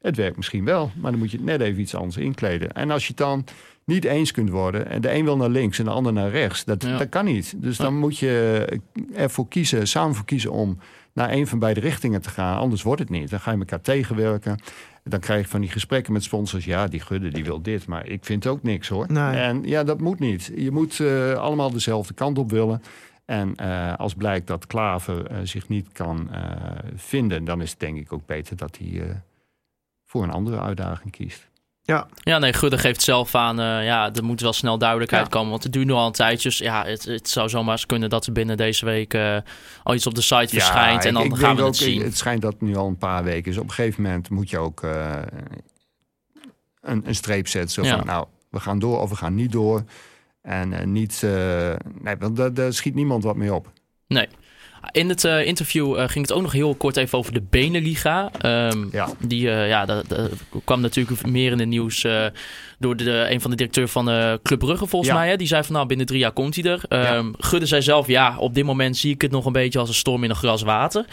het 0.00 0.16
werkt 0.16 0.36
misschien 0.36 0.64
wel, 0.64 0.90
maar 0.96 1.10
dan 1.10 1.20
moet 1.20 1.30
je 1.30 1.36
het 1.36 1.46
net 1.46 1.60
even 1.60 1.80
iets 1.80 1.94
anders 1.94 2.16
inkleden. 2.16 2.72
En 2.72 2.90
als 2.90 3.02
je 3.02 3.08
het 3.08 3.16
dan 3.16 3.44
niet 3.84 4.04
eens 4.04 4.32
kunt 4.32 4.50
worden, 4.50 4.86
en 4.88 5.00
de 5.00 5.12
een 5.14 5.24
wil 5.24 5.36
naar 5.36 5.48
links 5.48 5.78
en 5.78 5.84
de 5.84 5.90
ander 5.90 6.12
naar 6.12 6.30
rechts, 6.30 6.64
dat, 6.64 6.82
Ja. 6.82 6.96
dat 6.98 7.08
kan 7.08 7.24
niet. 7.24 7.54
Dus 7.56 7.76
dan 7.76 7.98
moet 7.98 8.18
je 8.18 8.66
ervoor 9.14 9.48
kiezen, 9.48 9.88
samen 9.88 10.14
voor 10.14 10.24
kiezen 10.24 10.52
om 10.52 10.78
naar 11.12 11.30
een 11.30 11.46
van 11.46 11.58
beide 11.58 11.80
richtingen 11.80 12.22
te 12.22 12.30
gaan. 12.30 12.58
Anders 12.58 12.82
wordt 12.82 13.00
het 13.00 13.10
niet. 13.10 13.30
Dan 13.30 13.40
ga 13.40 13.50
je 13.52 13.58
elkaar 13.58 13.80
tegenwerken. 13.80 14.58
Dan 15.04 15.20
krijg 15.20 15.42
je 15.42 15.48
van 15.48 15.60
die 15.60 15.70
gesprekken 15.70 16.12
met 16.12 16.22
sponsors. 16.22 16.64
Ja, 16.64 16.86
die 16.86 17.00
Gudde 17.00 17.28
die 17.28 17.44
wil 17.44 17.62
dit, 17.62 17.86
maar 17.86 18.06
ik 18.08 18.24
vind 18.24 18.46
ook 18.46 18.62
niks 18.62 18.88
hoor. 18.88 19.06
Nee. 19.12 19.36
En 19.36 19.62
ja, 19.64 19.84
dat 19.84 20.00
moet 20.00 20.18
niet. 20.18 20.52
Je 20.56 20.70
moet 20.70 21.00
eh, 21.00 21.32
allemaal 21.32 21.70
dezelfde 21.70 22.14
kant 22.14 22.38
op 22.38 22.50
willen. 22.50 22.82
En 23.30 23.54
eh, 23.56 23.94
als 23.96 24.14
blijkt 24.14 24.46
dat 24.46 24.66
Klaver 24.66 25.26
eh, 25.26 25.38
zich 25.42 25.68
niet 25.68 25.92
kan 25.92 26.32
eh, 26.32 26.52
vinden, 26.94 27.44
dan 27.44 27.60
is 27.62 27.70
het 27.70 27.80
denk 27.80 27.98
ik 27.98 28.12
ook 28.12 28.26
beter 28.26 28.56
dat 28.56 28.78
hij 28.80 29.02
eh, 29.02 29.14
voor 30.06 30.22
een 30.22 30.30
andere 30.30 30.60
uitdaging 30.60 31.12
kiest. 31.12 31.48
Ja, 32.22 32.38
nee, 32.38 32.52
Gudde 32.52 32.78
geeft 32.78 33.02
zelf 33.02 33.34
aan, 33.34 33.60
eh, 33.60 33.84
ja, 33.84 34.12
er 34.14 34.24
moet 34.24 34.40
wel 34.40 34.52
snel 34.52 34.78
duidelijkheid 34.78 35.22
Ja. 35.24 35.28
komen. 35.30 35.50
Want 35.50 35.62
het 35.62 35.72
duurt 35.72 35.86
nu 35.86 35.92
al 35.92 36.06
een 36.06 36.12
tijdje. 36.12 36.48
Dus 36.48 36.58
ja, 36.58 36.84
het, 36.84 37.04
het 37.04 37.28
zou 37.28 37.48
zomaar 37.48 37.72
eens 37.72 37.86
kunnen 37.86 38.10
dat 38.10 38.26
er 38.26 38.32
binnen 38.32 38.56
deze 38.56 38.84
week 38.84 39.14
eh, 39.14 39.36
al 39.82 39.94
iets 39.94 40.06
op 40.06 40.14
de 40.14 40.20
site 40.20 40.48
verschijnt. 40.48 41.04
En 41.04 41.14
dan 41.14 41.22
ik 41.24 41.34
gaan 41.36 41.56
we 41.56 41.62
het 41.62 41.68
ook, 41.68 41.74
zien. 41.74 42.02
Het 42.02 42.16
schijnt 42.16 42.42
dat 42.42 42.52
het 42.52 42.60
nu 42.60 42.76
al 42.76 42.86
een 42.86 42.96
paar 42.98 43.24
weken 43.24 43.50
is. 43.52 43.58
Op 43.58 43.64
een 43.68 43.72
gegeven 43.72 44.02
moment 44.02 44.30
moet 44.30 44.50
je 44.50 44.58
ook 44.58 44.82
eh, 44.82 45.16
een, 46.80 47.02
een 47.06 47.14
streep 47.14 47.48
zetten. 47.48 47.70
Zo 47.70 47.82
Ja. 47.82 47.96
van, 47.96 48.06
nou, 48.06 48.26
we 48.50 48.60
gaan 48.60 48.78
door 48.78 49.00
of 49.00 49.10
we 49.10 49.16
gaan 49.16 49.34
niet 49.34 49.52
door. 49.52 49.84
En 50.42 50.72
eh, 50.72 50.86
niet, 50.86 51.22
eh, 51.22 51.74
nee, 52.00 52.16
want 52.18 52.36
daar, 52.36 52.54
daar 52.54 52.72
schiet 52.72 52.94
niemand 52.94 53.24
wat 53.24 53.36
mee 53.36 53.54
op. 53.54 53.72
Nee. 54.06 54.28
In 54.92 55.08
het 55.08 55.24
eh, 55.24 55.46
interview 55.46 55.94
ging 55.98 56.26
het 56.26 56.32
ook 56.32 56.42
nog 56.42 56.52
heel 56.52 56.74
kort 56.74 56.96
even 56.96 57.18
over 57.18 57.32
de 57.32 57.42
Beneliga. 57.50 58.30
Ehm, 58.40 58.84
Ja. 58.92 59.08
Die 59.18 59.40
ja, 59.50 59.84
dat, 59.84 60.08
dat 60.08 60.30
kwam 60.64 60.80
natuurlijk 60.80 61.26
meer 61.26 61.52
in 61.52 61.58
het 61.58 61.68
nieuws 61.68 62.06
door 62.78 62.96
de, 62.96 63.26
een 63.30 63.40
van 63.40 63.50
de 63.50 63.56
directeur 63.56 63.88
van 63.88 64.04
Club 64.42 64.58
Brugge, 64.58 64.86
volgens 64.86 65.10
Ja. 65.10 65.16
mij. 65.16 65.28
Hè? 65.28 65.36
Die 65.36 65.46
zei 65.46 65.64
van 65.64 65.74
nou, 65.74 65.86
binnen 65.86 66.06
drie 66.06 66.18
jaar 66.20 66.32
komt 66.32 66.54
hij 66.54 66.64
er. 66.64 66.82
Ehm, 66.88 67.32
Gudde 67.38 67.66
zei 67.66 67.82
zelf, 67.82 68.06
ja, 68.06 68.38
op 68.38 68.54
dit 68.54 68.64
moment 68.64 68.96
zie 68.96 69.12
ik 69.14 69.22
het 69.22 69.30
nog 69.30 69.46
een 69.46 69.52
beetje 69.52 69.78
als 69.78 69.88
een 69.88 69.94
storm 69.94 70.24
in 70.24 70.30
een 70.30 70.36
gras 70.36 70.62
water. 70.62 71.04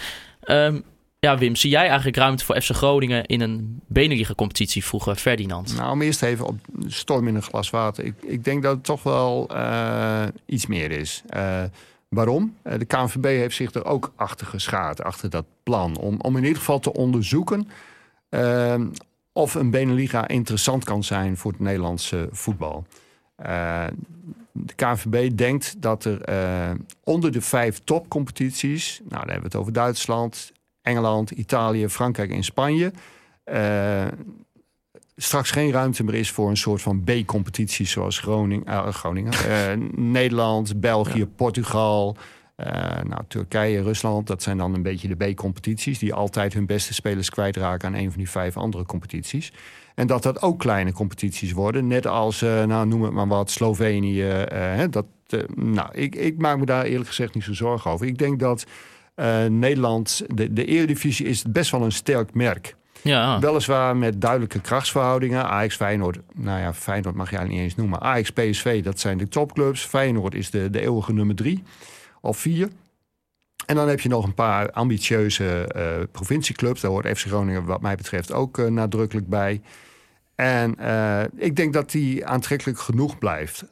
Ehm, 0.42 0.80
ja, 1.28 1.38
Wim, 1.38 1.56
zie 1.56 1.70
jij 1.70 1.88
eigenlijk 1.88 2.18
ruimte 2.18 2.46
voor 2.46 2.62
FC 2.62 2.72
Groningen 2.72 3.26
in 3.26 3.42
een 3.42 3.82
Beneliga-competitie? 3.88 4.86
Vroeg 4.86 5.20
Ferdinand. 5.20 5.76
Nou, 5.78 5.92
om 5.92 6.02
eerst 6.02 6.22
even 6.22 6.46
op 6.46 6.60
storm 6.88 7.28
in 7.28 7.36
een 7.36 7.42
glas 7.42 7.70
water. 7.70 8.06
Ik, 8.06 8.14
ik 8.22 8.44
denk 8.44 8.64
dat 8.64 8.76
het 8.76 8.84
toch 8.84 9.04
wel 9.04 9.50
eh, 9.50 10.24
iets 10.46 10.66
meer 10.66 10.92
is. 10.92 11.24
Eh, 11.30 11.64
waarom? 12.10 12.56
Eh, 12.62 12.80
de 12.80 12.86
KNVB 12.86 13.24
heeft 13.24 13.56
zich 13.56 13.74
er 13.74 13.86
ook 13.86 14.14
achter 14.16 14.48
geschaard, 14.48 15.04
achter 15.04 15.30
dat 15.30 15.46
plan. 15.64 15.98
Om, 15.98 16.20
om 16.22 16.38
in 16.38 16.44
ieder 16.44 16.58
geval 16.58 16.80
te 16.80 16.94
onderzoeken 16.94 17.68
of 19.34 19.56
een 19.56 19.72
Beneliga 19.72 20.28
interessant 20.28 20.84
kan 20.84 21.04
zijn 21.04 21.38
voor 21.38 21.52
het 21.52 21.60
Nederlandse 21.60 22.30
voetbal. 22.32 22.86
De 24.52 24.74
KNVB 24.76 25.38
denkt 25.38 25.82
dat 25.82 26.06
er 26.06 26.22
onder 27.04 27.32
de 27.32 27.42
vijf 27.42 27.80
topcompetities... 27.84 29.00
nou, 29.00 29.10
dan 29.10 29.20
hebben 29.20 29.38
we 29.40 29.46
het 29.48 29.56
over 29.56 29.74
Duitsland, 29.74 30.52
Engeland, 30.88 31.32
Italië, 31.32 31.90
Frankrijk 31.90 32.32
en 32.32 32.44
Spanje... 32.44 32.92
eh, 33.44 34.08
straks 35.16 35.52
geen 35.52 35.72
ruimte 35.72 36.04
meer 36.04 36.16
is 36.16 36.32
voor 36.32 36.50
een 36.50 36.58
soort 36.58 36.82
van 36.82 37.04
B-competities 37.04 37.92
zoals 37.92 38.20
Groningen, 38.20 38.66
eh, 38.66 38.88
Groningen 38.88 39.34
eh, 39.50 39.78
Nederland, 39.96 40.80
België, 40.80 41.26
Portugal, 41.26 42.18
nou, 43.04 43.22
Turkije, 43.28 43.82
Rusland. 43.82 44.28
Dat 44.28 44.44
zijn 44.44 44.58
dan 44.58 44.74
een 44.74 44.82
beetje 44.82 45.16
de 45.16 45.32
B-competities 45.32 46.00
die 46.00 46.14
altijd 46.14 46.54
hun 46.54 46.66
beste 46.66 46.94
spelers 46.94 47.30
kwijtraken 47.30 47.88
aan 47.88 47.94
een 47.94 48.10
van 48.10 48.18
die 48.18 48.30
vijf 48.30 48.58
andere 48.58 48.86
competities. 48.86 49.54
En 49.96 50.08
dat 50.08 50.24
dat 50.24 50.42
ook 50.42 50.60
kleine 50.60 50.92
competities 50.92 51.52
worden, 51.52 51.88
net 51.88 52.08
als, 52.08 52.42
nou, 52.42 52.88
noem 52.88 53.04
het 53.04 53.14
maar 53.14 53.28
wat, 53.28 53.52
Slovenië. 53.52 54.22
hè, 54.22 54.90
dat, 54.90 55.06
nou, 55.56 55.90
ik, 55.92 56.16
ik 56.16 56.38
maak 56.38 56.58
me 56.58 56.66
daar 56.66 56.86
eerlijk 56.86 57.08
gezegd 57.08 57.34
niet 57.34 57.44
zo 57.44 57.54
zorgen 57.54 57.92
over. 57.92 58.08
Ik 58.08 58.18
denk 58.18 58.40
dat 58.40 58.66
eh, 59.18 59.46
Nederland, 59.46 60.22
de, 60.34 60.54
de 60.54 60.66
Eredivisie 60.66 61.26
is 61.26 61.44
best 61.44 61.72
wel 61.72 61.82
een 61.82 61.92
sterk 61.92 62.34
merk. 62.34 62.76
Ja, 63.02 63.40
Weliswaar 63.40 63.98
met 63.98 64.22
duidelijke 64.22 64.62
krachtsverhoudingen. 64.62 65.46
Ajax, 65.46 65.76
Feyenoord, 65.76 66.20
nou 66.34 66.60
ja, 66.60 66.74
Feyenoord 66.74 67.16
mag 67.16 67.30
je 67.30 67.38
eigenlijk 67.38 67.64
niet 67.64 67.72
eens 67.72 67.82
noemen. 67.82 68.02
Ajax, 68.02 68.32
PSV, 68.32 68.84
dat 68.84 69.00
zijn 69.00 69.18
de 69.18 69.28
topclubs. 69.28 69.86
Feyenoord 69.86 70.36
is 70.36 70.50
de, 70.50 70.70
de 70.70 70.82
eeuwige 70.82 71.14
nummer 71.14 71.36
drie 71.36 71.64
of 72.22 72.38
vier. 72.38 72.70
En 73.66 73.76
dan 73.76 73.88
heb 73.88 74.00
je 74.00 74.10
nog 74.10 74.26
een 74.26 74.34
paar 74.34 74.72
ambitieuze 74.72 75.68
eh, 75.68 75.84
provincieclubs. 76.12 76.82
Daar 76.82 76.92
hoort 76.92 77.18
FC 77.18 77.26
Groningen 77.26 77.66
wat 77.66 77.82
mij 77.82 77.96
betreft 77.96 78.32
ook 78.34 78.58
eh, 78.58 78.66
nadrukkelijk 78.66 79.28
bij. 79.28 79.62
En 80.36 80.72
ik 81.36 81.56
denk 81.56 81.74
dat 81.74 81.92
die 81.92 82.26
aantrekkelijk 82.26 82.80
genoeg 82.80 83.18
blijft. 83.18 83.64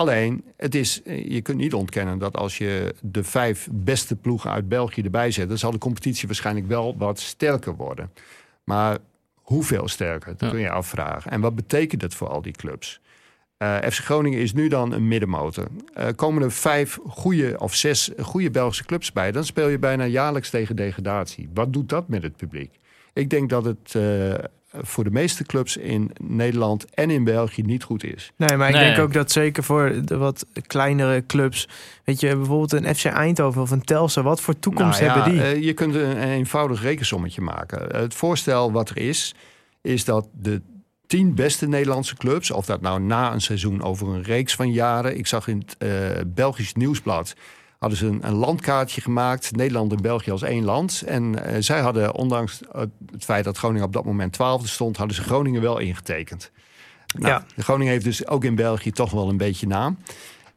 Alleen, 0.00 0.44
het 0.56 0.74
is, 0.74 1.02
eh, 1.02 1.30
je 1.30 1.40
kunt 1.40 1.58
niet 1.58 1.74
ontkennen 1.74 2.18
dat 2.18 2.36
als 2.36 2.58
je 2.58 2.94
de 3.00 3.24
vijf 3.24 3.68
beste 3.72 4.16
ploegen 4.16 4.50
uit 4.50 4.68
België 4.68 5.02
erbij 5.02 5.30
zet, 5.30 5.48
dan 5.48 5.58
zal 5.58 5.70
de 5.70 5.78
competitie 5.78 6.26
waarschijnlijk 6.26 6.66
wel 6.66 6.96
wat 6.98 7.18
sterker 7.20 7.76
worden. 7.76 8.12
Maar 8.64 8.98
hoeveel 9.34 9.88
sterker, 9.88 10.30
dat 10.30 10.40
Ja. 10.40 10.48
kun 10.50 10.60
je 10.60 10.70
afvragen. 10.70 11.30
En 11.30 11.40
wat 11.40 11.54
betekent 11.54 12.00
dat 12.00 12.14
voor 12.14 12.28
al 12.28 12.42
die 12.42 12.52
clubs? 12.52 13.00
Eh, 13.56 13.76
FC 13.76 14.04
Groningen 14.04 14.38
is 14.38 14.52
nu 14.52 14.68
dan 14.68 14.92
een 14.92 15.08
middenmotor. 15.08 15.66
Eh, 15.94 16.06
komen 16.16 16.42
er 16.42 16.52
vijf 16.52 16.98
goede 17.06 17.54
of 17.58 17.74
zes 17.74 18.10
goede 18.20 18.50
Belgische 18.50 18.84
clubs 18.84 19.12
bij, 19.12 19.32
dan 19.32 19.44
speel 19.44 19.68
je 19.68 19.78
bijna 19.78 20.04
jaarlijks 20.04 20.50
tegen 20.50 20.76
degradatie. 20.76 21.48
Wat 21.54 21.72
doet 21.72 21.88
dat 21.88 22.08
met 22.08 22.22
het 22.22 22.36
publiek? 22.36 22.78
Ik 23.12 23.30
denk 23.30 23.50
dat 23.50 23.64
het 23.64 23.94
voor 24.72 25.04
de 25.04 25.10
meeste 25.10 25.44
clubs 25.44 25.76
in 25.76 26.10
Nederland 26.20 26.90
en 26.94 27.10
in 27.10 27.24
België 27.24 27.62
niet 27.62 27.82
goed 27.84 28.04
is. 28.04 28.32
Nee, 28.36 28.56
maar 28.56 28.68
ik 28.68 28.74
Nee. 28.74 28.84
denk 28.84 28.98
ook 28.98 29.12
dat 29.12 29.30
zeker 29.32 29.62
voor 29.64 29.92
de 30.04 30.16
wat 30.16 30.46
kleinere 30.66 31.26
clubs... 31.26 31.68
Weet 32.04 32.20
je, 32.20 32.36
bijvoorbeeld 32.36 32.72
een 32.72 32.94
FC 32.94 33.04
Eindhoven 33.04 33.62
of 33.62 33.70
een 33.70 33.82
Telstar... 33.84 34.24
wat 34.24 34.40
voor 34.40 34.58
toekomst 34.58 35.00
Nou 35.00 35.12
ja, 35.12 35.22
hebben 35.22 35.32
die? 35.32 35.42
eh, 35.42 35.62
je 35.62 35.72
kunt 35.72 35.94
een, 35.94 36.22
een 36.22 36.28
eenvoudig 36.28 36.82
rekensommetje 36.82 37.40
maken. 37.40 37.96
Het 37.96 38.14
voorstel 38.14 38.72
wat 38.72 38.90
er 38.90 38.96
is, 38.98 39.34
is 39.80 40.04
dat 40.04 40.28
de 40.32 40.62
tien 41.06 41.34
beste 41.34 41.68
Nederlandse 41.68 42.16
clubs, 42.16 42.50
of 42.50 42.66
dat 42.66 42.80
nou 42.80 43.00
na 43.00 43.32
een 43.32 43.40
seizoen 43.40 43.82
over 43.82 44.08
een 44.08 44.22
reeks 44.22 44.54
van 44.54 44.72
jaren. 44.72 45.18
Ik 45.18 45.26
zag 45.26 45.48
in 45.48 45.58
het 45.58 45.76
eh, 45.78 45.90
Belgisch 46.26 46.74
Nieuwsblad 46.74 47.34
hadden 47.80 47.98
ze 47.98 48.06
een, 48.06 48.26
een 48.26 48.34
landkaartje 48.34 49.00
gemaakt, 49.00 49.56
Nederland 49.56 49.92
en 49.92 50.02
België 50.02 50.30
als 50.30 50.42
één 50.42 50.64
land. 50.64 51.02
En 51.06 51.44
eh, 51.44 51.56
zij 51.58 51.80
hadden, 51.80 52.14
ondanks 52.14 52.60
het 53.12 53.24
feit 53.24 53.44
dat 53.44 53.58
Groningen 53.58 53.86
op 53.86 53.92
dat 53.92 54.04
moment 54.04 54.32
twaalfde 54.32 54.68
stond, 54.68 54.96
hadden 54.96 55.16
ze 55.16 55.22
Groningen 55.22 55.60
wel 55.60 55.78
ingetekend. 55.78 56.50
Nou, 57.18 57.32
Ja. 57.32 57.62
Groningen 57.62 57.92
heeft 57.92 58.04
dus 58.04 58.26
ook 58.26 58.44
in 58.44 58.54
België 58.54 58.90
toch 58.90 59.10
wel 59.10 59.28
een 59.28 59.36
beetje 59.36 59.66
naam. 59.66 59.98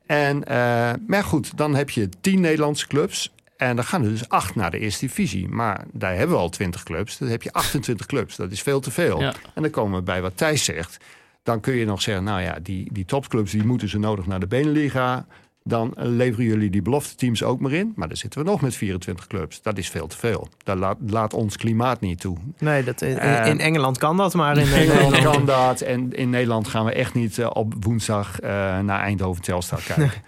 En, 0.05 0.43
eh, 0.43 0.91
maar 1.07 1.23
goed, 1.23 1.57
dan 1.57 1.75
heb 1.75 1.89
je 1.89 2.09
tien 2.21 2.41
Nederlandse 2.41 2.87
clubs. 2.87 3.31
En 3.57 3.75
dan 3.75 3.85
gaan 3.85 4.03
er 4.03 4.09
dus 4.09 4.29
acht 4.29 4.55
naar 4.55 4.71
de 4.71 4.79
eerste 4.79 5.05
divisie. 5.05 5.47
Maar 5.47 5.85
daar 5.91 6.15
hebben 6.15 6.35
we 6.35 6.41
al 6.41 6.49
twintig 6.49 6.83
clubs. 6.83 7.17
Dan 7.17 7.27
heb 7.27 7.43
je 7.43 7.53
28 7.53 8.05
clubs. 8.05 8.35
Dat 8.35 8.51
is 8.51 8.61
veel 8.61 8.79
te 8.79 8.91
veel. 8.91 9.19
Ja. 9.19 9.33
En 9.53 9.61
dan 9.61 9.71
komen 9.71 9.97
we 9.97 10.03
bij 10.03 10.21
wat 10.21 10.37
Thijs 10.37 10.63
zegt. 10.63 10.97
Dan 11.43 11.59
kun 11.59 11.73
je 11.73 11.85
nog 11.85 12.01
zeggen, 12.01 12.23
nou 12.23 12.41
ja, 12.41 12.57
die, 12.61 12.87
die 12.91 13.05
topclubs 13.05 13.51
die 13.51 13.65
moeten 13.65 13.89
ze 13.89 13.99
nodig 13.99 14.25
naar 14.25 14.39
de 14.39 14.47
Beneliga. 14.47 15.25
Dan 15.63 15.93
eh, 15.95 16.05
leveren 16.07 16.45
jullie 16.45 16.69
die 16.69 16.81
belofte 16.81 17.15
teams 17.15 17.43
ook 17.43 17.59
maar 17.59 17.71
in. 17.71 17.93
Maar 17.95 18.07
dan 18.07 18.17
zitten 18.17 18.43
we 18.43 18.49
nog 18.49 18.61
met 18.61 18.75
24 18.75 19.27
clubs. 19.27 19.61
Dat 19.61 19.77
is 19.77 19.89
veel 19.89 20.07
te 20.07 20.17
veel. 20.17 20.47
Dat 20.63 20.77
laat, 20.77 20.97
laat 21.07 21.33
ons 21.33 21.57
klimaat 21.57 21.99
niet 21.99 22.19
toe. 22.19 22.37
Nee, 22.59 22.83
dat, 22.83 23.01
in, 23.01 23.17
eh, 23.17 23.47
in 23.47 23.59
Engeland 23.59 23.97
kan 23.97 24.17
dat, 24.17 24.33
maar 24.33 24.57
in 24.57 24.69
Nederland... 24.77 25.19
kan 25.19 25.45
dat. 25.45 25.81
En 25.81 26.13
in 26.13 26.29
Nederland 26.29 26.67
gaan 26.67 26.85
we 26.85 26.91
echt 26.91 27.13
niet 27.13 27.37
eh, 27.37 27.49
op 27.53 27.73
woensdag 27.79 28.39
eh, 28.39 28.49
naar 28.79 28.99
Eindhoven 28.99 29.43
Telstar 29.43 29.81
kijken. 29.95 30.21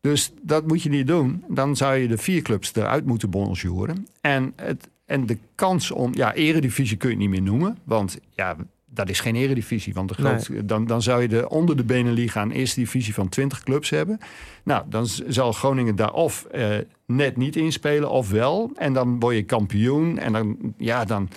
Dus 0.00 0.32
dat 0.42 0.66
moet 0.66 0.82
je 0.82 0.88
niet 0.88 1.06
doen. 1.06 1.44
Dan 1.48 1.76
zou 1.76 1.96
je 1.96 2.08
de 2.08 2.18
vier 2.18 2.42
clubs 2.42 2.74
eruit 2.74 3.06
moeten 3.06 3.30
bonjouren. 3.30 4.06
En, 4.20 4.52
het, 4.56 4.88
en 5.06 5.26
de 5.26 5.38
kans 5.54 5.90
om... 5.90 6.10
Ja, 6.14 6.34
eredivisie 6.34 6.96
kun 6.96 7.08
je 7.08 7.14
het 7.14 7.24
niet 7.24 7.32
meer 7.32 7.50
noemen. 7.50 7.78
Want 7.84 8.18
ja, 8.34 8.56
dat 8.94 9.08
is 9.08 9.20
geen 9.20 9.36
eredivisie. 9.36 9.94
Want 9.94 10.08
de 10.08 10.22
Nee. 10.22 10.38
groot, 10.38 10.68
dan, 10.68 10.86
dan 10.86 11.02
zou 11.02 11.22
je 11.22 11.28
de, 11.28 11.48
onder 11.48 11.76
de 11.76 11.84
Beneliga 11.84 12.42
een 12.42 12.50
eerste 12.50 12.80
divisie 12.80 13.14
van 13.14 13.28
20 13.28 13.62
clubs 13.62 13.90
hebben. 13.90 14.18
Nou, 14.64 14.84
dan 14.88 15.06
zal 15.06 15.52
Groningen 15.52 15.96
daar 15.96 16.12
of 16.12 16.44
eh, 16.44 16.68
net 17.06 17.36
niet 17.36 17.56
inspelen 17.56 18.10
of 18.10 18.30
wel. 18.30 18.70
En 18.74 18.92
dan 18.92 19.20
word 19.20 19.34
je 19.36 19.42
kampioen. 19.42 20.18
En 20.18 20.32
dan, 20.32 20.74
ja, 20.76 21.04
dan 21.04 21.28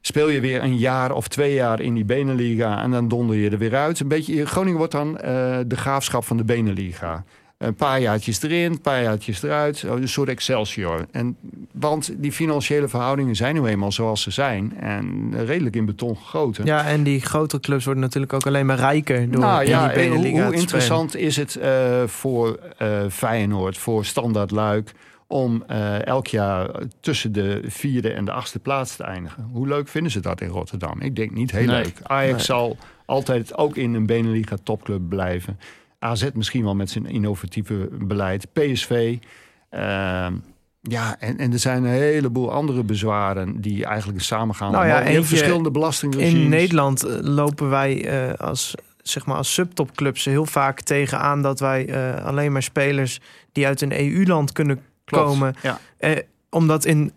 speel 0.00 0.28
je 0.28 0.40
weer 0.40 0.62
een 0.62 0.78
jaar 0.78 1.12
of 1.12 1.28
twee 1.28 1.54
jaar 1.54 1.80
in 1.80 1.94
die 1.94 2.04
Beneliga 2.04 2.82
en 2.82 2.90
dan 2.90 3.08
donder 3.08 3.36
je 3.36 3.50
er 3.50 3.58
weer 3.58 3.76
uit. 3.76 4.00
Een 4.00 4.08
beetje, 4.08 4.46
Groningen 4.46 4.78
wordt 4.78 4.92
dan 4.92 5.18
eh, 5.18 5.58
de 5.66 5.76
graafschap 5.76 6.24
van 6.24 6.36
de 6.36 6.44
Beneliga. 6.44 7.24
Een 7.58 7.74
paar 7.74 8.00
jaartjes 8.00 8.42
erin, 8.42 8.72
een 8.72 8.80
paar 8.80 9.02
jaartjes 9.02 9.42
eruit. 9.42 9.84
Oh, 9.88 10.00
Een 10.00 10.08
soort 10.08 10.28
Excelsior. 10.28 11.06
En, 11.10 11.36
want 11.72 12.14
die 12.16 12.32
financiële 12.32 12.88
verhoudingen 12.88 13.36
zijn 13.36 13.54
nu 13.54 13.66
eenmaal 13.66 13.92
zoals 13.92 14.22
ze 14.22 14.30
zijn. 14.30 14.76
En 14.80 15.32
redelijk 15.46 15.76
in 15.76 15.84
beton 15.86 16.16
gegoten. 16.16 16.64
Ja, 16.64 16.84
en 16.86 17.02
die 17.02 17.20
grotere 17.20 17.62
clubs 17.62 17.84
worden 17.84 18.02
natuurlijk 18.02 18.32
ook 18.32 18.46
alleen 18.46 18.66
maar 18.66 18.76
rijker 18.78 19.30
door 19.30 19.40
nou 19.40 19.64
ja, 19.66 19.88
die 19.88 20.02
en 20.02 20.08
hoe, 20.08 20.18
Beneliga 20.18 20.42
hoe 20.42 20.52
te 20.54 20.60
interessant 20.60 21.16
is 21.16 21.36
het 21.36 21.56
eh, 21.56 22.02
voor 22.06 22.58
eh, 22.78 22.88
Feyenoord, 23.10 23.78
voor 23.78 24.04
Standaard 24.04 24.50
Luik... 24.50 24.92
om 25.26 25.64
eh, 25.66 26.06
elk 26.06 26.26
jaar 26.26 26.70
tussen 27.00 27.32
de 27.32 27.60
vierde 27.66 28.12
en 28.12 28.24
de 28.24 28.32
achtste 28.32 28.58
plaats 28.58 28.96
te 28.96 29.04
eindigen? 29.04 29.48
Hoe 29.52 29.68
leuk 29.68 29.88
vinden 29.88 30.12
ze 30.12 30.20
dat 30.20 30.40
in 30.40 30.48
Rotterdam? 30.48 31.00
Ik 31.00 31.16
denk 31.16 31.30
niet 31.30 31.50
heel 31.50 31.66
Nee. 31.66 31.82
leuk. 31.82 31.96
Ajax 32.02 32.32
Nee. 32.36 32.44
zal 32.44 32.76
altijd 33.04 33.56
ook 33.56 33.76
in 33.76 33.94
een 33.94 34.06
Beneliga 34.06 34.56
topclub 34.62 35.08
blijven. 35.08 35.58
AZ 36.06 36.28
misschien 36.34 36.64
wel 36.64 36.74
met 36.74 36.90
zijn 36.90 37.06
innovatieve 37.06 37.88
beleid. 37.92 38.52
PSV... 38.52 39.16
ehm, 39.70 40.34
ja, 40.88 41.16
en, 41.18 41.38
en 41.38 41.52
er 41.52 41.58
zijn 41.58 41.84
een 41.84 41.90
heleboel 41.90 42.52
andere 42.52 42.82
bezwaren 42.82 43.60
die 43.60 43.84
eigenlijk 43.84 44.22
samengaan. 44.22 44.72
Nou 44.72 44.86
ja, 44.86 45.22
verschillende 45.22 45.70
belastingregimes. 45.70 46.42
In 46.42 46.48
Nederland 46.48 47.02
eh, 47.04 47.16
lopen 47.20 47.70
wij 47.70 48.04
eh, 48.04 48.34
als, 48.34 48.74
zeg 49.02 49.26
maar 49.26 49.36
als 49.36 49.54
subtopclubs 49.54 50.24
heel 50.24 50.46
vaak 50.46 50.80
tegenaan 50.80 51.42
dat 51.42 51.60
wij 51.60 51.88
eh, 51.88 52.24
alleen 52.24 52.52
maar 52.52 52.62
spelers 52.62 53.20
die 53.52 53.66
uit 53.66 53.80
een 53.80 53.92
EU-land 53.92 54.52
kunnen 54.52 54.80
Klopt. 55.04 55.24
komen. 55.24 55.54
Ja. 55.62 55.78
Omdat 56.50 56.84
in, 56.84 57.12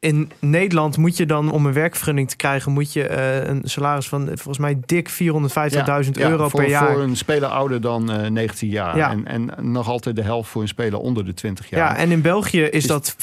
in 0.00 0.30
Nederland 0.38 0.96
moet 0.96 1.16
je 1.16 1.26
dan 1.26 1.50
om 1.50 1.66
een 1.66 1.72
werkvergunning 1.72 2.28
te 2.28 2.36
krijgen, 2.36 2.72
moet 2.72 2.92
je 2.92 3.06
eh, 3.06 3.48
een 3.48 3.60
salaris 3.64 4.08
van 4.08 4.22
eh, 4.22 4.36
volgens 4.36 4.58
mij 4.58 4.80
dik 4.86 5.10
450.000 5.10 6.10
euro 6.12 6.48
voor, 6.48 6.60
per 6.60 6.68
jaar. 6.68 6.92
Voor 6.92 7.02
een 7.02 7.16
speler 7.16 7.48
ouder 7.48 7.80
dan 7.80 8.10
eh 8.10 8.30
19 8.30 8.68
jaar. 8.68 8.96
Ja. 8.96 9.10
En, 9.10 9.26
en 9.26 9.72
nog 9.72 9.88
altijd 9.88 10.16
de 10.16 10.22
helft 10.22 10.50
voor 10.50 10.62
een 10.62 10.68
speler 10.68 10.98
onder 10.98 11.24
de 11.24 11.34
20 11.34 11.70
jaar. 11.70 11.80
ja, 11.80 11.96
en 11.96 12.10
in 12.10 12.22
België 12.22 12.62
is 12.62 12.70
Is- 12.70 12.86
dat 12.86 13.16
85.000 13.18 13.22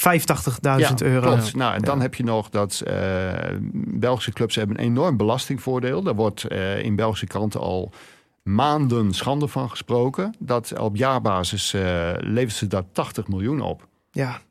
Ja, 0.62 0.94
euro. 1.04 1.32
Klopt. 1.32 1.56
Nou, 1.56 1.74
en 1.74 1.82
dan 1.82 2.02
heb 2.02 2.16
je 2.16 2.24
nog 2.24 2.50
dat 2.50 2.84
Belgische 3.74 4.32
clubs 4.32 4.56
hebben 4.56 4.80
een 4.80 4.86
enorm 4.86 5.18
belastingvoordeel. 5.18 6.02
Daar 6.04 6.16
wordt 6.16 6.48
in 6.82 6.96
Belgische 6.96 7.28
kranten 7.28 7.60
al 7.60 7.92
maanden 8.44 9.14
schande 9.14 9.48
van 9.48 9.70
gesproken. 9.70 10.36
Dat 10.40 10.80
op 10.80 10.96
jaarbasis 10.96 11.72
levert 12.18 12.56
ze 12.56 12.68
daar 12.68 12.84
80 12.92 13.28
miljoen 13.28 13.62
op. 13.62 13.88
Ja. 14.12 14.42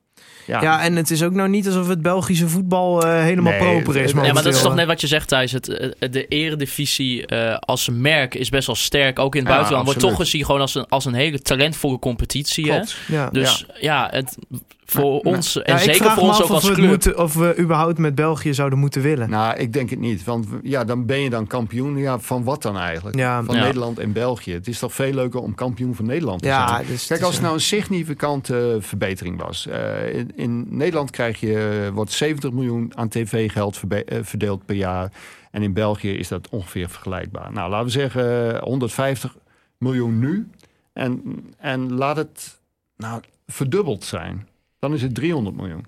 Ja, 0.47 0.63
Ja, 0.63 0.83
en 0.83 0.97
het 0.97 1.11
is 1.11 1.23
ook 1.23 1.33
nou 1.33 1.49
niet 1.49 1.67
alsof 1.67 1.89
het 1.89 2.03
Belgische 2.03 2.49
voetbal 2.49 3.03
eh, 3.03 3.21
helemaal 3.21 3.53
Nee, 3.53 3.61
proper 3.61 3.97
is. 3.97 4.11
Ja, 4.11 4.33
maar 4.33 4.43
dat 4.43 4.55
is 4.55 4.63
toch 4.63 4.75
net 4.75 4.87
wat 4.87 5.01
je 5.01 5.07
zegt, 5.07 5.29
Thijs. 5.29 5.53
Het, 5.53 5.69
eh, 5.69 6.11
de 6.11 6.27
eredivisie 6.27 7.27
eh, 7.27 7.57
als 7.59 7.89
merk 7.93 8.35
is 8.35 8.49
best 8.49 8.67
wel 8.67 8.77
sterk. 8.77 9.19
Ook 9.19 9.35
in 9.35 9.41
het 9.41 9.49
Ja, 9.49 9.55
buitenland 9.55 9.87
wordt 9.87 10.01
toch 10.01 10.17
gezien 10.17 10.45
gewoon 10.45 10.61
als 10.61 10.75
een, 10.75 10.89
als 10.89 11.05
een 11.05 11.15
hele 11.15 11.41
talentvolle 11.41 11.99
competitie. 11.99 12.65
Hè? 12.65 12.77
klopt. 12.77 12.97
Ja. 13.07 13.31
Dus 13.31 13.67
ja, 13.81 14.09
het, 14.11 14.37
voor 14.85 15.03
nou, 15.23 15.37
ons 15.37 15.63
en 15.63 15.75
Ja, 15.75 15.81
ik 15.81 15.95
zeker 15.95 16.11
voor 16.11 16.23
ons 16.23 16.37
ook 16.43 16.45
of 16.45 16.51
als 16.51 16.71
club. 16.71 16.87
moeten, 16.89 17.19
of 17.19 17.35
we 17.35 17.59
überhaupt 17.59 17.99
met 17.99 18.15
België 18.15 18.55
zouden 18.55 18.79
moeten 18.79 19.03
willen. 19.03 19.31
Nou, 19.31 19.57
ik 19.57 19.73
denk 19.73 19.91
het 19.91 19.99
niet. 19.99 20.25
Want 20.25 20.47
ja, 20.63 20.85
dan 20.85 21.07
ben 21.07 21.21
je 21.21 21.31
dan 21.31 21.47
kampioen. 21.47 21.97
Ja, 21.97 22.19
van 22.19 22.45
wat 22.45 22.63
dan 22.63 22.79
eigenlijk? 22.79 23.17
Ja. 23.17 23.43
van 23.45 23.55
Ja. 23.55 23.63
Nederland 23.63 23.99
en 23.99 24.13
België. 24.13 24.53
Het 24.53 24.69
is 24.69 24.79
toch 24.79 24.95
veel 24.95 25.13
leuker 25.13 25.41
om 25.41 25.55
kampioen 25.55 25.95
van 25.95 26.07
Nederland 26.07 26.43
te 26.43 26.49
Ja, 26.49 26.69
zijn. 26.69 26.87
dus 26.87 27.07
Kijk, 27.07 27.23
als 27.23 27.33
het 27.35 27.43
nou 27.43 27.55
een 27.55 27.61
significante 27.61 28.79
verbetering 28.81 29.43
was. 29.43 29.67
Eh, 29.67 30.15
in, 30.15 30.31
in 30.35 30.67
Nederland 30.69 31.11
krijg 31.11 31.41
je, 31.41 31.91
wordt 31.95 32.13
70 32.13 32.53
miljoen 32.53 32.93
aan 32.95 33.09
tv-geld 33.09 33.81
eh, 33.89 34.19
verdeeld 34.23 34.65
per 34.65 34.77
jaar. 34.77 35.13
En 35.51 35.63
in 35.63 35.73
België 35.73 36.11
is 36.13 36.29
dat 36.29 36.49
ongeveer 36.49 36.89
vergelijkbaar. 36.89 37.53
Nou, 37.53 37.71
laten 37.71 37.87
we 37.87 37.93
zeggen 37.93 38.55
eh, 38.55 38.63
150 38.63 39.35
miljoen 39.79 40.19
nu. 40.19 40.49
En, 40.93 41.23
en 41.59 41.93
laat 41.93 42.17
het 42.17 42.59
nou, 42.97 43.21
verdubbeld 43.47 44.05
zijn. 44.05 44.49
Dan 44.85 44.95
is 44.95 45.03
het 45.03 45.15
300 45.15 45.57
miljoen. 45.57 45.87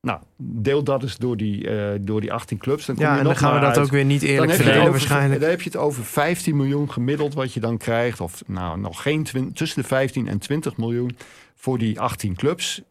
Nou, 0.00 0.20
deel 0.36 0.82
dat 0.82 1.02
eens 1.02 1.16
door 1.16 1.36
die, 1.36 1.68
eh, 1.68 1.98
door 2.00 2.20
die 2.20 2.32
18 2.32 2.58
clubs. 2.58 2.86
Dan 2.86 2.94
kom 2.94 3.04
ja, 3.04 3.12
je 3.12 3.18
en 3.18 3.24
nog 3.24 3.32
dan 3.32 3.42
gaan 3.42 3.54
we 3.54 3.66
dat 3.66 3.76
uit. 3.76 3.86
ook 3.86 3.92
weer 3.92 4.04
niet 4.04 4.22
eerlijk 4.22 4.52
verdelen 4.52 4.80
over, 4.80 4.90
waarschijnlijk. 4.90 5.40
dan 5.40 5.50
heb 5.50 5.60
je 5.60 5.70
het 5.70 5.78
over 5.78 6.04
15 6.04 6.56
miljoen 6.56 6.90
gemiddeld 6.90 7.34
wat 7.34 7.52
je 7.52 7.60
dan 7.60 7.76
krijgt. 7.76 8.20
Of 8.20 8.42
nou, 8.46 8.78
nog 8.80 9.02
geen 9.02 9.52
tussen 9.54 9.82
de 9.82 9.88
15 9.88 10.28
en 10.28 10.38
20 10.38 10.76
miljoen 10.76 11.16
voor 11.54 11.78
die 11.78 12.00
18 12.00 12.36
clubs. 12.36 12.82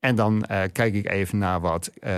En 0.00 0.14
dan 0.14 0.44
eh, 0.44 0.60
kijk 0.72 0.94
ik 0.94 1.10
even 1.10 1.38
naar 1.38 1.60
wat 1.60 1.90
eh, 2.00 2.12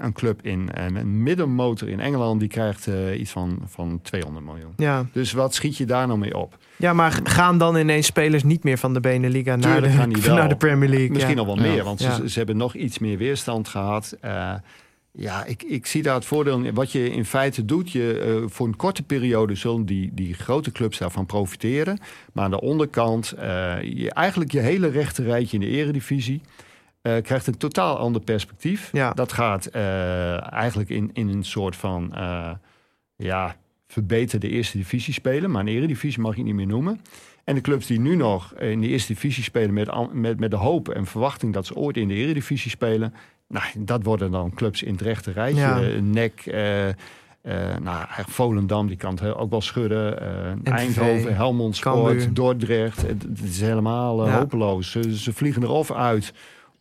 een 0.00 0.12
club 0.12 0.42
in 0.42 0.70
eh, 0.72 0.84
een 0.84 1.22
middenmotor 1.22 1.88
in 1.88 2.00
Engeland... 2.00 2.40
die 2.40 2.48
krijgt 2.48 2.86
eh, 2.86 3.20
iets 3.20 3.30
van, 3.30 3.62
van 3.66 4.00
200 4.02 4.44
miljoen. 4.46 4.72
Ja. 4.76 5.04
Dus 5.12 5.32
wat 5.32 5.54
schiet 5.54 5.76
je 5.76 5.84
daar 5.86 6.06
nou 6.06 6.18
mee 6.18 6.36
op? 6.36 6.56
ja, 6.76 6.92
maar 6.92 7.20
gaan 7.24 7.58
dan 7.58 7.76
ineens 7.76 8.06
spelers 8.06 8.42
niet 8.42 8.64
meer 8.64 8.78
van 8.78 8.94
de 8.94 9.00
Beneliga 9.00 9.56
naar 9.56 9.72
Tuurlijk 9.72 9.92
gaan 9.92 10.08
die 10.08 10.18
de, 10.22 10.26
wel. 10.28 10.36
naar 10.36 10.48
de 10.48 10.56
Premier 10.56 10.88
League? 10.88 11.10
Misschien 11.10 11.36
ja. 11.36 11.44
nog 11.44 11.46
wel 11.56 11.64
Ja. 11.64 11.72
meer, 11.72 11.84
want 11.84 12.00
Ja. 12.00 12.14
ze, 12.14 12.28
ze 12.28 12.38
hebben 12.38 12.56
nog 12.56 12.74
iets 12.74 12.98
meer 12.98 13.18
weerstand 13.18 13.68
gehad. 13.68 14.16
Eh, 14.20 14.52
ja, 15.12 15.44
ik, 15.44 15.62
ik 15.62 15.86
zie 15.86 16.02
daar 16.02 16.14
het 16.14 16.24
voordeel 16.24 16.58
in. 16.60 16.74
Wat 16.74 16.92
je 16.92 17.10
in 17.10 17.24
feite 17.24 17.64
doet, 17.64 17.90
je, 17.90 18.18
eh, 18.42 18.50
voor 18.50 18.66
een 18.66 18.76
korte 18.76 19.02
periode 19.02 19.54
zullen 19.54 19.84
die, 19.86 20.10
die 20.14 20.34
grote 20.34 20.72
clubs 20.72 20.98
daarvan 20.98 21.26
profiteren. 21.26 21.98
Maar 22.32 22.44
aan 22.44 22.50
de 22.50 22.60
onderkant, 22.60 23.32
eh, 23.32 23.46
je, 23.82 24.10
eigenlijk 24.12 24.52
je 24.52 24.60
hele 24.60 24.88
rechte 24.88 25.22
rijtje 25.22 25.58
in 25.58 25.62
de 25.62 25.68
eredivisie... 25.76 26.40
eh, 27.02 27.22
krijgt 27.22 27.46
een 27.46 27.56
totaal 27.56 27.98
ander 27.98 28.22
perspectief. 28.22 28.88
Ja. 28.92 29.12
Dat 29.12 29.32
gaat 29.32 29.66
eh, 29.66 30.52
eigenlijk 30.52 30.90
in, 30.90 31.10
in 31.12 31.28
een 31.28 31.44
soort 31.44 31.76
van... 31.76 32.14
eh, 32.14 32.50
ja, 33.16 33.56
verbeterde 33.86 34.48
eerste 34.48 34.76
divisie 34.76 35.14
spelen. 35.14 35.50
Maar 35.50 35.60
een 35.60 35.68
eredivisie 35.68 36.20
mag 36.22 36.36
je 36.36 36.42
niet 36.42 36.54
meer 36.54 36.66
noemen. 36.66 37.00
En 37.44 37.54
de 37.54 37.60
clubs 37.60 37.86
die 37.86 38.00
nu 38.00 38.16
nog 38.16 38.54
in 38.54 38.80
de 38.80 38.86
eerste 38.88 39.12
divisie 39.12 39.42
spelen 39.42 39.72
met, 39.72 40.12
met, 40.12 40.40
met 40.40 40.50
de 40.50 40.56
hoop 40.56 40.88
en 40.88 41.06
verwachting 41.06 41.52
dat 41.52 41.66
ze 41.66 41.74
ooit 41.74 41.96
in 41.96 42.08
de 42.08 42.14
eredivisie 42.14 42.70
spelen. 42.70 43.14
Nou, 43.48 43.64
dat 43.78 44.02
worden 44.04 44.30
dan 44.30 44.54
clubs 44.54 44.82
in 44.82 44.92
het 44.92 45.00
rechte 45.00 45.30
rijtje. 45.30 45.60
Ja. 46.12 46.94
Eh, 47.42 47.76
nou, 47.82 48.06
Volendam, 48.28 48.86
die 48.86 48.96
kan 48.96 49.18
het 49.20 49.34
ook 49.34 49.50
wel 49.50 49.60
schudden. 49.60 50.18
Eindhoven, 50.64 51.34
Helmond 51.36 51.76
Sport. 51.76 52.36
Dordrecht. 52.36 53.02
Het, 53.02 53.22
het 53.22 53.42
is 53.42 53.60
helemaal 53.60 54.26
Ja. 54.26 54.38
hopeloos. 54.38 54.90
Ze, 54.90 55.18
ze 55.18 55.32
vliegen 55.32 55.62
er 55.62 55.70
of 55.70 55.90
uit 55.90 56.32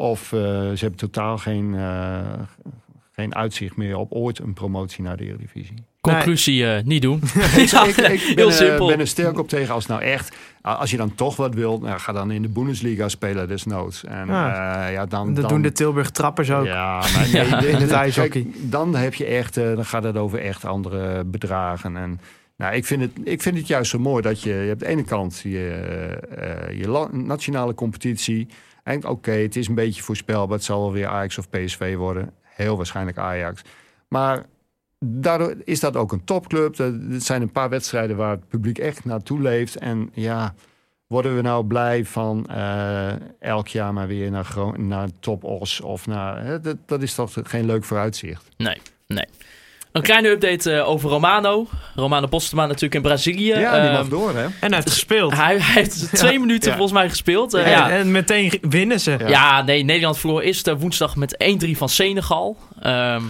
of 0.02 0.34
eh, 0.34 0.39
ze 0.39 0.78
hebben 0.80 1.00
totaal 1.00 1.38
geen, 1.38 1.76
eh, 1.76 2.20
geen 3.12 3.36
uitzicht 3.36 3.76
meer 3.78 3.97
op 3.97 4.12
ooit 4.12 4.39
een 4.39 4.54
promotie 4.54 5.04
naar 5.04 5.18
de 5.18 5.26
eredivisie. 5.26 5.74
Conclusie 6.02 6.66
eh, 6.74 6.84
niet 6.84 7.02
doen. 7.02 7.22
ik, 7.58 7.70
Ja, 7.70 7.84
ik, 7.86 7.95
ik 7.97 8.06
ben, 8.06 8.18
heel 8.36 8.47
er- 8.47 8.54
simpel. 8.54 8.88
ben 8.88 9.00
er 9.00 9.08
sterk 9.08 9.39
op 9.39 9.47
tegen 9.50 9.74
als 9.74 9.86
nou 9.86 10.02
echt... 10.02 10.36
Als 10.62 10.91
je 10.91 10.97
dan 10.97 11.16
toch 11.16 11.36
wat 11.36 11.54
wilt, 11.54 11.82
nou, 11.82 12.00
ga 12.00 12.12
dan 12.12 12.32
in 12.32 12.41
de 12.41 12.47
Bundesliga 12.47 13.10
spelen 13.10 13.47
desnoods. 13.47 14.04
En 14.04 14.28
Ja. 14.28 14.47
ja, 14.47 14.88
ja 14.88 15.06
dan, 15.06 15.34
Dat 15.34 15.41
dan, 15.43 15.54
doen 15.54 15.62
de 15.62 15.72
Tilburg 15.72 16.10
Trappers 16.10 16.52
ook. 16.52 16.66
Ja, 16.66 16.97
maar 17.00 17.28
nee, 17.32 17.47
Ja, 17.50 17.60
in 17.62 17.76
het 17.76 17.91
ijshockey. 17.91 18.47
dan 18.62 18.95
heb 18.95 19.14
je 19.14 19.26
echt, 19.26 19.56
dan 19.56 19.86
gaat 19.86 20.04
het 20.04 20.18
over 20.18 20.39
echt 20.39 20.66
andere 20.66 21.24
bedragen. 21.24 21.97
En 21.97 22.20
nou, 22.58 22.76
ik 22.76 22.86
vind 22.86 23.02
het, 23.02 23.12
ik 23.24 23.41
vind 23.41 23.58
het 23.58 23.68
juist 23.68 23.91
zo 23.91 24.00
mooi 24.00 24.22
dat 24.22 24.41
je, 24.41 24.50
je 24.50 24.56
hebt 24.56 24.72
aan 24.84 24.88
de 24.89 24.95
ene 24.95 25.04
kant 25.04 25.39
je, 25.43 25.50
je 26.78 27.08
nationale 27.12 27.74
competitie. 27.74 28.47
En 28.84 29.07
oké, 29.07 29.32
het 29.32 29.55
is 29.55 29.67
een 29.67 29.75
beetje 29.75 30.03
voorspelbaar. 30.03 30.55
Het 30.55 30.65
zal 30.65 30.82
wel 30.82 30.91
weer 30.91 31.07
Ajax 31.07 31.38
of 31.38 31.49
PSV 31.49 31.95
worden. 31.95 32.34
Heel 32.41 32.77
waarschijnlijk 32.77 33.17
Ajax. 33.17 33.61
Maar 34.07 34.45
daardoor 34.99 35.55
is 35.63 35.80
dat 35.80 35.95
ook 35.95 36.11
een 36.11 36.23
topclub. 36.23 36.80
Er 36.80 36.93
zijn 37.17 37.41
een 37.41 37.51
paar 37.51 37.69
wedstrijden 37.69 38.15
waar 38.15 38.32
het 38.32 38.47
publiek 38.47 38.77
echt 38.77 39.05
naartoe 39.05 39.41
leeft. 39.41 39.75
En 39.75 40.09
ja, 40.13 40.53
worden 41.07 41.36
we 41.36 41.41
nou 41.41 41.65
blij 41.65 42.05
van 42.05 42.47
eh, 42.47 43.11
elk 43.39 43.67
jaar 43.67 43.93
maar 43.93 44.07
weer 44.07 44.32
naar, 44.32 44.55
naar 44.77 45.09
Top 45.19 45.43
Os 45.43 45.82
of 45.82 46.07
naar... 46.07 46.43
Hè, 46.43 46.59
dat, 46.59 46.77
dat 46.86 47.01
is 47.01 47.15
toch 47.15 47.34
geen 47.43 47.65
leuk 47.65 47.84
vooruitzicht. 47.84 48.49
Nee, 48.57 48.82
nee. 49.07 49.25
Een 49.91 50.01
kleine 50.01 50.27
update 50.29 50.73
eh, 50.73 50.89
over 50.89 51.09
Romano. 51.09 51.67
Romano 51.95 52.27
Postema 52.27 52.65
natuurlijk 52.65 52.95
in 52.95 53.01
Brazilië. 53.01 53.53
Ja, 53.53 53.81
die 53.81 53.91
mag 53.91 54.07
door, 54.07 54.35
hè? 54.35 54.43
En 54.43 54.53
hij 54.59 54.75
heeft 54.75 54.89
gespeeld. 54.89 55.35
hij, 55.35 55.57
hij 55.59 55.81
heeft 55.81 56.09
twee 56.17 56.39
minuten 56.39 56.69
Ja. 56.69 56.77
volgens 56.77 56.99
mij 56.99 57.09
gespeeld. 57.09 57.53
Eh, 57.53 57.65
en, 57.65 57.69
ja. 57.71 57.89
en 57.89 58.11
meteen 58.11 58.53
winnen 58.61 58.99
ze. 58.99 59.15
Ja. 59.19 59.27
Ja. 59.27 59.61
nee, 59.61 59.83
Nederland 59.83 60.17
verloor 60.17 60.41
eerst 60.41 60.71
woensdag 60.77 61.15
met 61.15 61.59
1-3 61.65 61.71
van 61.71 61.89
Senegal. 61.89 62.57
Ehm, 62.81 63.21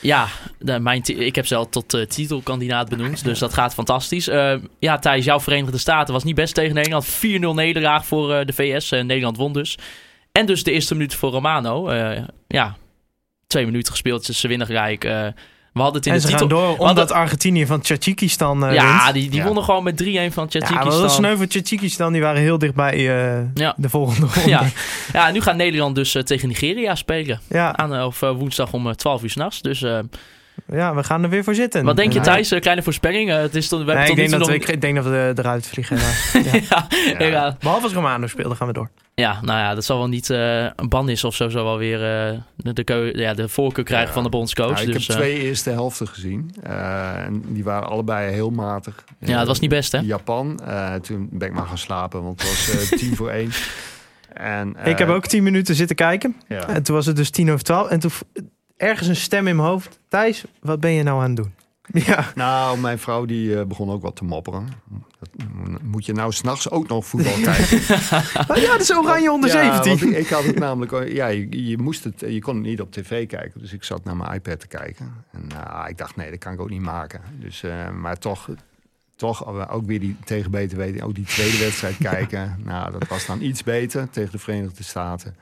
ja, 0.00 0.28
de, 0.58 0.78
mijn 0.78 1.02
ik 1.04 1.34
heb 1.34 1.46
ze 1.46 1.54
al 1.54 1.68
tot 1.68 1.94
eh, 1.94 2.06
titelkandidaat 2.06 2.88
benoemd, 2.88 3.24
dus 3.24 3.38
dat 3.38 3.54
gaat 3.54 3.74
fantastisch. 3.74 4.28
Ehm, 4.28 4.60
ja, 4.78 4.98
Thijs, 4.98 5.24
jouw 5.24 5.40
Verenigde 5.40 5.78
Staten 5.78 6.14
was 6.14 6.24
niet 6.24 6.34
best 6.34 6.54
tegen 6.54 6.74
Nederland. 6.74 7.06
4-0 7.06 7.54
nederlaag 7.54 8.06
voor 8.06 8.34
eh, 8.34 8.46
de 8.46 8.52
VS. 8.52 8.92
en 8.92 9.06
Nederland 9.06 9.36
won 9.36 9.52
dus. 9.52 9.78
En 10.32 10.46
dus 10.46 10.62
de 10.62 10.72
eerste 10.72 10.94
minuut 10.94 11.14
voor 11.14 11.30
Romano. 11.30 11.88
Eh, 11.88 12.22
ja, 12.48 12.76
twee 13.46 13.64
minuten 13.64 13.92
gespeeld, 13.92 14.26
dus 14.26 14.40
ze 14.40 14.48
winnen 14.48 14.66
gelijk. 14.66 15.04
We 15.72 15.80
hadden 15.80 15.96
het 15.96 16.06
in 16.06 16.12
En 16.12 16.18
de 16.20 16.24
ze 16.26 16.32
titel... 16.32 16.48
gaan 16.48 16.56
door 16.58 16.66
hadden- 16.68 16.88
omdat 16.88 17.12
Argentinië 17.12 17.66
van 17.66 17.80
Tadjikistan 17.80 18.66
eh 18.66 18.74
ja, 18.74 19.02
wint. 19.02 19.14
die, 19.14 19.30
die 19.30 19.38
Ja. 19.38 19.44
wonnen 19.46 19.64
gewoon 19.64 19.82
met 19.84 19.96
3-1 20.02 20.04
van 20.04 20.12
Ja, 20.14 20.30
maar 20.32 20.48
Tadjikistan. 20.48 21.00
dat 21.00 21.10
is 21.10 21.16
sneu 21.16 21.36
voor 21.36 21.46
Tadjikistan. 21.46 22.12
Die 22.12 22.22
waren 22.22 22.40
heel 22.40 22.58
dichtbij 22.58 22.92
eh 22.92 23.40
Ja. 23.54 23.74
de 23.76 23.88
volgende 23.88 24.26
ronde. 24.34 24.48
ja. 24.50 24.62
ja, 25.12 25.30
nu 25.30 25.40
gaat 25.40 25.56
Nederland 25.56 25.94
dus 25.94 26.14
eh, 26.14 26.22
tegen 26.22 26.48
Nigeria 26.48 26.94
spelen. 26.94 27.40
Ja, 27.48 27.76
Aan, 27.76 28.02
of 28.04 28.20
woensdag 28.20 28.72
om 28.72 28.86
eh, 28.88 28.94
12 28.94 29.22
uur 29.22 29.30
s'nachts. 29.30 29.60
Dus 29.62 29.82
eh, 29.82 29.98
ja, 30.72 30.94
we 30.94 31.04
gaan 31.04 31.22
er 31.22 31.28
weer 31.28 31.44
voor 31.44 31.54
zitten. 31.54 31.84
Wat 31.84 31.96
denk 31.96 32.12
je. 32.12 32.20
Thijs? 32.20 32.50
Een 32.50 32.60
kleine 32.60 32.82
voorspelling. 32.82 33.30
Eh, 33.30 33.36
het 33.36 33.54
is 33.54 33.68
tot, 33.68 33.78
we 33.84 33.84
hebben 33.86 34.02
Nee, 34.02 34.10
ik, 34.10 34.16
denk 34.16 34.30
dat 34.30 34.48
we, 34.48 34.56
nog... 34.58 34.68
ik 34.68 34.80
denk 34.80 34.94
dat 34.96 35.04
we 35.04 35.32
eruit 35.36 35.66
vliegen. 35.66 35.96
ja. 36.70 36.86
ja, 37.18 37.26
ja. 37.26 37.56
Behalve 37.60 37.82
als 37.82 37.92
Romano 37.92 38.26
speelde, 38.26 38.54
gaan 38.54 38.66
we 38.66 38.72
door. 38.72 38.90
ja, 39.14 39.38
nou 39.42 39.58
ja, 39.58 39.74
dat 39.74 39.84
zal 39.84 39.98
wel 39.98 40.08
niet 40.08 40.30
eh, 40.30 40.62
een 40.64 40.88
ban 40.88 41.08
is 41.08 41.24
of 41.24 41.34
zo. 41.34 41.48
Zal 41.48 41.64
wel 41.64 41.78
weer 41.78 41.94
eh, 42.32 42.38
de, 42.56 43.12
ja, 43.14 43.34
de 43.34 43.48
voorkeur 43.48 43.84
krijgen 43.84 44.06
Ja. 44.08 44.12
van 44.14 44.22
de 44.22 44.28
bondscoach. 44.28 44.74
Nou, 44.74 44.86
ik 44.86 44.92
dus, 44.92 45.06
heb 45.06 45.16
eh, 45.16 45.22
twee 45.22 45.38
eerste 45.40 45.70
helften 45.70 46.08
gezien. 46.08 46.54
Eh, 46.62 47.24
en 47.24 47.42
die 47.46 47.64
waren 47.64 47.88
allebei 47.88 48.32
heel 48.32 48.50
matig. 48.50 49.04
ja, 49.18 49.38
het 49.38 49.46
was 49.48 49.60
niet 49.60 49.70
best, 49.70 49.92
hè? 49.92 49.98
Japan. 49.98 50.60
eh, 50.66 50.94
toen 50.94 51.28
ben 51.32 51.48
ik 51.48 51.54
maar 51.54 51.66
gaan 51.66 51.78
slapen, 51.78 52.22
want 52.22 52.42
het 52.42 52.50
was 52.50 52.90
eh, 52.90 52.98
tien 52.98 53.16
voor 53.16 53.30
één. 53.30 53.50
En, 54.32 54.76
eh, 54.76 54.90
ik 54.90 54.98
heb 54.98 55.08
ook 55.08 55.26
tien 55.26 55.42
minuten 55.42 55.74
zitten 55.74 55.96
kijken. 55.96 56.36
Ja. 56.48 56.68
En 56.68 56.82
toen 56.82 56.94
was 56.94 57.06
het 57.06 57.16
dus 57.16 57.30
tien 57.30 57.50
over 57.50 57.64
twaalf. 57.64 57.88
En 57.88 58.00
toen 58.00 58.10
ergens 58.82 59.08
een 59.08 59.16
stem 59.16 59.46
in 59.46 59.56
mijn 59.56 59.68
hoofd. 59.68 59.98
Thijs, 60.08 60.44
wat 60.60 60.80
ben 60.80 60.92
je 60.92 61.02
nou 61.02 61.22
aan 61.22 61.26
het 61.26 61.36
doen? 61.36 61.54
Ja, 62.04 62.32
Nou, 62.34 62.78
mijn 62.78 62.98
vrouw 62.98 63.24
die 63.24 63.58
eh, 63.58 63.64
begon 63.64 63.90
ook 63.90 64.02
wat 64.02 64.16
te 64.16 64.24
mopperen. 64.24 64.68
Dat, 65.18 65.28
moet 65.82 66.06
je 66.06 66.12
nou 66.12 66.32
s'nachts 66.32 66.70
ook 66.70 66.88
nog 66.88 67.06
voetbal 67.06 67.32
kijken? 67.42 67.80
Ja, 68.62 68.70
dat 68.72 68.80
is 68.80 68.92
oranje 68.92 69.32
onder 69.32 69.50
Ja, 69.50 69.82
17. 69.82 69.90
want 69.90 70.02
ik, 70.02 70.24
ik 70.24 70.28
had 70.28 70.44
het 70.44 70.58
namelijk, 70.58 71.12
ja, 71.12 71.26
je, 71.26 71.68
je 71.68 71.78
moest 71.78 72.04
het, 72.04 72.20
je 72.20 72.40
kon 72.40 72.54
het 72.54 72.64
niet 72.64 72.80
op 72.80 72.92
tv 72.92 73.26
kijken. 73.26 73.60
Dus 73.60 73.72
ik 73.72 73.84
zat 73.84 74.04
naar 74.04 74.16
mijn 74.16 74.34
iPad 74.34 74.60
te 74.60 74.66
kijken. 74.66 75.24
En 75.30 75.46
nou, 75.46 75.88
ik 75.88 75.98
dacht, 75.98 76.16
nee, 76.16 76.30
dat 76.30 76.38
kan 76.38 76.52
ik 76.52 76.60
ook 76.60 76.70
niet 76.70 76.80
maken. 76.80 77.20
Dus, 77.40 77.62
eh, 77.62 77.90
maar 77.90 78.18
toch, 78.18 78.48
toch 79.16 79.68
ook 79.70 79.86
weer 79.86 80.00
die 80.00 80.16
tegen 80.24 80.50
beter 80.50 80.78
weten, 80.78 81.02
ook 81.02 81.14
die 81.14 81.24
tweede 81.24 81.58
wedstrijd 81.58 81.96
kijken. 82.12 82.60
Nou, 82.64 82.92
dat 82.92 83.08
was 83.08 83.26
dan 83.26 83.42
iets 83.42 83.62
beter 83.62 84.10
tegen 84.10 84.32
de 84.32 84.38
Verenigde 84.38 84.82
Staten. 84.82 85.36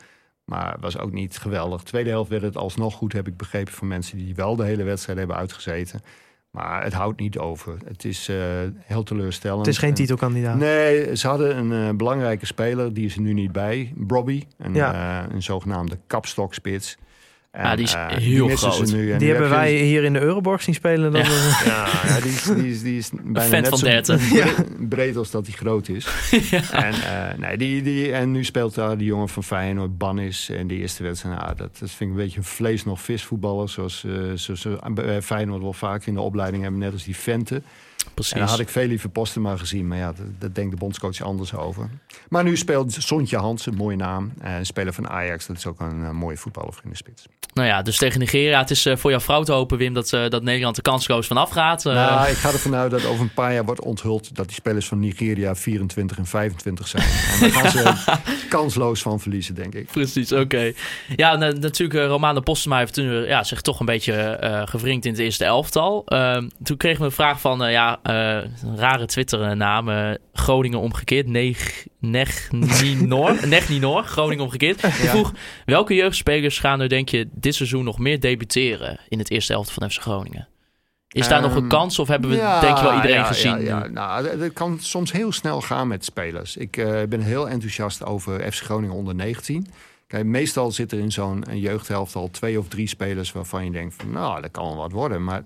Maar 0.51 0.77
was 0.81 0.99
ook 0.99 1.13
niet 1.13 1.39
geweldig. 1.39 1.83
Tweede 1.83 2.11
helft 2.11 2.31
werd 2.31 2.43
het 2.43 2.57
alsnog 2.57 2.95
goed, 2.95 3.13
heb 3.13 3.27
ik 3.27 3.37
begrepen 3.37 3.73
van 3.73 3.89
mensen 3.89 4.19
die 4.19 4.35
wel 4.35 4.57
de 4.57 4.65
hele 4.65 4.83
wedstrijd 4.83 5.19
hebben 5.19 5.37
uitgezeten. 5.37 6.01
Maar 6.51 6.83
het 6.85 6.93
houdt 6.93 7.21
niet 7.21 7.39
over. 7.39 7.77
Het 7.85 8.05
is 8.05 8.29
eh, 8.29 8.37
heel 8.79 9.03
teleurstellend. 9.03 9.61
Het 9.67 9.75
is 9.75 9.79
geen 9.79 9.89
En- 9.89 9.95
titelkandidaat. 9.95 10.57
Nee, 10.59 11.17
ze 11.17 11.27
hadden 11.29 11.57
een 11.57 11.89
eh, 11.89 11.97
belangrijke 11.97 12.47
speler, 12.47 12.93
die 12.95 13.05
is 13.05 13.15
er 13.15 13.21
nu 13.21 13.33
niet 13.33 13.53
bij. 13.53 13.93
Brobby, 13.97 14.43
een, 14.59 14.75
Ja. 14.75 15.23
eh, 15.25 15.35
een 15.35 15.43
zogenaamde 15.43 15.99
kapstokspits. 16.07 16.97
En, 17.51 17.63
Ja, 17.63 17.77
die 17.77 17.85
is 17.85 17.95
eh, 17.95 18.07
heel 18.09 18.49
groot. 18.49 18.87
Die 18.87 19.07
hebben 19.11 19.29
heb 19.29 19.37
je- 19.39 19.49
wij 19.49 19.75
hier 19.75 20.05
in 20.05 20.13
de 20.13 20.21
Euroborg 20.21 20.63
zien 20.63 20.75
spelen. 20.75 21.13
Dan 21.13 21.21
Ja. 21.23 21.29
Ja, 21.65 21.89
ja, 22.07 22.21
die 22.21 22.33
is, 22.33 22.43
die 22.43 22.69
is, 22.71 22.83
die 22.83 22.99
is 22.99 23.11
bijna 23.23 23.41
fan 23.41 23.61
net 23.61 23.69
van 23.69 23.79
zo 23.79 23.85
30. 23.87 24.29
bre- 24.29 24.65
breed 24.97 25.17
als 25.17 25.31
dat 25.31 25.47
hij 25.47 25.55
groot 25.57 25.89
is. 25.89 26.07
En, 26.73 26.93
eh, 26.93 27.39
nee, 27.39 27.57
die, 27.57 27.83
die, 27.83 28.13
en 28.13 28.31
nu 28.31 28.45
speelt 28.45 28.75
daar 28.75 28.97
die 28.99 29.07
jongen 29.07 29.29
van 29.29 29.45
Feyenoord, 29.45 29.99
Bannis. 29.99 30.49
En 30.51 30.67
die 30.67 30.79
eerste 30.79 31.03
wedstrijd, 31.03 31.39
nou, 31.39 31.57
dat, 31.57 31.79
dat 31.79 31.91
vind 31.91 32.01
ik 32.11 32.17
een 32.17 32.23
beetje 32.25 32.39
een 32.39 32.45
vlees 32.45 32.85
nog 32.85 33.01
vis 33.01 33.23
voetballer. 33.23 33.69
Zoals, 33.69 34.05
eh 34.05 34.13
zoals 34.35 34.67
bij 34.95 35.23
Feyenoord 35.23 35.63
wel 35.63 35.73
vaak 35.73 36.05
in 36.07 36.15
de 36.15 36.21
opleiding 36.21 36.63
hebben, 36.63 36.81
net 36.81 36.93
als 36.93 37.05
die 37.05 37.17
Vente. 37.17 37.63
Precies. 38.15 38.33
En 38.33 38.39
dan 38.41 38.49
had 38.49 38.59
ik 38.59 38.69
veel 38.69 38.87
liever 38.87 39.09
Postema 39.09 39.57
gezien. 39.57 39.89
Maar 39.89 39.99
ja, 39.99 40.07
dat, 40.13 40.27
dat 40.39 40.55
denkt 40.55 40.71
de 40.71 40.77
bondscoach 40.77 41.21
anders 41.23 41.55
over. 41.55 41.91
Maar 42.29 42.45
nu 42.45 42.57
speelt 42.57 42.93
Sontje 42.99 43.37
Hans, 43.37 43.67
een 43.67 43.75
mooie 43.75 43.97
naam. 43.97 44.33
eh, 44.43 44.57
Een 44.59 44.67
speler 44.67 44.93
van 44.93 45.09
Ajax. 45.09 45.47
Dat 45.47 45.57
is 45.57 45.67
ook 45.67 45.81
een 45.81 46.05
eh, 46.05 46.11
mooie 46.11 46.37
voetballer 46.37 46.75
in 46.85 46.91
de 46.91 46.97
spits. 46.97 47.27
Nou 47.55 47.69
ja, 47.69 47.83
dus 47.83 47.97
tegen 47.97 48.19
Nigeria. 48.21 48.59
Het 48.59 48.71
is 48.71 48.87
eh, 48.87 48.97
voor 48.97 49.11
jouw 49.11 49.21
vrouw 49.21 49.43
te 49.43 49.53
hopen, 49.53 49.79
Wim, 49.79 49.95
dat, 49.95 50.09
dat 50.11 50.43
Nederland 50.43 50.77
er 50.77 50.83
kansloos 50.83 51.27
vanaf 51.27 51.51
gaat. 51.51 51.85
Nou, 51.85 52.29
ik 52.31 52.37
ga 52.37 52.49
ervan 52.53 52.75
uit 52.75 52.91
dat 52.91 53.05
over 53.07 53.21
een 53.23 53.35
paar 53.35 53.53
jaar 53.53 53.65
wordt 53.65 53.81
onthuld... 53.81 54.35
dat 54.37 54.47
die 54.47 54.55
spelers 54.55 54.87
van 54.87 54.99
Nigeria 54.99 55.55
24 55.55 56.19
en 56.19 56.27
25 56.27 56.89
zijn. 56.89 57.05
En 57.33 57.41
daar 57.41 57.51
gaan 57.51 57.71
ze 57.71 58.17
kansloos 58.49 59.03
van 59.03 59.21
verliezen, 59.21 59.55
denk 59.55 59.75
ik. 59.75 59.87
Precies, 59.91 60.33
oké. 60.33 60.73
Ja, 61.17 61.37
na- 61.37 61.53
natuurlijk, 61.53 62.09
Romano 62.09 62.41
Postema 62.41 62.79
heeft 62.79 62.95
toen 62.95 63.07
ja, 63.25 63.45
zich 63.45 63.61
toch 63.61 63.81
een 63.81 63.87
beetje 63.87 64.39
gevringd 64.69 65.05
in 65.05 65.11
het 65.11 65.21
eerste 65.21 65.45
elftal. 65.45 66.03
Ehm, 66.07 66.49
toen 66.63 66.77
kregen 66.77 66.99
we 67.01 67.05
een 67.05 67.13
vraag 67.13 67.41
van, 67.41 67.71
ja, 67.71 67.90
eh, 68.03 68.51
een 68.63 68.77
rare 68.77 69.07
Twitter-naam. 69.07 69.89
eh, 69.89 70.15
Groningen 70.33 70.79
omgekeerd. 70.79 71.27
Neg, 71.27 71.87
Negninor. 72.01 73.37
Negninor, 73.49 74.03
Groningen 74.05 74.45
omgekeerd. 74.45 74.81
Vroeg, 74.81 75.33
welke 75.65 75.95
jeugdspelers 75.95 76.59
gaan 76.59 76.81
er, 76.81 76.89
denk 76.89 77.09
je, 77.09 77.29
dit 77.33 77.55
seizoen 77.55 77.85
nog 77.85 77.99
meer 77.99 78.21
debuteren 78.21 79.01
in 79.09 79.19
het 79.19 79.31
eerste 79.31 79.53
elftal 79.53 79.75
van 79.79 79.91
FC 79.91 80.01
Groningen? 80.01 80.49
Is 81.09 81.29
daar 81.29 81.41
nog 81.43 81.55
een 81.55 81.59
Ehm, 81.61 81.69
kans 81.69 81.99
of 81.99 82.09
hebben 82.09 82.31
we, 82.31 82.37
Ja, 82.37 82.61
denk 82.61 82.77
je 82.77 82.83
wel, 82.83 82.95
iedereen 82.95 83.17
ja, 83.17 83.25
gezien? 83.25 83.61
Ja? 83.61 83.87
Nou, 83.89 84.29
het 84.29 84.53
kan 84.53 84.79
soms 84.81 85.13
heel 85.13 85.33
snel 85.33 85.61
gaan 85.61 85.89
met 85.89 86.05
spelers. 86.05 86.57
Ik 86.57 86.77
eh, 86.77 87.03
ben 87.09 87.21
heel 87.21 87.49
enthousiast 87.49 88.05
over 88.05 88.53
FC 88.53 88.63
Groningen 88.63 88.97
onder 88.97 89.15
19. 89.15 89.67
Kijk, 90.07 90.25
meestal 90.25 90.71
zit 90.73 90.93
er 90.93 90.99
in 90.99 91.13
zo'n 91.13 91.45
jeugdhelft 91.53 92.15
al 92.15 92.31
twee 92.31 92.59
of 92.59 92.69
drie 92.69 92.87
spelers 92.87 93.33
waarvan 93.33 93.65
je 93.65 93.71
denkt 93.71 93.95
van 93.95 94.11
nou, 94.11 94.41
dat 94.43 94.51
kan 94.51 94.65
wel 94.65 94.77
wat 94.77 94.93
worden. 94.93 95.25
Maar 95.25 95.43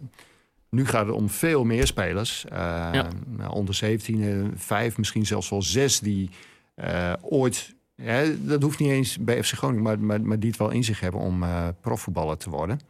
nu 0.74 0.86
gaat 0.86 1.06
het 1.06 1.14
om 1.14 1.28
veel 1.30 1.64
meer 1.64 1.86
spelers. 1.86 2.44
Eh, 2.44 2.58
Ja. 2.92 3.08
nou, 3.26 3.52
Onder 3.52 3.74
17, 3.74 4.22
eh, 4.22 4.50
vijf, 4.56 4.98
misschien 4.98 5.26
zelfs 5.26 5.48
wel 5.48 5.62
zes 5.62 6.00
die 6.00 6.30
eh, 6.74 7.12
ooit. 7.20 7.74
hè, 7.96 8.44
dat 8.46 8.62
hoeft 8.62 8.78
niet 8.78 8.90
eens 8.90 9.18
bij 9.18 9.42
FC 9.42 9.52
Groningen, 9.52 9.82
maar, 9.82 10.00
maar, 10.00 10.20
maar 10.22 10.38
die 10.38 10.48
het 10.50 10.58
wel 10.58 10.70
in 10.70 10.84
zich 10.84 11.00
hebben 11.00 11.20
om 11.20 11.42
eh, 11.42 11.68
profvoetballer 11.80 12.36
te 12.36 12.50
worden. 12.50 12.80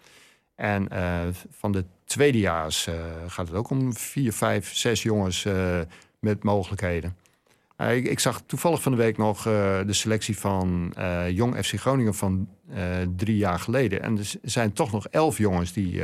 En 0.54 0.88
van 1.50 1.72
de 1.72 1.84
tweedejaars 2.04 2.88
gaat 3.26 3.48
het 3.48 3.56
ook 3.56 3.70
om 3.70 3.94
vier, 3.94 4.32
vijf, 4.32 4.74
zes 4.74 5.02
jongens 5.02 5.46
met 6.18 6.42
mogelijkheden. 6.42 7.16
Eh, 7.76 7.96
ik, 7.96 8.06
ik 8.06 8.18
zag 8.18 8.42
toevallig 8.46 8.82
van 8.82 8.92
de 8.92 8.98
week 8.98 9.16
nog 9.16 9.42
de 9.42 9.84
selectie 9.92 10.38
van 10.38 10.94
Jong 11.30 11.56
FC 11.64 11.74
Groningen 11.80 12.14
van 12.14 12.48
drie 13.16 13.36
jaar 13.36 13.58
geleden. 13.58 14.02
En 14.02 14.18
er 14.18 14.32
zijn 14.42 14.72
toch 14.72 14.92
nog 14.92 15.06
elf 15.08 15.38
jongens 15.38 15.72
die 15.72 16.02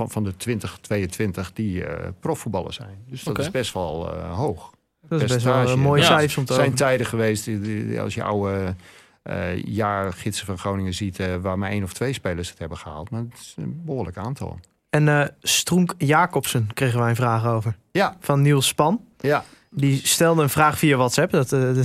van, 0.00 0.10
van 0.10 0.24
de 0.24 0.36
2022 0.36 1.52
die 1.52 1.84
eh 1.84 2.08
profvoetballer 2.20 2.72
zijn. 2.72 2.98
Dus 3.06 3.22
dat 3.22 3.38
is 3.38 3.50
best 3.50 3.72
wel 3.72 4.14
eh, 4.16 4.36
hoog. 4.36 4.70
Dat 5.08 5.22
is 5.22 5.32
best 5.32 5.44
wel 5.44 5.70
een 5.70 5.80
mooie 5.80 6.02
cijfers 6.02 6.36
om 6.36 6.44
te 6.44 6.52
Er 6.52 6.58
zijn 6.58 6.74
tijden 6.74 7.06
geweest, 7.06 7.44
die- 7.44 7.60
die- 7.60 8.00
als 8.00 8.14
je 8.14 8.22
oude 8.22 8.74
eh 9.22 9.62
jaargidsen 9.64 10.46
van 10.46 10.58
Groningen 10.58 10.94
ziet, 10.94 11.18
waar 11.40 11.58
maar 11.58 11.70
één 11.70 11.82
of 11.82 11.92
twee 11.92 12.12
spelers 12.12 12.50
het 12.50 12.58
hebben 12.58 12.78
gehaald. 12.78 13.10
Maar 13.10 13.20
het 13.20 13.38
is 13.40 13.54
een 13.56 13.82
behoorlijk 13.84 14.16
aantal. 14.16 14.58
En 14.90 15.08
eh 15.08 15.26
Stroenk 15.40 15.94
Jacobsen 15.98 16.68
kregen 16.74 16.98
wij 17.00 17.08
een 17.08 17.16
vraag 17.16 17.46
over. 17.46 17.76
Ja. 17.92 18.16
Van 18.20 18.42
Niels 18.42 18.66
Span. 18.66 19.00
Ja, 19.18 19.44
Die 19.72 20.00
stelde 20.06 20.42
een 20.42 20.50
vraag 20.50 20.78
via 20.78 20.96
WhatsApp. 20.96 21.32
Dat, 21.32 21.52
eh, 21.52 21.60
dat, 21.74 21.76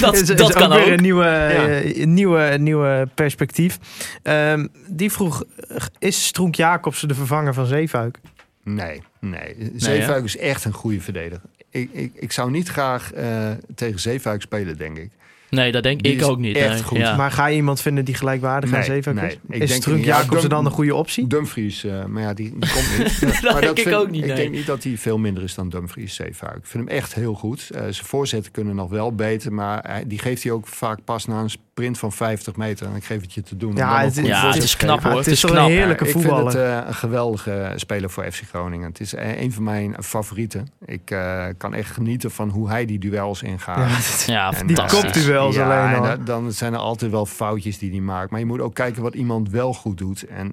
Dat, 0.00 0.14
is, 0.14 0.20
is 0.20 0.36
dat 0.36 0.52
kan 0.54 0.68
weer 0.70 0.80
ook. 0.80 0.86
een 0.86 1.02
nieuwe, 1.02 1.24
eh, 1.24 1.96
een 2.00 2.14
nieuwe, 2.14 2.50
een 2.50 2.62
nieuwe 2.62 3.08
perspectief. 3.14 3.78
Ehm, 4.22 4.66
die 4.88 5.12
vroeg, 5.12 5.44
is 5.98 6.26
Stroenk 6.26 6.54
Jacobsen 6.54 7.08
de 7.08 7.14
vervanger 7.14 7.54
van 7.54 7.66
Zeefuik? 7.66 8.18
nee, 8.62 9.02
nee. 9.20 9.72
Zeefuik 9.76 10.24
is 10.24 10.36
echt 10.36 10.64
een 10.64 10.72
goede 10.72 11.00
verdediger. 11.00 11.50
Ik, 11.70 11.90
ik, 11.92 12.12
ik 12.14 12.32
zou 12.32 12.50
niet 12.50 12.68
graag 12.68 13.12
eh, 13.12 13.50
tegen 13.74 14.00
Zeefuik 14.00 14.42
spelen, 14.42 14.76
denk 14.76 14.96
ik. 14.98 15.10
Nee, 15.54 15.72
dat 15.72 15.82
denk 15.82 16.02
Die 16.02 16.12
ik 16.12 16.20
is 16.20 16.26
ook 16.26 16.38
niet. 16.38 16.56
echt 16.56 16.68
nee. 16.72 16.82
goed. 16.82 16.98
Ja. 16.98 17.16
Maar 17.16 17.30
ga 17.30 17.46
je 17.46 17.56
iemand 17.56 17.80
vinden 17.80 18.04
die 18.04 18.14
gelijkwaardig 18.14 18.70
aan 18.72 18.76
Nee, 18.78 18.84
Zeefuik 18.88 19.16
nee, 19.16 19.26
is? 19.30 19.36
ik 19.48 19.62
is 19.62 19.86
niet. 19.86 20.04
Ja, 20.04 20.18
Jacobsen 20.20 20.48
dan 20.50 20.64
een 20.64 20.70
goede 20.70 20.94
optie? 20.94 21.26
Dumfries, 21.26 21.84
eh, 21.84 22.04
maar 22.04 22.22
ja, 22.22 22.34
die, 22.34 22.50
die 22.58 22.70
komt 22.72 22.98
niet. 22.98 23.20
Dat 23.42 23.52
maar 23.52 23.60
denk 23.60 23.76
ik 23.78 23.82
vind- 23.82 23.94
ook 23.96 24.10
niet, 24.10 24.20
Ik 24.20 24.26
nee. 24.26 24.36
denk 24.36 24.50
niet 24.50 24.66
dat 24.66 24.82
hij 24.82 24.96
veel 24.98 25.18
minder 25.18 25.42
is 25.42 25.54
dan 25.54 25.68
Dumfries, 25.68 26.14
Zeefuik. 26.14 26.56
Ik 26.56 26.66
vind 26.66 26.88
hem 26.88 26.96
echt 26.98 27.14
heel 27.14 27.34
goed. 27.34 27.70
Eh, 27.74 27.80
zijn 27.80 27.94
voorzetten 28.06 28.52
kunnen 28.52 28.74
nog 28.74 28.90
wel 28.90 29.14
beter, 29.14 29.52
maar 29.52 29.84
hij- 29.88 30.04
die 30.06 30.18
geeft 30.18 30.42
hij 30.42 30.52
ook 30.52 30.66
vaak 30.66 30.98
pas 31.04 31.26
na 31.26 31.40
een 31.40 31.50
sprint 31.74 31.98
van 31.98 32.12
50 32.12 32.56
meter. 32.56 32.86
En 32.86 32.94
ik 32.96 33.04
geef 33.04 33.20
het 33.20 33.32
je 33.32 33.42
te 33.42 33.56
doen. 33.56 33.76
Ja, 33.76 34.00
het- 34.00 34.14
Ja, 34.16 34.46
het 34.52 34.62
is 34.62 34.76
knap 34.76 35.02
hoor. 35.02 35.08
het 35.10 35.18
Het 35.18 35.26
is 35.26 35.32
is 35.32 35.40
toch 35.40 35.50
een 35.50 35.56
knap. 35.56 35.68
heerlijke 35.68 36.04
ik 36.04 36.10
vind 36.10 36.24
voetballer. 36.24 36.46
het 36.52 36.82
eh, 36.82 36.86
een 36.88 36.94
geweldige 36.94 37.72
speler 37.76 38.10
voor 38.10 38.24
FC 38.32 38.42
Groningen. 38.48 38.88
Het 38.88 39.00
is 39.00 39.14
eh, 39.14 39.40
een 39.40 39.52
van 39.52 39.62
mijn 39.62 39.96
favorieten. 40.02 40.66
Ik 40.84 41.10
eh, 41.10 41.44
kan 41.58 41.74
echt 41.74 41.90
genieten 41.90 42.30
van 42.30 42.48
hoe 42.48 42.68
hij 42.68 42.84
die 42.84 42.98
duels 42.98 43.42
ingaat. 43.42 44.24
Ja, 44.26 44.52
En, 44.58 44.66
die 44.66 44.76
fantastisch. 44.76 45.12
kopduels 45.24 45.54
ja, 45.54 45.64
alleen 45.64 45.94
en 45.94 46.00
al. 46.00 46.02
da- 46.04 46.16
dan 46.24 46.52
zijn 46.52 46.72
er 46.72 46.78
altijd 46.78 47.10
wel 47.10 47.26
foutjes 47.26 47.78
die 47.78 47.90
hij 47.90 48.00
maakt. 48.00 48.30
Maar 48.30 48.40
je 48.40 48.46
moet 48.46 48.60
ook 48.60 48.74
kijken 48.74 49.02
wat 49.02 49.14
iemand 49.14 49.50
wel 49.50 49.74
goed 49.74 49.98
doet. 49.98 50.26
En 50.26 50.52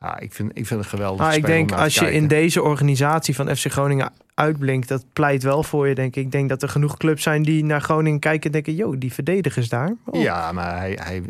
ja, 0.00 0.18
ik, 0.18 0.32
vind, 0.32 0.50
ik 0.54 0.66
vind 0.66 0.80
het 0.80 0.88
geweldig. 0.88 1.20
Maar 1.20 1.36
ik 1.36 1.44
speler 1.44 1.60
om 1.60 1.66
denk 1.66 1.80
als 1.80 1.94
je 1.94 2.12
in 2.12 2.26
deze 2.26 2.62
organisatie 2.62 3.34
van 3.34 3.56
FC 3.56 3.70
Groningen 3.70 4.12
uitblinkt, 4.34 4.88
dat 4.88 5.04
pleit 5.12 5.42
wel 5.42 5.62
voor 5.62 5.88
je, 5.88 5.94
denk 5.94 6.16
ik. 6.16 6.24
Ik 6.24 6.32
denk 6.32 6.48
dat 6.48 6.62
er 6.62 6.68
genoeg 6.68 6.96
clubs 6.96 7.22
zijn 7.22 7.42
die 7.42 7.64
naar 7.64 7.80
Groningen 7.80 8.18
kijken 8.20 8.44
en 8.46 8.52
denken, 8.52 8.74
joh, 8.74 8.94
die 8.98 9.12
verdedigers 9.12 9.68
daar. 9.68 9.94
Oh. 10.04 10.22
Ja, 10.22 10.52
maar 10.52 10.78
hij, 10.78 10.98
hij, 11.02 11.22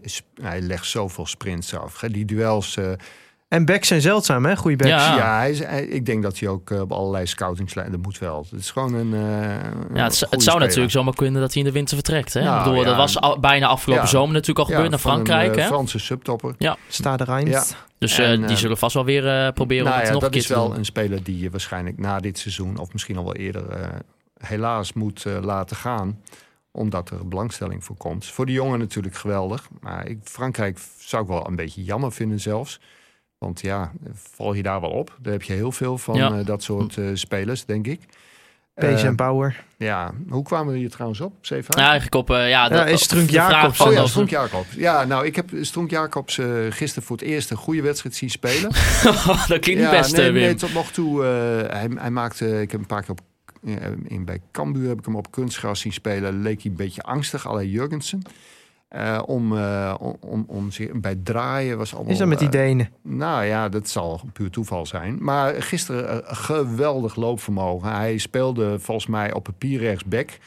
hij 0.42 0.60
legt 0.60 0.86
zoveel 0.86 1.26
sprints 1.26 1.74
af. 1.74 1.98
Die 1.98 2.24
duels. 2.24 2.76
eh, 2.76 2.90
En 3.48 3.64
backs 3.64 3.88
zijn 3.88 4.00
zeldzaam, 4.00 4.44
hè? 4.46 4.56
Goeie 4.56 4.76
backs. 4.76 4.90
Ja. 4.90 5.16
ja, 5.16 5.36
hij 5.38 5.50
is, 5.50 5.58
hij- 5.58 5.84
ik 5.86 6.06
denk 6.06 6.22
dat 6.22 6.38
hij 6.38 6.48
ook 6.48 6.70
eh, 6.70 6.80
op 6.80 6.92
allerlei 6.92 7.26
scoutingslijnen. 7.26 7.92
Dat 7.92 8.02
moet 8.02 8.18
wel. 8.18 8.46
Het 8.50 8.60
is 8.60 8.70
gewoon 8.70 8.94
een. 8.94 9.14
eh, 9.14 9.20
Ja, 9.20 9.24
het, 9.24 9.64
een 9.94 9.94
het 9.94 10.04
goede 10.04 10.28
zou 10.28 10.40
speler. 10.40 10.60
natuurlijk 10.60 10.90
zomaar 10.90 11.14
kunnen 11.14 11.40
dat 11.40 11.52
hij 11.52 11.62
in 11.62 11.68
de 11.68 11.74
winter 11.74 11.94
vertrekt. 11.94 12.32
Hè? 12.34 12.42
Nou, 12.42 12.58
ik 12.58 12.64
bedoel, 12.64 12.78
ja. 12.80 12.84
dat 12.88 12.96
was 12.96 13.20
al, 13.20 13.40
bijna 13.40 13.66
afgelopen 13.66 14.04
Ja. 14.04 14.10
zomer 14.10 14.32
natuurlijk 14.32 14.58
al 14.58 14.64
Ja, 14.64 14.70
gebeurd 14.74 14.90
naar 14.90 15.00
van 15.00 15.18
een, 15.20 15.26
Frankrijk. 15.26 15.56
eh, 15.56 15.62
hè? 15.62 15.68
Franse 15.68 15.98
subtopper. 15.98 16.54
Sta 16.88 17.16
de 17.16 17.24
Rijns. 17.24 17.50
Ja. 17.50 17.64
Dus 17.98 18.18
eh, 18.18 18.30
En, 18.32 18.46
die 18.46 18.56
zullen 18.56 18.78
vast 18.78 18.94
wel 18.94 19.04
weer 19.04 19.28
eh, 19.46 19.52
proberen 19.52 19.84
om 19.84 19.88
Nou 19.90 19.98
het 20.00 20.08
ja, 20.08 20.14
nog 20.14 20.22
een 20.22 20.28
dat 20.30 20.38
is 20.40 20.46
te 20.46 20.54
wel 20.54 20.74
een 20.74 20.84
speler 20.84 21.22
die 21.22 21.38
je 21.40 21.50
waarschijnlijk 21.50 21.98
na 21.98 22.18
dit 22.20 22.38
seizoen, 22.38 22.78
of 22.78 22.92
misschien 22.92 23.16
al 23.16 23.24
wel 23.24 23.34
eerder, 23.36 23.68
eh, 23.70 23.88
helaas 24.38 24.92
moet 24.92 25.24
laten 25.42 25.76
gaan. 25.76 26.20
Omdat 26.70 27.10
er 27.10 27.28
belangstelling 27.28 27.84
voor 27.84 27.96
komt. 27.96 28.26
Voor 28.26 28.46
de 28.46 28.52
jongen 28.52 28.78
natuurlijk 28.78 29.14
geweldig. 29.16 29.68
Maar 29.80 30.06
ik, 30.08 30.18
Frankrijk 30.24 30.78
zou 30.98 31.22
ik 31.22 31.28
wel 31.28 31.46
een 31.46 31.56
beetje 31.56 31.84
jammer 31.84 32.12
vinden 32.12 32.40
zelfs. 32.40 32.80
Want 33.38 33.60
ja, 33.60 33.92
val 34.12 34.52
je 34.54 34.62
daar 34.62 34.80
wel 34.80 34.90
op. 34.90 35.16
Daar 35.20 35.32
heb 35.32 35.42
je 35.42 35.52
heel 35.52 35.72
veel 35.72 35.98
van 35.98 36.14
Ja. 36.16 36.38
eh, 36.38 36.44
dat 36.46 36.62
soort 36.62 36.96
eh, 36.96 37.04
spelers, 37.12 37.64
denk 37.64 37.86
ik. 37.86 38.00
Pace 38.74 38.88
Eh, 38.94 39.04
en 39.04 39.16
Power. 39.16 39.64
ja, 39.76 40.12
hoe 40.28 40.42
kwamen 40.42 40.72
we 40.72 40.78
hier 40.78 40.90
trouwens 40.90 41.20
op? 41.20 41.32
Zeven 41.40 41.74
Ja, 41.76 41.82
eigenlijk 41.82 42.14
op... 42.14 42.30
eh, 42.30 42.48
ja, 42.48 42.68
dat, 42.68 42.88
is 42.88 43.02
Strunk 43.02 43.26
de 43.26 43.32
Jacobs. 43.32 43.80
Oh 43.80 43.92
ja, 43.92 44.06
Stronk 44.06 44.30
Jacobs. 44.30 44.74
Ja, 44.74 45.04
nou, 45.04 45.26
ik 45.26 45.36
heb 45.36 45.50
Stronk 45.60 45.90
Jacobs 45.90 46.38
eh, 46.38 46.46
gisteren 46.70 47.02
voor 47.08 47.16
het 47.16 47.24
eerst 47.26 47.50
een 47.50 47.56
goede 47.56 47.82
wedstrijd 47.82 48.14
zien 48.14 48.30
spelen. 48.30 48.70
dat 49.22 49.46
klinkt 49.46 49.66
niet 49.66 49.78
ja, 49.78 49.90
best, 49.90 50.16
nee, 50.16 50.26
eh, 50.26 50.32
Wim. 50.32 50.42
nee, 50.42 50.54
tot 50.54 50.72
nog 50.72 50.90
toe. 50.90 51.24
eh, 51.24 51.72
hij, 51.78 51.88
hij 51.94 52.10
maakte, 52.10 52.60
ik 52.60 52.70
heb 52.70 52.80
een 52.80 52.86
paar 52.86 53.00
keer 53.02 53.10
op, 53.10 53.20
eh, 53.64 53.74
in, 54.04 54.24
bij 54.24 54.40
Cambuur 54.52 54.88
heb 54.88 54.98
ik 54.98 55.04
hem 55.04 55.16
op 55.16 55.30
kunstgras 55.30 55.80
zien 55.80 55.92
spelen. 55.92 56.42
Leek 56.42 56.62
hij 56.62 56.70
een 56.70 56.76
beetje 56.76 57.02
angstig, 57.02 57.46
alle 57.46 57.70
Jurgensen. 57.70 58.22
Eh, 58.88 59.22
om, 59.26 59.56
eh, 59.56 59.94
om, 60.00 60.16
om, 60.20 60.44
om 60.46 60.70
zich 60.70 60.92
bij 60.92 61.14
draaien 61.22 61.78
was 61.78 61.94
allemaal. 61.94 62.12
Is 62.12 62.18
dat 62.18 62.28
met 62.28 62.38
die 62.38 62.48
eh, 62.48 62.52
Denen? 62.52 62.90
nou 63.02 63.44
ja, 63.44 63.68
dat 63.68 63.88
zal 63.88 64.20
puur 64.32 64.50
toeval 64.50 64.86
zijn. 64.86 65.18
Maar 65.20 65.62
gisteren 65.62 66.22
geweldig 66.36 67.16
loopvermogen. 67.16 67.92
Hij 67.92 68.18
speelde 68.18 68.78
volgens 68.78 69.06
mij 69.06 69.32
op 69.32 69.42
papier 69.44 69.80
rechtsback. 69.80 70.38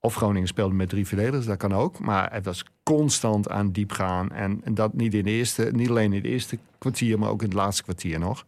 Of 0.00 0.14
Groningen 0.14 0.48
speelde 0.48 0.74
met 0.74 0.88
drie 0.88 1.06
verdedigers, 1.06 1.46
dat 1.46 1.56
kan 1.56 1.74
ook. 1.74 1.98
Maar 1.98 2.32
het 2.32 2.44
was 2.44 2.64
constant 2.82 3.48
aan 3.48 3.72
diep 3.72 3.92
gaan. 3.92 4.32
En, 4.32 4.60
en 4.64 4.74
dat 4.74 4.94
niet, 4.94 5.14
in 5.14 5.24
de 5.24 5.30
eerste, 5.30 5.68
niet 5.72 5.88
alleen 5.88 6.12
in 6.12 6.18
het 6.22 6.30
eerste 6.30 6.58
kwartier, 6.78 7.18
maar 7.18 7.30
ook 7.30 7.42
in 7.42 7.48
het 7.48 7.56
laatste 7.56 7.82
kwartier 7.82 8.18
nog. 8.18 8.46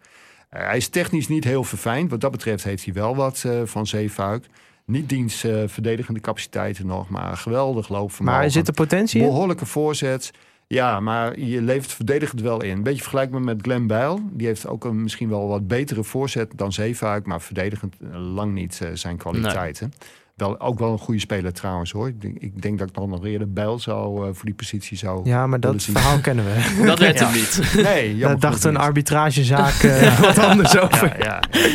Hij 0.49 0.77
is 0.77 0.89
technisch 0.89 1.29
niet 1.29 1.45
heel 1.45 1.65
verfijnd. 1.65 2.11
Wat 2.11 2.21
dat 2.21 2.31
betreft 2.31 2.65
heeft 2.65 2.85
hij 2.85 2.95
wel 2.95 3.17
wat 3.17 3.45
van 3.65 3.87
Zeefuik. 3.87 4.47
Niet 4.89 5.09
diens 5.09 5.45
verdedigende 5.67 6.21
capaciteiten 6.21 6.87
nog, 6.87 7.09
maar 7.09 7.37
geweldig 7.37 7.89
loopvermogen. 7.89 8.37
Maar 8.39 8.45
er 8.47 8.51
zit 8.51 8.69
er 8.69 8.75
potentie 8.75 9.21
in? 9.21 9.27
Behoorlijke 9.27 9.67
voorzet. 9.67 10.31
Ja, 10.67 11.01
maar 11.01 11.39
je 11.41 11.63
levert 11.63 11.93
verdedigend 11.93 12.41
wel 12.41 12.63
in. 12.63 12.77
Een 12.77 12.83
beetje 12.83 13.01
vergelijkbaar 13.03 13.41
met 13.41 13.59
Glenn 13.63 13.87
Bijl. 13.87 14.21
Die 14.33 14.47
heeft 14.47 14.67
ook 14.67 14.85
een 14.85 15.03
misschien 15.03 15.29
wel 15.29 15.49
wat 15.49 15.67
betere 15.67 16.05
voorzet 16.05 16.53
dan 16.57 16.73
Zeefuik. 16.73 17.27
Maar 17.27 17.41
verdedigend 17.41 17.95
eh, 18.13 18.33
lang 18.35 18.53
niet 18.53 18.81
eh, 18.83 18.89
zijn 18.93 19.17
kwaliteiten. 19.17 19.93
Wel, 20.37 20.61
ook 20.61 20.79
wel 20.79 20.93
een 20.93 20.99
goede 20.99 21.21
speler 21.21 21.53
trouwens 21.53 21.93
hoor. 21.93 22.09
Ik 22.09 22.21
denk, 22.21 22.39
ik 22.39 22.63
denk 22.63 22.79
dat 22.79 22.89
ik 22.89 22.95
dan 22.95 23.09
nog 23.09 23.25
eerder 23.25 23.53
Bijl 23.53 23.79
zou 23.79 24.29
eh, 24.29 24.35
voor 24.35 24.45
die 24.45 24.55
positie 24.55 24.97
zou... 24.97 25.21
Ja, 25.29 25.47
maar 25.47 25.61
dat 25.61 25.83
verhaal 25.83 26.19
kennen 26.21 26.45
we. 26.45 26.85
Dat 26.87 26.99
werd 26.99 27.19
Ja. 27.19 27.27
hem 27.27 27.35
niet. 27.35 27.73
Nee, 27.83 28.17
Daar 28.19 28.39
dacht 28.39 28.65
een 28.65 28.73
niet. 28.73 28.81
arbitragezaak 28.81 29.75
eh, 29.83 30.21
wat 30.21 30.39
anders 30.39 30.79
over. 30.79 31.19
Ja, 31.19 31.43
ja. 31.53 31.69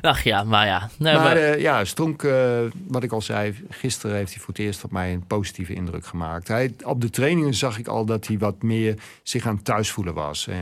Ach 0.00 0.22
ja, 0.22 0.44
maar 0.44 0.66
ja. 0.66 0.90
Nee, 0.98 1.14
maar 1.14 1.22
maar, 1.22 1.36
eh, 1.36 1.60
ja, 1.60 1.84
Stronk, 1.84 2.22
eh, 2.22 2.58
wat 2.86 3.02
ik 3.02 3.12
al 3.12 3.22
zei, 3.22 3.54
gisteren 3.68 4.16
heeft 4.16 4.32
hij 4.32 4.40
voor 4.40 4.54
het 4.54 4.62
eerst 4.62 4.84
op 4.84 4.90
mij 4.90 5.12
een 5.12 5.26
positieve 5.26 5.74
indruk 5.74 6.06
gemaakt. 6.06 6.48
Hij, 6.48 6.74
op 6.84 7.00
de 7.00 7.10
trainingen 7.10 7.54
zag 7.54 7.78
ik 7.78 7.88
al 7.88 8.04
dat 8.04 8.26
hij 8.26 8.38
wat 8.38 8.62
meer 8.62 8.94
zich 9.22 9.46
aan 9.46 9.62
thuis 9.62 9.90
voelen 9.90 10.14
was. 10.14 10.46
Eh, 10.46 10.56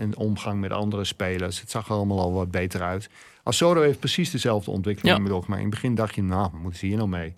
in 0.00 0.16
omgang 0.16 0.60
met 0.60 0.70
andere 0.70 1.04
spelers. 1.04 1.60
Het 1.60 1.70
zag 1.70 1.86
er 1.86 1.94
allemaal 1.94 2.20
al 2.20 2.32
wat 2.32 2.50
beter 2.50 2.82
uit. 2.82 3.08
Asoro 3.42 3.82
heeft 3.82 3.98
precies 3.98 4.30
dezelfde 4.30 4.70
ontwikkeling 4.70 5.28
Ja. 5.28 5.40
Maar 5.46 5.58
in 5.58 5.64
het 5.64 5.74
begin 5.74 5.94
dacht 5.94 6.14
je, 6.14 6.22
nou, 6.22 6.50
moeten 6.52 6.78
ze 6.78 6.86
hier 6.86 6.96
nou 6.96 7.08
mee? 7.08 7.34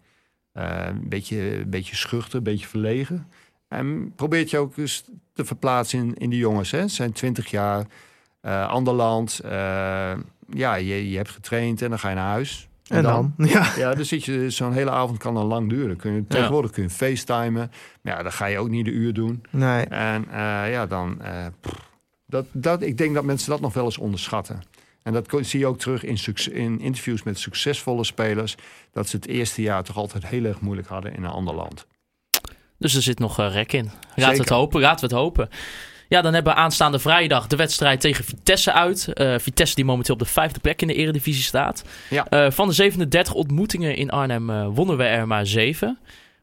Een, 0.53 1.09
beetje, 1.09 1.57
een 1.59 1.71
beetje 1.71 1.97
schuchter, 1.97 2.39
een 2.39 2.45
beetje 2.45 2.67
verlegen. 2.67 3.27
En 3.69 4.13
probeert 4.17 4.51
je 4.51 4.59
ook 4.59 4.77
eens 4.77 5.05
te 5.33 5.45
verplaatsen 5.45 5.99
in, 5.99 6.15
in 6.15 6.31
die 6.31 6.39
jongens. 6.39 6.71
Hè? 6.71 6.89
Ze 6.89 6.95
zijn 6.95 7.13
20 7.13 7.51
jaar, 7.51 7.87
ander 8.69 8.95
land. 8.95 9.41
Ja, 10.51 10.75
je, 10.75 11.11
je 11.11 11.17
hebt 11.17 11.31
getraind 11.31 11.83
en 11.83 11.89
dan 11.89 11.99
ga 11.99 12.09
je 12.09 12.15
naar 12.15 12.31
huis. 12.31 12.69
En 12.89 13.03
dan? 13.03 13.35
Ja. 13.55 13.73
Ja, 13.77 13.95
dan 13.95 14.05
zit 14.05 14.25
je, 14.25 14.51
zo'n 14.51 14.73
hele 14.73 14.91
avond 14.91 15.19
kan 15.19 15.35
dan 15.35 15.47
lang 15.47 15.69
duren. 15.69 15.97
Kun 15.97 16.13
je, 16.13 16.27
tegenwoordig 16.27 16.71
kun 16.71 16.83
je 16.83 16.91
facetimen. 16.91 17.71
Maar 18.03 18.17
ja, 18.17 18.23
dan 18.23 18.33
ga 18.33 18.47
je 18.47 18.59
ook 18.59 18.69
niet 18.69 18.85
de 18.85 18.91
uur 18.91 19.13
doen. 19.13 19.43
Nee. 19.51 19.85
En 19.85 20.25
eh, 20.31 20.71
ja, 20.73 20.87
dan. 20.87 21.23
eh, 21.23 21.47
pff, 21.61 21.93
dat, 22.27 22.47
dat, 22.53 22.83
ik 22.83 22.99
denk 22.99 23.15
dat 23.15 23.25
mensen 23.25 23.51
dat 23.51 23.61
nog 23.61 23.75
wel 23.75 23.85
eens 23.85 23.99
onderschatten. 23.99 24.63
En 25.03 25.13
dat 25.13 25.29
zie 25.41 25.59
je 25.61 25.67
ook 25.67 25.79
terug 25.79 26.05
in, 26.05 26.19
succes- 26.19 26.55
in 26.55 26.81
interviews 26.81 27.23
met 27.23 27.39
succesvolle 27.39 28.05
spelers. 28.05 28.55
Dat 28.93 29.09
ze 29.09 29.17
het 29.17 29.27
eerste 29.27 29.63
jaar 29.63 29.83
toch 29.85 29.97
altijd 29.97 30.27
heel 30.27 30.45
erg 30.45 30.61
moeilijk 30.61 30.89
hadden 30.89 31.15
in 31.15 31.25
een 31.25 31.31
ander 31.31 31.55
land. 31.55 31.87
Dus 32.79 32.95
er 32.95 33.03
zit 33.03 33.19
nog 33.19 33.39
eh, 33.39 33.53
rek 33.53 33.73
in. 33.73 33.91
Laten 34.15 34.35
we 34.35 34.41
het 34.41 34.49
hopen, 34.49 34.81
laten 34.81 35.09
we 35.09 35.15
het 35.15 35.25
hopen. 35.25 35.49
Ja, 36.15 36.23
dan 36.23 36.35
hebben 36.35 36.53
we 36.53 36.59
aanstaande 36.59 36.99
vrijdag 36.99 37.47
de 37.47 37.57
wedstrijd 37.57 38.01
tegen 38.01 38.25
Vitesse 38.25 38.73
uit. 38.73 39.13
Eh, 39.13 39.35
Vitesse 39.39 39.75
die 39.75 39.85
momenteel 39.85 40.15
op 40.15 40.21
de 40.21 40.27
vijfde 40.27 40.61
plek 40.61 40.83
in 40.83 40.89
de 40.89 40.95
eredivisie 40.95 41.43
staat. 41.43 41.85
Ja. 42.11 42.27
Eh, 42.29 42.51
van 42.51 42.69
de 42.69 42.75
37 42.75 43.35
ontmoetingen 43.35 43.97
in 43.97 44.11
Arnhem 44.11 44.51
eh, 44.51 44.67
wonnen 44.71 44.97
we 44.97 45.05
er 45.05 45.27
maar 45.27 45.47
zeven. 45.47 45.99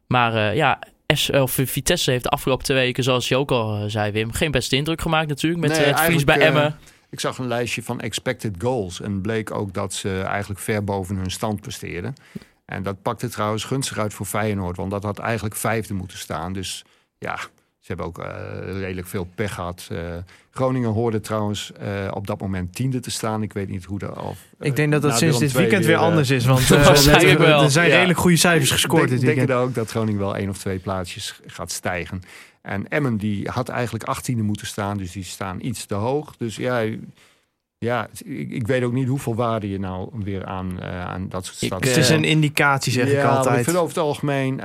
Maar 0.08 0.56
ja, 0.56 0.80
S, 1.08 1.30
of 1.30 1.52
Vitesse 1.52 2.12
heeft 2.12 2.24
de 2.24 2.30
afgelopen 2.30 2.66
twee 2.66 2.78
weken, 2.78 3.04
zoals 3.04 3.28
je 3.28 3.38
ook 3.38 3.52
al 3.52 3.90
zei 3.90 4.12
Wim, 4.12 4.32
geen 4.32 4.52
beste 4.52 4.76
indruk 4.76 5.02
gemaakt 5.02 5.28
natuurlijk. 5.28 5.62
Met 5.62 5.72
Nee, 5.72 5.80
het 5.80 6.00
verlies 6.00 6.24
bij 6.24 6.40
Emmen. 6.40 6.78
Ik 7.10 7.20
zag 7.20 7.38
een 7.38 7.48
lijstje 7.48 7.84
van 7.84 8.02
expected 8.02 8.56
goals. 8.58 9.02
En 9.02 9.22
bleek 9.22 9.52
ook 9.52 9.74
dat 9.74 9.94
ze 9.94 10.22
eigenlijk 10.22 10.60
ver 10.60 10.84
boven 10.84 11.16
hun 11.16 11.32
stand 11.32 11.62
presteerden. 11.62 12.14
En 12.66 12.84
dat 12.84 13.02
pakte 13.02 13.30
trouwens 13.30 13.64
gunstig 13.64 13.98
uit 13.98 14.14
voor 14.14 14.26
Feyenoord. 14.26 14.78
Want 14.78 14.92
dat 14.92 15.04
had 15.04 15.20
eigenlijk 15.20 15.56
vijfde 15.56 15.94
moeten 15.94 16.18
staan. 16.18 16.54
Dus 16.54 16.86
ja, 17.18 17.40
hebben 17.94 18.06
ook 18.06 18.20
eh, 18.20 18.80
redelijk 18.80 19.08
veel 19.08 19.28
pech 19.36 19.54
gehad. 19.54 19.88
Eh, 19.92 19.98
Groningen 20.52 20.90
hoorde 20.90 21.20
trouwens 21.20 21.72
eh, 21.80 21.88
op 22.14 22.28
dat 22.28 22.40
moment 22.40 22.76
tiende 22.76 23.00
te 23.00 23.12
staan. 23.12 23.44
Ik 23.44 23.54
weet 23.54 23.70
niet 23.70 23.86
hoe 23.86 24.00
dat... 24.00 24.18
Eh, 24.18 24.28
Ik 24.60 24.76
denk 24.76 24.92
dat 24.92 25.02
dat 25.02 25.18
sinds 25.18 25.40
dit 25.40 25.52
weekend 25.52 25.86
weer 25.86 25.96
anders 25.98 26.30
is. 26.30 26.46
Want 26.46 26.70
er- 26.72 27.70
zijn 27.70 27.90
redelijk 27.90 28.20
goede 28.20 28.38
cijfers 28.38 28.72
gescoord 28.72 29.12
Ik 29.12 29.20
denk, 29.22 29.36
denk 29.36 29.50
er 29.50 29.56
ook 29.56 29.76
dat 29.76 29.90
Groningen 29.90 30.20
wel 30.20 30.36
één 30.36 30.50
of 30.50 30.58
twee 30.58 30.80
plaatsjes 30.80 31.40
gaat 31.46 31.72
stijgen. 31.72 32.22
En 32.62 32.88
Emmen 32.88 33.18
die 33.18 33.50
had 33.50 33.70
eigenlijk 33.70 34.18
18e 34.20 34.36
moeten 34.36 34.68
staan, 34.68 34.98
dus 34.98 35.12
die 35.12 35.24
staan 35.24 35.58
iets 35.62 35.86
te 35.86 35.94
hoog. 35.96 36.38
Dus 36.38 36.56
ja, 36.56 36.84
ja 37.78 38.08
ik, 38.24 38.52
ik 38.52 38.68
weet 38.68 38.84
ook 38.84 38.94
niet 38.94 39.08
hoeveel 39.08 39.36
waarde 39.36 39.70
je 39.70 39.80
nou 39.80 40.10
weer 40.14 40.46
aan, 40.46 40.82
aan 40.84 41.30
dat 41.30 41.46
soort 41.46 41.58
statistieken. 41.58 41.88
Het 41.88 41.98
is 41.98 42.10
een 42.10 42.24
indicatie, 42.24 42.92
zeg 42.92 43.12
ja, 43.12 43.20
ik 43.20 43.26
altijd. 43.38 43.58
Ik 43.58 43.64
vind 43.64 43.78
over 43.78 43.96
het 43.96 44.04
algemeen 44.04 44.62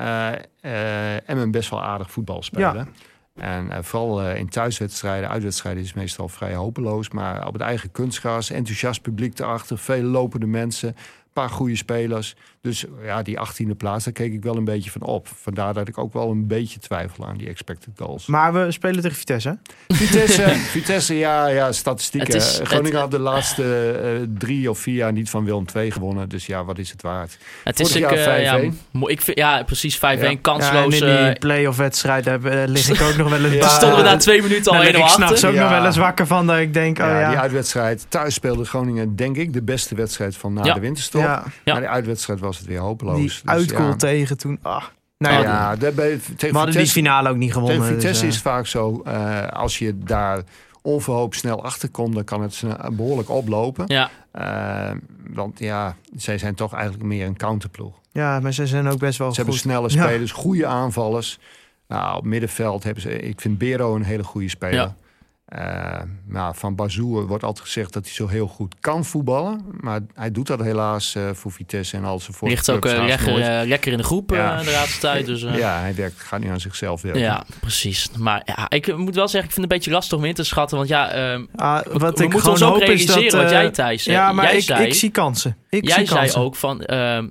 Emmen 1.27 1.51
best 1.51 1.71
wel 1.71 1.83
aardig 1.83 2.11
voetbal 2.11 2.43
spelen. 2.43 2.89
En 3.37 3.71
eh, 3.71 3.83
vooral 3.83 4.23
eh, 4.23 4.39
in 4.39 4.49
thuiswedstrijden, 4.49 5.29
uitwedstrijden 5.29 5.83
is 5.83 5.89
het 5.89 5.97
meestal 5.97 6.29
vrij 6.29 6.55
hopeloos. 6.55 7.11
Maar 7.11 7.47
op 7.47 7.53
het 7.53 7.63
eigen 7.63 7.91
kunstgras, 7.91 8.51
enthousiast 8.51 9.03
publiek 9.03 9.39
erachter, 9.39 9.79
veel 9.79 10.03
lopende 10.03 10.47
mensen, 10.47 10.89
een 10.89 11.33
paar 11.33 11.51
goede 11.51 11.77
spelers. 11.77 12.37
Dus 12.61 12.85
ja, 13.05 13.23
die 13.23 13.39
18e 13.39 13.77
plaats, 13.77 14.05
daar 14.05 14.13
keek 14.13 14.33
ik 14.33 14.43
wel 14.43 14.57
een 14.57 14.65
beetje 14.65 14.91
van 14.91 15.03
op. 15.03 15.29
Vandaar 15.43 15.75
dat 15.75 15.89
ik 15.89 15.99
ook 15.99 16.13
wel 16.13 16.31
een 16.31 16.47
beetje 16.47 16.79
twijfel 16.79 17.27
aan 17.27 17.37
die 17.37 17.49
expected 17.49 17.89
goals. 17.97 18.27
Maar 18.27 18.53
we 18.53 18.71
spelen 18.73 19.03
tegen 19.03 19.17
Vitesse. 19.17 19.59
Vitesse, 19.89 20.43
Vitesse 20.77 21.15
ja, 21.19 21.47
ja, 21.47 21.73
statistieken. 21.73 22.35
Is- 22.35 22.61
Groningen 22.63 22.91
het- 22.93 23.01
had 23.01 23.11
de 23.11 23.19
laatste 23.19 23.93
eh, 24.03 24.27
drie 24.39 24.71
of 24.71 24.79
vier 24.79 24.95
jaar 24.95 25.13
niet 25.13 25.31
van 25.31 25.45
Willem 25.45 25.65
II 25.75 25.91
gewonnen. 25.91 26.29
Dus 26.29 26.47
ja, 26.47 26.65
wat 26.65 26.79
is 26.79 26.91
het 26.91 27.03
waard? 27.03 27.39
Het 27.65 27.81
is 27.81 27.93
vorig 27.93 28.11
ik, 28.11 28.17
jaar 28.17 28.37
eh, 28.37 28.43
ja, 28.43 28.61
5-1. 28.71 28.75
mo- 28.91 29.09
ik 29.09 29.21
vind, 29.21 29.39
ja, 29.39 29.63
precies 29.63 29.97
5-1. 29.97 30.01
Ja. 30.01 30.09
Ja, 30.09 30.83
in 30.85 30.93
eh, 30.93 31.25
die 31.25 31.39
play-off 31.39 31.79
wedstrijd 31.79 32.25
heb, 32.25 32.45
eh, 32.45 32.63
lig 32.67 32.89
ik 32.89 33.01
ook 33.01 33.17
nog 33.17 33.29
wel 33.31 33.45
eens... 33.45 33.55
Ja. 33.55 33.69
stonden 33.69 33.99
we 33.99 34.05
na 34.05 34.17
twee 34.17 34.43
minuten 34.43 34.73
al 34.73 34.79
lig 34.79 34.87
1-0 34.93 34.97
ik 34.97 35.03
achter. 35.03 35.15
s'nachts 35.25 35.45
ook 35.45 35.55
Ja. 35.55 35.61
nog 35.61 35.71
wel 35.71 35.87
eens 35.87 35.97
wakker 35.97 36.27
van 36.27 36.47
dat 36.47 36.59
ik 36.59 36.75
denk, 36.75 36.99
oh 36.99 37.05
ja, 37.05 37.21
ja. 37.21 37.29
die 37.29 37.39
uitwedstrijd. 37.39 38.07
Thuis 38.09 38.35
speelde 38.35 38.65
Groningen, 38.65 39.17
denk 39.17 39.37
ik, 39.37 39.53
de 39.53 39.63
beste 39.63 39.95
wedstrijd 39.95 40.37
van 40.37 40.53
na 40.53 40.65
Ja. 40.65 40.75
de 40.75 40.81
winterstop. 40.81 41.21
ja, 41.23 41.43
Ja. 41.65 41.73
Maar 41.73 41.81
die 41.83 41.91
uitwedstrijd 41.91 42.41
was 42.47 42.59
het 42.59 42.67
weer 42.67 42.79
hopeloos. 42.79 43.17
die 43.17 43.25
Dus 43.25 43.43
uitgoal 43.45 43.87
ja. 43.89 43.97
tegen 43.97 44.39
toen. 44.39 44.59
Ah. 44.63 44.83
Nou 45.19 45.35
Ja, 45.35 45.41
ja, 45.43 45.77
daar 45.77 45.93
bij, 45.95 46.19
tegen 46.37 46.51
we 46.53 46.57
hadden 46.59 46.77
die 46.77 46.87
finale 46.91 47.29
ook 47.29 47.37
niet 47.37 47.53
gewonnen. 47.53 47.79
tegen 47.79 47.95
Vitesse 47.95 48.25
dus, 48.27 48.35
is 48.35 48.41
vaak 48.43 48.67
zo, 48.67 49.03
eh, 49.05 49.47
als 49.49 49.79
je 49.79 49.99
daar 49.99 50.43
onverhoopt 50.83 51.37
snel 51.37 51.65
achter 51.65 51.89
komt, 51.91 52.15
dan 52.15 52.25
kan 52.25 52.43
het 52.43 52.63
behoorlijk 52.93 53.31
oplopen. 53.31 53.85
Ja, 53.87 54.11
Eh, 54.31 54.91
want 55.31 55.59
ja, 55.59 55.97
zij 56.17 56.39
zijn 56.39 56.55
toch 56.55 56.73
eigenlijk 56.75 57.05
meer 57.05 57.27
een 57.27 57.37
counterploeg. 57.37 57.95
eh, 58.13 58.23
ja, 58.23 58.41
maar 58.41 58.53
ze 58.53 58.67
zijn 58.67 58.89
ook 58.89 58.99
best 58.99 59.19
wel 59.19 59.31
Ze 59.31 59.37
hebben 59.41 59.59
snelle 59.59 59.89
Ja. 59.91 60.03
spelers, 60.07 60.33
goede 60.33 60.67
aanvallers. 60.67 61.39
Nou, 61.89 62.17
op 62.17 62.25
middenveld 62.25 62.85
hebben 62.85 63.03
ze, 63.03 63.19
ik 63.19 63.41
vind 63.41 63.59
Bero 63.59 63.95
een 63.95 64.03
hele 64.03 64.25
goede 64.25 64.49
speler. 64.49 64.75
Ja. 64.75 64.95
Eh, 65.47 66.01
nou, 66.25 66.55
van 66.57 66.75
Bazoer 66.75 67.27
wordt 67.27 67.45
altijd 67.45 67.65
gezegd 67.67 67.93
dat 67.93 68.05
hij 68.05 68.13
zo 68.15 68.27
heel 68.27 68.47
goed 68.47 68.75
kan 68.81 69.05
voetballen. 69.05 69.65
Maar 69.81 70.01
hij 70.15 70.31
doet 70.31 70.47
dat 70.47 70.61
helaas 70.63 71.15
eh, 71.15 71.31
voor 71.33 71.53
Vitesse 71.53 71.97
en 71.97 72.05
al 72.05 72.21
zijn 72.21 72.37
vorige 72.37 72.57
ligt 72.57 72.71
ook 72.71 72.87
eh, 72.87 73.05
lekker, 73.67 73.87
eh, 73.87 73.93
in 73.93 73.97
de 73.99 74.05
groep 74.05 74.33
eh, 74.33 74.39
Ja. 74.39 74.63
de 74.63 74.71
laatste 74.71 75.01
tijd. 75.01 75.27
Dus, 75.27 75.43
eh, 75.43 75.57
Ja, 75.59 75.81
hij 75.81 75.95
werkt, 75.95 76.21
gaat 76.21 76.41
nu 76.41 76.49
aan 76.49 76.61
zichzelf 76.61 77.03
werken. 77.03 77.21
Ja, 77.21 77.45
precies. 77.61 78.11
Maar 78.19 78.43
ja, 78.45 78.71
ik 78.71 78.97
moet 78.97 79.15
wel 79.15 79.29
zeggen, 79.29 79.49
ik 79.49 79.55
vind 79.55 79.63
het 79.65 79.73
een 79.73 79.79
beetje 79.79 79.91
lastig 79.91 80.19
om 80.19 80.25
in 80.25 80.35
te 80.35 80.45
schatten. 80.45 80.77
Want 80.77 80.89
ja, 80.89 81.11
ehm, 81.11 81.45
Ah, 81.57 81.83
we, 81.85 81.99
wat 81.99 82.19
we 82.19 82.25
ik 82.25 82.33
moeten 82.33 82.41
gewoon 82.41 82.51
ons 82.51 82.63
ook 82.63 82.69
hoop 82.73 82.81
is 82.83 82.87
realiseren 83.07 83.23
dat... 83.23 83.33
wat 83.43 83.43
eh, 83.45 83.51
jij, 83.51 83.71
Thijs, 83.71 84.03
zei. 84.03 84.17
ja, 84.17 84.33
maar 84.33 84.45
jij 84.45 84.57
ik, 84.57 84.63
zei, 84.63 84.87
ik 84.87 84.95
zie 84.95 85.11
kansen. 85.11 85.57
Ik 85.69 85.85
jij 85.89 85.97
zie 85.97 86.07
zei 86.07 86.19
kansen. 86.21 86.41
ook 86.41 86.57
van... 86.57 86.83
ehm, 86.83 87.29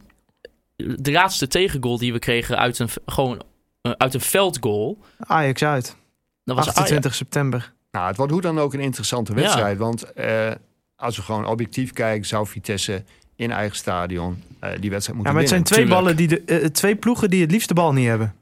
de 0.75 1.11
laatste 1.11 1.47
tegengoal 1.47 1.97
die 1.97 2.13
we 2.13 2.19
kregen 2.19 2.57
uit 2.57 2.79
een, 2.79 2.89
gewoon, 3.05 3.41
eh, 3.81 3.91
uit 3.97 4.13
een 4.13 4.21
veldgoal... 4.21 4.97
Ajax 5.19 5.63
uit. 5.63 5.95
Dat 6.43 6.55
was 6.55 6.67
28 6.67 7.15
september. 7.15 7.73
Nou, 7.95 8.07
het 8.07 8.17
wordt 8.17 8.31
hoe 8.31 8.41
dan 8.41 8.59
ook 8.59 8.73
een 8.73 8.79
interessante 8.79 9.31
Ja. 9.33 9.37
wedstrijd. 9.41 9.77
Want 9.77 10.13
eh, 10.13 10.51
als 10.95 11.15
we 11.15 11.21
gewoon 11.21 11.45
objectief 11.47 11.91
kijken, 11.93 12.27
zou 12.27 12.47
Vitesse 12.47 13.03
in 13.35 13.51
eigen 13.51 13.75
stadion 13.77 14.41
eh, 14.59 14.69
die 14.79 14.89
wedstrijd 14.89 15.05
Ja, 15.05 15.13
moeten 15.13 15.33
maar 15.33 15.41
het 15.41 15.49
zijn 15.49 15.63
winnen. 15.63 15.65
twee, 15.65 15.87
ballen 15.87 16.15
die 16.15 16.27
de, 16.27 16.41
eh, 16.61 16.67
twee 16.69 16.95
ploegen 16.95 17.29
die 17.29 17.41
het 17.41 17.51
liefst 17.51 17.67
de 17.67 17.73
bal 17.73 17.93
niet 17.93 18.07
hebben. 18.07 18.33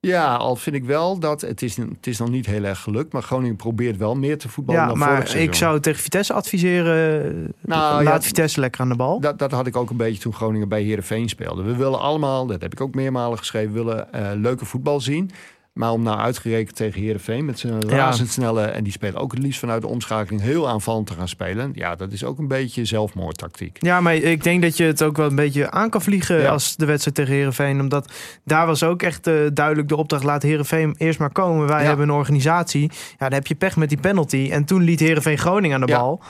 Ja, 0.00 0.34
al 0.34 0.56
vind 0.56 0.76
ik 0.76 0.84
wel 0.84 1.18
dat 1.18 1.40
het 1.40 1.62
is, 1.62 1.76
het 1.76 2.06
is 2.06 2.18
nog 2.18 2.30
niet 2.30 2.46
heel 2.46 2.64
erg 2.64 2.80
gelukt. 2.80 3.12
Maar 3.12 3.22
Groningen 3.22 3.56
probeert 3.56 3.96
wel 3.96 4.14
meer 4.14 4.38
te 4.38 4.48
voetballen 4.48 4.80
Ja, 4.80 4.86
dan 4.88 4.96
vorig 4.96 5.12
maar 5.12 5.26
seizoen. 5.26 5.48
ik 5.48 5.54
zou 5.54 5.80
tegen 5.80 6.02
Vitesse 6.02 6.32
adviseren... 6.32 7.32
Nou, 7.60 8.04
laat 8.04 8.22
ja, 8.22 8.28
Vitesse 8.28 8.60
lekker 8.60 8.80
aan 8.80 8.88
de 8.88 8.96
bal. 8.96 9.20
Dat, 9.20 9.38
dat 9.38 9.50
had 9.50 9.66
ik 9.66 9.76
ook 9.76 9.90
een 9.90 9.96
beetje 9.96 10.20
toen 10.20 10.32
Groningen 10.34 10.68
bij 10.68 10.82
Heerenveen 10.82 11.28
speelde. 11.28 11.62
We 11.62 11.76
willen 11.76 12.00
allemaal, 12.00 12.46
dat 12.46 12.60
heb 12.62 12.72
ik 12.72 12.80
ook 12.80 12.94
meermalen 12.94 13.38
geschreven, 13.38 13.72
willen 13.72 14.12
eh, 14.12 14.30
leuke 14.34 14.64
voetbal 14.64 15.00
zien. 15.00 15.30
Maar 15.76 15.90
om 15.92 16.02
nou 16.02 16.18
uitgerekend 16.18 16.76
tegen 16.76 17.00
Heerenveen 17.00 17.44
met 17.44 17.58
zijn 17.58 17.80
Ja. 17.88 17.96
razendsnelle... 17.96 18.62
en 18.62 18.84
die 18.84 18.92
spelen 18.92 19.20
ook 19.20 19.32
het 19.32 19.42
liefst 19.42 19.60
vanuit 19.60 19.80
de 19.82 19.88
omschakeling 19.88 20.42
heel 20.42 20.68
aanvallend 20.68 21.06
te 21.06 21.12
gaan 21.12 21.28
spelen. 21.28 21.70
Ja, 21.74 21.94
dat 21.94 22.12
is 22.12 22.24
ook 22.24 22.38
een 22.38 22.48
beetje 22.48 22.84
zelfmoordtactiek. 22.84 23.76
Ja, 23.80 24.00
maar 24.00 24.14
ik 24.14 24.42
denk 24.42 24.62
dat 24.62 24.76
je 24.76 24.84
het 24.84 25.02
ook 25.02 25.16
wel 25.16 25.26
een 25.26 25.34
beetje 25.36 25.70
aan 25.70 25.90
kan 25.90 26.02
vliegen 26.02 26.40
Ja. 26.40 26.50
als 26.50 26.76
de 26.76 26.86
wedstrijd 26.86 27.16
tegen 27.16 27.34
Herenveen. 27.34 27.80
Omdat 27.80 28.12
daar 28.44 28.66
was 28.66 28.82
ook 28.82 29.02
echt 29.02 29.26
eh, 29.26 29.34
duidelijk 29.52 29.88
de 29.88 29.96
opdracht: 29.96 30.24
laat 30.24 30.42
Herenveen 30.42 30.94
eerst 30.98 31.18
maar 31.18 31.30
komen. 31.32 31.66
Wij 31.66 31.80
Ja. 31.82 31.86
hebben 31.88 32.08
een 32.08 32.14
organisatie. 32.14 32.90
Ja, 32.92 33.16
dan 33.18 33.32
heb 33.32 33.46
je 33.46 33.54
pech 33.54 33.76
met 33.76 33.88
die 33.88 34.00
penalty. 34.00 34.48
En 34.52 34.64
toen 34.64 34.82
liet 34.82 35.00
Herenveen 35.00 35.38
Groningen 35.38 35.80
aan 35.80 35.86
de 35.86 35.92
bal. 35.92 36.20
Ja, 36.22 36.28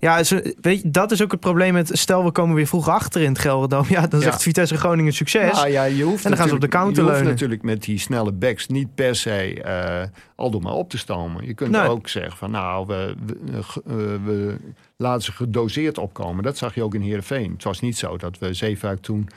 Ja, 0.00 0.22
ze- 0.22 0.56
weet 0.60 0.82
je, 0.82 0.90
dat 0.90 1.10
is 1.10 1.22
ook 1.22 1.30
het 1.30 1.40
probleem 1.40 1.72
met. 1.72 1.90
Stel, 1.92 2.24
we 2.24 2.30
komen 2.30 2.54
weer 2.54 2.66
vroeg 2.66 2.88
achter 2.88 3.20
in 3.22 3.28
het 3.28 3.38
Gelredome. 3.38 3.86
Ja, 3.88 4.06
dan 4.06 4.20
Ja. 4.20 4.24
zegt 4.24 4.42
Vitesse 4.42 4.76
Groningen 4.76 5.12
succes. 5.12 5.52
Nou 5.52 5.68
ja, 5.68 5.84
je 5.84 6.02
hoeft 6.02 6.24
En 6.24 6.30
dan 6.30 6.38
gaan 6.38 6.48
ze 6.48 6.54
op 6.54 6.60
de 6.60 6.68
counter 6.68 6.94
Je 6.94 7.00
hoeft 7.02 7.14
leunen. 7.14 7.32
natuurlijk 7.32 7.62
met 7.62 7.82
die 7.82 7.98
snelle 7.98 8.32
backs 8.32 8.66
niet 8.66 8.94
per 8.94 9.14
se 9.16 9.62
eh 9.62 10.02
al 10.36 10.50
door 10.50 10.62
maar 10.62 10.72
op 10.72 10.90
te 10.90 10.98
stomen. 10.98 11.46
Je 11.46 11.54
kunt 11.54 11.70
Nee. 11.70 11.88
ook 11.88 12.08
zeggen 12.08 12.36
van 12.36 12.50
nou, 12.50 12.86
we, 12.86 13.14
we, 13.26 13.36
eh, 13.52 13.58
eh, 13.58 14.20
we 14.24 14.56
laten 14.96 15.22
ze 15.22 15.32
gedoseerd 15.32 15.98
opkomen. 15.98 16.42
Dat 16.44 16.56
zag 16.56 16.74
je 16.74 16.82
ook 16.82 16.94
in 16.94 17.00
Heerenveen. 17.00 17.52
Het 17.52 17.64
was 17.64 17.80
niet 17.80 17.96
zo 17.98 18.16
dat 18.16 18.38
we 18.38 18.54
Zeefuik 18.54 19.00
toen 19.00 19.28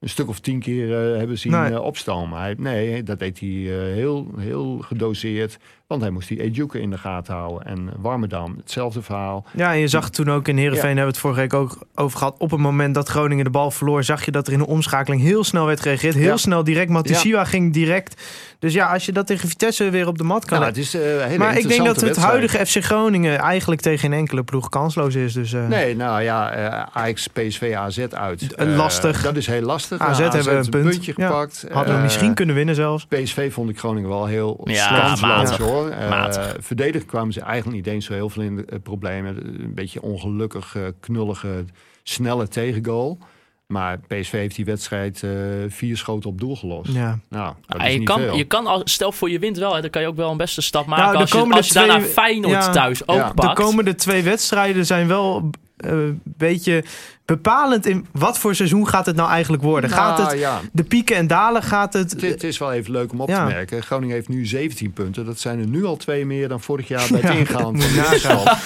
een 0.00 0.08
stuk 0.08 0.28
of 0.28 0.38
tien 0.40 0.60
keer 0.60 1.10
eh, 1.12 1.18
hebben 1.18 1.38
zien 1.38 1.52
Nee. 1.52 1.80
opstomen. 1.80 2.38
Hij, 2.38 2.54
nee, 2.58 3.02
dat 3.02 3.18
deed 3.18 3.40
hij 3.40 3.48
heel, 3.48 4.26
heel 4.38 4.78
gedoseerd. 4.78 5.58
Want 5.88 6.00
hij 6.00 6.10
moest 6.10 6.28
die 6.28 6.42
Ejuke 6.42 6.80
in 6.80 6.90
de 6.90 6.98
gaten 6.98 7.34
houden. 7.34 7.66
En 7.66 7.90
Warmerdam, 7.98 8.54
hetzelfde 8.56 9.02
verhaal. 9.02 9.44
Ja, 9.54 9.72
en 9.72 9.78
je 9.78 9.88
zag 9.88 10.10
toen 10.10 10.30
ook 10.30 10.48
in 10.48 10.56
Heerenveen, 10.56 10.80
Ja. 10.90 10.96
hebben 10.96 11.04
we 11.04 11.10
het 11.10 11.18
vorige 11.18 11.40
week 11.40 11.54
ook 11.54 11.78
over 11.94 12.18
gehad. 12.18 12.34
Op 12.38 12.50
het 12.50 12.60
moment 12.60 12.94
dat 12.94 13.08
Groningen 13.08 13.44
de 13.44 13.50
bal 13.50 13.70
verloor, 13.70 14.04
zag 14.04 14.24
je 14.24 14.30
dat 14.30 14.46
er 14.46 14.52
in 14.52 14.58
de 14.58 14.66
omschakeling 14.66 15.22
heel 15.22 15.44
snel 15.44 15.66
werd 15.66 15.80
gereageerd. 15.80 16.14
Heel 16.14 16.24
Ja. 16.26 16.36
snel 16.36 16.64
direct. 16.64 16.90
Matusiwa 16.90 17.44
ging 17.44 17.72
direct. 17.72 18.22
Dus 18.58 18.72
ja, 18.72 18.92
als 18.92 19.06
je 19.06 19.12
dat 19.12 19.26
tegen 19.26 19.48
Vitesse 19.48 19.90
weer 19.90 20.06
op 20.06 20.18
de 20.18 20.24
mat 20.24 20.44
kan 20.44 20.58
Nou, 20.58 20.70
het 20.70 20.78
is 20.80 20.94
eh, 20.94 21.14
een 21.20 21.26
hele 21.26 21.38
Maar 21.38 21.58
ik 21.58 21.68
denk 21.68 21.84
dat 21.84 21.94
het 21.96 22.04
wedstrijd. 22.04 22.30
huidige 22.30 22.66
FC 22.66 22.84
Groningen 22.84 23.38
eigenlijk 23.38 23.80
tegen 23.80 23.98
geen 23.98 24.12
enkele 24.12 24.42
ploeg 24.42 24.68
kansloos 24.68 25.14
is. 25.14 25.32
Dus, 25.32 25.52
eh, 25.52 25.66
Nee, 25.66 25.96
nou 25.96 26.22
ja, 26.22 26.50
eh 26.50 26.82
Ajax, 26.92 27.26
PSV, 27.28 27.72
AZ 27.76 27.98
uit. 28.10 28.54
Lastig. 28.58 29.22
dat 29.22 29.36
is 29.36 29.46
heel 29.46 29.60
lastig. 29.62 29.98
AZ 30.00 30.18
hebben 30.18 30.48
een 30.52 30.56
een 30.64 30.68
punt. 30.70 30.90
puntje 30.90 31.12
Ja. 31.16 31.26
gepakt. 31.26 31.64
Hadden 31.72 31.96
we 31.96 32.02
misschien 32.02 32.34
kunnen 32.34 32.54
winnen 32.54 32.74
zelfs. 32.74 33.06
PSV 33.06 33.52
vond 33.52 33.70
ik 33.70 33.78
Groningen 33.78 34.08
wel 34.08 34.26
heel 34.26 34.60
Ja, 34.64 35.16
matig. 35.20 35.56
Hoor. 35.78 35.88
Eh, 35.90 36.08
Matig. 36.10 37.04
Kwamen 37.06 37.32
ze 37.32 37.40
eigenlijk 37.40 37.76
niet 37.76 37.86
eens 37.94 38.06
zo 38.06 38.12
heel 38.12 38.28
veel 38.30 38.42
in 38.42 38.56
de 38.56 38.64
eh, 38.64 38.78
problemen. 38.82 39.36
Een 39.64 39.74
beetje 39.74 40.02
ongelukkig, 40.02 40.76
eh, 40.76 40.82
knullige, 41.00 41.64
snelle 42.02 42.48
tegengoal. 42.48 43.18
Maar 43.66 43.98
PSV 43.98 44.30
heeft 44.32 44.56
die 44.56 44.64
wedstrijd 44.64 45.22
eh, 45.22 45.30
vier 45.68 45.96
schoten 45.96 46.30
op 46.30 46.40
doel 46.40 46.56
gelost. 46.56 46.92
Ja. 46.92 47.18
Nou, 47.28 47.54
dat 47.66 47.80
Ja, 47.80 47.86
is 47.86 47.92
je, 47.92 47.98
niet 47.98 48.08
kan, 48.08 48.20
veel. 48.20 48.36
je 48.36 48.44
kan 48.44 48.66
al, 48.66 48.80
stel 48.84 49.12
voor 49.12 49.30
je 49.30 49.38
wint 49.38 49.58
wel, 49.58 49.74
hè, 49.74 49.80
dan 49.80 49.90
kan 49.90 50.02
je 50.02 50.08
ook 50.08 50.16
wel 50.16 50.30
een 50.30 50.36
beste 50.36 50.62
stap 50.62 50.86
maken 50.86 51.04
Nou, 51.04 51.14
de 51.16 51.20
als, 51.22 51.30
je, 51.30 51.36
komende 51.36 51.56
als 51.56 51.68
je 51.68 51.74
daarna 51.74 51.96
twee- 51.98 52.08
Feyenoord 52.08 52.52
ja. 52.52 52.70
thuis 52.70 53.08
ook 53.08 53.16
Ja. 53.16 53.32
Pakt. 53.32 53.56
De 53.56 53.62
komende 53.62 53.94
twee 53.94 54.22
wedstrijden 54.22 54.86
zijn 54.86 55.08
wel 55.08 55.50
een 55.78 56.20
beetje 56.24 56.84
bepalend 57.24 57.86
in 57.86 58.06
wat 58.12 58.38
voor 58.38 58.54
seizoen 58.54 58.88
gaat 58.88 59.06
het 59.06 59.16
nou 59.16 59.30
eigenlijk 59.30 59.62
worden. 59.62 59.90
gaat 59.90 60.18
Nou, 60.18 60.30
het 60.30 60.38
ja, 60.38 60.60
de 60.72 60.84
pieken 60.84 61.16
en 61.16 61.26
dalen? 61.26 61.62
Gaat 61.62 61.92
het... 61.92 62.10
het, 62.10 62.20
het 62.20 62.44
is 62.44 62.58
wel 62.58 62.72
even 62.72 62.92
leuk 62.92 63.12
om 63.12 63.20
op 63.20 63.28
Ja. 63.28 63.46
te 63.46 63.52
merken. 63.52 63.82
Groningen 63.82 64.14
heeft 64.14 64.28
nu 64.28 64.46
17 64.46 64.92
punten. 64.92 65.24
Dat 65.24 65.38
zijn 65.38 65.58
er 65.58 65.66
nu 65.66 65.84
al 65.84 65.96
twee 65.96 66.26
meer 66.26 66.48
dan 66.48 66.60
vorig 66.60 66.88
jaar 66.88 67.06
bij 67.10 67.20
het 67.20 67.32
Ja, 67.32 67.38
ingaan 67.38 67.60
van 67.60 67.72
de 67.78 68.56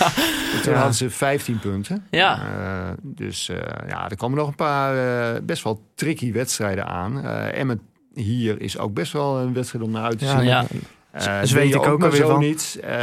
Toen 0.63 0.75
hadden 0.75 0.95
ze 0.95 1.11
15 1.11 1.59
punten. 1.59 2.07
Ja. 2.11 2.39
Eh, 2.39 2.91
dus 3.03 3.49
eh, 3.49 3.57
ja, 3.89 4.11
er 4.11 4.17
komen 4.17 4.39
nog 4.39 4.49
een 4.49 4.55
paar 4.55 4.97
eh, 5.35 5.41
best 5.43 5.63
wel 5.65 5.83
tricky 5.95 6.33
wedstrijden 6.33 6.87
aan. 6.87 7.25
Eh 7.25 7.59
Emmen 7.59 7.81
hier 8.15 8.61
is 8.61 8.79
ook 8.79 8.95
best 8.95 9.13
wel 9.13 9.39
een 9.39 9.53
wedstrijd 9.53 9.85
om 9.85 9.91
naar 9.91 10.05
uit 10.05 10.19
te 10.19 10.27
zien. 10.27 10.43
Ja. 10.45 10.65
Eh, 11.13 11.43
weet 11.43 11.75
ik 11.75 11.87
ook 11.87 11.99
maar 11.99 12.09
alweer 12.09 12.21
zo 12.27 12.29
van. 12.29 12.41
niet. 12.41 12.79
Eh, 12.83 12.95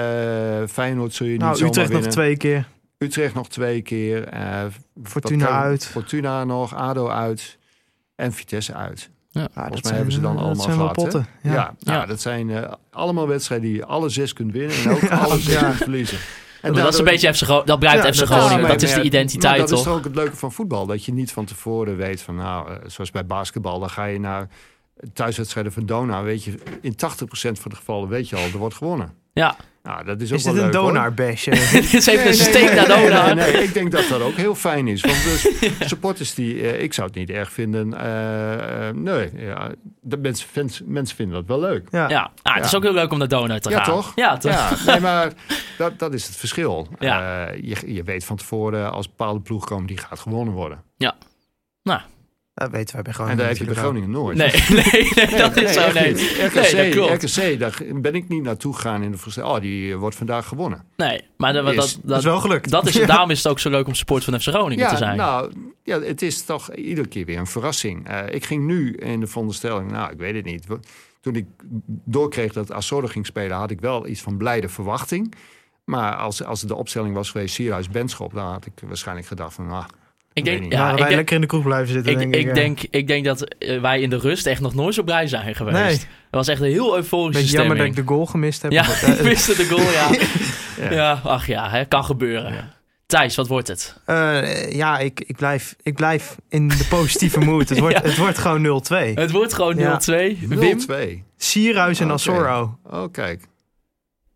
Feyenoord 0.68 1.14
zul 1.14 1.26
je 1.26 1.31
niet 1.31 1.41
nou, 1.41 1.56
zomaar 1.56 1.69
Utrecht 1.72 1.91
nog 1.91 2.06
twee 2.06 2.38
keer. 2.38 2.68
Utrecht 3.03 3.34
nog 3.34 3.49
twee 3.49 3.81
keer. 3.81 4.23
eh, 4.27 4.65
Fortuna 5.03 5.47
uit. 5.47 5.85
Fortuna 5.85 6.43
nog, 6.43 6.76
ADO 6.76 7.07
uit. 7.09 7.57
En 8.15 8.34
Vitesse 8.34 8.73
uit. 8.73 9.09
Ja, 9.31 9.47
Volgens 9.53 9.81
mij 9.81 9.93
hebben 9.93 10.13
ze 10.13 10.21
dan 10.21 10.31
eh, 10.35 10.38
allemaal 10.38 10.55
dat 10.55 10.63
zijn 10.65 10.77
gehad, 10.77 10.93
potten. 10.93 11.26
Ja, 11.41 11.53
Ja. 11.53 11.76
nou, 11.80 11.99
Ja. 11.99 12.05
dat 12.05 12.21
zijn 12.21 12.49
eh, 12.49 12.71
allemaal 12.91 13.27
wedstrijden 13.27 13.67
die 13.67 13.76
je 13.77 13.85
alle 13.85 14.09
zes 14.09 14.34
kunt 14.34 14.51
winnen. 14.51 14.77
En 14.77 14.89
ook 14.95 15.09
alle 15.09 15.39
zes 15.39 15.53
Ja. 15.53 15.61
kunt 15.63 15.76
verliezen. 15.76 16.17
En 16.61 16.73
dat 16.73 16.93
is 16.93 16.99
een 16.99 17.05
beetje 17.05 17.34
FC 17.34 17.43
Gro- 17.43 17.63
dat 17.63 17.80
blijft 17.80 18.03
Ja, 18.03 18.11
FC 18.13 18.17
dat- 18.19 18.27
Groningen. 18.27 18.67
Dat 18.67 18.81
is 18.81 18.93
de 18.93 19.01
identiteit, 19.01 19.51
maar 19.51 19.59
dat 19.59 19.69
toch? 19.69 19.77
is 19.80 19.84
toch 19.85 19.93
ook 19.95 20.03
het 20.03 20.15
leuke 20.15 20.35
van 20.35 20.51
voetbal. 20.51 20.85
Dat 20.85 21.05
je 21.05 21.13
niet 21.13 21.31
van 21.31 21.45
tevoren 21.45 21.97
weet 21.97 22.21
van, 22.21 22.35
nou, 22.35 22.69
zoals 22.88 23.11
bij 23.11 23.26
basketbal, 23.26 23.80
dan 23.80 23.89
ga 23.89 24.05
je 24.05 24.19
naar 24.19 24.47
thuiswedstrijden 25.13 25.71
van 25.73 25.85
Dona. 25.85 26.23
Weet 26.23 26.43
je, 26.43 26.53
in 26.81 26.95
80% 26.95 27.59
van 27.59 27.71
de 27.71 27.77
gevallen 27.77 28.09
weet 28.09 28.30
je 28.30 28.35
al, 28.35 28.41
er 28.43 28.57
wordt 28.57 28.76
gewonnen. 28.76 29.13
Ja. 29.34 29.55
Nou, 29.90 30.03
dat 30.06 30.22
is 30.22 30.32
ook 30.32 30.38
Is 30.38 30.44
wel 30.44 30.53
dit 30.53 30.64
een? 30.64 30.72
Dit 31.72 31.94
is 31.94 32.06
even 32.07 32.20
Nee, 32.24 32.28
een 32.28 32.34
steek 32.34 32.66
nee, 32.66 32.76
naar 32.76 32.88
nee, 32.88 33.06
Dona. 33.10 33.34
Nee, 33.34 33.52
nee, 33.53 33.64
ik 33.64 33.74
denk 33.74 33.91
dat 33.91 34.07
dat 34.10 34.22
ook 34.22 34.34
heel 34.36 34.56
fijn 34.56 34.88
is. 34.88 35.02
Want 35.02 35.16
supporters 35.90 36.34
die, 36.34 36.61
eh, 36.61 36.82
ik 36.84 36.94
zou 36.94 37.07
het 37.07 37.16
niet 37.16 37.30
erg 37.30 37.52
vinden. 37.52 37.94
eh, 37.94 38.88
eh, 38.88 38.95
nee, 38.95 39.30
ja, 39.36 39.70
de 40.02 40.18
mensen, 40.18 40.48
fans- 40.52 40.82
mensen 40.86 41.16
vinden 41.16 41.36
dat 41.36 41.45
wel 41.48 41.60
leuk. 41.60 41.88
Ja. 41.91 42.10
Ja, 42.10 42.32
ah, 42.41 42.56
het 42.56 42.66
is 42.66 42.72
Ja. 42.72 42.78
ook 42.78 42.84
heel 42.84 42.94
leuk 42.94 43.11
om 43.11 43.18
naar 43.18 43.28
Dona 43.28 43.60
te 43.60 43.70
Ja, 43.70 43.84
gaan. 43.84 43.94
toch? 43.95 44.11
Ja, 44.16 44.38
toch? 44.38 44.52
Ja, 44.52 44.70
nee, 44.91 44.99
maar 44.99 45.32
dat, 45.78 45.99
dat 45.99 46.14
is 46.14 46.28
het 46.28 46.36
verschil. 46.36 46.88
Ja. 46.99 47.45
Eh, 47.48 47.61
je, 47.64 47.94
je 47.94 48.03
weet 48.03 48.26
van 48.26 48.36
tevoren, 48.38 48.91
als 48.91 49.07
bepaalde 49.07 49.40
ploeg 49.40 49.66
komen, 49.66 49.88
die 49.88 49.98
gaat 49.98 50.20
gewonnen 50.20 50.53
worden. 50.53 50.84
Dat 52.60 52.72
weten 52.72 52.94
wij 52.94 53.03
bij 53.03 53.11
en 53.11 53.14
Groningen 53.14 53.38
daar 53.38 53.48
heb 53.48 53.57
je 53.57 53.65
bij 53.65 53.76
Groningen 53.76 54.10
nooit. 54.10 54.38
Nee, 54.44 54.52
nee, 54.69 55.11
nee, 55.15 55.38
dat 55.38 55.57
is 55.57 55.73
zo. 55.73 55.91
Nee. 55.91 56.14
niet. 56.14 56.22
RKC, 56.41 56.72
Nee, 56.72 56.73
dat 56.76 56.90
klopt. 56.90 57.23
RKC, 57.38 57.60
daar 57.60 57.81
ben 58.02 58.15
ik 58.15 58.27
niet 58.27 58.44
naartoe 58.44 58.73
gegaan 58.76 59.03
in 59.03 59.11
de 59.11 59.18
voorstel. 59.18 59.49
Oh, 59.49 59.61
die 59.61 59.95
wordt 59.98 60.15
vandaag 60.15 60.48
gewonnen. 60.48 60.84
Nee, 60.95 61.22
maar 61.38 61.53
dat, 61.53 61.73
Is- 61.73 61.99
dat, 62.03 62.18
is 62.18 62.23
wel 62.23 62.40
gelukt. 62.40 62.69
dat 62.72 62.88
is, 62.88 62.94
Ja. 62.99 63.06
daarom 63.06 63.30
is 63.30 63.38
het 63.38 63.48
ook 63.48 63.60
zo 63.60 63.69
leuk 63.69 63.88
om 63.88 63.94
support 63.95 64.23
van 64.23 64.40
FC 64.40 64.48
Groningen 64.48 64.86
te 64.88 64.91
Ja, 64.91 64.98
zijn. 64.98 65.18
nou, 65.18 65.52
ja, 65.84 66.02
het 66.02 66.22
is 66.22 66.44
toch 66.45 66.73
iedere 66.76 67.07
keer 67.07 67.26
weer 67.26 67.38
een 67.38 67.48
verrassing. 67.48 68.07
Eh, 68.07 68.19
ik 68.30 68.45
ging 68.45 68.65
nu 68.65 68.94
in 68.94 69.19
de 69.19 69.27
veronderstelling, 69.27 69.91
nou, 69.91 70.11
ik 70.11 70.18
weet 70.18 70.36
het 70.36 70.45
niet. 70.45 70.65
Toen 71.22 71.36
ik 71.36 71.45
doorkreeg 72.06 72.53
dat 72.53 72.72
Azorro 72.72 73.07
ging 73.07 73.26
spelen, 73.26 73.57
had 73.57 73.72
ik 73.72 73.80
wel 73.81 74.07
iets 74.07 74.22
van 74.22 74.38
blijde 74.38 74.69
verwachting. 74.69 75.34
Maar 75.86 76.15
als, 76.15 76.44
als 76.44 76.61
de 76.61 76.76
opstelling 76.76 77.14
was 77.15 77.31
geweest, 77.31 77.53
Sierhuis, 77.56 77.90
Benschop, 77.90 78.34
dan 78.34 78.45
had 78.45 78.65
ik 78.65 78.73
waarscheinlijk 78.88 79.27
gedacht 79.27 79.53
van, 79.53 79.69
ah, 79.72 79.86
ik 80.34 80.45
denk, 80.45 80.61
niet. 80.61 80.72
ja, 80.72 80.77
Waren 80.77 80.91
ik 80.93 80.97
wij 80.99 81.07
denk, 81.07 81.18
lekker 81.18 81.35
in 81.35 81.41
de 81.41 81.47
kroeg 81.47 81.64
blijven 81.64 81.93
zitten, 81.93 82.11
ik, 82.11 82.18
denk 82.19 82.34
ik. 82.34 82.39
ik, 82.41 82.47
ja. 82.47 82.53
denk, 82.53 82.80
ik 82.89 83.07
denk 83.07 83.26
dat 83.26 83.43
eh, 83.56 83.81
wij 83.81 84.01
in 84.01 84.10
de 84.10 84.18
rust 84.18 84.45
echt 84.45 84.61
nog 84.61 84.76
nooit 84.76 84.93
zo 84.95 85.03
blij 85.03 85.27
zijn 85.27 85.56
geweest. 85.56 85.77
Nee. 85.77 85.91
Het 85.91 86.07
was 86.30 86.47
echt 86.47 86.61
een 86.61 86.68
heel 86.72 86.95
euforische 86.95 87.41
Beetje 87.41 87.57
jammer 87.57 87.77
dat 87.77 87.85
ik 87.85 87.95
de 87.95 88.03
goal 88.06 88.26
gemist 88.26 88.61
heb. 88.61 88.72
Ja, 88.72 88.84
goed, 88.84 89.10
ik 89.10 89.18
eh, 89.18 89.23
miste 89.23 89.56
de 89.56 89.65
goal, 89.65 89.91
ja. 89.91 90.10
Ja. 90.89 90.91
ja. 90.91 91.22
ach 91.23 91.47
ja, 91.47 91.69
hè, 91.69 91.85
kan 91.85 92.03
gebeuren. 92.03 92.72
Thijs, 93.06 93.35
wat 93.35 93.47
wordt 93.47 93.68
het? 93.68 93.97
eh, 94.06 94.72
ja, 94.72 94.99
ik, 94.99 95.19
ik, 95.26 95.35
blijf, 95.35 95.76
ik 95.84 95.95
blijf 95.95 96.35
in 96.49 96.68
de 96.68 96.85
positieve 96.89 97.39
mood. 97.39 97.69
Het 97.69 97.80
wordt, 97.85 97.95
Ja. 97.95 98.01
het 98.03 98.18
wordt 98.18 98.38
gewoon 98.38 98.84
0-2. 98.93 99.14
Het 99.14 99.31
wordt 99.31 99.53
gewoon 99.53 99.76
0-2. 99.76 99.80
Ja. 99.80 99.97
Wim? 100.47 100.80
0-2. 100.91 100.93
Sierhuis 101.38 101.99
en 101.99 102.06
Oké. 102.06 102.14
Asoro. 102.14 102.77
Oh, 102.84 103.11
kijk. 103.11 103.47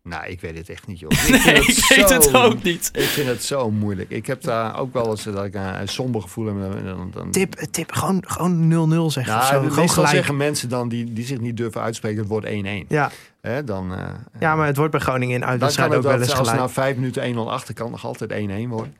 Nou, 0.08 0.26
ik 0.26 0.40
weet 0.40 0.56
het 0.58 0.68
echt 0.68 0.86
niet, 0.86 0.98
joh. 0.98 1.10
Nee, 1.30 1.54
ik 1.54 1.84
weet 1.88 2.08
het 2.08 2.34
ook 2.34 2.62
niet. 2.62 2.90
Ik 2.92 3.02
vind 3.02 3.28
het 3.28 3.44
zo 3.44 3.70
moeilijk. 3.70 4.10
Ik 4.10 4.26
heb 4.26 4.42
daar 4.42 4.78
ook 4.78 4.92
wel 4.92 5.10
eens 5.10 5.22
dat 5.22 5.44
ik 5.44 5.54
een, 5.54 5.88
somber 5.88 6.22
gevoel 6.22 6.46
heb. 6.46 6.56
en 6.76 6.84
Dan, 6.84 7.10
dan, 7.12 7.30
Tip, 7.30 7.54
tip 7.54 7.92
gewoon, 7.92 8.22
gewoon 8.26 8.62
0-0 9.08 9.12
zeggen. 9.12 9.34
of 9.36 9.50
Nou, 9.50 9.64
zo. 9.64 9.70
Gewoon 9.70 9.88
gelijk. 9.88 10.10
zeggen 10.10 10.36
mensen 10.36 10.68
dan 10.68 10.88
die, 10.88 11.12
die 11.12 11.24
zich 11.24 11.40
niet 11.40 11.56
durven 11.56 11.80
uitspreken, 11.80 12.18
het 12.18 12.28
wordt 12.28 12.46
1-1. 12.46 12.50
Ja. 12.88 13.10
Hè, 13.40 13.64
dan, 13.64 13.94
eh, 13.94 14.08
ja, 14.40 14.56
maar 14.56 14.66
het 14.66 14.76
wordt 14.76 14.92
bij 14.92 15.00
Groningen 15.00 15.34
in 15.34 15.44
uitwedstrijd 15.44 15.94
ook 15.94 16.02
wel 16.02 16.12
eens 16.20 16.30
als 16.30 16.38
gelijk. 16.38 16.58
na 16.58 16.68
vijf 16.68 16.96
minuten 16.96 17.22
1-0 17.22 17.50
achter 17.50 17.74
kan 17.74 17.90
nog 17.90 18.04
altijd 18.04 18.30
1-1 18.30 18.68
worden. 18.68 18.96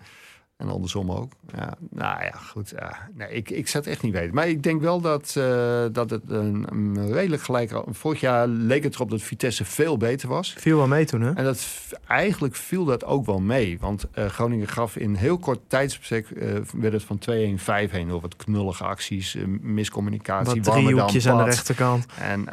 En 0.56 0.68
andersom 0.68 1.10
ook. 1.10 1.32
Ja, 1.56 1.74
nou 1.90 2.22
ja, 2.22 2.30
goed. 2.30 2.72
ja. 2.76 3.08
nee, 3.14 3.28
ik, 3.28 3.50
ik 3.50 3.68
zou 3.68 3.84
het 3.84 3.92
echt 3.92 4.02
niet 4.02 4.12
weten. 4.12 4.34
Maar 4.34 4.48
ik 4.48 4.62
denk 4.62 4.80
wel 4.80 5.00
dat, 5.00 5.34
eh, 5.36 5.84
dat 5.92 6.10
het 6.10 6.22
een, 6.28 6.66
een 6.70 7.12
redelijk 7.12 7.42
gelijk... 7.42 7.72
Vorig 7.86 8.20
jaar 8.20 8.46
leek 8.48 8.82
het 8.84 8.94
erop 8.94 9.10
dat 9.10 9.22
Vitesse 9.22 9.64
veel 9.64 9.96
beter 9.96 10.28
was. 10.28 10.54
Viel 10.58 10.76
wel 10.76 10.86
mee 10.86 11.04
toen, 11.04 11.20
hè? 11.20 11.32
En 11.32 11.44
dat, 11.44 11.66
eigenlijk 12.06 12.54
viel 12.54 12.84
dat 12.84 13.04
ook 13.04 13.26
wel 13.26 13.40
mee. 13.40 13.78
Want 13.80 14.06
eh, 14.12 14.26
Groningen 14.26 14.68
gaf 14.68 14.96
in 14.96 15.14
heel 15.14 15.38
kort 15.38 15.60
tijdsbestek... 15.66 16.30
eh, 16.30 16.48
werd 16.74 16.92
het 16.92 17.02
van 17.02 17.18
2-1, 17.30 18.04
5-1 18.04 18.08
door 18.08 18.20
wat 18.20 18.36
knullige 18.36 18.84
acties, 18.84 19.36
miscommunicatie, 19.60 20.62
Wat 20.62 20.74
driehoekjes 20.74 21.28
aan 21.28 21.38
de 21.38 21.44
rechterkant. 21.44 22.06
En, 22.18 22.48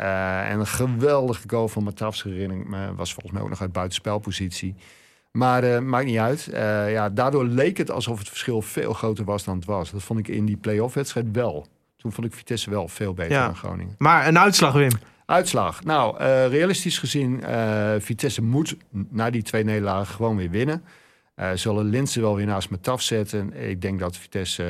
en 0.45 0.59
een 0.59 0.67
geweldige 0.67 1.43
goal 1.47 1.67
van 1.67 1.83
Matafs 1.83 2.23
herinnering 2.23 2.75
was 2.95 3.13
volgens 3.13 3.33
mij 3.33 3.41
ook 3.41 3.49
nog 3.49 3.61
uit 3.61 3.71
buitenspelpositie. 3.71 4.75
Maar 5.31 5.63
eh, 5.63 5.79
maakt 5.79 6.05
niet 6.05 6.17
uit. 6.17 6.47
Eh, 6.47 6.91
ja, 6.91 7.09
daardoor 7.09 7.45
leek 7.45 7.77
het 7.77 7.91
alsof 7.91 8.19
het 8.19 8.29
verschil 8.29 8.61
veel 8.61 8.93
groter 8.93 9.25
was 9.25 9.43
dan 9.43 9.55
het 9.55 9.65
was. 9.65 9.91
Dat 9.91 10.03
vond 10.03 10.19
ik 10.19 10.27
in 10.27 10.45
die 10.45 10.57
play-off 10.57 10.93
wedstrijd 10.93 11.25
wel. 11.31 11.67
Toen 11.97 12.11
vond 12.11 12.27
ik 12.27 12.33
Vitesse 12.33 12.69
wel 12.69 12.87
veel 12.87 13.13
beter 13.13 13.31
Ja. 13.31 13.45
dan 13.45 13.55
Groningen. 13.55 13.95
Maar 13.97 14.27
een 14.27 14.39
uitslag, 14.39 14.73
Wim. 14.73 14.91
Uitslag. 15.25 15.83
Nou, 15.83 16.17
eh, 16.17 16.47
realistisch 16.47 16.99
gezien, 16.99 17.43
Vitesse 17.99 18.41
moet 18.41 18.75
na 19.09 19.29
die 19.29 19.43
twee 19.43 19.63
nederlagen 19.63 20.15
gewoon 20.15 20.37
weer 20.37 20.49
winnen. 20.49 20.83
Zullen 21.53 21.85
Linsen 21.85 22.21
wel 22.21 22.35
weer 22.35 22.45
naast 22.45 22.69
Mataf 22.69 23.01
zetten. 23.01 23.53
Ik 23.69 23.81
denk 23.81 23.99
dat 23.99 24.17
Vitesse 24.17 24.63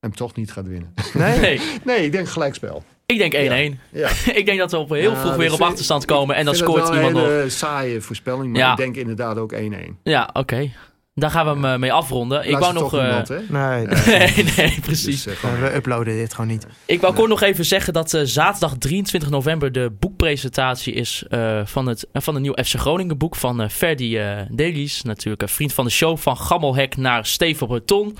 hem 0.00 0.14
toch 0.14 0.34
niet 0.34 0.52
gaat 0.52 0.66
winnen. 0.66 0.94
Nee, 1.14 1.60
nee, 1.84 2.04
ik 2.04 2.12
denk 2.12 2.28
gelijkspel. 2.28 2.84
Ik 3.20 3.30
denk 3.30 3.74
1-1. 3.76 3.78
Ja. 3.92 4.08
ik 4.40 4.46
denk 4.46 4.58
dat 4.58 4.70
we 4.70 4.76
op 4.78 4.88
heel 4.90 5.10
Ja, 5.10 5.16
vroeg 5.20 5.36
weer 5.36 5.50
op 5.50 5.56
vind- 5.56 5.68
achterstand 5.68 6.04
komen 6.04 6.36
en 6.36 6.44
dan 6.44 6.54
scoort 6.54 6.80
het 6.80 6.88
wel 6.88 6.96
iemand 6.96 7.16
een 7.16 7.22
nog. 7.22 7.30
hele 7.30 7.48
saaie 7.50 8.00
voorspelling, 8.00 8.50
maar 8.52 8.60
Ja. 8.60 8.70
ik 8.70 8.76
denk 8.76 8.96
inderdaad 8.96 9.38
ook 9.38 9.52
1-1. 9.52 9.56
Ja, 10.02 10.30
oké. 10.32 10.70
Daar 11.14 11.30
gaan 11.30 11.44
we 11.46 11.50
hem 11.52 11.64
eh, 11.64 11.78
mee 11.78 11.92
afronden. 11.92 12.48
Ik 12.48 12.58
wou 12.58 12.72
nog... 12.72 12.90
toch 12.90 13.00
eh? 13.00 13.18
Nee, 13.48 13.86
nee, 14.06 14.44
nee, 14.56 14.78
precies. 14.80 15.22
Dus, 15.22 15.42
eh, 15.42 15.60
we 15.60 15.74
uploaden 15.74 16.14
dit 16.14 16.34
gewoon 16.34 16.50
niet. 16.50 16.66
Ik 16.86 17.00
wou 17.00 17.14
kort 17.14 17.28
nog 17.28 17.40
even 17.42 17.64
zeggen 17.64 17.92
dat 17.92 18.14
eh, 18.14 18.20
zaterdag 18.24 18.74
23 18.78 19.30
november 19.30 19.72
de 19.72 19.90
boekpresentatie 19.98 20.92
is 20.92 21.24
eh, 21.28 21.60
van, 21.64 21.86
het, 21.86 22.06
uh, 22.12 22.22
van 22.22 22.34
een 22.36 22.42
nieuw 22.42 22.54
FC 22.64 22.74
Groningen 22.78 23.18
boek 23.18 23.36
van 23.36 23.60
eh 23.60 23.68
Ferdi 23.68 24.18
eh 24.18 24.40
Delies. 24.50 25.02
Natuurlijk 25.02 25.42
een 25.42 25.48
vriend 25.48 25.72
van 25.74 25.84
de 25.84 25.90
show, 25.90 26.18
van 26.18 26.36
Gammelhek 26.36 26.96
naar 26.96 27.26
Steven 27.26 27.66
Breton. 27.66 28.16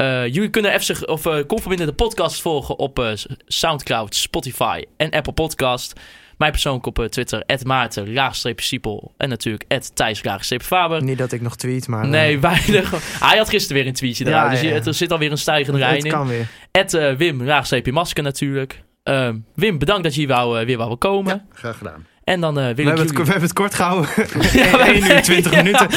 Eh, 0.00 0.26
jullie 0.26 0.50
kunnen 0.50 0.80
FC, 0.80 1.08
of, 1.08 1.26
uh, 1.26 1.38
Conforminder 1.46 1.86
de 1.86 1.92
podcast 1.92 2.40
volgen 2.40 2.78
op 2.78 2.98
uh, 2.98 3.10
Soundcloud, 3.46 4.14
Spotify 4.14 4.84
en 4.96 5.10
Apple 5.10 5.32
Podcast. 5.32 6.00
Mij 6.40 6.50
persoonlijk 6.50 6.86
op 6.86 6.98
uh, 6.98 7.04
Twitter, 7.04 7.44
Maarten, 7.64 8.32
Siepel. 8.56 9.14
En 9.16 9.28
natuurlijk, 9.28 9.64
Thijs, 9.94 10.22
Faber. 10.62 11.02
Niet 11.02 11.18
dat 11.18 11.32
ik 11.32 11.40
nog 11.40 11.56
tweet, 11.56 11.88
maar... 11.88 12.08
Nee, 12.08 12.34
uh, 12.34 12.40
weinig. 12.40 12.90
Hij 13.28 13.38
had 13.38 13.48
gisteren 13.48 13.76
weer 13.76 13.86
een 13.86 13.94
tweetje 13.96 14.24
Ja, 14.24 14.30
eruit. 14.30 14.50
dus 14.50 14.60
ja, 14.60 14.68
ja. 14.76 14.84
er 14.84 14.94
zit 14.94 15.12
alweer 15.12 15.30
een 15.30 15.38
stijgende 15.38 15.78
lijn 15.78 15.94
Het 15.96 16.04
in. 16.04 16.10
kan 16.10 16.26
weer. 16.26 16.46
Ed, 16.70 16.92
uh, 16.94 17.12
Wim, 17.12 17.42
laagstreepje 17.42 17.92
Masker 17.92 18.22
natuurlijk. 18.22 18.82
Uh, 19.04 19.28
Wim, 19.54 19.78
bedankt 19.78 20.02
dat 20.02 20.14
je 20.14 20.20
hier 20.20 20.28
wou, 20.28 20.60
uh, 20.60 20.66
weer 20.66 20.76
wou 20.76 20.96
komen. 20.96 21.34
Ja, 21.34 21.56
graag 21.58 21.78
gedaan. 21.78 22.06
En 22.24 22.40
dan 22.40 22.58
eh, 22.58 22.64
wil 22.64 22.74
We 22.74 22.80
ik 22.80 22.86
hebben, 22.86 23.06
het, 23.06 23.10
jullie... 23.10 23.24
we 23.24 23.30
hebben 23.30 23.48
het 23.48 23.58
kort 23.58 23.74
gehouden. 23.74 24.10
Ja, 24.52 24.86
1 24.86 25.10
uur 25.10 25.22
20 25.22 25.52
ja. 25.54 25.62
minuten. 25.62 25.88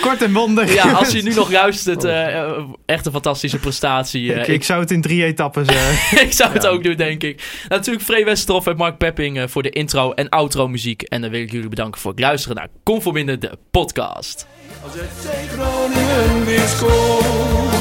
Kort 0.00 0.22
en 0.22 0.32
bondig. 0.32 0.74
Ja, 0.74 0.92
als 0.92 1.10
je 1.10 1.22
nu 1.22 1.34
nog 1.34 1.50
luistert, 1.50 2.04
eh, 2.04 2.38
eh, 2.40 2.62
echt 2.86 3.06
een 3.06 3.12
fantastische 3.12 3.58
prestatie. 3.58 4.32
Eh, 4.32 4.40
ik, 4.40 4.46
ik 4.46 4.64
zou 4.64 4.80
het 4.80 4.90
in 4.90 5.00
drie 5.00 5.24
etappes... 5.24 5.66
eh, 5.68 6.22
ik 6.26 6.32
zou 6.32 6.52
het 6.52 6.66
ook 6.66 6.82
doen, 6.84 6.96
denk 6.96 7.22
ik. 7.22 7.62
Natuurlijk 7.68 8.04
Free 8.04 8.24
Westerhof 8.24 8.66
en 8.66 8.76
Mark 8.76 8.98
Pepping 8.98 9.38
eh, 9.38 9.44
voor 9.48 9.62
de 9.62 9.70
intro 9.70 10.12
en 10.12 10.28
outro 10.28 10.68
muziek. 10.68 11.02
En 11.02 11.20
dan 11.20 11.30
wil 11.30 11.40
ik 11.40 11.50
jullie 11.52 11.68
bedanken 11.68 12.00
voor 12.00 12.10
het 12.10 12.20
luisteren 12.20 12.56
naar 12.56 12.68
Conforminder, 12.84 13.38
de 13.40 13.58
podcast. 13.70 14.46
Als 14.82 14.92
scoort. 16.66 17.77